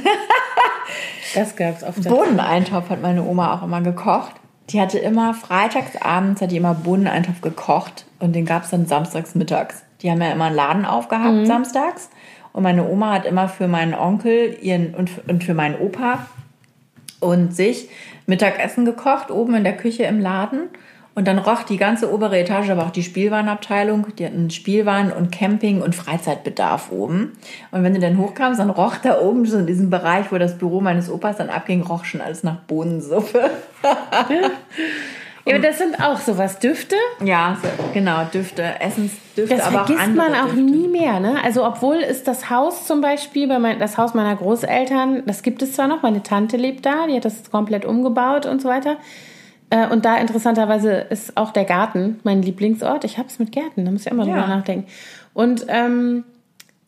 Das 1.36 1.56
gab's 1.56 1.84
oft. 1.84 2.02
Bohneneintopf 2.06 2.90
hat 2.90 3.02
meine 3.04 3.24
Oma 3.24 3.54
auch 3.54 3.62
immer 3.62 3.82
gekocht. 3.82 4.32
Die 4.70 4.82
hatte 4.82 4.98
immer 4.98 5.36
freitags 5.36 6.02
abends 6.02 6.42
hat 6.42 6.52
die 6.52 6.58
immer 6.58 6.74
Bohneneintopf 6.74 7.42
gekocht 7.42 8.06
und 8.20 8.36
den 8.36 8.46
gab 8.46 8.64
es 8.64 8.70
dann 8.72 8.88
samstags 8.88 9.36
mittags. 9.36 9.84
Die 10.02 10.10
haben 10.10 10.22
ja 10.22 10.32
immer 10.32 10.46
einen 10.46 10.56
Laden 10.56 10.86
aufgehabt 10.86 11.46
samstags 11.46 12.10
und 12.54 12.64
meine 12.64 12.88
Oma 12.88 13.12
hat 13.12 13.26
immer 13.26 13.48
für 13.48 13.68
meinen 13.68 13.94
Onkel 13.94 14.58
ihren 14.62 14.96
und, 14.96 15.12
und 15.28 15.44
für 15.44 15.54
meinen 15.54 15.76
Opa 15.80 16.26
und 17.20 17.56
sich 17.56 17.90
Mittagessen 18.26 18.86
gekocht 18.86 19.32
oben 19.32 19.56
in 19.56 19.64
der 19.64 19.76
Küche 19.76 20.04
im 20.04 20.20
Laden 20.20 20.70
und 21.16 21.28
dann 21.28 21.38
roch 21.38 21.64
die 21.64 21.76
ganze 21.76 22.14
obere 22.14 22.40
Etage, 22.40 22.70
aber 22.70 22.86
auch 22.86 22.92
die 22.92 23.04
Spielwarenabteilung, 23.04 24.08
die 24.18 24.26
hatten 24.26 24.50
Spielwaren 24.52 25.12
und 25.12 25.32
Camping 25.32 25.82
und 25.82 25.94
Freizeitbedarf 25.94 26.92
oben. 26.92 27.34
Und 27.72 27.84
wenn 27.84 27.94
du 27.94 28.00
dann 28.00 28.18
hochkamst, 28.18 28.60
dann 28.60 28.70
roch 28.70 28.96
da 28.98 29.20
oben 29.20 29.46
so 29.46 29.58
in 29.58 29.68
diesem 29.68 29.90
Bereich, 29.90 30.32
wo 30.32 30.38
das 30.38 30.58
Büro 30.58 30.80
meines 30.80 31.10
Opas 31.12 31.36
dann 31.36 31.50
abging, 31.50 31.82
roch 31.82 32.06
schon 32.06 32.22
alles 32.22 32.44
nach 32.44 32.56
Bohnensuppe. 32.62 33.50
Ja, 35.50 35.56
aber 35.56 35.68
das 35.68 35.78
sind 35.78 36.00
auch 36.02 36.18
sowas. 36.20 36.60
Düfte, 36.60 36.96
Ja, 37.24 37.58
genau, 37.94 38.24
Düfte, 38.34 38.64
Essensdüfte, 38.80 39.56
das 39.56 39.66
aber 39.66 39.82
auch 39.84 39.86
vergisst 39.88 40.08
andere 40.08 40.30
man 40.30 40.40
auch 40.40 40.46
Düfte. 40.54 40.62
nie 40.62 40.88
mehr. 40.88 41.20
Ne? 41.20 41.36
Also 41.44 41.66
obwohl 41.66 41.98
ist 41.98 42.28
das 42.28 42.50
Haus 42.50 42.86
zum 42.86 43.02
Beispiel, 43.02 43.48
bei 43.48 43.60
mein, 43.60 43.80
das 43.80 43.98
Haus 43.98 44.14
meiner 44.14 44.36
Großeltern, 44.36 45.24
das 45.26 45.42
gibt 45.44 45.62
es 45.62 45.74
zwar 45.74 45.88
noch, 45.88 46.02
meine 46.02 46.24
Tante 46.24 46.58
lebt 46.58 46.86
da, 46.86 47.08
die 47.08 47.16
hat 47.16 47.26
das 47.26 47.50
komplett 47.52 47.86
umgebaut 47.86 48.46
und 48.46 48.62
so 48.62 48.70
weiter. 48.70 48.98
Äh, 49.72 49.88
Und 49.88 50.06
da 50.06 50.18
interessanterweise 50.18 50.92
ist 50.94 51.38
auch 51.38 51.52
der 51.52 51.66
Garten 51.66 52.20
mein 52.24 52.42
Lieblingsort. 52.42 53.04
Ich 53.04 53.18
habe 53.18 53.28
es 53.28 53.38
mit 53.40 53.52
Gärten, 53.52 53.86
da 53.86 53.92
muss 53.92 54.06
ich 54.06 54.12
immer 54.12 54.24
drüber 54.26 54.38
Ja. 54.38 54.48
nachdenken. 54.48 54.88
Und 55.34 55.66
ähm, 55.68 56.24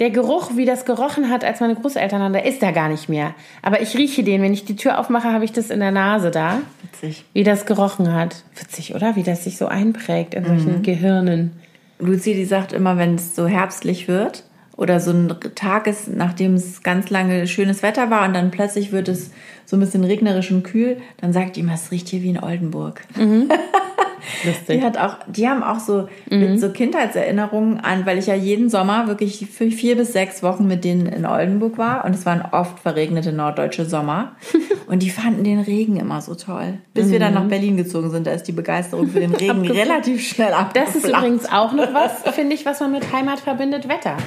der 0.01 0.09
Geruch, 0.09 0.51
wie 0.57 0.65
das 0.65 0.83
gerochen 0.85 1.29
hat, 1.29 1.45
als 1.45 1.59
meine 1.59 1.75
Großeltern 1.75 2.19
waren, 2.19 2.33
der 2.33 2.43
ist 2.45 2.61
da 2.61 2.71
gar 2.71 2.89
nicht 2.89 3.07
mehr. 3.07 3.35
Aber 3.61 3.81
ich 3.81 3.95
rieche 3.95 4.23
den. 4.23 4.41
Wenn 4.41 4.51
ich 4.51 4.65
die 4.65 4.75
Tür 4.75 4.99
aufmache, 4.99 5.31
habe 5.31 5.45
ich 5.45 5.53
das 5.53 5.69
in 5.69 5.79
der 5.79 5.91
Nase 5.91 6.31
da. 6.31 6.59
Witzig. 6.81 7.23
Wie 7.33 7.43
das 7.43 7.67
gerochen 7.67 8.11
hat. 8.11 8.43
Witzig, 8.59 8.95
oder? 8.95 9.15
Wie 9.15 9.21
das 9.23 9.43
sich 9.43 9.57
so 9.57 9.67
einprägt 9.67 10.33
in 10.33 10.43
solchen 10.43 10.79
Mhm. 10.79 10.81
Gehirnen. 10.83 11.51
Luzi, 11.99 12.33
die 12.33 12.45
sagt 12.45 12.73
immer, 12.73 12.97
wenn 12.97 13.13
es 13.13 13.35
so 13.35 13.45
herbstlich 13.47 14.07
wird 14.07 14.43
oder 14.75 14.99
so 14.99 15.11
ein 15.11 15.35
Tag 15.53 15.85
ist, 15.85 16.07
nachdem 16.07 16.55
es 16.55 16.81
ganz 16.81 17.11
lange 17.11 17.45
schönes 17.45 17.83
Wetter 17.83 18.09
war 18.09 18.27
und 18.27 18.33
dann 18.33 18.49
plötzlich 18.49 18.91
wird 18.91 19.07
es 19.07 19.29
so 19.67 19.77
ein 19.77 19.81
bisschen 19.81 20.03
regnerisch 20.03 20.49
und 20.49 20.63
kühl, 20.63 20.97
dann 21.21 21.31
sagt 21.31 21.55
die 21.55 21.59
immer, 21.59 21.75
es 21.75 21.91
riecht 21.91 22.07
hier 22.09 22.23
wie 22.23 22.29
in 22.31 22.41
Oldenburg. 22.43 23.01
Lustig. 24.43 24.79
Die 24.79 24.83
hat 24.83 24.97
auch, 24.97 25.17
die 25.27 25.47
haben 25.47 25.63
auch 25.63 25.79
so 25.79 26.07
mit 26.29 26.59
so 26.59 26.69
Kindheitserinnerungen 26.69 27.79
an, 27.79 28.05
weil 28.05 28.17
ich 28.17 28.27
ja 28.27 28.35
jeden 28.35 28.69
Sommer 28.69 29.07
wirklich 29.07 29.47
für 29.51 29.69
vier 29.71 29.95
bis 29.95 30.13
sechs 30.13 30.43
Wochen 30.43 30.67
mit 30.67 30.83
denen 30.83 31.05
in 31.05 31.25
Oldenburg 31.25 31.77
war 31.77 32.05
und 32.05 32.15
es 32.15 32.25
waren 32.25 32.43
oft 32.51 32.79
verregnete 32.79 33.33
norddeutsche 33.33 33.85
Sommer 33.85 34.35
und 34.87 35.03
die 35.03 35.09
fanden 35.09 35.43
den 35.43 35.59
Regen 35.59 35.97
immer 35.97 36.21
so 36.21 36.35
toll. 36.35 36.79
Bis 36.93 37.11
wir 37.11 37.19
dann 37.19 37.33
nach 37.33 37.45
Berlin 37.45 37.77
gezogen 37.77 38.11
sind, 38.11 38.27
da 38.27 38.31
ist 38.31 38.43
die 38.43 38.51
Begeisterung 38.51 39.07
für 39.07 39.19
den 39.19 39.35
Regen 39.35 39.69
relativ 39.69 40.27
schnell 40.27 40.53
abgeflacht. 40.53 40.87
Das 40.87 40.95
ist 40.95 41.07
übrigens 41.07 41.51
auch 41.51 41.73
noch 41.73 41.93
was, 41.93 42.33
finde 42.33 42.55
ich, 42.55 42.65
was 42.65 42.79
man 42.79 42.91
mit 42.91 43.11
Heimat 43.11 43.39
verbindet, 43.39 43.87
Wetter. 43.89 44.17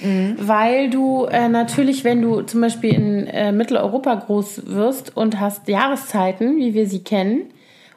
Mhm. 0.00 0.36
Weil 0.38 0.90
du 0.90 1.24
äh, 1.26 1.48
natürlich, 1.48 2.04
wenn 2.04 2.22
du 2.22 2.42
zum 2.42 2.60
Beispiel 2.60 2.94
in 2.94 3.26
äh, 3.26 3.52
Mitteleuropa 3.52 4.14
groß 4.14 4.62
wirst 4.66 5.16
und 5.16 5.40
hast 5.40 5.68
Jahreszeiten, 5.68 6.56
wie 6.56 6.74
wir 6.74 6.86
sie 6.86 7.02
kennen, 7.02 7.42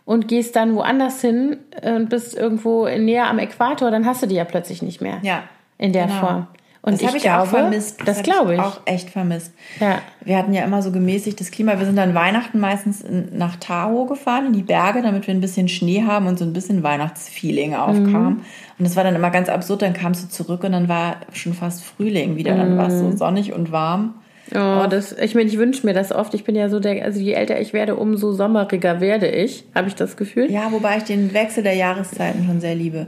und 0.07 0.27
gehst 0.29 0.55
dann 0.55 0.73
woanders 0.73 1.19
hin 1.21 1.57
äh, 1.81 1.91
und 1.93 2.09
bist 2.09 2.35
irgendwo 2.35 2.87
näher 2.87 3.27
am 3.27 3.37
Äquator, 3.39 3.91
dann 3.91 4.05
hast 4.05 4.23
du 4.23 4.25
die 4.27 4.35
ja 4.35 4.45
plötzlich 4.45 4.81
nicht 4.81 5.01
mehr. 5.01 5.19
Ja. 5.21 5.43
In 5.77 5.91
der 5.93 6.07
Genau. 6.07 6.19
Form. 6.19 6.47
Und 6.81 6.93
das 7.01 7.05
habe 7.07 7.17
ich 7.17 7.23
glaube, 7.23 7.41
auch 7.43 7.47
vermisst. 7.47 7.99
Das 8.05 8.17
hab 8.19 8.23
glaube 8.23 8.53
ich. 8.53 8.59
auch 8.61 8.79
echt 8.85 9.09
vermisst. 9.09 9.53
Ja. 9.81 9.99
Wir 10.23 10.37
hatten 10.37 10.53
ja 10.53 10.63
immer 10.63 10.81
so 10.81 10.91
gemäßigtes 10.93 11.51
Klima. 11.51 11.77
Wir 11.77 11.85
sind 11.85 11.97
dann 11.97 12.15
Weihnachten 12.15 12.59
meistens 12.61 13.01
in, 13.01 13.37
nach 13.37 13.57
Tahoe 13.57 14.07
gefahren, 14.07 14.45
in 14.47 14.53
die 14.53 14.61
Berge, 14.63 15.01
damit 15.01 15.27
wir 15.27 15.33
ein 15.33 15.41
bisschen 15.41 15.67
Schnee 15.67 16.03
haben 16.07 16.27
und 16.27 16.39
so 16.39 16.45
ein 16.45 16.53
bisschen 16.53 16.83
Weihnachtsfeeling 16.83 17.75
aufkam. 17.75 18.23
Mhm. 18.35 18.41
Und 18.79 18.85
das 18.87 18.95
war 18.95 19.03
dann 19.03 19.15
immer 19.15 19.31
ganz 19.31 19.49
absurd. 19.49 19.81
Dann 19.81 19.91
kamst 19.93 20.23
du 20.23 20.29
zurück 20.29 20.63
und 20.63 20.71
dann 20.71 20.87
war 20.87 21.17
schon 21.33 21.53
fast 21.53 21.83
Frühling 21.83 22.37
wieder. 22.37 22.55
Dann 22.55 22.77
war 22.77 22.87
es 22.87 22.93
Mhm. 22.93 23.11
so 23.11 23.17
sonnig 23.17 23.51
und 23.51 23.73
warm. 23.73 24.13
Oh, 24.55 24.85
das, 24.89 25.11
ich 25.13 25.35
meine, 25.35 25.49
ich 25.49 25.57
wünsche 25.57 25.85
mir 25.85 25.93
das 25.93 26.11
oft. 26.11 26.33
Ich 26.33 26.43
bin 26.43 26.55
ja 26.55 26.69
so 26.69 26.79
der, 26.79 27.03
also 27.03 27.19
je 27.19 27.33
älter 27.33 27.59
ich 27.59 27.73
werde, 27.73 27.95
umso 27.95 28.31
sommeriger 28.31 29.01
werde 29.01 29.27
ich, 29.27 29.65
habe 29.75 29.87
ich 29.87 29.95
das 29.95 30.15
Gefühl. 30.15 30.49
Ja, 30.51 30.71
wobei 30.71 30.97
ich 30.97 31.03
den 31.03 31.33
Wechsel 31.33 31.63
der 31.63 31.73
Jahreszeiten 31.73 32.45
schon 32.45 32.61
sehr 32.61 32.75
liebe. 32.75 33.07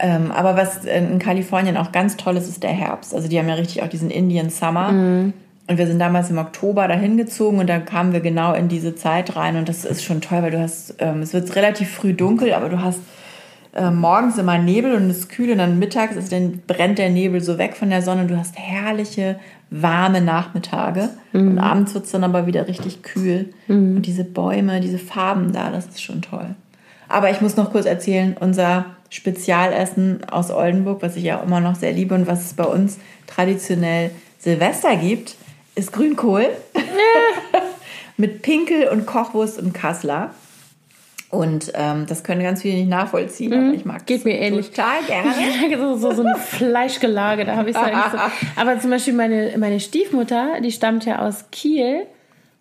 Ähm, 0.00 0.30
aber 0.30 0.56
was 0.56 0.84
in 0.84 1.18
Kalifornien 1.18 1.76
auch 1.76 1.90
ganz 1.90 2.16
toll 2.16 2.36
ist, 2.36 2.48
ist 2.48 2.62
der 2.62 2.70
Herbst. 2.70 3.14
Also 3.14 3.28
die 3.28 3.38
haben 3.38 3.48
ja 3.48 3.54
richtig 3.54 3.82
auch 3.82 3.88
diesen 3.88 4.10
Indian 4.10 4.50
Summer. 4.50 4.92
Mhm. 4.92 5.32
Und 5.68 5.78
wir 5.78 5.86
sind 5.86 6.00
damals 6.00 6.30
im 6.30 6.38
Oktober 6.38 6.88
dahin 6.88 7.16
gezogen 7.16 7.58
und 7.60 7.68
dann 7.68 7.84
kamen 7.84 8.12
wir 8.12 8.20
genau 8.20 8.54
in 8.54 8.66
diese 8.66 8.96
Zeit 8.96 9.36
rein 9.36 9.56
und 9.56 9.68
das 9.68 9.84
ist 9.84 10.02
schon 10.02 10.20
toll, 10.20 10.42
weil 10.42 10.50
du 10.50 10.60
hast, 10.60 10.96
ähm, 10.98 11.22
es 11.22 11.32
wird 11.32 11.54
relativ 11.54 11.90
früh 11.90 12.12
dunkel, 12.12 12.54
aber 12.54 12.68
du 12.68 12.82
hast 12.82 12.98
äh, 13.72 13.88
morgens 13.92 14.36
immer 14.36 14.58
Nebel 14.58 14.94
und 14.94 15.08
es 15.10 15.18
ist 15.18 15.28
kühl 15.28 15.52
und 15.52 15.58
dann 15.58 15.78
mittags 15.78 16.16
ist 16.16 16.32
dann 16.32 16.62
brennt 16.66 16.98
der 16.98 17.08
Nebel 17.08 17.40
so 17.40 17.56
weg 17.56 17.76
von 17.76 17.88
der 17.88 18.02
Sonne 18.02 18.22
und 18.22 18.28
du 18.28 18.36
hast 18.36 18.58
herrliche, 18.58 19.38
warme 19.70 20.20
Nachmittage. 20.20 21.10
Und 21.32 21.58
abends 21.58 21.94
wird 21.94 22.04
es 22.04 22.10
dann 22.10 22.24
aber 22.24 22.46
wieder 22.46 22.66
richtig 22.66 23.02
kühl. 23.02 23.52
Und 23.68 24.02
diese 24.02 24.24
Bäume, 24.24 24.80
diese 24.80 24.98
Farben 24.98 25.52
da, 25.52 25.70
das 25.70 25.86
ist 25.86 26.02
schon 26.02 26.22
toll. 26.22 26.54
Aber 27.08 27.30
ich 27.30 27.40
muss 27.40 27.56
noch 27.56 27.72
kurz 27.72 27.86
erzählen, 27.86 28.36
unser 28.38 28.86
Spezialessen 29.10 30.24
aus 30.30 30.50
Oldenburg, 30.50 31.02
was 31.02 31.16
ich 31.16 31.24
ja 31.24 31.40
immer 31.40 31.60
noch 31.60 31.74
sehr 31.74 31.92
liebe 31.92 32.14
und 32.14 32.26
was 32.26 32.46
es 32.46 32.54
bei 32.54 32.64
uns 32.64 32.98
traditionell 33.26 34.10
Silvester 34.38 34.96
gibt, 34.96 35.36
ist 35.74 35.92
Grünkohl. 35.92 36.46
Mit 38.16 38.42
Pinkel 38.42 38.88
und 38.88 39.06
Kochwurst 39.06 39.58
und 39.58 39.72
Kassler. 39.72 40.34
Und 41.30 41.70
ähm, 41.74 42.06
das 42.08 42.24
können 42.24 42.42
ganz 42.42 42.62
viele 42.62 42.74
nicht 42.74 42.88
nachvollziehen, 42.88 43.52
aber 43.52 43.72
ich 43.72 43.84
mag 43.84 44.00
Mhm. 44.00 44.06
geht 44.06 44.24
mir 44.24 44.38
ähnlich. 44.38 44.70
total 44.70 45.02
gerne. 45.06 45.76
so, 45.78 45.96
so, 45.96 46.12
so 46.12 46.24
ein 46.24 46.34
Fleischgelage, 46.36 47.44
da 47.44 47.54
habe 47.56 47.70
ich 47.70 47.76
halt 47.76 47.94
nicht 47.94 48.10
so. 48.10 48.18
Aber 48.60 48.80
zum 48.80 48.90
Beispiel 48.90 49.14
meine, 49.14 49.54
meine 49.56 49.78
Stiefmutter, 49.78 50.60
die 50.60 50.72
stammt 50.72 51.04
ja 51.04 51.20
aus 51.20 51.44
Kiel 51.52 52.02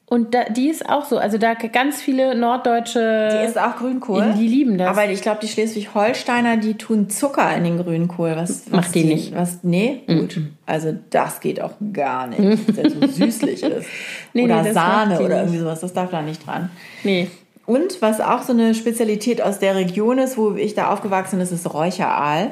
und 0.06 0.34
da, 0.34 0.46
die 0.46 0.70
ist 0.70 0.88
auch 0.90 1.06
so. 1.06 1.18
Also 1.18 1.38
da 1.38 1.54
ganz 1.54 2.02
viele 2.02 2.36
norddeutsche. 2.36 3.30
Die 3.32 3.48
ist 3.48 3.60
auch 3.60 3.76
Grünkohl. 3.76 4.34
Die 4.38 4.48
lieben 4.48 4.78
das. 4.78 4.88
Aber 4.88 5.10
ich 5.10 5.22
glaube, 5.22 5.40
die 5.42 5.48
Schleswig-Holsteiner, 5.48 6.58
die 6.58 6.76
tun 6.76 7.10
Zucker 7.10 7.56
in 7.56 7.64
den 7.64 7.78
Grünkohl. 7.78 8.34
Was, 8.36 8.66
was 8.66 8.72
Macht 8.72 8.96
die 8.96 9.04
nicht. 9.04 9.36
Was, 9.36 9.60
nee, 9.64 10.02
gut. 10.08 10.42
Also 10.66 10.96
das 11.12 11.40
geht 11.42 11.62
auch 11.62 11.74
gar 11.94 12.28
nicht, 12.28 12.42
dass 12.68 12.76
der 12.76 12.90
so 12.90 13.08
süßlich 13.08 13.62
ist. 13.64 13.88
Nee, 14.34 14.46
oder 14.46 14.64
nee, 14.64 14.72
Sahne 14.74 15.18
die 15.18 15.24
oder 15.24 15.38
irgendwie 15.42 15.60
sowas. 15.60 15.80
Das 15.80 15.94
darf 15.94 16.10
da 16.12 16.22
nicht 16.22 16.46
dran. 16.46 16.70
nee. 17.04 17.28
Und 17.70 18.02
was 18.02 18.20
auch 18.20 18.42
so 18.42 18.52
eine 18.52 18.74
Spezialität 18.74 19.44
aus 19.44 19.60
der 19.60 19.76
Region 19.76 20.18
ist, 20.18 20.40
wo 20.40 20.56
ich 20.56 20.74
da 20.74 20.90
aufgewachsen 20.92 21.36
bin, 21.36 21.42
ist 21.42 21.52
das 21.52 21.72
Räucheraal. 21.72 22.50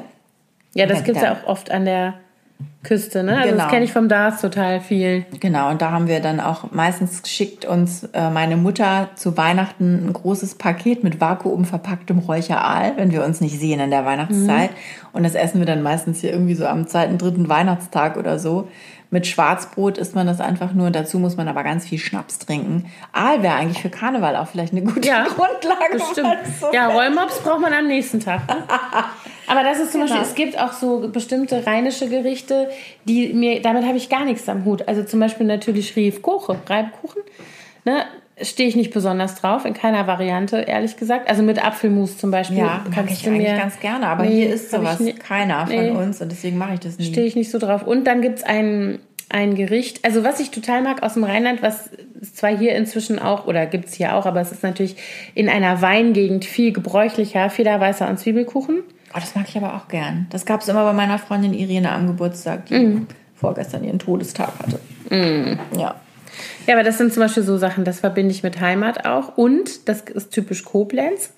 Ja, 0.74 0.86
das 0.86 1.02
gibt 1.02 1.16
es 1.16 1.24
ja 1.24 1.32
auch 1.32 1.48
oft 1.48 1.72
an 1.72 1.86
der 1.86 2.14
Küste, 2.84 3.24
ne? 3.24 3.36
Also 3.36 3.50
Genau. 3.50 3.64
das 3.64 3.72
kenne 3.72 3.84
ich 3.84 3.92
vom 3.92 4.08
Dars 4.08 4.40
total 4.40 4.80
viel. 4.80 5.26
Genau, 5.40 5.70
und 5.70 5.82
da 5.82 5.90
haben 5.90 6.06
wir 6.06 6.20
dann 6.20 6.38
auch 6.38 6.70
meistens 6.70 7.22
schickt 7.28 7.64
uns 7.64 8.04
äh, 8.12 8.30
meine 8.30 8.56
Mutter 8.56 9.08
zu 9.16 9.36
Weihnachten 9.36 10.06
ein 10.06 10.12
großes 10.12 10.54
Paket 10.54 11.02
mit 11.02 11.20
vakuumverpacktem 11.20 12.20
Räucheraal, 12.20 12.92
wenn 12.96 13.10
wir 13.10 13.24
uns 13.24 13.40
nicht 13.40 13.58
sehen 13.58 13.80
in 13.80 13.90
der 13.90 14.04
Weihnachtszeit. 14.04 14.70
Und 15.12 15.24
das 15.24 15.34
essen 15.34 15.58
wir 15.58 15.66
dann 15.66 15.82
meistens 15.82 16.20
hier 16.20 16.30
irgendwie 16.30 16.54
so 16.54 16.64
am 16.64 16.86
zweiten, 16.86 17.18
dritten 17.18 17.48
Weihnachtstag 17.48 18.16
oder 18.16 18.38
so. 18.38 18.68
Mit 19.10 19.26
Schwarzbrot 19.26 19.96
isst 19.96 20.14
man 20.14 20.26
das 20.26 20.38
einfach 20.40 20.72
nur. 20.74 20.90
Dazu 20.90 21.18
muss 21.18 21.36
man 21.38 21.48
aber 21.48 21.62
ganz 21.64 21.86
viel 21.86 21.98
Schnaps 21.98 22.38
trinken. 22.40 22.90
Aal 23.12 23.42
wäre 23.42 23.54
eigentlich 23.54 23.80
für 23.80 23.88
Karneval 23.88 24.36
auch 24.36 24.48
vielleicht 24.48 24.72
eine 24.74 24.82
gute 24.82 25.06
Ja, 25.08 25.24
Grundlage. 25.28 25.94
Das 25.98 26.10
stimmt. 26.10 26.28
weil 26.28 26.38
es 26.44 26.60
so 26.60 26.66
Ja, 26.74 26.88
Rollmops 26.92 27.40
braucht 27.40 27.60
man 27.60 27.72
am 27.72 27.86
nächsten 27.86 28.20
Tag. 28.20 28.46
ne? 28.48 28.56
Aber 29.46 29.62
das 29.62 29.78
ist 29.78 29.92
zum 29.92 30.02
Genau. 30.02 30.12
Beispiel, 30.14 30.28
es 30.28 30.34
gibt 30.34 30.60
auch 30.60 30.72
so 30.74 31.08
bestimmte 31.10 31.66
rheinische 31.66 32.08
Gerichte, 32.10 32.68
die 33.04 33.32
mir, 33.32 33.62
damit 33.62 33.86
habe 33.86 33.96
ich 33.96 34.10
gar 34.10 34.26
nichts 34.26 34.46
am 34.48 34.66
Hut. 34.66 34.86
Also 34.86 35.02
zum 35.04 35.20
Beispiel 35.20 35.46
natürlich 35.46 35.88
Schriefkoche, 35.88 36.58
Reibkuchen. 36.68 37.22
Ne? 37.86 38.04
Stehe 38.42 38.68
ich 38.68 38.76
nicht 38.76 38.92
besonders 38.92 39.34
drauf, 39.34 39.64
in 39.64 39.74
keiner 39.74 40.06
Variante, 40.06 40.58
ehrlich 40.58 40.96
gesagt. 40.96 41.28
Also 41.28 41.42
mit 41.42 41.64
Apfelmus 41.64 42.18
zum 42.18 42.30
Beispiel. 42.30 42.58
Ja, 42.58 42.84
mag 42.94 43.10
ich 43.10 43.26
eigentlich 43.26 43.48
mir- 43.48 43.56
ganz 43.56 43.80
gerne. 43.80 44.06
Aber 44.06 44.24
Nee, 44.24 44.44
hier 44.44 44.54
ist 44.54 44.70
sowas 44.70 45.00
nie- 45.00 45.12
keiner 45.14 45.66
von 45.66 45.76
Nee. 45.76 45.90
uns 45.90 46.20
und 46.20 46.30
deswegen 46.30 46.56
mache 46.58 46.74
ich 46.74 46.80
das 46.80 46.98
nie. 46.98 47.04
Stehe 47.06 47.26
ich 47.26 47.34
nicht 47.36 47.50
so 47.50 47.58
drauf. 47.58 47.82
Und 47.86 48.04
dann 48.06 48.22
gibt 48.22 48.38
es 48.38 48.44
ein, 48.44 48.98
ein 49.28 49.54
Gericht, 49.54 50.04
also 50.04 50.24
was 50.24 50.40
ich 50.40 50.50
total 50.50 50.82
mag 50.82 51.02
aus 51.02 51.14
dem 51.14 51.24
Rheinland, 51.24 51.62
was 51.62 51.90
zwar 52.34 52.56
hier 52.56 52.74
inzwischen 52.76 53.18
auch, 53.18 53.46
oder 53.46 53.66
gibt 53.66 53.86
es 53.88 53.94
hier 53.94 54.14
auch, 54.14 54.24
aber 54.26 54.40
es 54.40 54.52
ist 54.52 54.62
natürlich 54.62 54.96
in 55.34 55.48
einer 55.48 55.82
Weingegend 55.82 56.44
viel 56.44 56.72
gebräuchlicher, 56.72 57.50
Federweißer 57.50 58.08
und 58.08 58.18
Zwiebelkuchen. 58.18 58.80
Oh, 59.14 59.18
das 59.20 59.34
mag 59.34 59.46
ich 59.48 59.56
aber 59.56 59.74
auch 59.74 59.88
gern. 59.88 60.26
Das 60.30 60.44
gab 60.46 60.60
es 60.62 60.68
immer 60.68 60.84
bei 60.84 60.92
meiner 60.92 61.18
Freundin 61.18 61.54
Irene 61.54 61.90
am 61.92 62.06
Geburtstag, 62.06 62.66
die 62.66 62.74
Mhm. 62.78 63.06
vorgestern 63.34 63.84
ihren 63.84 63.98
Todestag 63.98 64.50
hatte. 64.62 64.78
Ja. 65.78 65.94
Ja, 66.66 66.74
aber 66.74 66.84
das 66.84 66.98
sind 66.98 67.12
zum 67.12 67.22
Beispiel 67.22 67.42
so 67.42 67.56
Sachen, 67.56 67.84
das 67.84 68.00
verbinde 68.00 68.32
ich 68.32 68.42
mit 68.42 68.60
Heimat 68.60 69.06
auch. 69.06 69.36
Und 69.36 69.88
das 69.88 70.02
ist 70.02 70.30
typisch 70.30 70.64
Koblenz. 70.64 71.30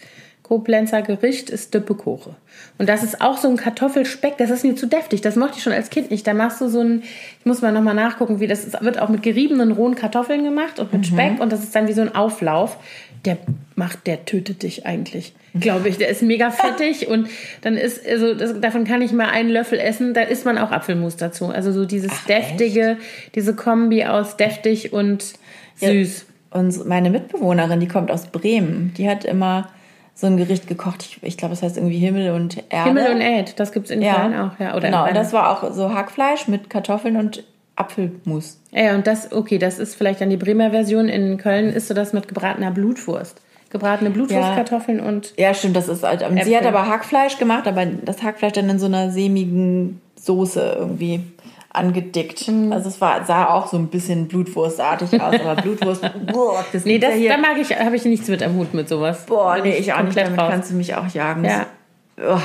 Koblenzer 0.51 1.03
Gericht 1.03 1.49
ist 1.49 1.75
Düppekoche. 1.75 2.35
Und 2.77 2.89
das 2.89 3.05
ist 3.05 3.21
auch 3.21 3.37
so 3.37 3.49
ein 3.49 3.57
Kartoffelspeck, 3.57 4.37
das 4.37 4.51
ist 4.51 4.65
mir 4.65 4.75
zu 4.75 4.89
deftig. 4.89 5.21
Das 5.21 5.37
mochte 5.37 5.59
ich 5.59 5.63
schon 5.63 5.73
als 5.73 5.91
Kind 5.91 6.11
nicht. 6.11 6.27
Da 6.27 6.35
machst 6.35 6.61
du 6.61 6.69
so 6.69 6.81
ein, 6.81 7.03
ich 7.39 7.47
muss 7.47 7.63
mal 7.63 7.71
nochmal 7.71 7.95
nachgucken, 7.95 8.41
wie 8.41 8.49
das 8.49 8.65
ist. 8.65 8.83
Wird 8.83 9.01
auch 9.01 9.09
mit 9.09 9.23
geriebenen 9.23 9.71
rohen 9.71 9.95
Kartoffeln 9.95 10.43
gemacht 10.43 10.81
und 10.81 10.93
mit 10.93 11.07
Speck. 11.07 11.39
Und 11.41 11.53
das 11.53 11.63
ist 11.63 11.77
dann 11.77 11.87
wie 11.87 11.93
so 11.93 12.01
ein 12.01 12.17
Auflauf. 12.17 12.79
Der 13.25 13.37
macht, 13.75 14.07
der 14.07 14.25
tötet 14.25 14.63
dich 14.63 14.87
eigentlich, 14.87 15.35
glaube 15.55 15.89
ich. 15.89 15.99
Der 15.99 16.09
ist 16.09 16.23
mega 16.23 16.51
fettig 16.51 17.09
und 17.09 17.29
dann 17.61 17.77
ist, 17.77 18.07
also 18.07 18.35
das, 18.35 18.61
davon 18.61 18.85
kann 18.85 19.03
ich 19.03 19.13
mal 19.13 19.29
einen 19.29 19.51
Löffel 19.51 19.79
essen. 19.79 20.15
Da 20.15 20.23
isst 20.23 20.45
man 20.45 20.59
auch 20.59 20.71
Apfelmus 20.71 21.17
dazu. 21.17 21.47
Also 21.47 21.73
so 21.73 21.85
dieses 21.85 22.25
deftige, 22.25 22.97
diese 23.35 23.55
Kombi 23.55 24.05
aus 24.05 24.37
deftig 24.37 24.93
und 24.93 25.35
süß. 25.77 26.27
Und 26.51 26.87
meine 26.87 27.11
Mitbewohnerin, 27.11 27.79
die 27.81 27.89
kommt 27.89 28.11
aus 28.11 28.27
Bremen, 28.27 28.93
die 28.97 29.09
hat 29.09 29.25
immer 29.25 29.71
so 30.15 30.27
ein 30.27 30.37
Gericht 30.37 30.67
gekocht. 30.67 31.03
Ich, 31.03 31.23
ich 31.23 31.37
glaube, 31.37 31.55
es 31.55 31.63
heißt 31.63 31.77
irgendwie 31.77 31.99
Himmel 31.99 32.33
und 32.33 32.63
Erde. 32.69 32.89
Himmel 32.89 33.13
und 33.13 33.21
Erd, 33.21 33.59
das 33.59 33.73
gibt's 33.73 33.91
in 33.91 34.03
ja. 34.03 34.15
Köln 34.17 34.35
auch, 34.35 34.61
ja. 34.61 34.75
Oder 34.75 34.89
genau, 34.89 35.03
in 35.05 35.11
und 35.11 35.17
das 35.17 35.33
war 35.33 35.51
auch 35.51 35.73
so 35.73 35.95
Hackfleisch 35.95 36.49
mit 36.49 36.69
Kartoffeln 36.69 37.17
und 37.17 37.45
Apfelmus. 37.81 38.61
ja, 38.71 38.95
und 38.95 39.07
das, 39.07 39.33
okay, 39.33 39.59
das 39.59 39.79
ist 39.79 39.95
vielleicht 39.95 40.21
dann 40.21 40.31
die 40.31 40.37
Bremer 40.37 40.71
Version. 40.71 41.09
In 41.09 41.39
Köln 41.39 41.71
isst 41.71 41.91
du 41.91 41.95
das 41.95 42.13
mit 42.13 42.29
gebratener 42.29 42.71
Blutwurst. 42.71 43.41
Gebratene 43.71 44.11
Blutwurstkartoffeln 44.11 44.99
und 44.99 45.33
Ja, 45.37 45.55
stimmt, 45.55 45.77
das 45.77 45.89
ist 45.89 46.03
halt. 46.03 46.25
Sie 46.43 46.57
hat 46.57 46.67
aber 46.67 46.89
Hackfleisch 46.89 47.39
gemacht, 47.39 47.69
aber 47.69 47.87
das 47.87 48.23
Hackfleisch 48.23 48.55
dann 48.55 48.69
in 48.69 48.79
so 48.81 48.87
einer 48.87 49.11
sämigen 49.13 50.01
Soße 50.17 50.77
irgendwie 50.77 51.23
angedickt. 51.73 52.49
Mhm. 52.49 52.73
Also 52.73 52.89
es 52.89 53.01
war, 53.01 53.25
sah 53.25 53.49
auch 53.49 53.69
so 53.69 53.77
ein 53.77 53.87
bisschen 53.87 54.29
Blutwurstartig 54.29 55.21
aus, 55.21 55.35
aber 55.41 55.55
Blutwurst, 55.63 56.03
boah, 56.27 56.65
das 56.73 56.85
Nee, 56.85 56.99
das, 56.99 57.17
ja 57.19 57.37
da 57.37 57.39
mag 57.39 57.59
ich, 57.59 57.71
habe 57.79 57.95
ich 57.97 58.05
nichts 58.05 58.29
mit 58.29 58.43
am 58.43 58.57
Hut 58.57 58.75
mit 58.75 58.89
sowas. 58.89 59.27
Boah, 59.27 59.59
nee, 59.63 59.77
ich 59.77 59.93
auch 59.93 60.03
nicht. 60.03 60.17
Damit 60.17 60.39
raus. 60.39 60.51
kannst 60.51 60.73
du 60.73 60.75
mich 60.75 60.95
auch 60.97 61.07
jagen. 61.09 61.45
Ja. 61.45 61.67
Das, 62.17 62.27
oh, 62.27 62.41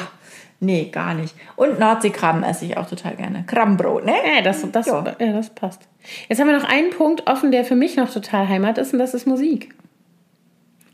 nee, 0.60 0.90
gar 0.92 1.14
nicht. 1.14 1.36
Und 1.56 1.80
Nordseekrabben 1.80 2.44
esse 2.44 2.66
ich 2.66 2.78
auch 2.78 2.88
total 2.88 3.16
gerne. 3.16 3.44
Krabbenbrot, 3.46 4.06
ne? 4.06 4.14
Ja, 4.36 4.42
das, 4.42 4.66
das, 4.72 4.86
Ja. 4.88 5.04
ja. 5.20 5.34
das 5.34 5.50
passt. 5.50 5.82
Jetzt 6.30 6.40
haben 6.40 6.48
wir 6.48 6.58
noch 6.58 6.68
einen 6.70 6.92
Punkt 6.92 7.28
offen, 7.28 7.52
der 7.52 7.66
für 7.66 7.76
mich 7.76 7.96
noch 7.96 8.12
total 8.12 8.48
Heimat 8.48 8.78
ist, 8.78 8.94
und 8.94 9.00
das 9.00 9.14
ist 9.14 9.26
Musik. 9.26 9.74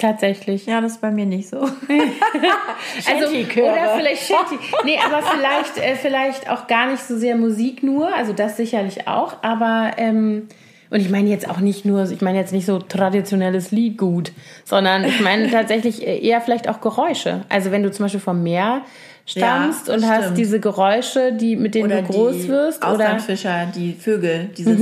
Tatsächlich. 0.01 0.66
Ja, 0.66 0.82
das 0.82 0.93
ist 0.93 1.01
bei 1.01 1.12
mir 1.12 1.26
nicht 1.26 1.47
so. 1.47 1.57
Also, 3.05 3.28
oder 3.28 3.95
vielleicht 3.95 4.24
Shanty. 4.24 4.57
Nee, 4.84 4.97
aber 5.05 5.22
vielleicht, 5.22 5.78
äh, 5.78 5.95
vielleicht 5.95 6.49
auch 6.49 6.68
gar 6.68 6.89
nicht 6.89 7.03
so 7.03 7.16
sehr 7.16 7.36
Musik 7.36 7.84
nur, 7.84 8.14
also 8.14 8.34
das 8.34 8.57
sicherlich 8.57 9.07
auch, 9.07 9.43
aber 9.43 9.91
ähm, 9.97 10.47
und 10.91 10.99
ich 10.99 11.09
meine 11.09 11.30
jetzt 11.30 11.49
auch 11.49 11.59
nicht 11.59 11.86
nur, 11.86 12.09
ich 12.12 12.22
meine 12.22 12.38
jetzt 12.38 12.51
nicht 12.51 12.66
so 12.66 12.80
traditionelles 12.80 13.72
Lied 13.72 13.97
gut, 13.97 14.34
sondern 14.66 15.05
ich 15.05 15.22
meine 15.22 15.49
tatsächlich 15.51 16.05
eher 16.05 16.41
vielleicht 16.41 16.68
auch 16.68 16.82
Geräusche. 16.82 17.45
Also 17.47 17.72
wenn 17.72 17.82
du 17.82 17.91
zum 17.91 18.05
Beispiel 18.05 18.20
vom 18.20 18.43
Meer 18.43 18.82
stammst 19.26 19.88
Ja, 19.88 19.93
und 19.93 20.01
das 20.01 20.09
hast 20.09 20.22
stimmt. 20.24 20.38
diese 20.38 20.59
Geräusche, 20.59 21.34
die, 21.34 21.55
mit 21.55 21.76
denen 21.76 21.89
du 21.89 22.03
groß 22.03 22.47
wirst, 22.47 22.80
oder 22.84 22.93
Mhm. 22.93 23.01
Auslandfischer, 23.01 23.67
die 23.76 23.93
Vögel, 23.93 24.49
dieses, 24.57 24.80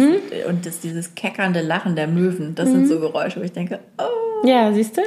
und 0.47 0.65
das, 0.65 0.79
dieses 0.79 1.15
keckernde 1.15 1.61
Lachen 1.61 1.95
der 1.95 2.07
Möwen, 2.07 2.55
das 2.55 2.69
sind 2.69 2.87
so 2.87 2.99
Geräusche, 2.99 3.39
wo 3.39 3.43
ich 3.43 3.51
denke, 3.53 3.79
oh. 3.97 4.47
Ja, 4.47 4.71
siehst 4.73 4.97
du? 4.97 5.01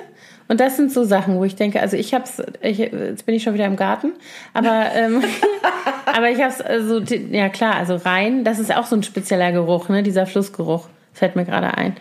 Und 0.49 0.61
das 0.61 0.76
sind 0.76 0.93
so 0.93 1.05
Sachen, 1.05 1.37
wo 1.37 1.45
ich 1.45 1.57
denke, 1.57 1.80
also 1.80 1.97
ich 1.97 2.12
hab's, 2.12 2.43
ich, 2.61 2.76
jetzt 2.78 3.24
bin 3.24 3.35
ich 3.35 3.43
schon 3.43 3.55
wieder 3.55 3.64
im 3.64 3.76
Garten, 3.76 4.12
aber, 4.53 4.87
ähm, 4.95 5.22
aber 6.07 6.30
ich 6.30 6.43
hab's, 6.43 6.61
also, 6.61 7.01
ja 7.01 7.49
klar, 7.49 7.76
also 7.76 7.97
rein, 7.97 8.45
das 8.45 8.59
ist 8.59 8.74
auch 8.76 8.85
so 8.87 8.97
ein 8.97 9.03
spezieller 9.03 9.53
Geruch, 9.53 9.89
ne, 9.89 10.03
dieser 10.03 10.26
Flussgeruch, 10.26 10.89
fällt 11.14 11.37
mir 11.37 11.45
gerade 11.45 11.76
ein. 11.78 11.97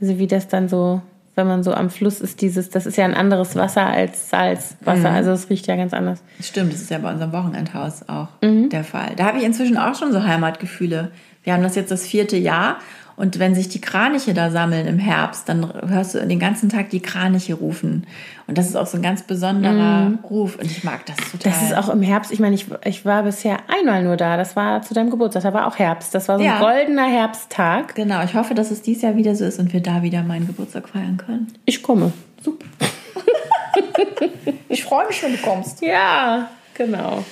Also 0.00 0.18
wie 0.18 0.26
das 0.26 0.48
dann 0.48 0.68
so, 0.68 1.00
wenn 1.34 1.46
man 1.46 1.62
so 1.62 1.72
am 1.72 1.88
Fluss 1.90 2.20
ist, 2.20 2.40
dieses, 2.42 2.68
das 2.70 2.84
ist 2.86 2.96
ja 2.96 3.04
ein 3.04 3.14
anderes 3.14 3.56
Wasser 3.56 3.86
als 3.86 4.28
Salzwasser, 4.30 5.10
also 5.10 5.30
es 5.30 5.48
riecht 5.50 5.66
ja 5.66 5.76
ganz 5.76 5.94
anders. 5.94 6.22
Stimmt, 6.40 6.72
das 6.72 6.82
ist 6.82 6.90
ja 6.90 6.98
bei 6.98 7.10
unserem 7.12 7.32
Wochenendhaus 7.32 8.08
auch 8.08 8.28
Mhm. 8.42 8.68
der 8.68 8.84
Fall. 8.84 9.12
Da 9.16 9.24
habe 9.24 9.38
ich 9.38 9.44
inzwischen 9.44 9.78
auch 9.78 9.94
schon 9.94 10.12
so 10.12 10.22
Heimatgefühle. 10.22 11.10
Wir 11.44 11.54
haben 11.54 11.62
das 11.62 11.74
jetzt 11.74 11.90
das 11.90 12.06
vierte 12.06 12.36
Jahr 12.36 12.76
und 13.16 13.38
wenn 13.38 13.54
sich 13.54 13.68
die 13.68 13.80
Kraniche 13.80 14.34
da 14.34 14.50
sammeln 14.50 14.86
im 14.86 14.98
Herbst, 14.98 15.48
dann 15.48 15.72
hörst 15.88 16.14
du 16.14 16.26
den 16.26 16.38
ganzen 16.38 16.68
Tag 16.68 16.90
die 16.90 17.00
Kraniche 17.00 17.54
rufen. 17.54 18.06
Und 18.46 18.58
das 18.58 18.66
ist 18.68 18.76
auch 18.76 18.86
so 18.86 18.96
ein 18.98 19.02
ganz 19.02 19.22
besonderer 19.22 20.12
Ruf 20.28 20.56
und 20.56 20.66
ich 20.70 20.82
mag 20.84 21.06
das 21.06 21.16
total. 21.30 21.52
Das 21.52 21.62
ist 21.62 21.74
auch 21.76 21.88
im 21.88 22.02
Herbst, 22.02 22.32
ich 22.32 22.40
meine, 22.40 22.54
ich, 22.54 22.66
ich 22.84 23.04
war 23.04 23.22
bisher 23.22 23.58
einmal 23.68 24.02
nur 24.02 24.16
da, 24.16 24.36
das 24.36 24.56
war 24.56 24.82
zu 24.82 24.94
deinem 24.94 25.10
Geburtstag, 25.10 25.42
da 25.42 25.52
war 25.54 25.66
auch 25.66 25.78
Herbst, 25.78 26.14
das 26.14 26.28
war 26.28 26.38
so 26.38 26.44
ein 26.44 26.48
Ja. 26.50 26.58
goldener 26.58 27.06
Herbsttag. 27.06 27.94
Genau, 27.94 28.22
ich 28.24 28.34
hoffe, 28.34 28.54
dass 28.54 28.70
es 28.70 28.82
dieses 28.82 29.02
Jahr 29.02 29.16
wieder 29.16 29.34
so 29.34 29.44
ist 29.44 29.58
und 29.58 29.72
wir 29.72 29.80
da 29.80 30.02
wieder 30.02 30.22
meinen 30.22 30.46
Geburtstag 30.46 30.88
feiern 30.88 31.16
können. 31.16 31.52
Ich 31.64 31.82
komme. 31.82 32.12
Super. 32.42 32.66
ich 34.68 34.84
freue 34.84 35.06
mich, 35.06 35.22
wenn 35.22 35.32
du 35.32 35.38
kommst. 35.38 35.80
Ja, 35.82 36.48
genau. 36.74 37.24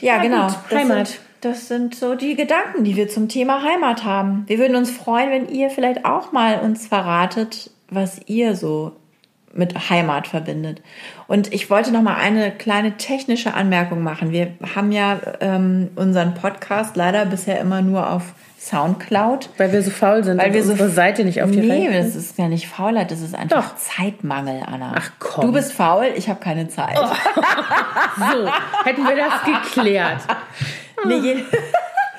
Ja, 0.00 0.16
Ja, 0.16 0.22
genau. 0.22 0.48
Heimat. 0.70 1.18
Das 1.40 1.68
sind 1.68 1.94
so 1.94 2.14
die 2.14 2.34
Gedanken, 2.34 2.84
die 2.84 2.96
wir 2.96 3.08
zum 3.08 3.28
Thema 3.28 3.62
Heimat 3.62 4.04
haben. 4.04 4.44
Wir 4.48 4.58
würden 4.58 4.76
uns 4.76 4.90
freuen, 4.90 5.30
wenn 5.30 5.48
ihr 5.48 5.70
vielleicht 5.70 6.04
auch 6.04 6.32
mal 6.32 6.58
uns 6.60 6.86
verratet, 6.86 7.70
was 7.90 8.20
ihr 8.26 8.56
so 8.56 8.96
mit 9.52 9.90
Heimat 9.90 10.26
verbindet. 10.26 10.82
Und 11.26 11.52
ich 11.52 11.70
wollte 11.70 11.92
noch 11.92 12.02
mal 12.02 12.16
eine 12.16 12.50
kleine 12.50 12.96
technische 12.96 13.54
Anmerkung 13.54 14.02
machen. 14.02 14.30
Wir 14.30 14.52
haben 14.74 14.92
ja 14.92 15.20
ähm, 15.40 15.90
unseren 15.96 16.34
Podcast 16.34 16.96
leider 16.96 17.24
bisher 17.24 17.60
immer 17.60 17.82
nur 17.82 18.10
auf 18.10 18.34
Soundcloud. 18.58 19.50
Weil 19.56 19.72
wir 19.72 19.82
so 19.82 19.90
faul 19.90 20.24
sind 20.24 20.38
Weil 20.38 20.52
wir 20.52 20.64
so 20.64 20.72
unsere 20.72 20.90
Seite 20.90 21.24
nicht 21.24 21.42
auf 21.42 21.50
die 21.50 21.60
Nee, 21.60 21.88
Reihe 21.88 22.02
das 22.02 22.16
ist 22.16 22.36
ja 22.38 22.48
nicht 22.48 22.68
Faulheit, 22.68 23.10
das 23.10 23.20
ist 23.20 23.34
einfach 23.34 23.70
Doch. 23.70 23.76
Zeitmangel, 23.76 24.62
Anna. 24.66 24.94
Ach, 24.96 25.10
komm. 25.18 25.46
Du 25.46 25.52
bist 25.52 25.72
faul, 25.72 26.06
ich 26.16 26.28
habe 26.28 26.40
keine 26.40 26.68
Zeit. 26.68 26.98
So, 28.18 28.48
hätten 28.84 29.04
wir 29.06 29.14
das 29.14 29.44
geklärt. 29.44 30.22
Nee, 31.06 31.16
je- 31.18 31.36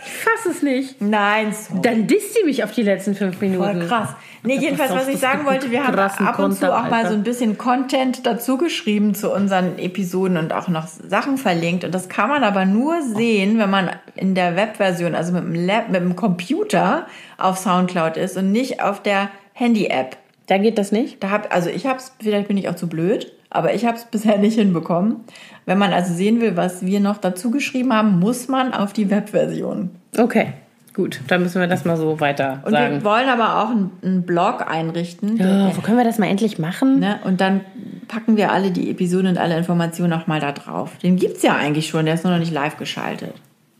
Ich 0.05 0.13
fass 0.13 0.45
es 0.49 0.63
nicht. 0.63 1.01
Nein, 1.01 1.53
sorry. 1.53 1.81
Dann 1.81 2.07
disst 2.07 2.33
sie 2.33 2.43
mich 2.45 2.63
auf 2.63 2.71
die 2.71 2.83
letzten 2.83 3.15
fünf 3.15 3.39
Minuten. 3.41 3.79
Voll 3.81 3.87
krass. 3.87 4.09
Nee, 4.43 4.55
jedenfalls, 4.57 4.91
was 4.93 5.07
ich 5.09 5.19
sagen 5.19 5.45
wollte, 5.45 5.69
wir 5.71 5.85
haben 5.85 5.99
ab 5.99 6.39
und 6.39 6.53
zu 6.55 6.73
auch 6.73 6.89
mal 6.89 7.05
so 7.05 7.13
ein 7.13 7.23
bisschen 7.23 7.57
Content 7.57 8.25
dazu 8.25 8.57
geschrieben 8.57 9.13
zu 9.13 9.31
unseren 9.31 9.77
Episoden 9.77 10.37
und 10.37 10.53
auch 10.53 10.69
noch 10.69 10.87
Sachen 10.87 11.37
verlinkt. 11.37 11.83
Und 11.83 11.93
das 11.93 12.07
kann 12.07 12.29
man 12.29 12.43
aber 12.45 12.63
nur 12.65 13.01
sehen, 13.01 13.59
wenn 13.59 13.69
man 13.69 13.89
in 14.15 14.35
der 14.35 14.55
Webversion, 14.55 15.13
also 15.15 15.33
mit 15.33 15.43
dem, 15.43 15.53
Lab, 15.53 15.89
mit 15.89 15.99
dem 16.01 16.15
Computer 16.15 17.05
auf 17.37 17.57
Soundcloud 17.57 18.15
ist 18.15 18.37
und 18.37 18.51
nicht 18.53 18.81
auf 18.81 19.03
der 19.03 19.29
Handy-App. 19.53 20.15
Da 20.47 20.57
geht 20.57 20.77
das 20.77 20.93
nicht? 20.93 21.21
Da 21.21 21.29
hab, 21.29 21.53
also 21.53 21.69
ich 21.69 21.85
hab's, 21.85 22.13
vielleicht 22.23 22.47
bin 22.47 22.57
ich 22.57 22.69
auch 22.69 22.75
zu 22.75 22.87
blöd, 22.87 23.31
aber 23.49 23.73
ich 23.73 23.85
habe 23.85 23.97
es 23.97 24.05
bisher 24.05 24.37
nicht 24.37 24.55
hinbekommen. 24.55 25.17
Wenn 25.65 25.77
man 25.77 25.93
also 25.93 26.13
sehen 26.13 26.41
will, 26.41 26.55
was 26.55 26.85
wir 26.85 26.99
noch 26.99 27.17
dazu 27.17 27.51
geschrieben 27.51 27.93
haben, 27.93 28.19
muss 28.19 28.47
man 28.47 28.73
auf 28.73 28.93
die 28.93 29.09
Webversion. 29.09 29.89
Okay, 30.17 30.53
gut. 30.93 31.21
Dann 31.27 31.41
müssen 31.41 31.59
wir 31.59 31.67
das 31.67 31.85
mal 31.85 31.97
so 31.97 32.19
weiter 32.19 32.61
Und 32.65 32.71
sagen. 32.71 32.95
wir 32.95 33.03
wollen 33.03 33.29
aber 33.29 33.63
auch 33.63 33.69
einen, 33.69 33.91
einen 34.03 34.23
Blog 34.23 34.65
einrichten. 34.69 35.37
Ja, 35.37 35.75
wo 35.75 35.81
können 35.81 35.97
wir 35.97 36.03
das 36.03 36.19
mal 36.19 36.27
endlich 36.27 36.59
machen? 36.59 36.99
Ne? 36.99 37.19
Und 37.23 37.41
dann 37.41 37.61
packen 38.07 38.37
wir 38.37 38.51
alle 38.51 38.71
die 38.71 38.89
Episoden 38.91 39.27
und 39.27 39.37
alle 39.37 39.57
Informationen 39.57 40.13
auch 40.13 40.27
mal 40.27 40.39
da 40.39 40.51
drauf. 40.51 40.97
Den 41.01 41.15
gibt's 41.15 41.41
ja 41.43 41.55
eigentlich 41.55 41.87
schon, 41.87 42.05
der 42.05 42.15
ist 42.15 42.23
nur 42.23 42.33
noch 42.33 42.39
nicht 42.39 42.53
live 42.53 42.77
geschaltet. 42.77 43.33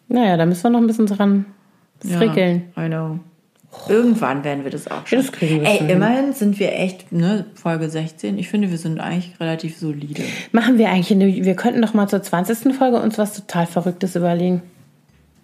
Naja, 0.08 0.38
da 0.38 0.46
müssen 0.46 0.64
wir 0.64 0.70
noch 0.72 0.80
ein 0.80 0.88
bisschen 0.88 1.06
dran 1.06 1.46
frickeln. 2.02 2.72
Ja, 2.76 2.86
I 2.86 2.88
know. 2.88 3.20
Irgendwann 3.88 4.44
werden 4.44 4.64
wir 4.64 4.72
das 4.72 4.90
auch 4.90 5.06
schon. 5.06 5.20
Das 5.20 5.32
kriegen 5.32 5.62
wir 5.62 5.68
Ey, 5.70 5.78
schon 5.78 5.88
hin. 5.88 5.96
immerhin 5.98 6.34
sind 6.34 6.60
wir 6.60 6.74
echt, 6.74 7.12
ne, 7.12 7.46
Folge 7.56 7.90
16. 7.90 8.38
Ich 8.40 8.50
finde, 8.50 8.70
wir 8.72 8.78
sind 8.78 9.00
eigentlich 9.00 9.40
relativ 9.40 9.78
solide. 9.78 10.24
Machen 10.52 10.78
wir 10.78 10.90
eigentlich 10.90 11.12
eine, 11.12 11.28
wir 11.28 11.56
könnten 11.56 11.82
doch 11.82 11.94
mal 11.94 12.08
zur 12.08 12.22
20. 12.22 12.76
Folge 12.76 13.00
uns 13.00 13.18
was 13.18 13.34
total 13.34 13.66
Verrücktes 13.68 14.16
überlegen. 14.16 14.62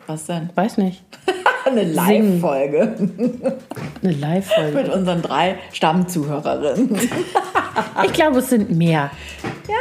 Was 0.07 0.26
denn? 0.26 0.49
Weiß 0.56 0.77
nicht. 0.77 1.03
Eine 1.65 1.81
Live-Folge 1.84 2.95
Eine 4.03 4.11
Live-Folge. 4.14 4.77
mit 4.77 4.89
unseren 4.89 5.23
drei 5.23 5.56
Stammzuhörerinnen. 5.73 6.95
Ich 8.06 8.14
glaube, 8.14 8.38
es 8.39 8.49
sind 8.52 8.69
mehr. 8.69 9.10
Ja? 9.68 9.76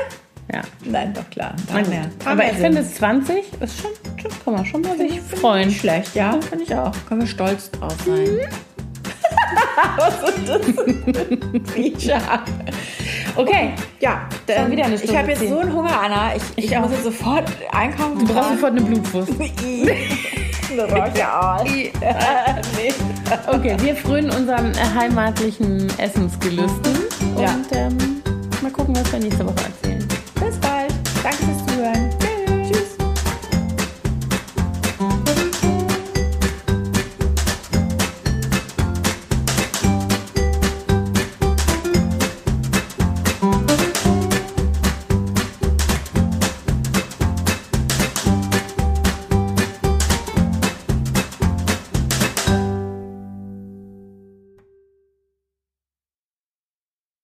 Ja. 0.52 0.60
Nein, 0.84 1.12
doch 1.14 1.28
klar. 1.30 1.54
Ein 1.72 1.88
mehr. 1.88 2.10
Aber 2.24 2.34
mehr 2.36 2.52
ich 2.52 2.58
finde, 2.58 2.84
20 2.86 3.44
ist 3.60 3.80
schon, 3.80 3.90
schon 4.20 4.30
kann 4.44 4.54
man 4.54 4.66
schon 4.66 4.80
mal 4.82 4.96
sich 4.96 5.20
freuen. 5.20 5.68
Nicht 5.68 5.80
schlecht, 5.80 6.14
ja, 6.14 6.38
finde 6.48 6.64
ich 6.64 6.74
auch. 6.74 6.92
Können 7.08 7.22
wir 7.22 7.26
stolz 7.28 7.70
drauf 7.70 7.96
sein. 8.04 8.24
Mhm. 8.24 8.40
Was 9.96 10.30
ist 10.30 10.48
das? 10.48 11.72
Feature. 11.72 12.20
Okay, 13.36 13.72
Ja, 14.00 14.28
dann, 14.46 14.70
wieder 14.70 14.84
eine 14.84 14.94
ich 14.94 15.02
Stunde 15.02 15.18
habe 15.18 15.30
jetzt 15.32 15.48
so 15.48 15.58
einen 15.58 15.72
Hunger, 15.72 16.00
Anna. 16.00 16.36
Ich, 16.36 16.42
ich, 16.56 16.72
Ich 16.72 16.78
muss 16.78 16.90
jetzt 16.92 17.04
sofort 17.04 17.44
einkaufen. 17.72 18.18
du 18.26 18.32
brauchst 18.32 18.50
sofort 18.50 18.72
eine 18.72 18.82
Blutwurst. 18.82 19.32
eine 20.70 20.84
Rockjahr. 20.84 21.64
nee. 21.64 21.90
Okay, 23.48 23.76
wir 23.80 23.96
frönen 23.96 24.30
unseren 24.30 24.72
äh, 24.72 24.76
heimatlichen 24.94 25.88
Essensgelüsten. 25.98 26.94
Ja. 27.38 27.54
Und 27.54 27.66
ähm, 27.72 28.22
mal 28.62 28.70
gucken, 28.70 28.94
was 28.96 29.10
wir 29.12 29.18
nächste 29.20 29.44
Woche 29.44 29.56
erzählen. 29.64 30.03
Bis 30.44 30.58
bald. 30.58 30.92
Danke 31.22 31.53